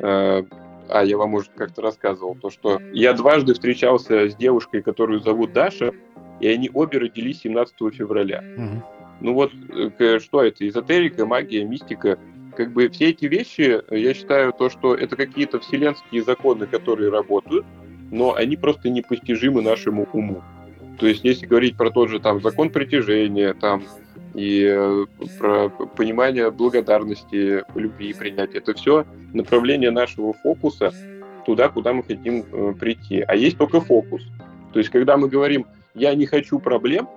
Э, 0.00 0.42
а, 0.88 1.04
я 1.04 1.16
вам, 1.16 1.30
может, 1.30 1.50
как-то 1.54 1.82
рассказывал, 1.82 2.34
то, 2.34 2.50
что 2.50 2.80
я 2.92 3.12
дважды 3.12 3.54
встречался 3.54 4.28
с 4.28 4.36
девушкой, 4.36 4.82
которую 4.82 5.20
зовут 5.20 5.52
Даша, 5.52 5.92
и 6.40 6.48
они 6.48 6.70
обе 6.72 6.98
родились 6.98 7.40
17 7.40 7.74
февраля. 7.94 8.44
Угу. 8.56 8.82
Ну 9.20 9.34
вот, 9.34 9.52
э, 9.98 10.18
что 10.18 10.42
это? 10.42 10.66
Эзотерика, 10.68 11.24
магия, 11.26 11.64
мистика. 11.64 12.18
Как 12.56 12.72
бы 12.72 12.88
все 12.88 13.10
эти 13.10 13.26
вещи, 13.26 13.82
я 13.90 14.14
считаю, 14.14 14.52
то, 14.52 14.70
что 14.70 14.94
это 14.94 15.16
какие-то 15.16 15.60
вселенские 15.60 16.22
законы, 16.22 16.66
которые 16.66 17.10
работают, 17.10 17.66
но 18.10 18.34
они 18.34 18.56
просто 18.56 18.88
непостижимы 18.88 19.62
нашему 19.62 20.06
уму. 20.12 20.42
То 20.98 21.06
есть, 21.06 21.24
если 21.24 21.46
говорить 21.46 21.76
про 21.76 21.90
тот 21.90 22.08
же 22.08 22.20
там 22.20 22.40
закон 22.40 22.70
притяжения, 22.70 23.52
там 23.52 23.82
и 24.34 24.64
э, 24.64 25.06
про 25.38 25.68
понимание 25.68 26.50
благодарности, 26.50 27.64
любви, 27.74 28.12
принятия, 28.12 28.58
это 28.58 28.74
все 28.74 29.04
направление 29.32 29.90
нашего 29.90 30.32
фокуса 30.32 30.92
туда, 31.44 31.68
куда 31.68 31.92
мы 31.92 32.02
хотим 32.02 32.44
э, 32.52 32.74
прийти. 32.78 33.20
А 33.20 33.34
есть 33.34 33.56
только 33.56 33.80
фокус. 33.80 34.22
То 34.72 34.78
есть, 34.78 34.90
когда 34.90 35.16
мы 35.16 35.28
говорим 35.28 35.66
«я 35.94 36.14
не 36.14 36.26
хочу 36.26 36.58
проблем», 36.58 37.08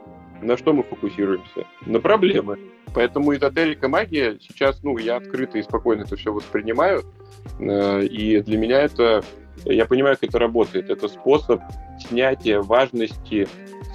на 0.42 0.56
что 0.56 0.72
мы 0.72 0.84
фокусируемся? 0.84 1.66
На 1.86 2.00
проблемы. 2.00 2.58
Поэтому 2.94 3.36
эзотерика 3.36 3.90
магия 3.90 4.38
сейчас, 4.40 4.82
ну, 4.84 4.98
я 4.98 5.18
открыто 5.18 5.58
и 5.58 5.64
спокойно 5.64 6.04
это 6.04 6.16
все 6.16 6.32
воспринимаю. 6.32 7.04
Э, 7.60 8.04
и 8.04 8.40
для 8.42 8.58
меня 8.58 8.82
это, 8.82 9.24
я 9.66 9.86
понимаю, 9.86 10.16
как 10.16 10.30
это 10.30 10.40
работает. 10.40 10.90
Это 10.90 11.08
способ 11.08 11.62
снятия 12.08 12.62
важности 12.62 13.48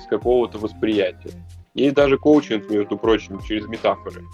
с 0.05 0.07
какого-то 0.09 0.59
восприятия. 0.59 1.31
Есть 1.75 1.95
даже 1.95 2.19
коучинг, 2.19 2.71
между 2.71 2.97
прочим, 2.97 3.41
через 3.43 3.67
метафоры. 3.67 4.25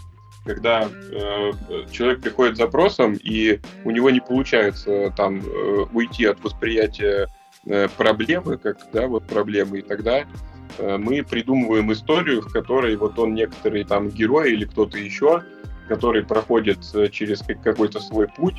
Когда 0.44 0.88
э, 0.88 1.52
человек 1.90 2.22
приходит 2.22 2.56
с 2.56 2.58
запросом, 2.58 3.18
и 3.22 3.60
у 3.84 3.90
него 3.90 4.10
не 4.10 4.20
получается 4.20 5.12
там 5.16 5.40
э, 5.40 5.86
уйти 5.92 6.24
от 6.26 6.42
восприятия 6.42 7.28
э, 7.66 7.88
проблемы, 7.88 8.56
как 8.56 8.78
да, 8.92 9.06
вот 9.06 9.26
проблемы, 9.26 9.78
и 9.80 9.82
тогда 9.82 10.26
Э, 10.78 10.96
мы 10.96 11.22
придумываем 11.22 11.92
историю, 11.92 12.42
в 12.42 12.52
которой 12.52 12.96
вот 12.96 13.18
он 13.18 13.34
некоторый 13.34 13.84
там 13.84 14.08
герой 14.08 14.52
или 14.52 14.64
кто-то 14.64 14.98
еще, 14.98 15.42
который 15.88 16.24
проходит 16.24 16.78
э, 16.94 17.08
через 17.08 17.42
какой-то 17.62 18.00
свой 18.00 18.28
путь, 18.28 18.56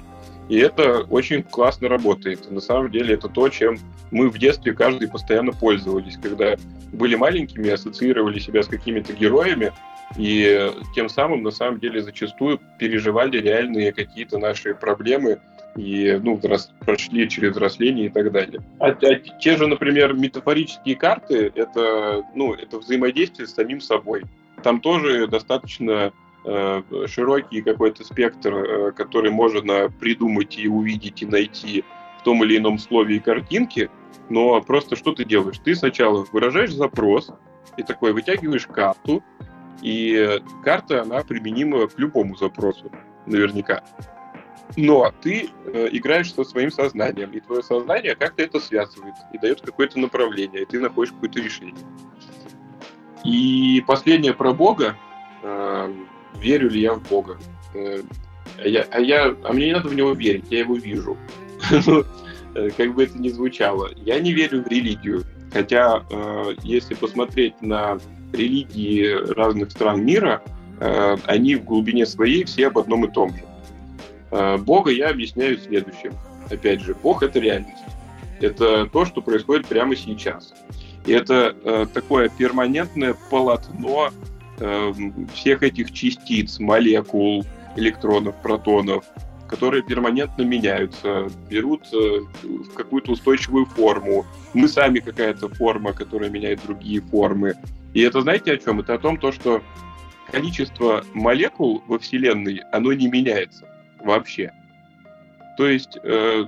и 0.52 0.57
это 0.57 1.03
очень 1.10 1.44
классно 1.44 1.88
работает. 1.88 2.52
на 2.52 2.60
самом 2.60 2.91
деле 2.91 3.14
это 3.14 3.30
то, 3.30 3.48
чем 3.48 3.78
мы 4.11 4.30
в 4.30 4.38
детстве 4.38 4.73
каждый 4.73 5.07
постоянно 5.07 5.53
пользовались, 5.53 6.18
когда 6.22 6.57
были 6.91 7.15
маленькими, 7.15 7.69
ассоциировали 7.69 8.38
себя 8.38 8.61
с 8.61 8.68
какими-то 8.68 9.14
героями, 9.14 9.72
и 10.18 10.69
тем 10.94 11.07
самым 11.07 11.44
на 11.44 11.52
самом 11.52 11.80
деле 11.80 12.02
зачастую 12.02 12.60
переживали 12.78 13.38
реальные 13.38 13.94
какие-то 13.94 14.40
наши 14.40 14.76
проблемы 14.76 15.40
и 15.78 16.19
ну, 16.22 16.38
прошли 16.86 17.30
через 17.30 17.52
взросление 17.52 18.07
и 18.07 18.10
так 18.10 18.30
далее. 18.34 18.60
А, 18.80 18.88
а 18.88 19.15
те 19.15 19.56
же, 19.56 19.68
например, 19.68 20.15
метафорические 20.15 20.98
карты 20.98 21.49
это, 21.56 22.26
ну, 22.36 22.53
это 22.56 22.78
взаимодействие 22.78 23.48
с 23.48 23.53
самим 23.53 23.80
собой. 23.80 24.23
Там 24.64 24.82
тоже 24.82 25.28
достаточно 25.28 26.11
широкий 27.07 27.61
какой-то 27.61 28.03
спектр, 28.03 28.53
э, 28.53 28.91
который 28.93 29.31
можно 29.31 29.89
придумать 29.89 30.57
и 30.57 30.68
увидеть 30.68 31.22
и 31.22 31.26
найти 31.26 31.84
в 32.19 32.23
том 32.23 32.43
или 32.43 32.57
ином 32.57 32.80
слове 32.80 33.18
и 33.18 33.19
картинке, 33.19 33.89
но 34.30 34.61
просто 34.61 34.95
что 34.95 35.13
ты 35.13 35.23
делаешь? 35.26 35.59
Ты 35.63 35.76
сначала 35.76 36.26
выражаешь 36.31 36.73
запрос, 36.73 37.31
и 37.77 37.84
такой 37.84 38.13
вытягиваешь 38.13 38.68
карту, 38.68 39.23
и 39.81 40.41
карта, 40.63 41.01
она 41.01 41.22
применима 41.22 41.88
к 41.88 41.97
любому 41.97 42.35
запросу, 42.35 42.91
наверняка. 43.26 43.84
Но 44.77 45.11
ты 45.22 45.49
э, 45.65 45.89
играешь 45.91 46.34
со 46.34 46.43
своим 46.43 46.72
сознанием, 46.72 47.31
и 47.31 47.39
твое 47.39 47.61
сознание 47.61 48.15
как-то 48.15 48.43
это 48.43 48.59
связывает 48.59 49.15
и 49.34 49.38
дает 49.38 49.61
какое-то 49.61 49.99
направление, 49.99 50.63
и 50.63 50.65
ты 50.65 50.80
находишь 50.80 51.13
какое-то 51.13 51.39
решение. 51.41 51.85
И 53.23 53.84
последнее 53.85 54.34
про 54.34 54.53
Бога. 54.53 54.95
Э, 55.43 55.93
верю 56.39 56.69
ли 56.69 56.81
я 56.81 56.93
в 56.93 57.07
Бога? 57.09 57.37
А, 57.75 58.01
я, 58.63 58.85
а, 58.91 58.99
я, 58.99 59.35
а 59.43 59.53
мне 59.53 59.67
не 59.67 59.73
надо 59.73 59.89
в 59.89 59.95
него 59.95 60.13
верить, 60.13 60.45
я 60.49 60.59
его 60.59 60.75
вижу. 60.75 61.17
Ну, 61.85 62.03
э, 62.55 62.69
как 62.75 62.93
бы 62.95 63.03
это 63.03 63.17
ни 63.17 63.29
звучало. 63.29 63.89
Я 63.95 64.19
не 64.19 64.33
верю 64.33 64.63
в 64.63 64.67
религию. 64.67 65.23
Хотя, 65.53 66.03
э, 66.09 66.55
если 66.63 66.95
посмотреть 66.95 67.61
на 67.61 67.97
религии 68.33 69.33
разных 69.33 69.71
стран 69.71 70.03
мира, 70.03 70.41
они 71.25 71.55
в 71.55 71.63
глубине 71.63 72.07
своей 72.07 72.43
все 72.43 72.67
об 72.67 72.79
одном 72.79 73.05
и 73.05 73.11
том 73.11 73.29
же. 73.29 74.57
Бога 74.63 74.89
я 74.89 75.09
объясняю 75.09 75.59
следующим. 75.59 76.13
Опять 76.49 76.81
же, 76.81 76.95
Бог— 76.95 77.21
это 77.23 77.37
реальность. 77.39 77.83
Это 78.39 78.87
то, 78.87 79.05
что 79.05 79.21
происходит 79.21 79.67
прямо 79.67 79.95
сейчас. 79.95 80.53
И 81.05 81.11
это 81.11 81.55
э, 81.63 81.85
такое 81.93 82.29
перманентное 82.29 83.15
полотно 83.29 84.11
э, 84.61 84.93
всех 85.33 85.63
этих 85.63 85.91
частиц, 85.91 86.59
молекул, 86.59 87.45
электронов, 87.75 88.41
протонов, 88.41 89.05
которые 89.47 89.83
перманентно 89.83 90.43
меняются, 90.43 91.27
берут 91.49 91.83
э, 91.93 92.19
какую-то 92.75 93.11
устойчивую 93.11 93.65
форму. 93.65 94.25
Мы 94.53 94.67
сами 94.69 94.99
какая-то 94.99 95.49
форма, 95.49 95.91
которая 95.91 96.29
меняет 96.29 96.61
другие 96.63 97.01
формы. 97.01 97.55
И 97.93 98.01
это 98.01 98.21
знаете 98.21 98.53
о 98.53 98.57
чем? 98.57 98.79
Это 98.79 98.93
о 98.93 98.97
том, 98.99 99.17
то, 99.17 99.33
что 99.33 99.61
количество 100.31 101.03
молекул 101.13 101.83
во 101.88 101.99
Вселенной, 101.99 102.61
оно 102.71 102.93
не 102.93 103.07
меняется 103.09 103.67
вообще. 103.99 104.53
То 105.57 105.67
есть 105.67 105.97
э, 106.01 106.45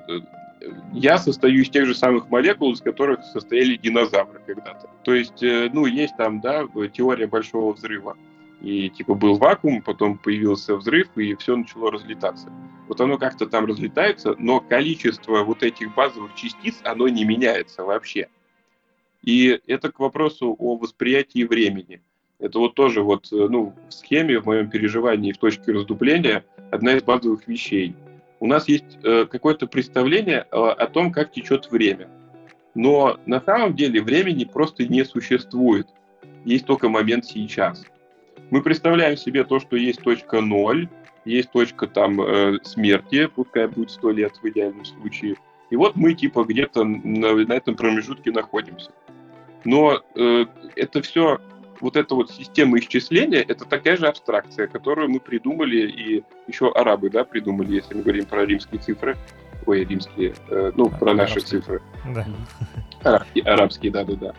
я 0.93 1.17
состою 1.17 1.61
из 1.61 1.69
тех 1.69 1.85
же 1.85 1.95
самых 1.95 2.29
молекул, 2.29 2.73
из 2.73 2.81
которых 2.81 3.23
состояли 3.23 3.75
динозавры 3.75 4.41
когда-то. 4.45 4.89
То 5.03 5.13
есть, 5.13 5.41
э, 5.43 5.69
ну, 5.73 5.85
есть 5.85 6.15
там, 6.17 6.41
да, 6.41 6.65
теория 6.93 7.27
большого 7.27 7.73
взрыва. 7.73 8.17
И 8.61 8.89
типа 8.89 9.13
был 9.13 9.37
вакуум, 9.37 9.81
потом 9.81 10.17
появился 10.17 10.75
взрыв, 10.75 11.09
и 11.17 11.35
все 11.35 11.57
начало 11.57 11.91
разлетаться. 11.91 12.49
Вот 12.87 13.01
оно 13.01 13.17
как-то 13.17 13.45
там 13.45 13.65
разлетается, 13.65 14.35
но 14.37 14.61
количество 14.61 15.43
вот 15.43 15.63
этих 15.63 15.93
базовых 15.93 16.33
частиц, 16.35 16.79
оно 16.83 17.07
не 17.09 17.25
меняется 17.25 17.83
вообще. 17.83 18.29
И 19.21 19.59
это 19.67 19.91
к 19.91 19.99
вопросу 19.99 20.55
о 20.57 20.77
восприятии 20.77 21.43
времени. 21.43 22.01
Это 22.39 22.59
вот 22.59 22.75
тоже 22.75 23.01
вот, 23.01 23.31
э, 23.31 23.47
ну, 23.49 23.73
в 23.89 23.93
схеме, 23.93 24.39
в 24.39 24.45
моем 24.45 24.69
переживании, 24.69 25.33
в 25.33 25.37
точке 25.37 25.71
раздупления, 25.71 26.45
одна 26.71 26.93
из 26.93 27.03
базовых 27.03 27.47
вещей. 27.47 27.95
У 28.43 28.45
нас 28.45 28.67
есть 28.67 28.99
э, 29.03 29.25
какое-то 29.25 29.67
представление 29.67 30.45
э, 30.51 30.57
о 30.57 30.87
том, 30.87 31.13
как 31.13 31.31
течет 31.31 31.71
время. 31.71 32.09
Но 32.75 33.17
на 33.25 33.39
самом 33.39 33.73
деле 33.73 34.01
времени 34.01 34.43
просто 34.43 34.85
не 34.85 35.05
существует. 35.05 35.87
Есть 36.43 36.65
только 36.65 36.89
момент 36.89 37.23
сейчас. 37.23 37.85
Мы 38.49 38.61
представляем 38.61 39.15
себе 39.15 39.45
то, 39.45 39.61
что 39.61 39.77
есть 39.77 40.01
точка 40.01 40.41
ноль, 40.41 40.89
есть 41.23 41.51
точка 41.51 41.87
там 41.87 42.19
э, 42.19 42.59
смерти, 42.63 43.27
пускай 43.27 43.69
будет 43.69 43.91
сто 43.91 44.11
лет 44.11 44.33
в 44.35 44.45
идеальном 44.45 44.83
случае. 44.83 45.37
И 45.69 45.77
вот 45.77 45.95
мы 45.95 46.13
типа 46.13 46.43
где-то 46.43 46.83
на, 46.83 47.45
на 47.45 47.53
этом 47.53 47.77
промежутке 47.77 48.33
находимся. 48.33 48.91
Но 49.63 50.01
э, 50.17 50.45
это 50.75 51.01
все 51.01 51.39
вот 51.83 51.97
эта 51.97 52.15
вот 52.15 52.31
система 52.31 52.79
исчисления, 52.79 53.41
это 53.41 53.65
такая 53.65 53.97
же 53.97 54.07
абстракция, 54.07 54.67
которую 54.67 55.09
мы 55.09 55.19
придумали, 55.19 55.85
и 55.85 56.23
еще 56.47 56.71
арабы, 56.71 57.09
да, 57.09 57.25
придумали, 57.25 57.75
если 57.75 57.93
мы 57.93 58.03
говорим 58.03 58.25
про 58.25 58.45
римские 58.45 58.79
цифры. 58.79 59.17
Ой, 59.65 59.83
римские, 59.83 60.33
э, 60.47 60.71
ну, 60.75 60.89
про 60.89 61.11
арабские. 61.11 61.15
наши 61.15 61.39
цифры. 61.41 61.81
Да. 62.15 62.25
Арабские, 63.03 63.43
арабские, 63.43 63.91
да-да-да. 63.91 64.33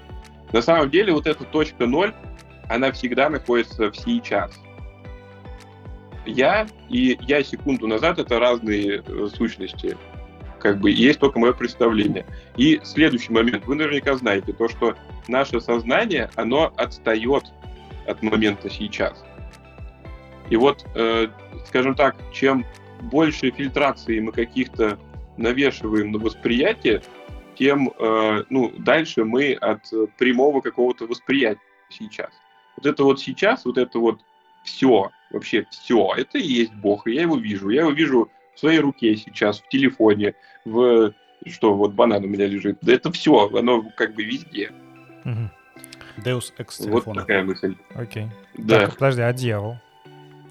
На 0.53 0.63
самом 0.63 0.89
деле 0.89 1.13
вот 1.13 1.27
эта 1.27 1.45
точка 1.45 1.87
ноль, 1.87 2.15
она 2.71 2.91
всегда 2.93 3.29
находится 3.29 3.91
в 3.91 3.97
сейчас. 3.97 4.59
Я 6.25 6.67
и 6.89 7.19
я 7.21 7.45
секунду 7.45 7.87
назад 7.87 8.19
это 8.19 8.39
разные 8.39 9.03
э, 9.07 9.29
сущности. 9.37 9.99
Как 10.61 10.79
бы 10.79 10.91
есть 10.91 11.21
только 11.21 11.39
мое 11.39 11.53
представление. 11.53 12.25
И 12.57 12.81
следующий 12.85 13.35
момент. 13.35 13.67
Вы 13.67 13.75
наверняка 13.75 14.15
знаете 14.17 14.55
то, 14.55 14.67
что 14.71 14.97
наше 15.29 15.61
сознание, 15.61 16.31
оно 16.37 16.73
отстает 16.77 17.45
от 18.07 18.23
момента 18.23 18.71
сейчас. 18.71 19.25
И 20.51 20.57
вот, 20.57 20.85
э, 20.95 21.29
скажем 21.67 21.95
так, 21.95 22.17
чем 22.33 22.65
больше 23.03 23.51
фильтрации 23.51 24.21
мы 24.21 24.33
каких-то 24.33 24.99
навешиваем 25.37 26.13
на 26.13 26.19
восприятие, 26.19 27.03
тем 27.57 27.91
э, 27.99 28.45
ну, 28.51 28.73
дальше 28.79 29.25
мы 29.25 29.55
от 29.55 29.83
прямого 30.19 30.61
какого-то 30.61 31.07
восприятия 31.07 31.61
сейчас. 31.89 32.31
Вот 32.77 32.87
это 32.87 33.05
вот 33.05 33.21
сейчас, 33.21 33.65
вот 33.65 33.79
это 33.79 33.99
вот 33.99 34.21
все, 34.65 35.11
вообще 35.31 35.67
все, 35.71 36.13
это 36.17 36.39
и 36.39 36.47
есть 36.47 36.75
Бог, 36.75 37.07
и 37.07 37.13
я 37.13 37.23
его 37.23 37.37
вижу. 37.37 37.71
Я 37.71 37.83
его 37.83 37.91
вижу 37.91 38.31
в 38.55 38.59
своей 38.59 38.81
руке 38.81 39.17
сейчас, 39.17 39.61
в 39.61 39.69
телефоне, 39.69 40.35
в 40.65 41.13
что 41.47 41.75
вот 41.75 41.93
банан 41.93 42.25
у 42.25 42.29
меня 42.29 42.47
лежит. 42.47 42.79
Да 42.81 42.95
это 42.95 43.13
все, 43.13 43.51
оно 43.55 43.83
как 43.97 44.15
бы 44.15 44.23
везде. 44.23 44.73
Угу. 45.25 45.51
Deus 46.25 46.53
Ex 46.59 46.79
телефона. 46.79 47.03
Вот 47.05 47.15
такая 47.15 47.43
мысль. 47.43 47.77
Окей. 47.95 48.27
Да. 48.57 48.81
Так, 48.81 48.97
подожди, 48.97 49.23
а 49.23 49.33
дьявол? 49.33 49.79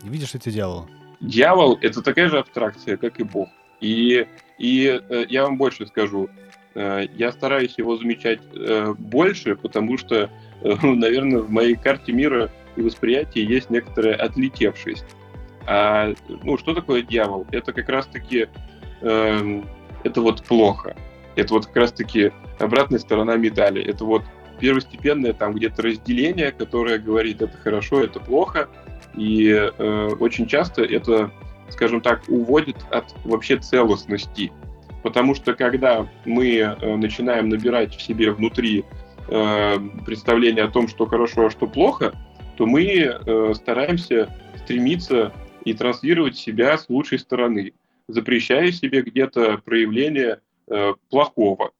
Видишь 0.04 0.36
эти 0.36 0.50
дьяволы? 0.50 0.88
Дьявол— 1.22 1.80
это 1.82 2.02
такая 2.02 2.28
же 2.28 2.40
абстракция, 2.40 2.98
как 2.98 3.20
и 3.20 3.24
Бог. 3.24 3.50
И, 3.80 4.28
и 4.58 5.02
э, 5.10 5.26
я 5.30 5.44
вам 5.44 5.58
больше 5.58 5.88
скажу. 5.88 6.30
Э, 6.76 7.06
я 7.16 7.32
стараюсь 7.32 7.78
его 7.78 7.96
замечать 7.96 8.42
э, 8.54 8.94
больше, 8.98 9.56
потому 9.56 9.98
что, 9.98 10.30
э, 10.62 10.76
наверное, 10.84 11.40
в 11.40 11.50
моей 11.50 11.76
карте 11.76 12.12
мира 12.12 12.52
и 12.76 12.82
восприятии 12.82 13.40
есть 13.40 13.70
некоторая 13.70 14.16
отлетевшесть. 14.16 15.06
А 15.66 16.14
ну, 16.28 16.58
что 16.58 16.74
такое 16.74 17.02
дьявол? 17.04 17.48
Это 17.52 17.72
как 17.72 17.88
раз-таки 17.88 18.50
э, 19.02 19.62
это 20.04 20.22
вот 20.22 20.44
плохо. 20.44 20.96
Это 21.36 21.54
вот 21.54 21.68
как 21.68 21.76
раз-таки 21.78 22.32
обратная 22.60 23.00
сторона 23.00 23.38
медали. 23.38 23.82
Это 23.82 24.04
вот 24.06 24.24
первостепенное 24.64 25.34
там 25.34 25.56
где-то 25.56 25.82
разделение, 25.82 26.54
которое 26.54 26.98
говорит, 26.98 27.42
это 27.42 27.58
хорошо, 27.58 28.02
это 28.02 28.22
плохо. 28.22 28.70
И 29.14 29.50
э, 29.50 30.10
очень 30.22 30.48
часто 30.48 30.84
это, 30.84 31.32
скажем 31.70 32.00
так, 32.00 32.24
уводит 32.30 32.78
от 32.90 33.14
вообще 33.26 33.58
целостности. 33.58 34.54
Потому 35.04 35.36
что 35.36 35.54
когда 35.54 36.08
мы 36.24 36.48
э, 36.60 36.96
начинаем 36.96 37.50
набирать 37.50 37.94
в 37.94 38.02
себе 38.02 38.32
внутри 38.32 38.86
э, 39.28 39.76
представление 40.06 40.64
о 40.64 40.70
том, 40.72 40.88
что 40.88 41.08
хорошо, 41.08 41.48
а 41.48 41.52
что 41.52 41.68
плохо, 41.68 42.14
то 42.56 42.66
мы 42.66 42.86
э, 42.86 43.54
стараемся 43.56 44.34
стремиться 44.56 45.34
и 45.66 45.74
транслировать 45.74 46.38
себя 46.38 46.78
с 46.78 46.88
лучшей 46.88 47.20
стороны 47.20 47.74
запрещая 48.08 48.72
себе 48.72 49.02
где-то 49.02 49.58
проявление 49.66 50.40
э, 50.68 50.94
плохого. 51.10 51.72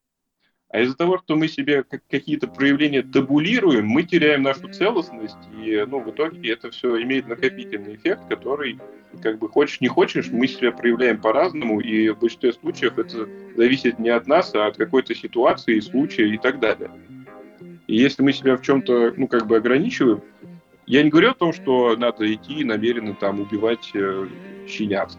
А 0.74 0.80
из-за 0.80 0.96
того, 0.96 1.20
что 1.20 1.36
мы 1.36 1.48
себе 1.48 1.86
какие-то 2.10 2.48
проявления 2.48 3.04
табулируем, 3.04 3.86
мы 3.86 4.02
теряем 4.02 4.42
нашу 4.42 4.68
целостность, 4.70 5.38
и 5.64 5.86
ну, 5.88 6.00
в 6.00 6.10
итоге 6.10 6.52
это 6.52 6.72
все 6.72 7.00
имеет 7.04 7.28
накопительный 7.28 7.94
эффект, 7.94 8.24
который, 8.28 8.80
как 9.22 9.38
бы 9.38 9.50
хочешь 9.50 9.82
не 9.82 9.88
хочешь, 9.88 10.30
мы 10.32 10.48
себя 10.48 10.72
проявляем 10.72 11.22
по-разному, 11.22 11.80
и 11.80 12.10
в 12.10 12.18
большинстве 12.18 12.54
случаев 12.54 12.98
это 12.98 13.30
зависит 13.56 14.00
не 14.00 14.10
от 14.10 14.26
нас, 14.26 14.56
а 14.56 14.66
от 14.66 14.78
какой-то 14.78 15.14
ситуации, 15.14 15.80
случая 15.80 16.34
и 16.34 16.40
так 16.40 16.60
далее. 16.60 16.90
И 17.86 17.96
если 17.96 18.24
мы 18.24 18.34
себя 18.34 18.58
в 18.58 18.64
чем-то, 18.64 19.14
ну, 19.16 19.28
как 19.28 19.46
бы 19.46 19.58
ограничиваем, 19.58 20.22
я 20.88 21.04
не 21.04 21.12
говорю 21.12 21.30
о 21.30 21.36
том, 21.36 21.54
что 21.54 21.96
надо 21.96 22.34
идти 22.34 22.64
намеренно 22.64 23.14
там 23.14 23.42
убивать 23.42 23.92
э, 23.94 24.28
щенят. 24.68 25.16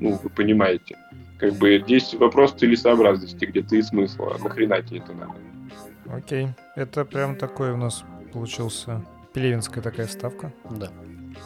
Ну, 0.00 0.18
вы 0.20 0.30
понимаете. 0.30 0.98
Как 1.38 1.52
бы 1.54 1.78
здесь 1.84 2.14
вопрос 2.14 2.52
целесообразности, 2.52 3.44
где 3.44 3.62
ты 3.62 3.78
и 3.78 3.82
смысла. 3.82 4.36
Нахрена 4.42 4.82
тебе 4.82 4.98
это 4.98 5.12
надо? 5.12 5.34
Окей. 6.08 6.48
Это 6.76 7.04
прям 7.04 7.36
такой 7.36 7.72
у 7.72 7.76
нас 7.76 8.04
получился 8.32 9.04
пелевинская 9.34 9.82
такая 9.82 10.06
ставка. 10.06 10.52
Да. 10.70 10.88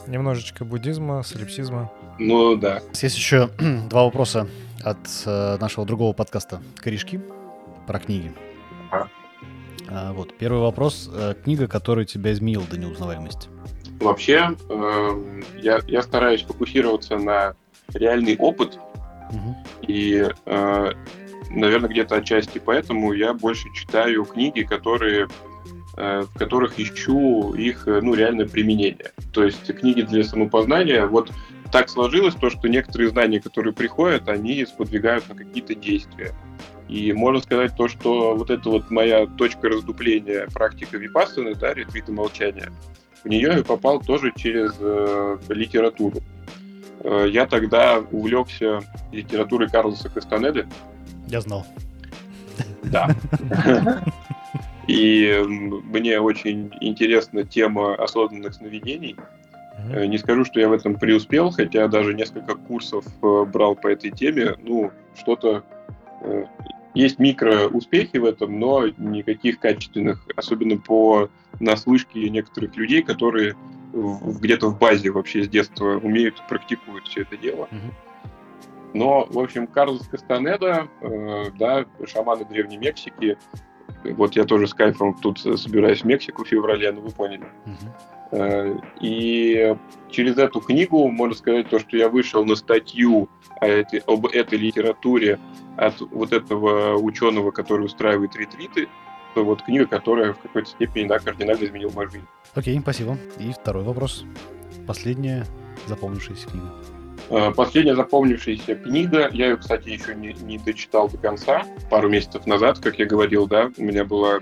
Немножечко 0.07 0.65
буддизма, 0.65 1.23
солипсизма. 1.23 1.91
Ну 2.19 2.57
да. 2.57 2.81
Есть 3.01 3.17
еще 3.17 3.51
два 3.91 4.05
вопроса 4.05 4.49
от 4.85 4.99
э, 5.27 5.57
нашего 5.59 5.85
другого 5.85 6.13
подкаста 6.13 6.63
«Корешки» 6.77 7.21
про 7.87 7.99
книги. 7.99 8.33
А. 8.93 9.09
А, 9.89 10.13
вот. 10.13 10.37
Первый 10.39 10.61
вопрос. 10.61 11.11
Э, 11.13 11.35
книга, 11.43 11.67
которая 11.67 12.05
тебя 12.05 12.33
изменила 12.33 12.65
до 12.65 12.79
неузнаваемости. 12.79 13.49
Вообще, 14.01 14.57
э, 14.69 15.43
я, 15.59 15.81
я 15.87 16.03
стараюсь 16.03 16.43
фокусироваться 16.43 17.17
на 17.17 17.55
реальный 17.93 18.37
опыт. 18.37 18.79
И, 19.83 20.27
э, 20.47 20.93
наверное, 21.51 21.91
где-то 21.91 22.17
отчасти 22.17 22.61
поэтому 22.65 23.13
я 23.13 23.35
больше 23.35 23.69
читаю 23.75 24.25
книги, 24.25 24.63
которые 24.63 25.29
э, 25.97 26.23
в 26.23 26.39
которых 26.39 26.79
ищу 26.79 27.55
их 27.55 27.87
э, 27.89 28.01
ну, 28.01 28.15
реальное 28.15 28.47
применение. 28.47 29.13
То 29.33 29.45
есть 29.45 29.67
книги 29.79 30.03
для 30.03 30.25
самопознания, 30.25 31.07
вот 31.07 31.33
так 31.73 31.89
сложилось 31.89 32.35
то, 32.35 32.51
что 32.51 32.69
некоторые 32.69 33.11
знания, 33.11 33.41
которые 33.41 33.73
приходят, 33.73 34.29
они 34.29 34.65
сподвигают 34.67 35.29
на 35.29 35.35
какие-то 35.35 35.75
действия. 35.75 36.35
И 36.89 37.13
можно 37.13 37.41
сказать 37.41 37.77
то, 37.77 37.87
что 37.87 38.35
вот 38.37 38.51
это 38.51 38.69
вот 38.69 38.91
моя 38.91 39.27
точка 39.27 39.69
раздупления 39.69 40.49
практика 40.53 40.97
випассаны, 40.97 41.55
да, 41.55 41.73
ретрита 41.73 42.11
молчания, 42.11 42.73
в 43.23 43.29
нее 43.29 43.53
я 43.59 43.63
попал 43.63 44.01
тоже 44.01 44.33
через 44.37 44.75
э, 44.81 45.39
литературу. 45.51 46.21
Э, 47.01 47.27
я 47.29 47.47
тогда 47.47 48.03
увлекся 48.11 48.81
литературой 49.13 49.69
Карлоса 49.69 50.09
Кастанеды. 50.09 50.67
Я 51.29 51.41
знал. 51.41 51.67
Да. 52.85 53.09
И 54.87 55.43
мне 55.47 56.21
очень 56.21 56.73
интересна 56.81 57.45
тема 57.45 57.95
осознанных 57.95 58.55
сновидений. 58.55 59.17
Mm-hmm. 59.79 60.07
Не 60.09 60.19
скажу, 60.19 60.45
что 60.45 60.59
я 60.61 60.69
в 60.69 60.73
этом 60.73 60.97
преуспел, 60.97 61.51
хотя 61.51 61.87
даже 61.89 62.13
несколько 62.13 62.55
курсов 62.55 63.05
э, 63.23 63.45
брал 63.45 63.77
по 63.77 63.89
этой 63.89 64.11
теме. 64.11 64.57
Ну, 64.63 64.91
что-то 65.17 65.65
есть 66.95 67.19
микроуспехи 67.19 68.17
в 68.17 68.25
этом, 68.25 68.59
но 68.59 68.89
никаких 68.89 69.61
качественных, 69.61 70.27
особенно 70.37 70.77
по 70.77 71.31
наслышке 71.61 72.29
некоторых 72.29 72.77
людей, 72.77 73.03
которые 73.03 73.55
где-то 73.93 74.69
в 74.69 74.79
базе 74.79 75.11
вообще 75.11 75.45
с 75.45 75.49
детства 75.49 75.99
умеют, 75.99 76.43
практикуют 76.49 77.09
все 77.09 77.23
это 77.23 77.37
дело. 77.37 77.69
Но, 78.93 79.27
в 79.31 79.39
общем, 79.39 79.67
Карлос 79.67 80.09
Кастанеда, 80.09 80.89
э, 81.01 81.45
да, 81.59 81.85
шаманы 82.07 82.45
Древней 82.45 82.77
Мексики, 82.77 83.39
вот 84.05 84.35
я 84.35 84.45
тоже 84.45 84.67
с 84.67 84.75
кайфом 84.75 85.15
тут 85.15 85.39
собираюсь 85.39 86.01
в 86.01 86.05
Мексику 86.07 86.45
в 86.45 86.49
феврале, 86.49 86.91
ну 86.91 87.03
вы 87.03 87.11
поняли. 87.11 87.45
Э, 88.33 88.77
и 89.01 89.77
через 90.11 90.39
эту 90.39 90.61
книгу 90.61 91.09
можно 91.09 91.35
сказать 91.35 91.69
то, 91.69 91.79
что 91.79 91.97
я 91.97 92.09
вышел 92.09 92.45
на 92.45 92.57
статью 92.57 93.29
о 93.61 93.67
этой, 93.67 94.01
об 94.07 94.27
этой 94.27 94.59
литературе 94.59 95.39
от 95.77 96.01
вот 96.01 96.33
этого 96.33 96.97
ученого, 96.97 97.51
который 97.51 97.87
устраивает 97.87 98.35
ретриты, 98.37 98.89
вот 99.37 99.63
книга, 99.63 99.87
которая 99.87 100.33
в 100.33 100.39
какой-то 100.39 100.69
степени 100.69 101.09
да, 101.09 101.19
кардинально 101.19 101.65
изменила 101.65 101.91
мою 101.93 102.11
жизнь. 102.11 102.27
Окей, 102.55 102.79
спасибо. 102.81 103.17
И 103.39 103.53
второй 103.53 103.85
вопрос. 103.85 104.25
Последняя 104.87 105.47
запомнившаяся 105.87 106.49
книга. 106.49 106.73
Э, 107.31 107.53
последняя 107.53 107.95
запомнившаяся 107.95 108.75
книга, 108.75 109.31
я 109.33 109.51
ее, 109.51 109.57
кстати, 109.57 109.89
еще 109.89 110.15
не, 110.15 110.33
не 110.33 110.59
дочитал 110.59 111.09
до 111.09 111.17
конца, 111.17 111.65
пару 111.89 112.09
месяцев 112.09 112.47
назад, 112.47 112.79
как 112.81 112.99
я 112.99 113.07
говорил, 113.07 113.47
да, 113.47 113.71
у 113.77 113.83
меня 113.83 114.05
было 114.05 114.41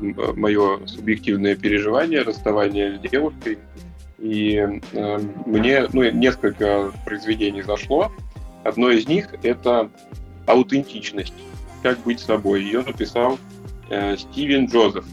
мое 0.00 0.86
субъективное 0.86 1.56
переживание 1.56 2.22
расставания 2.22 2.96
с 2.96 3.00
девушкой, 3.00 3.58
и 4.18 4.80
э, 4.92 5.18
мне 5.44 5.86
ну, 5.92 6.10
несколько 6.10 6.92
произведений 7.04 7.62
зашло. 7.62 8.10
Одно 8.62 8.88
из 8.88 9.06
них— 9.06 9.28
это 9.42 9.90
аутентичность, 10.46 11.34
как 11.82 11.98
быть 12.00 12.20
собой. 12.20 12.62
Ее 12.62 12.82
написал 12.82 13.34
э, 13.34 13.63
Стивен 14.16 14.66
Джозеф 14.66 15.04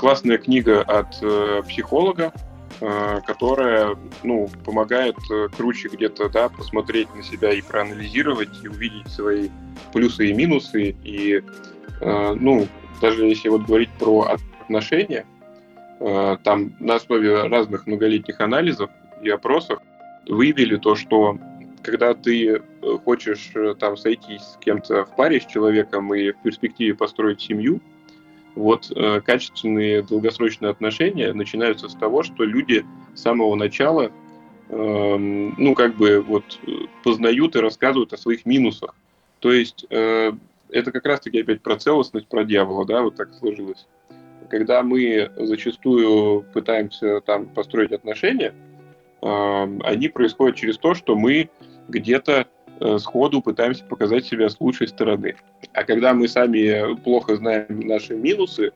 классная 0.00 0.38
книга 0.38 0.80
от 0.80 1.18
э, 1.20 1.62
психолога, 1.68 2.32
э, 2.80 3.20
которая 3.26 3.98
ну, 4.22 4.48
помогает 4.64 5.16
э, 5.30 5.48
круче 5.54 5.88
где-то 5.88 6.30
да, 6.30 6.48
посмотреть 6.48 7.14
на 7.14 7.22
себя 7.22 7.52
и 7.52 7.60
проанализировать, 7.60 8.48
и 8.62 8.68
увидеть 8.68 9.08
свои 9.08 9.50
плюсы 9.92 10.30
и 10.30 10.32
минусы. 10.32 10.96
И 11.04 11.42
э, 12.00 12.34
ну, 12.40 12.66
даже 13.02 13.26
если 13.26 13.50
вот 13.50 13.66
говорить 13.66 13.90
про 13.98 14.38
отношения, 14.62 15.26
э, 16.00 16.38
там 16.44 16.72
на 16.80 16.94
основе 16.94 17.42
разных 17.48 17.86
многолетних 17.86 18.40
анализов 18.40 18.88
и 19.20 19.28
опросов 19.28 19.80
выявили 20.26 20.76
то, 20.76 20.94
что 20.94 21.36
когда 21.82 22.14
ты 22.14 22.48
э, 22.56 22.60
хочешь 23.04 23.50
э, 23.54 23.74
там 23.78 23.96
сойтись 23.96 24.42
с 24.42 24.56
кем-то 24.60 25.04
в 25.04 25.16
паре 25.16 25.40
с 25.40 25.46
человеком 25.46 26.14
и 26.14 26.32
в 26.32 26.42
перспективе 26.42 26.94
построить 26.94 27.40
семью, 27.40 27.80
вот 28.54 28.90
э, 28.94 29.20
качественные 29.20 30.02
долгосрочные 30.02 30.70
отношения 30.70 31.32
начинаются 31.32 31.88
с 31.88 31.94
того, 31.94 32.22
что 32.22 32.44
люди 32.44 32.84
с 33.14 33.22
самого 33.22 33.54
начала, 33.54 34.10
э, 34.68 35.16
ну, 35.16 35.74
как 35.74 35.96
бы 35.96 36.20
вот 36.20 36.58
познают 37.04 37.56
и 37.56 37.60
рассказывают 37.60 38.12
о 38.12 38.18
своих 38.18 38.46
минусах. 38.46 38.94
То 39.40 39.52
есть 39.52 39.86
э, 39.90 40.32
это 40.70 40.92
как 40.92 41.06
раз-таки 41.06 41.40
опять 41.40 41.62
про 41.62 41.76
целостность, 41.76 42.28
про 42.28 42.44
дьявола, 42.44 42.84
да, 42.86 43.02
вот 43.02 43.16
так 43.16 43.32
сложилось. 43.34 43.86
Когда 44.48 44.82
мы 44.82 45.30
зачастую 45.36 46.44
пытаемся 46.52 47.20
там 47.20 47.46
построить 47.46 47.92
отношения, 47.92 48.52
э, 49.22 49.78
они 49.84 50.08
происходят 50.08 50.56
через 50.56 50.76
то, 50.76 50.94
что 50.94 51.14
мы 51.14 51.48
где-то 51.90 52.46
э, 52.80 52.98
сходу 52.98 53.42
пытаемся 53.42 53.84
показать 53.84 54.26
себя 54.26 54.48
с 54.48 54.60
лучшей 54.60 54.88
стороны. 54.88 55.36
А 55.72 55.84
когда 55.84 56.14
мы 56.14 56.28
сами 56.28 56.94
плохо 57.02 57.36
знаем 57.36 57.80
наши 57.80 58.14
минусы, 58.14 58.72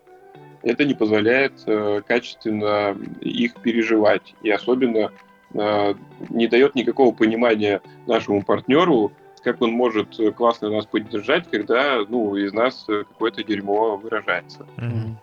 это 0.63 0.85
не 0.85 0.95
позволяет 0.95 1.53
э, 1.67 2.03
качественно 2.07 2.97
их 3.21 3.55
переживать. 3.63 4.35
И 4.43 4.51
особенно 4.51 5.11
э, 5.55 5.95
не 6.31 6.47
дает 6.47 6.75
никакого 6.75 7.15
понимания 7.15 7.81
нашему 8.07 8.43
партнеру, 8.43 9.13
как 9.43 9.61
он 9.61 9.73
может 9.73 10.19
классно 10.37 10.71
нас 10.71 10.87
поддержать, 10.87 11.51
когда 11.51 12.03
ну, 12.09 12.35
из 12.35 12.53
нас 12.55 12.87
какое-то 12.87 13.45
дерьмо 13.45 13.97
выражается. 13.97 14.67
Мгм. 14.79 15.19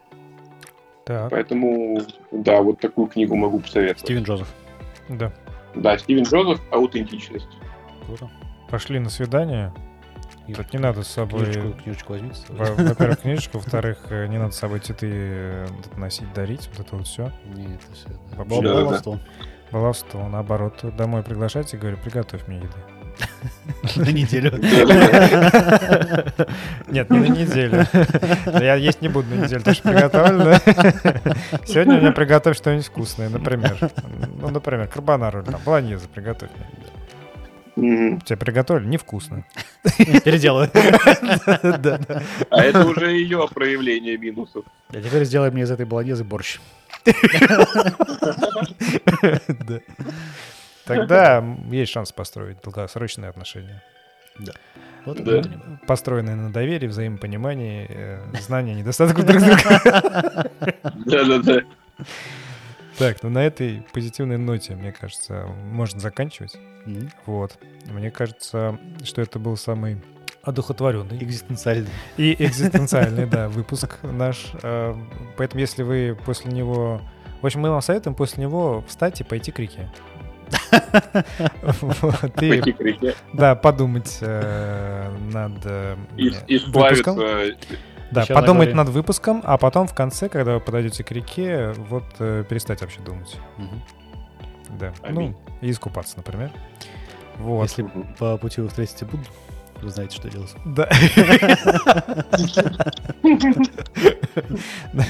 Так, 1.05 1.31
Поэтому, 1.31 2.01
да, 2.31 2.61
вот 2.61 2.79
такую 2.79 3.07
книгу 3.07 3.35
могу 3.35 3.59
посоветовать. 3.59 4.01
Стивен 4.01 4.23
Джозеф. 4.23 4.47
да. 5.09 5.31
Да, 5.75 5.97
Стивен 5.97 6.23
Джозеф 6.23 6.59
«Аутентичность». 6.71 7.47
Круто. 8.17 8.29
Пошли 8.69 8.99
на 8.99 9.09
свидание. 9.09 9.73
И 10.47 10.53
Тут 10.53 10.73
не 10.73 10.79
надо 10.79 11.03
с 11.03 11.07
собой... 11.07 11.45
Книжечку, 11.45 11.71
книжечку 11.81 12.13
возьмите. 12.13 12.41
Во-первых, 12.49 13.19
книжечку, 13.21 13.59
во-вторых, 13.59 13.99
э, 14.09 14.27
не 14.27 14.37
надо 14.37 14.51
с 14.51 14.57
собой 14.57 14.79
цветы 14.79 15.07
э, 15.09 15.67
носить, 15.95 16.33
дарить, 16.33 16.67
вот 16.73 16.85
это 16.85 16.95
вот 16.97 17.07
все. 17.07 17.31
Не, 17.45 17.75
это 17.75 17.85
все. 17.93 18.09
Да, 18.31 18.43
да. 18.43 18.43
Баловство. 18.43 19.19
Баловство, 19.71 20.27
наоборот. 20.27 20.83
Домой 20.97 21.23
приглашайте, 21.23 21.77
говорю, 21.77 21.97
приготовь 22.03 22.45
мне 22.47 22.57
еды. 22.57 22.75
На 23.95 24.11
неделю. 24.11 24.51
Нет, 26.87 27.09
не 27.09 27.19
на 27.19 27.27
неделю. 27.27 27.85
Я 28.59 28.75
есть 28.75 29.01
не 29.01 29.09
буду 29.09 29.29
на 29.29 29.45
неделю, 29.45 29.63
тоже 29.63 29.81
приготовлю. 29.81 30.43
да. 30.45 30.59
Сегодня 31.65 31.97
мне 31.97 32.11
приготовь 32.11 32.57
что-нибудь 32.57 32.85
вкусное, 32.87 33.29
например. 33.29 33.77
Ну, 34.39 34.49
например, 34.49 34.87
карбонару 34.87 35.41
или 35.41 35.51
там 35.51 35.61
болоньезе 35.65 36.07
приготовь 36.07 36.49
мне. 36.55 36.67
Мгм. 37.81 38.21
Тебе 38.21 38.37
приготовили? 38.37 38.85
Невкусно. 38.87 39.43
Переделаю. 40.23 40.69
Да, 41.63 41.97
да. 41.97 42.21
А 42.49 42.61
это 42.63 42.85
уже 42.85 43.11
ее 43.11 43.47
проявление 43.53 44.17
минусов. 44.17 44.65
А 44.89 45.01
теперь 45.01 45.23
сделай 45.25 45.49
мне 45.51 45.63
из 45.63 45.71
этой 45.71 45.85
болоньезы 45.85 46.23
борщ. 46.23 46.59
Да. 49.47 49.79
Тогда 50.85 51.43
есть 51.69 51.91
шанс 51.91 52.11
построить 52.11 52.61
долгосрочные 52.63 53.29
отношения. 53.29 53.81
Вот 55.05 55.23
Да. 55.23 55.37
это 55.39 55.49
не- 55.49 55.57
Построенные 55.87 56.35
на 56.35 56.51
доверии, 56.51 56.87
взаимопонимании, 56.87 57.87
э, 57.89 58.19
знании 58.41 58.73
недостатков 58.75 59.25
друг 59.25 59.41
друга. 59.41 60.49
Да-да-да. 61.05 61.61
Так, 63.01 63.23
ну 63.23 63.29
на 63.29 63.43
этой 63.43 63.83
позитивной 63.93 64.37
ноте, 64.37 64.75
мне 64.75 64.91
кажется, 64.91 65.47
можно 65.71 65.99
заканчивать. 65.99 66.55
Мгм. 66.85 67.09
Вот. 67.25 67.57
Мне 67.87 68.11
кажется, 68.11 68.77
что 69.03 69.21
это 69.21 69.39
был 69.39 69.57
самый 69.57 69.97
одухотворенный 70.43 71.17
Экзистенциальный. 71.17 71.89
и 72.17 72.35
экзистенциальный, 72.43 73.25
да, 73.25 73.49
выпуск 73.49 73.97
наш. 74.03 74.51
Э, 74.61 74.95
Поэтому, 75.35 75.61
если 75.61 75.81
вы 75.81 76.15
после 76.25 76.51
него... 76.51 77.01
В 77.41 77.45
общем, 77.47 77.61
мы 77.61 77.71
вам 77.71 77.81
советуем 77.81 78.15
после 78.15 78.43
него 78.43 78.83
встать 78.87 79.19
и 79.19 79.23
пойти 79.23 79.51
к 79.51 79.57
реке. 79.57 79.91
Вот, 81.81 82.41
и, 82.43 82.49
Пойти 82.49 82.71
к 82.73 82.79
реке. 82.81 83.15
да, 83.33 83.55
подумать 83.55 84.19
э, 84.21 85.11
над 85.31 85.53
э, 85.65 85.95
И. 86.17 86.31
Да, 88.11 88.21
Еще 88.21 88.33
подумать 88.33 88.73
над 88.73 88.89
выпуском, 88.89 89.41
а 89.45 89.57
потом 89.57 89.87
в 89.87 89.95
конце, 89.95 90.27
когда 90.27 90.55
вы 90.55 90.59
подойдете 90.59 91.03
к 91.03 91.11
реке, 91.11 91.71
вот 91.77 92.03
э, 92.19 92.43
перестать 92.47 92.81
вообще 92.81 92.99
думать. 93.01 93.37
Мгм. 93.57 93.81
Да. 94.79 94.93
Аминь. 95.01 95.31
Ну, 95.31 95.57
и 95.61 95.71
искупаться, 95.71 96.17
например. 96.17 96.51
Вот. 97.37 97.63
Если 97.63 97.83
по 98.19 98.37
пути 98.37 98.61
вы 98.61 98.67
встретите 98.67 99.05
Будду, 99.05 99.25
вы 99.81 99.89
знаете, 99.89 100.15
что 100.15 100.29
делать. 100.29 100.53
Да. 104.93 105.03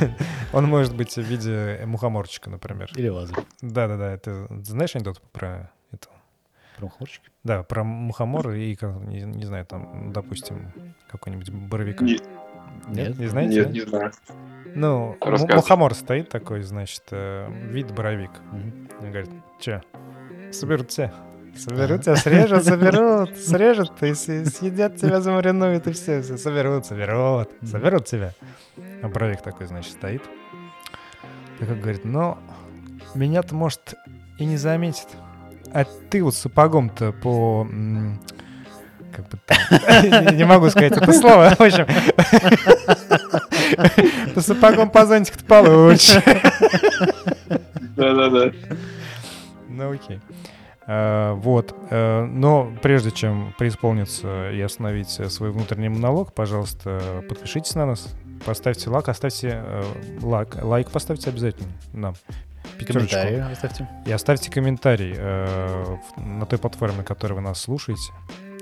Он 0.53 0.65
может 0.65 0.95
быть 0.95 1.15
в 1.15 1.21
виде 1.21 1.81
мухоморчика, 1.85 2.49
например. 2.49 2.89
Или 2.95 3.09
вазы. 3.09 3.33
Да-да-да, 3.61 4.11
это 4.11 4.47
знаешь 4.63 4.95
анекдот 4.95 5.21
про 5.31 5.71
это? 5.91 6.07
Про 6.77 6.85
мухоморчики. 6.85 7.29
Да, 7.43 7.63
про 7.63 7.83
мухомор 7.83 8.51
и, 8.51 8.75
как, 8.75 8.95
не, 9.01 9.21
не 9.21 9.45
знаю, 9.45 9.65
там, 9.65 10.11
допустим, 10.11 10.73
какой-нибудь 11.09 11.49
боровика. 11.51 12.05
Не- 12.87 13.03
Нет, 13.07 13.19
не 13.19 13.27
знаете? 13.27 13.55
Нет, 13.65 13.67
да? 13.67 13.71
не 13.73 13.89
знаю. 13.89 14.11
Ну, 14.73 15.17
мухомор 15.55 15.93
стоит 15.95 16.29
такой, 16.29 16.61
значит, 16.63 17.03
э, 17.11 17.49
вид 17.69 17.91
боровик. 17.91 18.31
Мгм. 18.51 18.89
Он 19.01 19.07
говорит, 19.11 19.29
че, 19.59 19.81
соберут 20.51 20.89
тебя. 20.89 21.11
Соберут 21.57 22.03
тебя, 22.03 22.15
срежут, 22.15 22.63
соберут, 22.63 23.37
срежут, 23.37 24.01
и 24.03 24.13
с- 24.13 24.49
съедят 24.49 24.95
тебя, 24.95 25.19
замаринуют, 25.19 25.87
и 25.87 25.91
все, 25.91 26.21
все, 26.21 26.37
соберут, 26.37 26.85
соберут, 26.85 27.49
соберут 27.63 28.05
тебя. 28.05 28.33
А 29.03 29.09
боровик 29.09 29.41
такой, 29.41 29.67
значит, 29.67 29.91
стоит. 29.91 30.21
И 31.59 31.65
как 31.65 31.79
говорит, 31.81 32.05
ну, 32.05 32.37
меня-то, 33.13 33.53
может, 33.53 33.95
и 34.37 34.45
не 34.45 34.55
заметит. 34.57 35.07
А 35.73 35.83
ты 36.09 36.23
вот 36.23 36.35
сапогом-то 36.35 37.11
по... 37.11 37.67
Как 39.15 39.27
бы 39.29 39.37
там... 39.45 39.57
Не- 40.37 40.45
могу 40.45 40.69
сказать 40.69 40.93
это 40.93 41.11
слово. 41.13 41.49
В 41.57 41.61
общем, 41.61 41.85
по 44.35 44.41
сапогом 44.41 44.89
по 44.89 45.05
зонтик-то 45.05 45.43
получишь. 45.45 46.21
Да-да-да. 47.95 48.51
Ну 49.69 49.91
окей. 49.91 50.19
А, 50.87 51.33
Вот. 51.35 51.75
э, 51.89 52.25
Но 52.25 52.71
прежде 52.81 53.11
чем 53.11 53.53
преисполниться 53.57 54.49
и 54.51 54.59
остановить 54.61 55.19
э, 55.19 55.29
свой 55.29 55.51
внутренний 55.51 55.89
монолог, 55.89 56.33
пожалуйста, 56.33 57.23
подпишитесь 57.29 57.75
на 57.75 57.85
нас, 57.85 58.07
поставьте 58.45 58.89
лайк, 58.89 59.07
оставьте 59.09 59.61
э, 59.63 59.83
лайк, 60.21 60.57
лайк 60.61 60.89
поставьте 60.89 61.29
обязательно 61.29 61.69
нам. 61.93 62.15
Пятерочку. 62.77 63.09
Комментарии 63.11 63.51
оставьте. 63.51 63.87
И 64.05 64.11
оставьте 64.11 64.51
комментарий 64.51 65.13
э, 65.15 65.97
на 66.17 66.45
той 66.45 66.57
платформе, 66.59 66.97
на 66.97 67.03
которой 67.03 67.33
вы 67.33 67.41
нас 67.41 67.61
слушаете. 67.61 68.11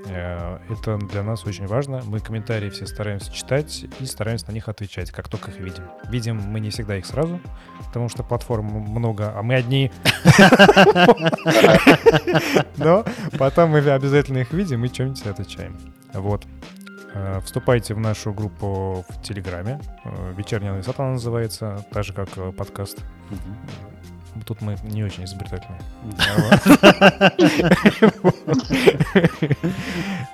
Э, 0.06 0.58
Это 0.68 0.96
для 0.98 1.22
нас 1.22 1.44
очень 1.46 1.66
важно. 1.66 2.02
Мы 2.04 2.20
комментарии 2.20 2.70
все 2.70 2.86
стараемся 2.86 3.32
читать 3.32 3.84
и 4.00 4.06
стараемся 4.06 4.46
на 4.48 4.52
них 4.52 4.68
отвечать, 4.68 5.10
как 5.10 5.28
только 5.28 5.50
их 5.50 5.58
видим. 5.58 5.84
Видим 6.08 6.36
мы 6.36 6.60
не 6.60 6.70
всегда 6.70 6.96
их 6.96 7.06
сразу, 7.06 7.40
потому 7.86 8.08
что 8.08 8.22
платформ 8.22 8.66
много, 8.66 9.32
а 9.36 9.42
мы 9.42 9.54
одни. 9.54 9.90
Но 12.76 13.04
потом 13.38 13.70
мы 13.70 13.78
обязательно 13.78 14.38
их 14.38 14.52
видим 14.52 14.84
и 14.84 14.88
что-нибудь 14.88 15.26
отвечаем. 15.26 15.76
Вот. 16.14 16.44
Э, 17.14 17.40
Вступайте 17.44 17.94
в 17.94 17.98
нашу 17.98 18.32
группу 18.32 19.04
в 19.08 19.22
Телеграме. 19.22 19.80
Э, 20.04 20.32
Вечерний 20.36 20.68
анализ 20.68 20.88
она 20.96 21.10
называется, 21.12 21.84
так 21.92 22.04
же, 22.04 22.12
как 22.12 22.28
подкаст. 22.56 22.98
Тут 24.46 24.60
мы 24.60 24.76
не 24.82 25.04
очень 25.04 25.24
изобретательные. 25.24 25.80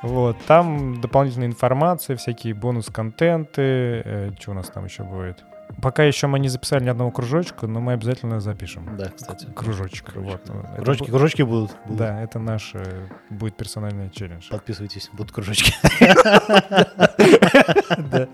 Вот, 0.02 0.36
там 0.46 1.00
дополнительная 1.00 1.48
информация, 1.48 2.16
всякие 2.16 2.54
бонус-контенты, 2.54 4.32
что 4.38 4.52
у 4.52 4.54
нас 4.54 4.68
там 4.68 4.84
еще 4.84 5.02
будет. 5.02 5.44
Пока 5.82 6.04
еще 6.04 6.26
мы 6.26 6.38
не 6.38 6.48
записали 6.48 6.84
ни 6.84 6.88
одного 6.88 7.10
кружочка, 7.10 7.66
но 7.66 7.80
мы 7.80 7.92
обязательно 7.92 8.40
запишем. 8.40 8.96
Да, 8.96 9.10
кстати. 9.10 9.46
Кружочек. 9.54 10.14
Вот. 10.14 10.40
Кружочки, 10.76 11.10
кружочки 11.10 11.42
будут. 11.42 11.76
будут. 11.84 11.98
Да, 11.98 12.22
это 12.22 12.38
наш 12.38 12.70
э, 12.74 13.08
будет 13.30 13.56
персональный 13.56 14.10
челлендж. 14.10 14.48
Подписывайтесь, 14.48 15.10
будут 15.12 15.32
кружочки. 15.32 15.74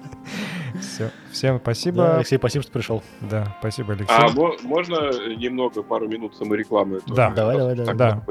Да. 0.82 0.88
Все. 0.88 1.10
Всем 1.30 1.54
Да, 1.56 1.60
спасибо. 1.62 2.16
Алексей, 2.16 2.36
спасибо, 2.38 2.62
что 2.62 2.72
пришел. 2.72 3.02
Да, 3.20 3.56
спасибо, 3.60 3.92
А 3.92 3.96
Алексей. 3.96 4.36
мо- 4.38 4.56
можно 4.62 4.96
немного, 5.36 5.82
пару 5.82 6.08
минут 6.08 6.36
саморекламы? 6.36 7.00
Да. 7.06 7.30
Давай, 7.30 7.56
давай, 7.56 7.74
давай. 7.76 7.94
Да. 7.94 8.22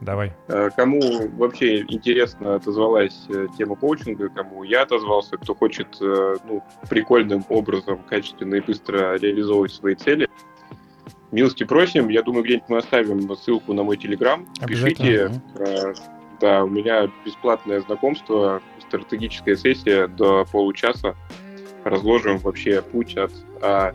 Давай. 0.00 0.32
Э, 0.48 0.70
Кому 0.76 1.00
вообще 1.36 1.80
интересно 1.82 2.54
отозвалась 2.56 3.26
э, 3.28 3.48
тема 3.58 3.76
коучинга, 3.76 4.28
кому 4.28 4.62
я 4.62 4.82
отозвался, 4.82 5.36
кто 5.36 5.54
хочет 5.54 5.88
э, 6.00 6.36
ну, 6.46 6.62
прикольным 6.88 7.44
образом, 7.48 7.98
качественно 8.08 8.54
и 8.56 8.60
быстро 8.60 9.18
реализовывать 9.18 9.72
свои 9.72 9.94
цели, 9.94 10.28
милости 11.32 11.64
просим. 11.64 12.08
Я 12.08 12.22
думаю, 12.22 12.44
где-нибудь 12.44 12.68
мы 12.68 12.78
оставим 12.78 13.36
ссылку 13.36 13.72
на 13.74 13.82
мой 13.82 13.96
телеграм. 13.96 14.46
Пишите. 14.66 15.30
Да, 16.40 16.64
у 16.64 16.68
меня 16.68 17.10
бесплатное 17.24 17.80
знакомство, 17.80 18.60
стратегическая 18.86 19.56
сессия 19.56 20.06
до 20.06 20.44
получаса. 20.44 21.16
Разложим 21.90 22.38
вообще 22.38 22.82
путь 22.82 23.16
от 23.16 23.30
А 23.62 23.92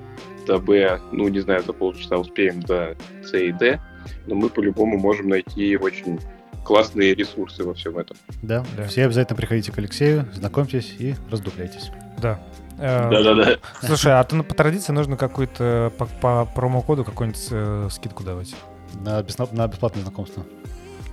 до 0.47 0.59
Б. 0.59 0.99
Ну, 1.11 1.27
не 1.27 1.41
знаю, 1.41 1.61
за 1.63 1.73
полчаса 1.73 2.17
успеем 2.17 2.61
до 2.61 2.95
С 3.23 3.33
и 3.37 3.51
Д. 3.51 3.79
Но 4.27 4.35
мы 4.35 4.49
по-любому 4.49 4.97
можем 4.97 5.27
найти 5.29 5.75
очень 5.77 6.19
классные 6.63 7.13
ресурсы 7.13 7.63
во 7.65 7.73
всем 7.73 7.97
этом. 7.97 8.15
Да, 8.41 8.63
Да. 8.77 8.85
все 8.87 9.05
обязательно 9.05 9.35
приходите 9.35 9.71
к 9.71 9.77
Алексею, 9.77 10.25
знакомьтесь 10.33 10.95
и 10.99 11.15
раздупляйтесь. 11.29 11.91
Да. 12.21 12.39
Э, 12.79 13.09
Да-да-да. 13.09 13.57
Слушай, 13.85 14.13
а 14.19 14.23
то 14.23 14.35
ну, 14.37 14.43
по 14.43 14.55
традиции 14.55 14.93
нужно 14.93 15.17
какую-то 15.17 15.91
по, 15.97 16.05
по 16.05 16.45
промокоду 16.45 17.03
какую-нибудь 17.03 17.47
э, 17.51 17.87
скидку 17.91 18.23
давать. 18.23 18.55
На, 19.01 19.21
бесна- 19.21 19.49
на 19.53 19.67
бесплатное 19.67 20.03
знакомство. 20.03 20.45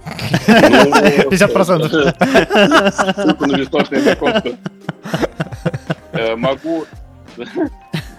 Ну, 0.07 0.13
50%. 1.31 2.93
Ссылку 2.93 3.47
на 3.47 3.57
бесплатное 3.59 4.01
знакомство. 4.01 4.53
Э, 6.19 6.37
Могу 6.37 6.87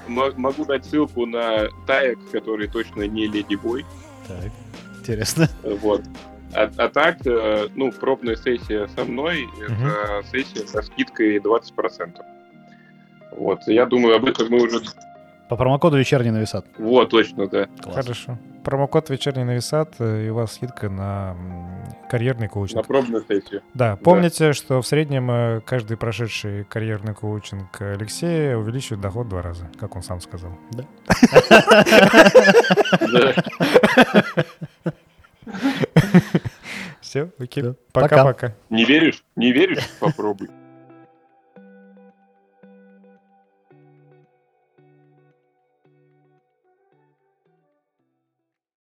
мо- 0.08 0.34
могу 0.38 0.66
дать 0.66 0.86
ссылку 0.86 1.26
на 1.26 1.68
Таек, 1.88 2.20
который 2.32 2.68
точно 2.68 3.04
не 3.08 3.28
Леди 3.28 3.56
Бой. 3.56 3.86
Так, 4.28 4.52
интересно. 5.00 5.48
Вот. 5.64 6.02
А, 6.54 6.70
а 6.78 6.90
так, 6.90 7.18
э, 7.26 7.68
ну, 7.76 7.92
пробная 7.92 8.36
сессия 8.36 8.88
со 8.96 9.06
мной 9.06 9.48
это 9.62 10.24
сессия 10.32 10.66
со 10.68 10.82
скидкой 10.82 11.38
20%. 11.40 12.22
Вот, 13.34 13.60
я 13.68 13.86
думаю, 13.86 14.16
об 14.16 14.26
этом 14.26 14.50
мы 14.50 14.64
уже... 14.64 14.82
По 15.50 15.56
промокоду 15.56 15.98
вечерний 15.98 16.30
нависат. 16.30 16.68
Вот, 16.78 17.10
точно, 17.10 17.48
да. 17.48 17.66
Класс. 17.82 17.96
Хорошо. 17.96 18.38
Промокод 18.64 19.10
«Вечерний 19.10 19.44
нависат», 19.46 19.96
э, 20.00 20.28
и 20.28 20.30
у 20.30 20.36
вас 20.36 20.54
скидка 20.54 20.90
на 20.90 21.36
карьерный 22.12 22.44
На 22.44 22.50
коучинг. 22.50 22.86
пробную 22.86 23.24
сессию. 23.28 23.62
Да, 23.74 23.96
помните, 23.96 24.54
что 24.54 24.82
в 24.82 24.86
среднем 24.86 25.32
э, 25.32 25.62
каждый 25.66 25.98
прошедший 25.98 26.66
карьерный 26.66 27.16
коучинг 27.16 27.82
Алексея 27.82 28.58
увеличивает 28.58 29.02
доход 29.02 29.26
в 29.26 29.30
два 29.30 29.42
раза, 29.42 29.68
как 29.80 29.96
он 29.96 30.04
сам 30.04 30.20
сказал. 30.22 30.52
Да. 30.72 30.86
Все, 37.02 37.32
окей. 37.40 37.64
Да. 37.64 37.74
Пока-пока. 37.92 38.54
Не 38.70 38.86
веришь? 38.86 39.24
Не 39.36 39.52
веришь? 39.52 39.90
Попробуй. 40.00 40.50